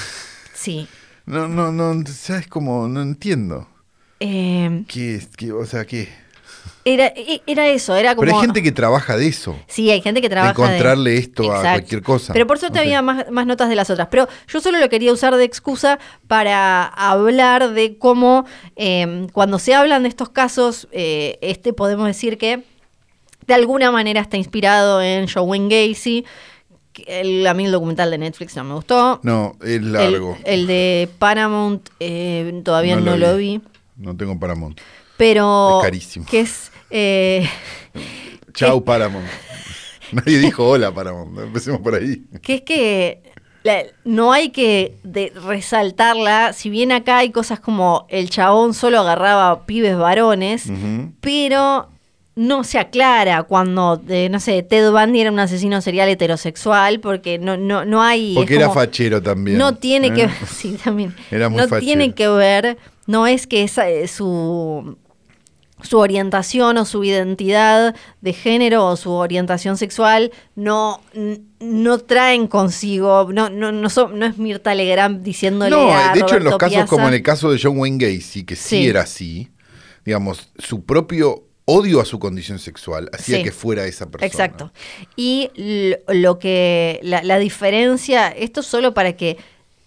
sí. 0.54 0.88
No, 1.26 1.48
no, 1.48 1.72
no, 1.72 2.04
¿sabes 2.08 2.48
cómo? 2.48 2.88
No 2.88 3.02
entiendo. 3.02 3.68
Eh, 4.20 4.84
¿Qué 4.88 5.16
es? 5.16 5.28
¿Qué, 5.36 5.52
o 5.52 5.66
sea, 5.66 5.86
¿qué? 5.86 6.08
Era, 6.88 7.08
e- 7.08 7.42
era 7.48 7.68
eso, 7.68 7.96
era 7.96 8.16
como... 8.16 8.26
Pero 8.28 8.38
hay 8.38 8.46
gente 8.46 8.62
que 8.62 8.72
trabaja 8.72 9.18
de 9.18 9.28
eso. 9.28 9.58
Sí, 9.68 9.90
hay 9.90 10.02
gente 10.02 10.22
que 10.22 10.30
De 10.30 10.36
trabaja 10.36 10.52
encontrarle 10.52 11.18
esto 11.18 11.52
a 11.52 11.62
cualquier 11.62 12.04
cosa. 12.04 12.32
Pero 12.32 12.46
por 12.46 12.60
suerte 12.60 12.78
Ok. 12.78 12.84
había 12.86 13.02
más, 13.02 13.30
más 13.32 13.48
notas 13.48 13.70
de 13.70 13.76
las 13.76 13.90
otras. 13.90 14.08
Pero 14.12 14.28
yo 14.48 14.62
solo 14.62 14.80
lo 14.80 14.88
quería 14.88 15.12
usar 15.12 15.36
de 15.36 15.44
excusa 15.44 15.98
para 16.28 16.86
hablar 16.86 17.72
de 17.72 17.98
cómo 17.98 18.46
eh, 18.76 19.28
cuando 19.34 19.58
se 19.58 19.74
hablan 19.74 20.04
de 20.04 20.10
estos 20.10 20.30
casos, 20.30 20.88
eh, 20.92 21.40
este 21.42 21.74
podemos 21.74 22.06
decir 22.06 22.38
que 22.38 22.64
de 23.48 23.54
alguna 23.56 23.92
manera 23.92 24.22
está 24.22 24.38
inspirado 24.38 25.02
en 25.02 25.28
Joe 25.28 25.42
Wayne 25.44 25.90
Gacy. 25.90 26.24
El, 27.08 27.46
a 27.48 27.54
mí 27.54 27.66
el 27.66 27.72
documental 27.72 28.10
de 28.12 28.18
Netflix 28.20 28.56
no 28.56 28.64
me 28.64 28.74
gustó. 28.76 29.20
No, 29.24 29.56
es 29.64 29.82
largo. 29.82 30.38
el 30.46 30.66
de 30.68 31.10
Paramount 31.20 31.90
eh, 32.00 32.62
todavía 32.64 32.96
no, 32.96 33.18
lo 33.18 33.36
vi. 33.38 33.60
No 33.98 34.16
tengo 34.16 34.40
Paramount. 34.40 34.80
Pero 35.18 35.80
Es 35.80 35.84
carísimo. 35.86 36.26
que 36.30 36.42
es 36.42 36.72
eh, 36.90 37.48
Chau, 38.54 38.84
Paramount. 38.84 39.26
Nadie 40.12 40.38
dijo 40.40 40.68
hola, 40.68 40.94
Paramount. 40.94 41.38
Empecemos 41.40 41.82
por 41.82 41.96
ahí. 41.96 42.24
que 42.42 42.54
es 42.56 42.62
que 42.62 43.22
la- 43.64 43.84
no 44.04 44.32
hay 44.32 44.50
que 44.50 44.96
de- 45.04 45.34
resaltarla, 45.46 46.54
si 46.54 46.70
bien 46.70 46.92
acá 46.92 47.18
hay 47.20 47.32
cosas 47.32 47.60
como 47.60 48.06
el 48.10 48.30
chabón 48.30 48.74
solo 48.74 49.00
agarraba 49.00 49.66
pibes 49.66 49.98
varones, 49.98 50.68
pero 51.22 51.90
no 52.36 52.64
se 52.66 52.78
aclara 52.80 53.44
cuando, 53.44 54.02
eh, 54.10 54.28
no 54.30 54.40
sé, 54.40 54.62
Ted 54.62 54.92
Bundy 54.92 55.22
era 55.22 55.32
un 55.32 55.40
asesino 55.40 55.82
serial 55.82 56.10
heterosexual, 56.10 57.00
porque 57.00 57.40
no, 57.40 57.56
no, 57.58 57.86
no 57.86 58.04
hay... 58.04 58.36
Porque 58.36 58.56
era 58.56 58.70
fachero 58.70 59.22
también. 59.22 59.58
No 59.58 59.76
tiene 59.76 60.08
¿eh? 60.08 60.14
que 60.14 60.30
sí, 60.48 60.78
también. 60.84 61.16
Era 61.32 61.48
muy 61.50 61.58
no 61.62 61.64
fachero. 61.68 61.80
tiene 61.86 62.14
que 62.14 62.28
ver, 62.28 62.78
no 63.08 63.26
es 63.26 63.48
que 63.48 63.64
esa, 63.64 63.90
eh, 63.90 64.08
su 64.10 64.98
su 65.86 65.98
orientación 66.00 66.78
o 66.78 66.86
su 66.86 67.04
identidad 67.04 67.96
de 68.22 68.34
género 68.34 68.86
o 68.88 68.96
su 68.98 69.12
orientación 69.12 69.78
sexual 69.78 70.32
no, 70.56 71.02
no 71.60 71.98
traen 72.00 72.48
consigo, 72.48 73.30
no, 73.32 73.50
no, 73.50 73.72
no, 73.72 73.90
son- 73.90 74.18
no 74.20 74.26
es 74.26 74.38
Mirta 74.38 74.74
Legrand 74.76 75.22
diciéndole 75.24 75.70
No, 75.72 75.94
a 75.96 76.14
de 76.14 76.20
hecho 76.22 76.38
en 76.38 76.44
los 76.44 76.58
casos 76.58 76.86
como 76.90 77.08
en 77.08 77.14
el 77.14 77.22
caso 77.24 77.52
de 77.52 77.60
John 77.62 77.78
Wayne 77.78 77.98
Gacy, 78.00 78.44
que 78.44 78.56
sí, 78.56 78.70
Sí. 78.82 78.88
era 78.88 79.02
así, 79.02 79.50
digamos, 80.04 80.50
su 80.58 80.84
propio 80.84 81.44
odio 81.68 82.00
a 82.00 82.06
su 82.06 82.20
condición 82.20 82.60
sexual 82.60 83.10
hacía 83.12 83.38
Sí. 83.38 83.44
que 83.44 83.52
fuera 83.52 83.86
esa 83.86 84.06
persona. 84.12 84.28
Exacto. 84.28 84.72
Y 85.16 85.50
lo 86.08 86.38
que, 86.38 87.00
la, 87.02 87.24
la 87.24 87.40
diferencia, 87.40 88.28
esto 88.28 88.62
solo 88.62 88.94
para 88.94 89.14
que 89.18 89.38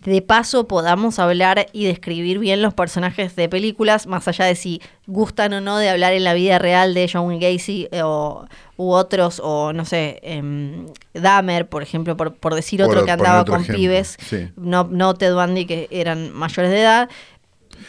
de 0.08 0.22
paso 0.22 0.66
podamos 0.66 1.18
hablar 1.18 1.68
y 1.72 1.86
describir 1.86 2.38
bien 2.38 2.62
los 2.62 2.74
personajes 2.74 3.36
de 3.36 3.48
películas, 3.48 4.06
más 4.06 4.26
allá 4.26 4.46
de 4.46 4.54
si 4.54 4.80
gustan 5.06 5.52
o 5.52 5.60
no 5.60 5.78
de 5.78 5.88
hablar 5.88 6.12
en 6.12 6.24
la 6.24 6.34
vida 6.34 6.58
real 6.58 6.94
de 6.94 7.08
John 7.12 7.38
Gacy 7.38 7.88
eh, 7.92 8.02
o, 8.02 8.46
u 8.76 8.90
otros, 8.90 9.40
o 9.44 9.72
no 9.72 9.84
sé, 9.84 10.18
em, 10.22 10.86
Dahmer, 11.14 11.68
por 11.68 11.82
ejemplo, 11.82 12.16
por, 12.16 12.34
por 12.34 12.54
decir 12.54 12.80
Por 12.80 12.90
otro 12.90 13.04
que 13.04 13.10
andaba 13.10 13.42
otro 13.42 13.54
con 13.54 13.62
ejemplo, 13.62 13.80
pibes, 13.80 14.16
sí. 14.28 14.48
no, 14.56 14.88
no 14.90 15.14
Ted 15.14 15.34
Bundy, 15.34 15.66
que 15.66 15.88
eran 15.90 16.32
mayores 16.32 16.70
de 16.70 16.80
edad. 16.80 17.08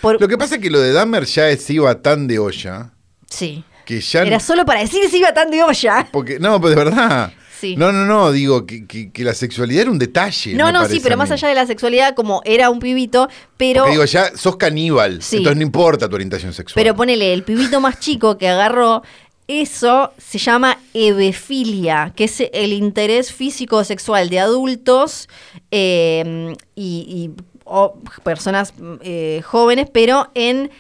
Por, 0.02 0.20
Lo 0.22 0.28
que 0.28 0.38
pasa 0.38 0.56
es 0.56 0.62
que 0.62 0.70
lo 0.70 0.80
de 0.80 0.92
Dahmer 0.92 1.26
ya 1.26 1.56
se 1.58 1.74
iba 1.74 2.02
tan 2.02 2.28
de 2.28 2.40
olla 2.40 2.92
sí. 3.30 3.64
que 3.86 4.02
ya... 4.02 4.24
Era 4.24 4.40
solo 4.40 4.66
para 4.66 4.82
decir 4.82 5.10
si 5.10 5.18
iba 5.18 5.34
tan 5.34 5.50
de 5.50 5.64
olla. 5.64 6.08
Porque, 6.12 6.40
no, 6.40 6.60
pero 6.60 6.70
de 6.70 6.76
verdad. 6.76 7.34
Sí. 7.60 7.76
No, 7.76 7.92
no, 7.92 8.06
no, 8.06 8.32
digo 8.32 8.66
que, 8.66 8.86
que- 8.88 9.12
que 9.12 9.24
la 9.24 9.34
sexualidad 9.34 9.82
era 9.84 9.92
un 9.92 10.00
detalle. 10.00 10.54
No, 10.54 10.72
no, 10.72 10.88
sí, 10.88 11.00
pero 11.04 11.18
más 11.18 11.30
allá 11.32 11.48
de 11.50 11.56
la 11.56 11.66
sexualidad, 11.66 12.16
como 12.16 12.42
era 12.46 12.70
un 12.70 12.80
pibito, 12.80 13.28
pero, 13.58 13.82
Porque 13.82 13.92
digo, 13.92 14.06
ya 14.06 14.32
sos 14.38 14.56
caníbal, 14.56 15.22
Sí. 15.22 15.38
entonces 15.38 15.58
no 15.58 15.64
importa 15.64 16.08
tu 16.08 16.16
orientación 16.16 16.54
sexual. 16.54 16.76
pero 16.82 16.96
ponele 16.96 17.34
el 17.34 17.44
pibito 17.44 17.82
más 17.82 18.00
chico 18.00 18.38
que 18.38 18.48
agarró, 18.48 19.04
eso 19.48 20.14
se 20.18 20.38
llama 20.38 20.78
ebefilia, 20.94 22.14
que 22.16 22.26
es 22.26 22.44
el 22.54 22.72
interés 22.72 23.34
físico 23.34 23.84
sexual 23.84 24.30
de 24.30 24.40
adultos 24.40 25.28
eh, 25.72 26.54
y, 26.76 27.32
y- 27.36 27.42
o 27.66 28.00
personas 28.24 28.74
eh, 29.02 29.42
jóvenes, 29.46 29.88
pero 29.92 30.30
en 30.34 30.72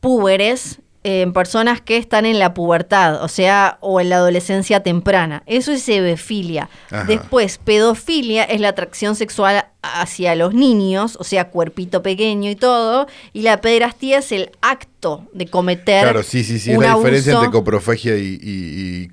púberes, 0.00 0.80
en 1.04 1.34
personas 1.34 1.82
que 1.82 1.98
están 1.98 2.24
en 2.24 2.38
la 2.38 2.54
pubertad, 2.54 3.22
o 3.22 3.28
sea, 3.28 3.76
o 3.80 4.00
en 4.00 4.08
la 4.08 4.16
adolescencia 4.16 4.82
temprana. 4.82 5.42
Eso 5.46 5.70
es 5.70 5.86
ebefilia. 5.88 6.70
Después, 7.06 7.58
pedofilia 7.58 8.44
es 8.44 8.60
la 8.60 8.70
atracción 8.70 9.14
sexual 9.14 9.66
hacia 10.00 10.34
los 10.34 10.54
niños, 10.54 11.16
o 11.20 11.24
sea, 11.24 11.50
cuerpito 11.50 12.02
pequeño 12.02 12.50
y 12.50 12.56
todo, 12.56 13.06
y 13.32 13.42
la 13.42 13.60
pederastía 13.60 14.18
es 14.18 14.32
el 14.32 14.50
acto 14.62 15.26
de 15.32 15.46
cometer 15.46 16.02
Claro, 16.02 16.22
sí, 16.22 16.42
sí, 16.44 16.58
sí, 16.58 16.72
es 16.72 16.78
la 16.78 16.94
diferencia 16.96 17.34
entre 17.34 17.50
coprofagia 17.50 18.16
y, 18.16 18.38
y, 18.42 19.08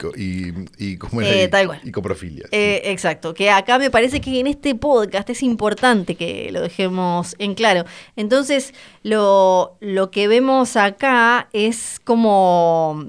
y, 0.78 0.98
¿cómo 0.98 1.22
era? 1.22 1.32
Eh, 1.32 1.44
Y- 1.46 1.48
tal 1.50 1.68
cual. 1.68 1.82
y 1.84 1.92
coprofilia. 1.92 2.44
sí. 2.44 2.50
Eh, 2.54 2.82
exacto, 2.86 3.34
que 3.34 3.50
acá 3.50 3.78
me 3.78 3.90
parece 3.92 4.22
que 4.22 4.40
en 4.40 4.48
este 4.48 4.74
podcast 4.76 5.30
es 5.30 5.44
importante 5.44 6.16
que 6.16 6.50
lo 6.52 6.62
dejemos 6.62 7.36
en 7.40 7.54
claro. 7.56 7.84
Entonces, 8.16 8.74
lo, 9.04 9.76
lo 9.82 10.12
que 10.12 10.28
vemos 10.28 10.78
acá 10.78 11.50
es 11.52 12.00
como 12.04 13.06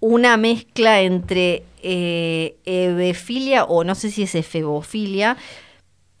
una 0.00 0.36
mezcla 0.36 1.00
entre 1.02 1.64
eh, 1.82 2.56
ebefilia 2.64 3.64
o 3.64 3.84
no 3.84 3.94
sé 3.94 4.10
si 4.10 4.22
es 4.22 4.34
efebofilia, 4.34 5.36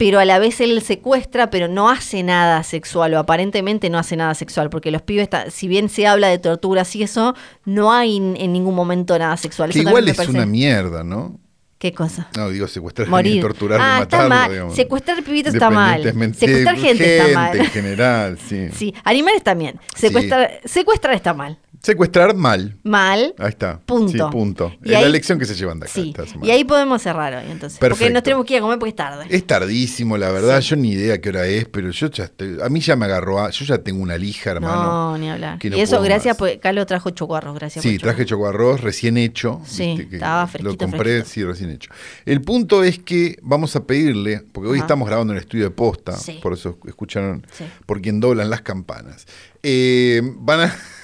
pero 0.00 0.18
a 0.18 0.24
la 0.24 0.38
vez 0.38 0.62
él 0.62 0.80
secuestra, 0.80 1.50
pero 1.50 1.68
no 1.68 1.90
hace 1.90 2.22
nada 2.22 2.62
sexual, 2.62 3.12
o 3.12 3.18
aparentemente 3.18 3.90
no 3.90 3.98
hace 3.98 4.16
nada 4.16 4.32
sexual, 4.34 4.70
porque 4.70 4.90
los 4.90 5.02
pibes, 5.02 5.28
ta- 5.28 5.50
si 5.50 5.68
bien 5.68 5.90
se 5.90 6.06
habla 6.06 6.28
de 6.28 6.38
torturas 6.38 6.96
y 6.96 7.02
eso, 7.02 7.34
no 7.66 7.92
hay 7.92 8.16
en 8.16 8.50
ningún 8.54 8.74
momento 8.74 9.18
nada 9.18 9.36
sexual. 9.36 9.70
que 9.70 9.80
Eso 9.80 9.88
igual 9.90 10.08
es 10.08 10.16
parece- 10.16 10.32
una 10.32 10.46
mierda, 10.46 11.04
¿no? 11.04 11.38
¿Qué 11.78 11.92
cosa? 11.92 12.28
No, 12.34 12.48
digo, 12.48 12.66
secuestrar 12.66 13.08
Morir. 13.08 13.42
torturarlo, 13.42 13.84
ah, 13.84 13.98
matarlo. 14.00 14.24
está 14.24 14.28
mal. 14.40 14.50
digamos. 14.50 14.74
Secuestrar 14.74 15.22
pibitos 15.22 15.52
está 15.54 15.68
mal. 15.70 16.02
Secuestrar 16.02 16.76
gente, 16.76 17.18
está 17.18 17.38
mal. 17.38 17.56
en 17.58 17.66
general, 17.66 18.38
sí. 18.38 18.68
Sí, 18.74 18.94
animales 19.04 19.42
también. 19.42 19.78
Secuestrar, 19.94 20.60
secuestrar 20.64 21.14
está 21.14 21.34
mal. 21.34 21.58
Secuestrar 21.82 22.34
mal. 22.34 22.76
Mal. 22.82 23.34
Ahí 23.38 23.48
está. 23.48 23.80
Punto. 23.86 24.12
Sí, 24.12 24.18
punto. 24.30 24.72
Y 24.84 24.90
es 24.90 24.96
ahí- 24.96 25.02
la 25.04 25.08
lección 25.08 25.38
que 25.38 25.46
se 25.46 25.54
llevan 25.54 25.80
de 25.80 25.86
acá. 25.86 25.94
Sí. 25.94 26.14
Y 26.42 26.50
ahí 26.50 26.62
podemos 26.64 27.00
cerrar 27.00 27.32
hoy, 27.34 27.50
entonces. 27.50 27.78
Porque 27.78 28.10
nos 28.10 28.22
tenemos 28.22 28.44
que 28.44 28.52
ir 28.54 28.58
a 28.58 28.60
comer 28.62 28.78
porque 28.78 28.90
es 28.90 28.96
tarde. 28.96 29.24
Es 29.30 29.46
tardísimo, 29.46 30.18
la 30.18 30.30
verdad. 30.30 30.60
Yo 30.60 30.76
ni 30.76 30.90
idea 30.92 31.18
qué 31.22 31.30
hora 31.30 31.46
es, 31.46 31.66
pero 31.66 31.90
yo 31.90 32.10
ya 32.10 32.24
estoy- 32.24 32.58
a 32.62 32.68
mí 32.68 32.80
ya 32.80 32.96
me 32.96 33.06
agarró. 33.06 33.40
a- 33.40 33.50
yo 33.50 33.64
ya 33.64 33.78
tengo 33.78 34.02
una 34.02 34.18
lija, 34.18 34.50
hermano. 34.50 34.82
no, 35.12 35.18
ni 35.18 35.30
hablar. 35.30 35.58
no 35.62 35.76
y 35.76 35.80
eso 35.80 36.02
gracias, 36.02 36.34
más. 36.34 36.36
porque 36.38 36.58
Calo 36.58 36.84
trajo 36.84 37.10
chocuarros, 37.10 37.54
gracias. 37.54 37.82
Sí, 37.82 37.92
por 37.98 38.02
traje 38.02 38.26
chocoarroz 38.26 38.80
recién 38.82 39.16
hecho. 39.16 39.62
Sí, 39.64 39.86
viste, 39.96 40.08
que 40.08 40.16
estaba 40.16 40.42
Lo 40.42 40.48
fresquito, 40.48 40.76
compré, 40.84 41.00
fresquito. 41.22 41.28
sí, 41.30 41.44
recién 41.44 41.70
hecho. 41.70 41.90
El 42.26 42.42
punto 42.42 42.84
es 42.84 42.98
que 42.98 43.38
vamos 43.42 43.74
a 43.76 43.84
pedirle, 43.86 44.42
porque 44.52 44.68
hoy 44.68 44.76
Ajá. 44.78 44.84
estamos 44.84 45.08
grabando 45.08 45.32
en 45.32 45.38
el 45.38 45.44
estudio 45.44 45.64
de 45.64 45.70
posta, 45.70 46.16
Sí. 46.18 46.38
por 46.42 46.52
eso 46.52 46.78
escucharon, 46.86 47.46
Sí. 47.56 47.64
por 47.86 48.02
quien 48.02 48.20
doblan 48.20 48.50
las 48.50 48.60
campanas. 48.60 49.26
Eh, 49.62 50.20
van 50.36 50.60
a, 50.60 50.76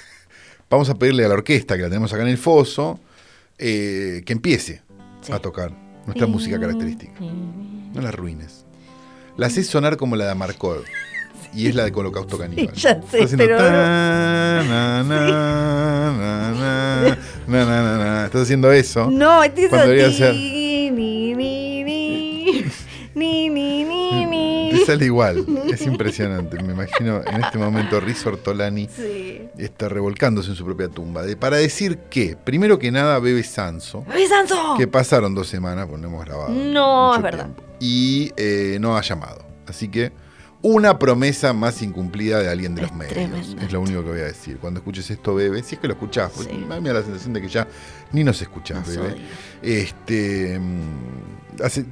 vamos 0.69 0.89
a 0.89 0.95
pedirle 0.95 1.25
a 1.25 1.27
la 1.27 1.33
orquesta 1.35 1.75
que 1.75 1.83
la 1.83 1.89
tenemos 1.89 2.11
acá 2.13 2.21
en 2.23 2.29
el 2.29 2.37
foso 2.37 2.99
eh, 3.57 4.23
que 4.25 4.33
empiece 4.33 4.81
Sí. 5.21 5.31
a 5.33 5.39
tocar 5.39 5.71
nuestra 6.05 6.27
música 6.27 6.59
característica. 6.59 7.13
No 7.19 8.01
la 8.01 8.09
arruines. 8.09 8.65
La 9.35 9.47
haces 9.47 9.67
sonar 9.67 9.97
como 9.97 10.15
la 10.15 10.25
de 10.25 10.31
Amarcord. 10.31 10.83
Y 11.53 11.67
es 11.67 11.75
la 11.75 11.85
de 11.85 11.91
Holocausto 11.93 12.37
Caníbal. 12.37 12.73
ya 12.75 13.01
sé, 13.01 13.19
Está 13.21 13.23
haciendo 13.23 13.37
pero-. 13.45 13.57
Estás 18.25 18.41
haciendo 18.43 18.71
eso. 18.71 19.09
No, 19.09 19.43
es 19.43 19.51
Cuando 19.69 19.87
debería 19.87 20.09
ti, 20.09 20.15
ser- 20.15 20.33
sale 24.87 25.05
igual. 25.05 25.45
Es 25.71 25.81
impresionante. 25.85 26.61
Me 26.63 26.73
imagino 26.73 27.21
en 27.25 27.43
este 27.43 27.57
momento 27.57 27.99
Riz 27.99 28.25
Ortolani 28.25 28.87
Sí. 28.93 29.41
está 29.57 29.87
revolcándose 29.89 30.49
en 30.49 30.55
su 30.55 30.65
propia 30.65 30.87
tumba. 30.89 31.23
De- 31.23 31.35
para 31.37 31.57
decir 31.57 31.97
que, 32.09 32.35
primero 32.35 32.79
que 32.79 32.91
nada, 32.91 33.19
Bebe 33.19 33.43
Sanso. 33.43 34.03
¡Bebe 34.07 34.27
Sanso! 34.27 34.75
Que 34.77 34.87
pasaron 34.87 35.35
dos 35.35 35.47
semanas, 35.47 35.87
pues 35.89 36.01
no 36.01 36.07
hemos 36.07 36.25
grabado. 36.25 36.49
No, 36.49 37.15
es 37.15 37.21
verdad. 37.21 37.45
tiempo. 37.45 37.63
Y 37.79 38.31
eh, 38.37 38.77
no 38.81 38.97
ha 38.97 39.01
llamado. 39.01 39.45
Así 39.67 39.87
que 39.89 40.11
una 40.63 40.97
promesa 40.97 41.53
más 41.53 41.81
incumplida 41.83 42.39
de 42.41 42.49
alguien 42.49 42.73
de 42.73 42.81
los 42.81 42.91
medios. 42.93 43.55
Es 43.61 43.71
lo 43.71 43.79
único 43.79 44.03
que 44.03 44.09
voy 44.09 44.19
a 44.21 44.23
decir. 44.23 44.57
Cuando 44.57 44.79
escuches 44.79 45.09
esto, 45.11 45.35
Bebe, 45.35 45.61
si 45.61 45.75
es 45.75 45.81
que 45.81 45.87
lo 45.87 45.93
escuchás, 45.93 46.31
porque 46.35 46.51
Sí. 46.51 46.65
me 46.81 46.89
da 46.89 46.95
la 46.95 47.03
sensación 47.03 47.33
de 47.33 47.41
que 47.41 47.47
ya 47.47 47.67
ni 48.11 48.23
nos 48.23 48.41
escuchás, 48.41 48.87
odio. 48.89 49.13
Este, 49.61 50.57
mm, 50.59 51.61
hace- 51.63 51.85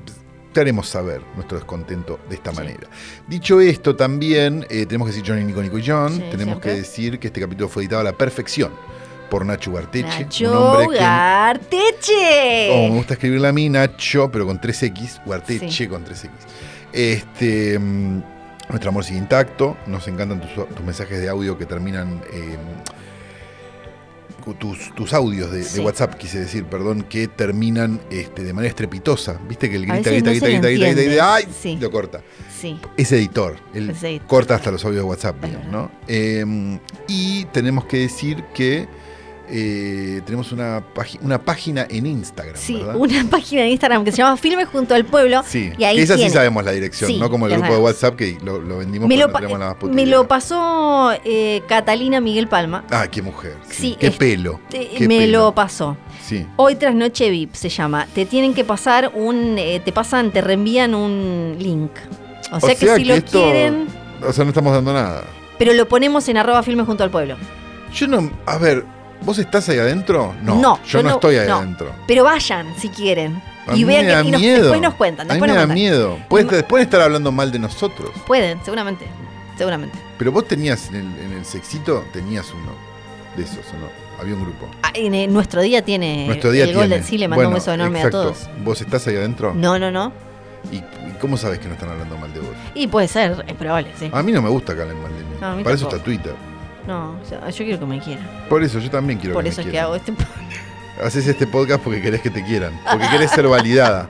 te 0.56 0.62
haremos 0.62 0.88
saber 0.88 1.22
nuestro 1.36 1.58
descontento 1.58 2.18
de 2.30 2.36
esta 2.36 2.52
manera. 2.54 2.88
Dicho 3.28 3.60
esto, 3.60 3.96
también 3.96 4.66
eh, 4.70 4.86
tenemos 4.86 5.10
que 5.10 5.14
decir 5.16 5.30
Johnny, 5.30 5.44
Nico, 5.46 5.62
Nico 5.62 5.78
y 5.78 5.84
John. 5.86 6.10
Sí, 6.14 6.20
tenemos 6.32 6.54
siempre. 6.56 6.72
que 6.72 6.78
decir 6.78 7.20
que 7.20 7.28
este 7.28 7.42
capítulo 7.42 7.68
fue 7.68 7.84
editado 7.84 8.00
a 8.02 8.06
la 8.06 8.14
perfección 8.14 8.72
por 9.30 9.46
Nacho 9.46 9.74
Garteche. 9.74 10.24
Nacho 10.24 10.50
un 10.52 10.58
hombre 10.58 10.98
que 10.98 11.04
Garteche. 11.04 12.68
como 12.72 12.90
me 12.90 12.96
gusta 12.96 13.14
escribirla 13.16 13.50
a 13.50 13.52
mí, 13.52 13.68
Nacho, 13.70 14.32
pero 14.32 14.46
con 14.46 14.60
3X, 14.62 15.24
Guarteche 15.26 15.70
Sí. 15.70 15.88
con 15.88 16.06
3X. 16.06 16.30
Este, 16.94 17.78
mm, 17.78 18.24
nuestro 18.70 18.90
amor 18.90 19.04
sigue 19.04 19.20
intacto, 19.20 19.76
nos 19.88 20.08
encantan 20.08 20.40
tus, 20.40 20.54
tus 20.70 20.86
mensajes 20.86 21.20
de 21.20 21.28
audio 21.28 21.58
que 21.58 21.66
terminan, 21.66 22.22
eh, 22.32 22.56
tus, 24.54 24.94
tus 24.96 25.14
audios 25.14 25.52
de, 25.52 25.58
de 25.60 25.64
Sí. 25.64 25.80
WhatsApp, 25.82 26.16
quise 26.16 26.40
decir, 26.40 26.66
perdón, 26.66 27.04
que 27.10 27.28
terminan 27.28 28.00
este, 28.12 28.44
de 28.44 28.54
manera 28.54 28.70
estrepitosa. 28.70 29.40
Viste 29.50 29.70
que 29.70 29.76
el 29.78 29.86
grita, 29.86 30.10
grita, 30.12 30.26
no 30.26 30.32
grita, 30.32 30.48
grita, 30.48 30.68
grita, 30.70 30.86
grita, 30.88 31.02
grita, 31.10 31.36
¡ay! 31.36 31.46
Sí. 31.62 31.78
Lo 31.82 31.90
corta. 31.92 32.22
Sí. 32.62 32.80
Es 32.98 33.12
editor, 33.12 33.58
él 33.74 33.90
Es 33.90 34.04
editor. 34.04 34.28
corta 34.28 34.56
hasta 34.56 34.72
los 34.72 34.84
audios 34.86 35.04
de 35.04 35.10
WhatsApp, 35.10 35.44
bien. 35.44 35.60
¿no? 35.72 35.92
Eh, 36.08 36.80
y 37.08 37.46
tenemos 37.46 37.86
que 37.86 37.98
decir 37.98 38.44
que 38.54 38.88
eh, 39.50 40.22
tenemos 40.26 40.52
una, 40.52 40.84
una 41.22 41.42
página 41.42 41.86
en 41.90 42.06
Instagram, 42.06 42.56
Sí, 42.58 42.76
¿verdad? 42.76 42.96
una 42.96 43.24
página 43.30 43.62
de 43.64 43.70
Instagram 43.70 44.04
que 44.04 44.12
se 44.12 44.18
llama 44.18 44.38
Filme 44.38 44.66
junto 44.66 44.96
al 44.96 45.06
pueblo. 45.06 45.44
Sí, 45.48 45.72
y 45.78 45.84
ahí 45.84 46.00
esa 46.00 46.18
sí 46.18 46.30
sabemos 46.30 46.64
la 46.66 46.72
dirección, 46.72 47.10
Sí, 47.10 47.20
no 47.20 47.30
como 47.30 47.48
el 47.48 47.54
grupo 47.58 47.74
de. 47.74 47.80
WhatsApp 47.80 48.16
que 48.16 48.38
lo, 48.44 48.60
lo 48.62 48.78
vendimos 48.80 49.08
Me 49.08 49.18
lo, 49.18 49.28
no 49.28 49.40
la 49.40 49.58
más 49.76 49.76
me 49.92 50.06
lo 50.06 50.28
pasó 50.28 51.12
eh, 51.24 51.62
Catalina 51.68 52.20
Miguel 52.22 52.48
Palma. 52.48 52.84
Ah, 52.92 53.08
qué 53.10 53.22
mujer. 53.22 53.56
Sí, 53.70 53.76
Sí, 53.92 53.98
qué 54.00 54.08
es- 54.08 54.16
pelo. 54.18 54.60
Eh, 54.74 54.92
qué 54.98 55.08
me 55.08 55.20
pelo. 55.20 55.40
lo 55.46 55.56
pasó. 55.56 55.98
Sí. 56.24 56.46
Hoy 56.56 56.76
tras 56.76 56.96
noche 56.96 57.30
VIP 57.30 57.54
se 57.54 57.70
llama. 57.70 58.08
Te 58.14 58.26
tienen 58.26 58.54
que 58.54 58.64
pasar 58.64 59.12
un. 59.14 59.58
eh, 59.60 59.80
te 59.84 59.92
pasan, 59.92 60.32
te 60.32 60.42
reenvían 60.42 60.96
un 60.96 61.56
link. 61.60 61.92
O 62.52 62.60
sea, 62.60 62.76
que 62.76 62.96
si 62.96 63.06
lo 63.06 63.14
esto- 63.16 63.42
quieren. 63.44 63.88
O 64.28 64.34
sea, 64.34 64.44
no 64.44 64.50
estamos 64.50 64.74
dando 64.74 64.92
nada. 64.94 65.24
Pero 65.60 65.74
lo 65.74 65.88
ponemos 65.88 66.28
en 66.30 66.38
arroba 66.38 66.64
filme 66.64 66.84
junto 66.84 67.04
al 67.04 67.12
pueblo. 67.12 67.36
Yo 67.94 68.08
no. 68.08 68.32
A 68.46 68.58
ver, 68.58 68.84
¿vos 69.26 69.38
estás 69.40 69.68
ahí 69.70 69.80
adentro? 69.80 70.34
No. 70.42 70.56
No, 70.56 70.78
yo 70.84 71.00
yo 71.00 71.04
no, 71.04 71.10
no- 71.10 71.16
estoy 71.16 71.36
ahí 71.38 71.48
no. 71.48 71.56
adentro. 71.58 71.92
Pero 72.08 72.24
vayan 72.24 72.68
si 72.78 72.90
quieren. 72.90 73.42
A 73.68 73.74
y 73.74 73.80
mí 73.80 73.84
vean 73.86 74.06
me 74.06 74.12
da 74.12 74.22
que 74.22 74.28
y 74.28 74.32
nos- 74.32 74.42
miedo. 74.42 74.62
después 74.62 74.82
nos 74.82 74.94
cuentan. 74.94 75.26
a 75.32 75.34
mí 75.34 75.40
Después 75.40 75.52
me 75.52 75.58
da 75.58 75.66
cuentan. 75.66 75.76
miedo. 75.76 76.20
Pueden, 76.30 76.64
pueden 76.66 76.86
estar 76.86 77.02
hablando 77.02 77.32
mal 77.32 77.52
de 77.52 77.60
nosotros. 77.60 78.12
Pueden, 78.28 78.60
seguramente. 78.64 79.08
Seguramente. 79.58 79.98
Pero 80.18 80.32
vos 80.32 80.48
tenías 80.48 80.90
en 80.90 80.96
el, 80.96 81.06
en 81.20 81.34
el 81.34 81.46
sexito, 81.46 82.04
tenías 82.14 82.46
uno 82.54 82.72
de 83.36 83.44
esos, 83.44 83.58
¿o 83.74 83.78
no? 83.80 83.88
Había 84.22 84.36
un 84.36 84.44
grupo. 84.44 84.68
Ah, 84.84 84.92
en 84.94 85.14
eh, 85.14 85.28
nuestro 85.28 85.62
día 85.62 85.82
tiene. 85.84 86.26
Nuestro 86.28 86.52
día 86.52 86.64
el 86.64 86.70
tiene. 86.70 86.82
Golden 86.84 87.04
sí 87.04 87.18
le 87.18 87.28
mandó 87.28 87.38
Bueno, 87.40 87.50
un 87.50 87.56
beso 87.56 87.74
enorme 87.74 87.98
exacto. 88.00 88.20
a 88.20 88.24
todos. 88.24 88.50
¿Vos 88.64 88.80
estás 88.82 89.06
ahí 89.08 89.16
adentro? 89.16 89.54
No, 89.56 89.78
no, 89.80 89.92
no. 89.92 90.14
¿Y, 90.72 90.82
cómo 91.20 91.36
sabes 91.38 91.60
que 91.60 91.68
no 91.68 91.74
están 91.74 91.90
hablando 91.90 92.18
mal 92.18 92.34
de 92.34 92.40
vos? 92.40 92.50
Y 92.76 92.88
puede 92.88 93.08
ser, 93.08 93.44
es 93.48 93.54
probable, 93.56 93.92
sí. 94.00 94.10
A 94.14 94.24
mí 94.24 94.32
no 94.32 94.42
me 94.42 94.50
gusta 94.50 94.74
que 94.76 94.82
hablen 94.82 95.02
mal 95.02 95.12
de 95.12 95.20
mí. 95.20 95.26
No, 95.34 95.40
Para 95.64 95.76
eso 95.76 95.88
tampoco. 95.88 95.96
está 95.96 96.04
Twitter. 96.04 96.34
No, 96.88 97.20
o 97.22 97.26
sea, 97.26 97.50
yo 97.50 97.64
quiero 97.66 97.80
que 97.80 97.86
me 97.86 98.00
quieran. 98.00 98.28
Por 98.50 98.64
eso 98.64 98.80
yo 98.80 98.90
también 98.90 99.18
quiero 99.20 99.34
Por 99.34 99.44
que 99.44 99.50
eso 99.50 99.58
me 99.58 99.62
es 99.62 99.66
que 99.66 99.72
quieran. 99.72 99.86
hago 99.88 99.96
este. 99.96 100.14
Haces 101.04 101.28
este 101.28 101.46
podcast 101.48 101.84
porque 101.84 102.02
querés 102.02 102.22
que 102.22 102.30
te 102.30 102.44
quieran. 102.44 102.80
Porque 102.90 103.08
querés 103.10 103.32
ser 103.32 103.48
validada 103.48 104.08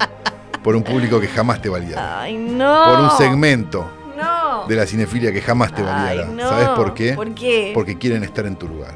por 0.63 0.75
un 0.75 0.83
público 0.83 1.19
que 1.19 1.27
jamás 1.27 1.61
te 1.61 1.69
valida. 1.69 2.21
Ay, 2.21 2.37
no. 2.37 2.83
Por 2.85 2.99
un 2.99 3.11
segmento 3.17 3.89
No. 4.17 4.67
de 4.67 4.75
la 4.75 4.85
cinefilia 4.85 5.31
que 5.31 5.41
jamás 5.41 5.73
te 5.73 5.81
Ay, 5.81 5.87
validará. 6.17 6.29
no. 6.31 6.49
¿Sabes 6.49 6.67
por 6.69 6.93
qué? 6.93 7.13
¿Por 7.13 7.33
qué? 7.33 7.71
Porque 7.73 7.97
quieren 7.97 8.23
estar 8.23 8.45
en 8.45 8.55
tu 8.55 8.67
lugar. 8.67 8.93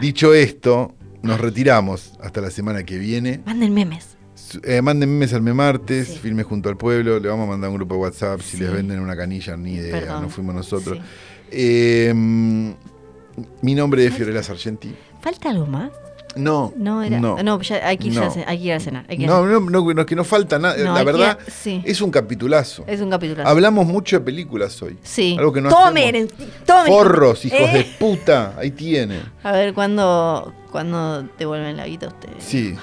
Dicho 0.00 0.34
esto, 0.34 0.94
nos 1.22 1.40
retiramos 1.40 2.12
hasta 2.22 2.40
la 2.40 2.50
semana 2.50 2.82
que 2.84 2.98
viene. 2.98 3.40
Manden 3.46 3.72
memes. 3.72 4.16
Eh, 4.62 4.82
manden 4.82 5.08
memes 5.10 5.32
al 5.34 5.42
Memartes, 5.42 6.08
Sí. 6.08 6.18
filme 6.18 6.42
junto 6.42 6.68
al 6.68 6.76
pueblo. 6.76 7.18
Le 7.18 7.28
vamos 7.28 7.46
a 7.46 7.50
mandar 7.50 7.70
un 7.70 7.76
grupo 7.76 7.94
de 7.94 8.00
WhatsApp. 8.02 8.40
Si 8.40 8.56
Sí. 8.58 8.62
les 8.62 8.72
venden 8.72 9.00
una 9.00 9.16
canilla, 9.16 9.56
ni 9.56 9.74
idea. 9.74 10.00
Perdón. 10.00 10.22
No 10.22 10.28
fuimos 10.28 10.54
nosotros. 10.54 10.98
Sí. 10.98 11.04
Eh, 11.50 12.12
mi 12.14 13.74
nombre 13.74 14.04
es 14.06 14.14
Fiorella 14.14 14.42
Sargenti. 14.42 14.94
¿Falta 15.20 15.50
algo 15.50 15.66
más? 15.66 15.90
No, 16.36 16.74
No, 16.76 17.02
era. 17.02 17.18
no. 17.18 17.42
No, 17.42 17.60
ya 17.62 17.76
hay 17.88 17.96
que, 17.96 18.10
No. 18.10 18.22
a, 18.24 18.30
ce- 18.30 18.44
hay 18.46 18.58
que 18.58 18.64
ir 18.64 18.72
a 18.74 18.80
cenar. 18.80 19.06
hay 19.08 19.16
que 19.16 19.26
No, 19.26 19.46
no, 19.46 19.58
no, 19.58 19.94
no, 19.94 20.04
que 20.06 20.14
no 20.14 20.22
falta 20.22 20.58
nada. 20.58 20.76
La 20.76 21.02
verdad, 21.02 21.38
a- 21.40 21.50
sí. 21.50 21.82
es 21.86 22.02
un 22.02 22.10
capitulazo. 22.10 22.84
Es 22.86 23.00
un 23.00 23.08
capítulo. 23.08 23.46
Hablamos 23.48 23.86
mucho 23.86 24.18
de 24.18 24.24
películas 24.24 24.80
hoy. 24.82 24.98
Sí. 25.02 25.34
Algo 25.38 25.50
que 25.52 25.62
no 25.62 25.70
tomen, 25.70 26.28
tomen. 26.66 26.86
Forros, 26.86 27.42
hijos 27.46 27.58
Eh. 27.58 27.72
de 27.78 27.84
puta. 27.98 28.52
Ahí 28.58 28.70
tienen. 28.70 29.22
A 29.42 29.52
ver, 29.52 29.72
¿cuándo, 29.72 30.52
cuándo 30.70 31.22
devuelven 31.38 31.74
la 31.74 31.86
guita 31.86 32.08
ustedes? 32.08 32.36
Sí. 32.44 32.74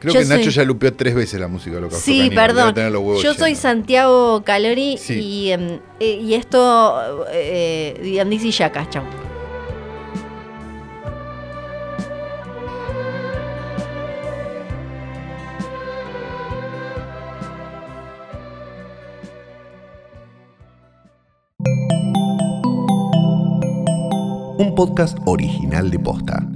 Creo 0.00 0.14
Yo 0.14 0.20
que 0.20 0.26
Nacho 0.26 0.44
soy- 0.44 0.52
ya 0.54 0.64
lupeó 0.64 0.92
tres 0.94 1.14
veces 1.14 1.38
la 1.38 1.46
música 1.46 1.76
Holocausto 1.76 2.04
Sí, 2.04 2.30
perdón. 2.34 2.74
Yo 3.22 3.34
soy. 3.34 3.54
Santiago 3.54 4.42
Calori 4.44 4.96
Sí. 4.96 5.14
y, 5.20 5.50
em, 5.50 5.78
eh, 6.00 6.18
y 6.22 6.34
esto. 6.34 7.26
Eh, 7.30 8.00
y 8.02 8.18
Andis 8.18 8.42
y 8.44 8.50
Yacas, 8.50 8.88
chau. 8.88 9.02
Un 24.58 24.74
podcast 24.76 25.16
original 25.26 25.90
de 25.90 25.98
Posta. 25.98 26.46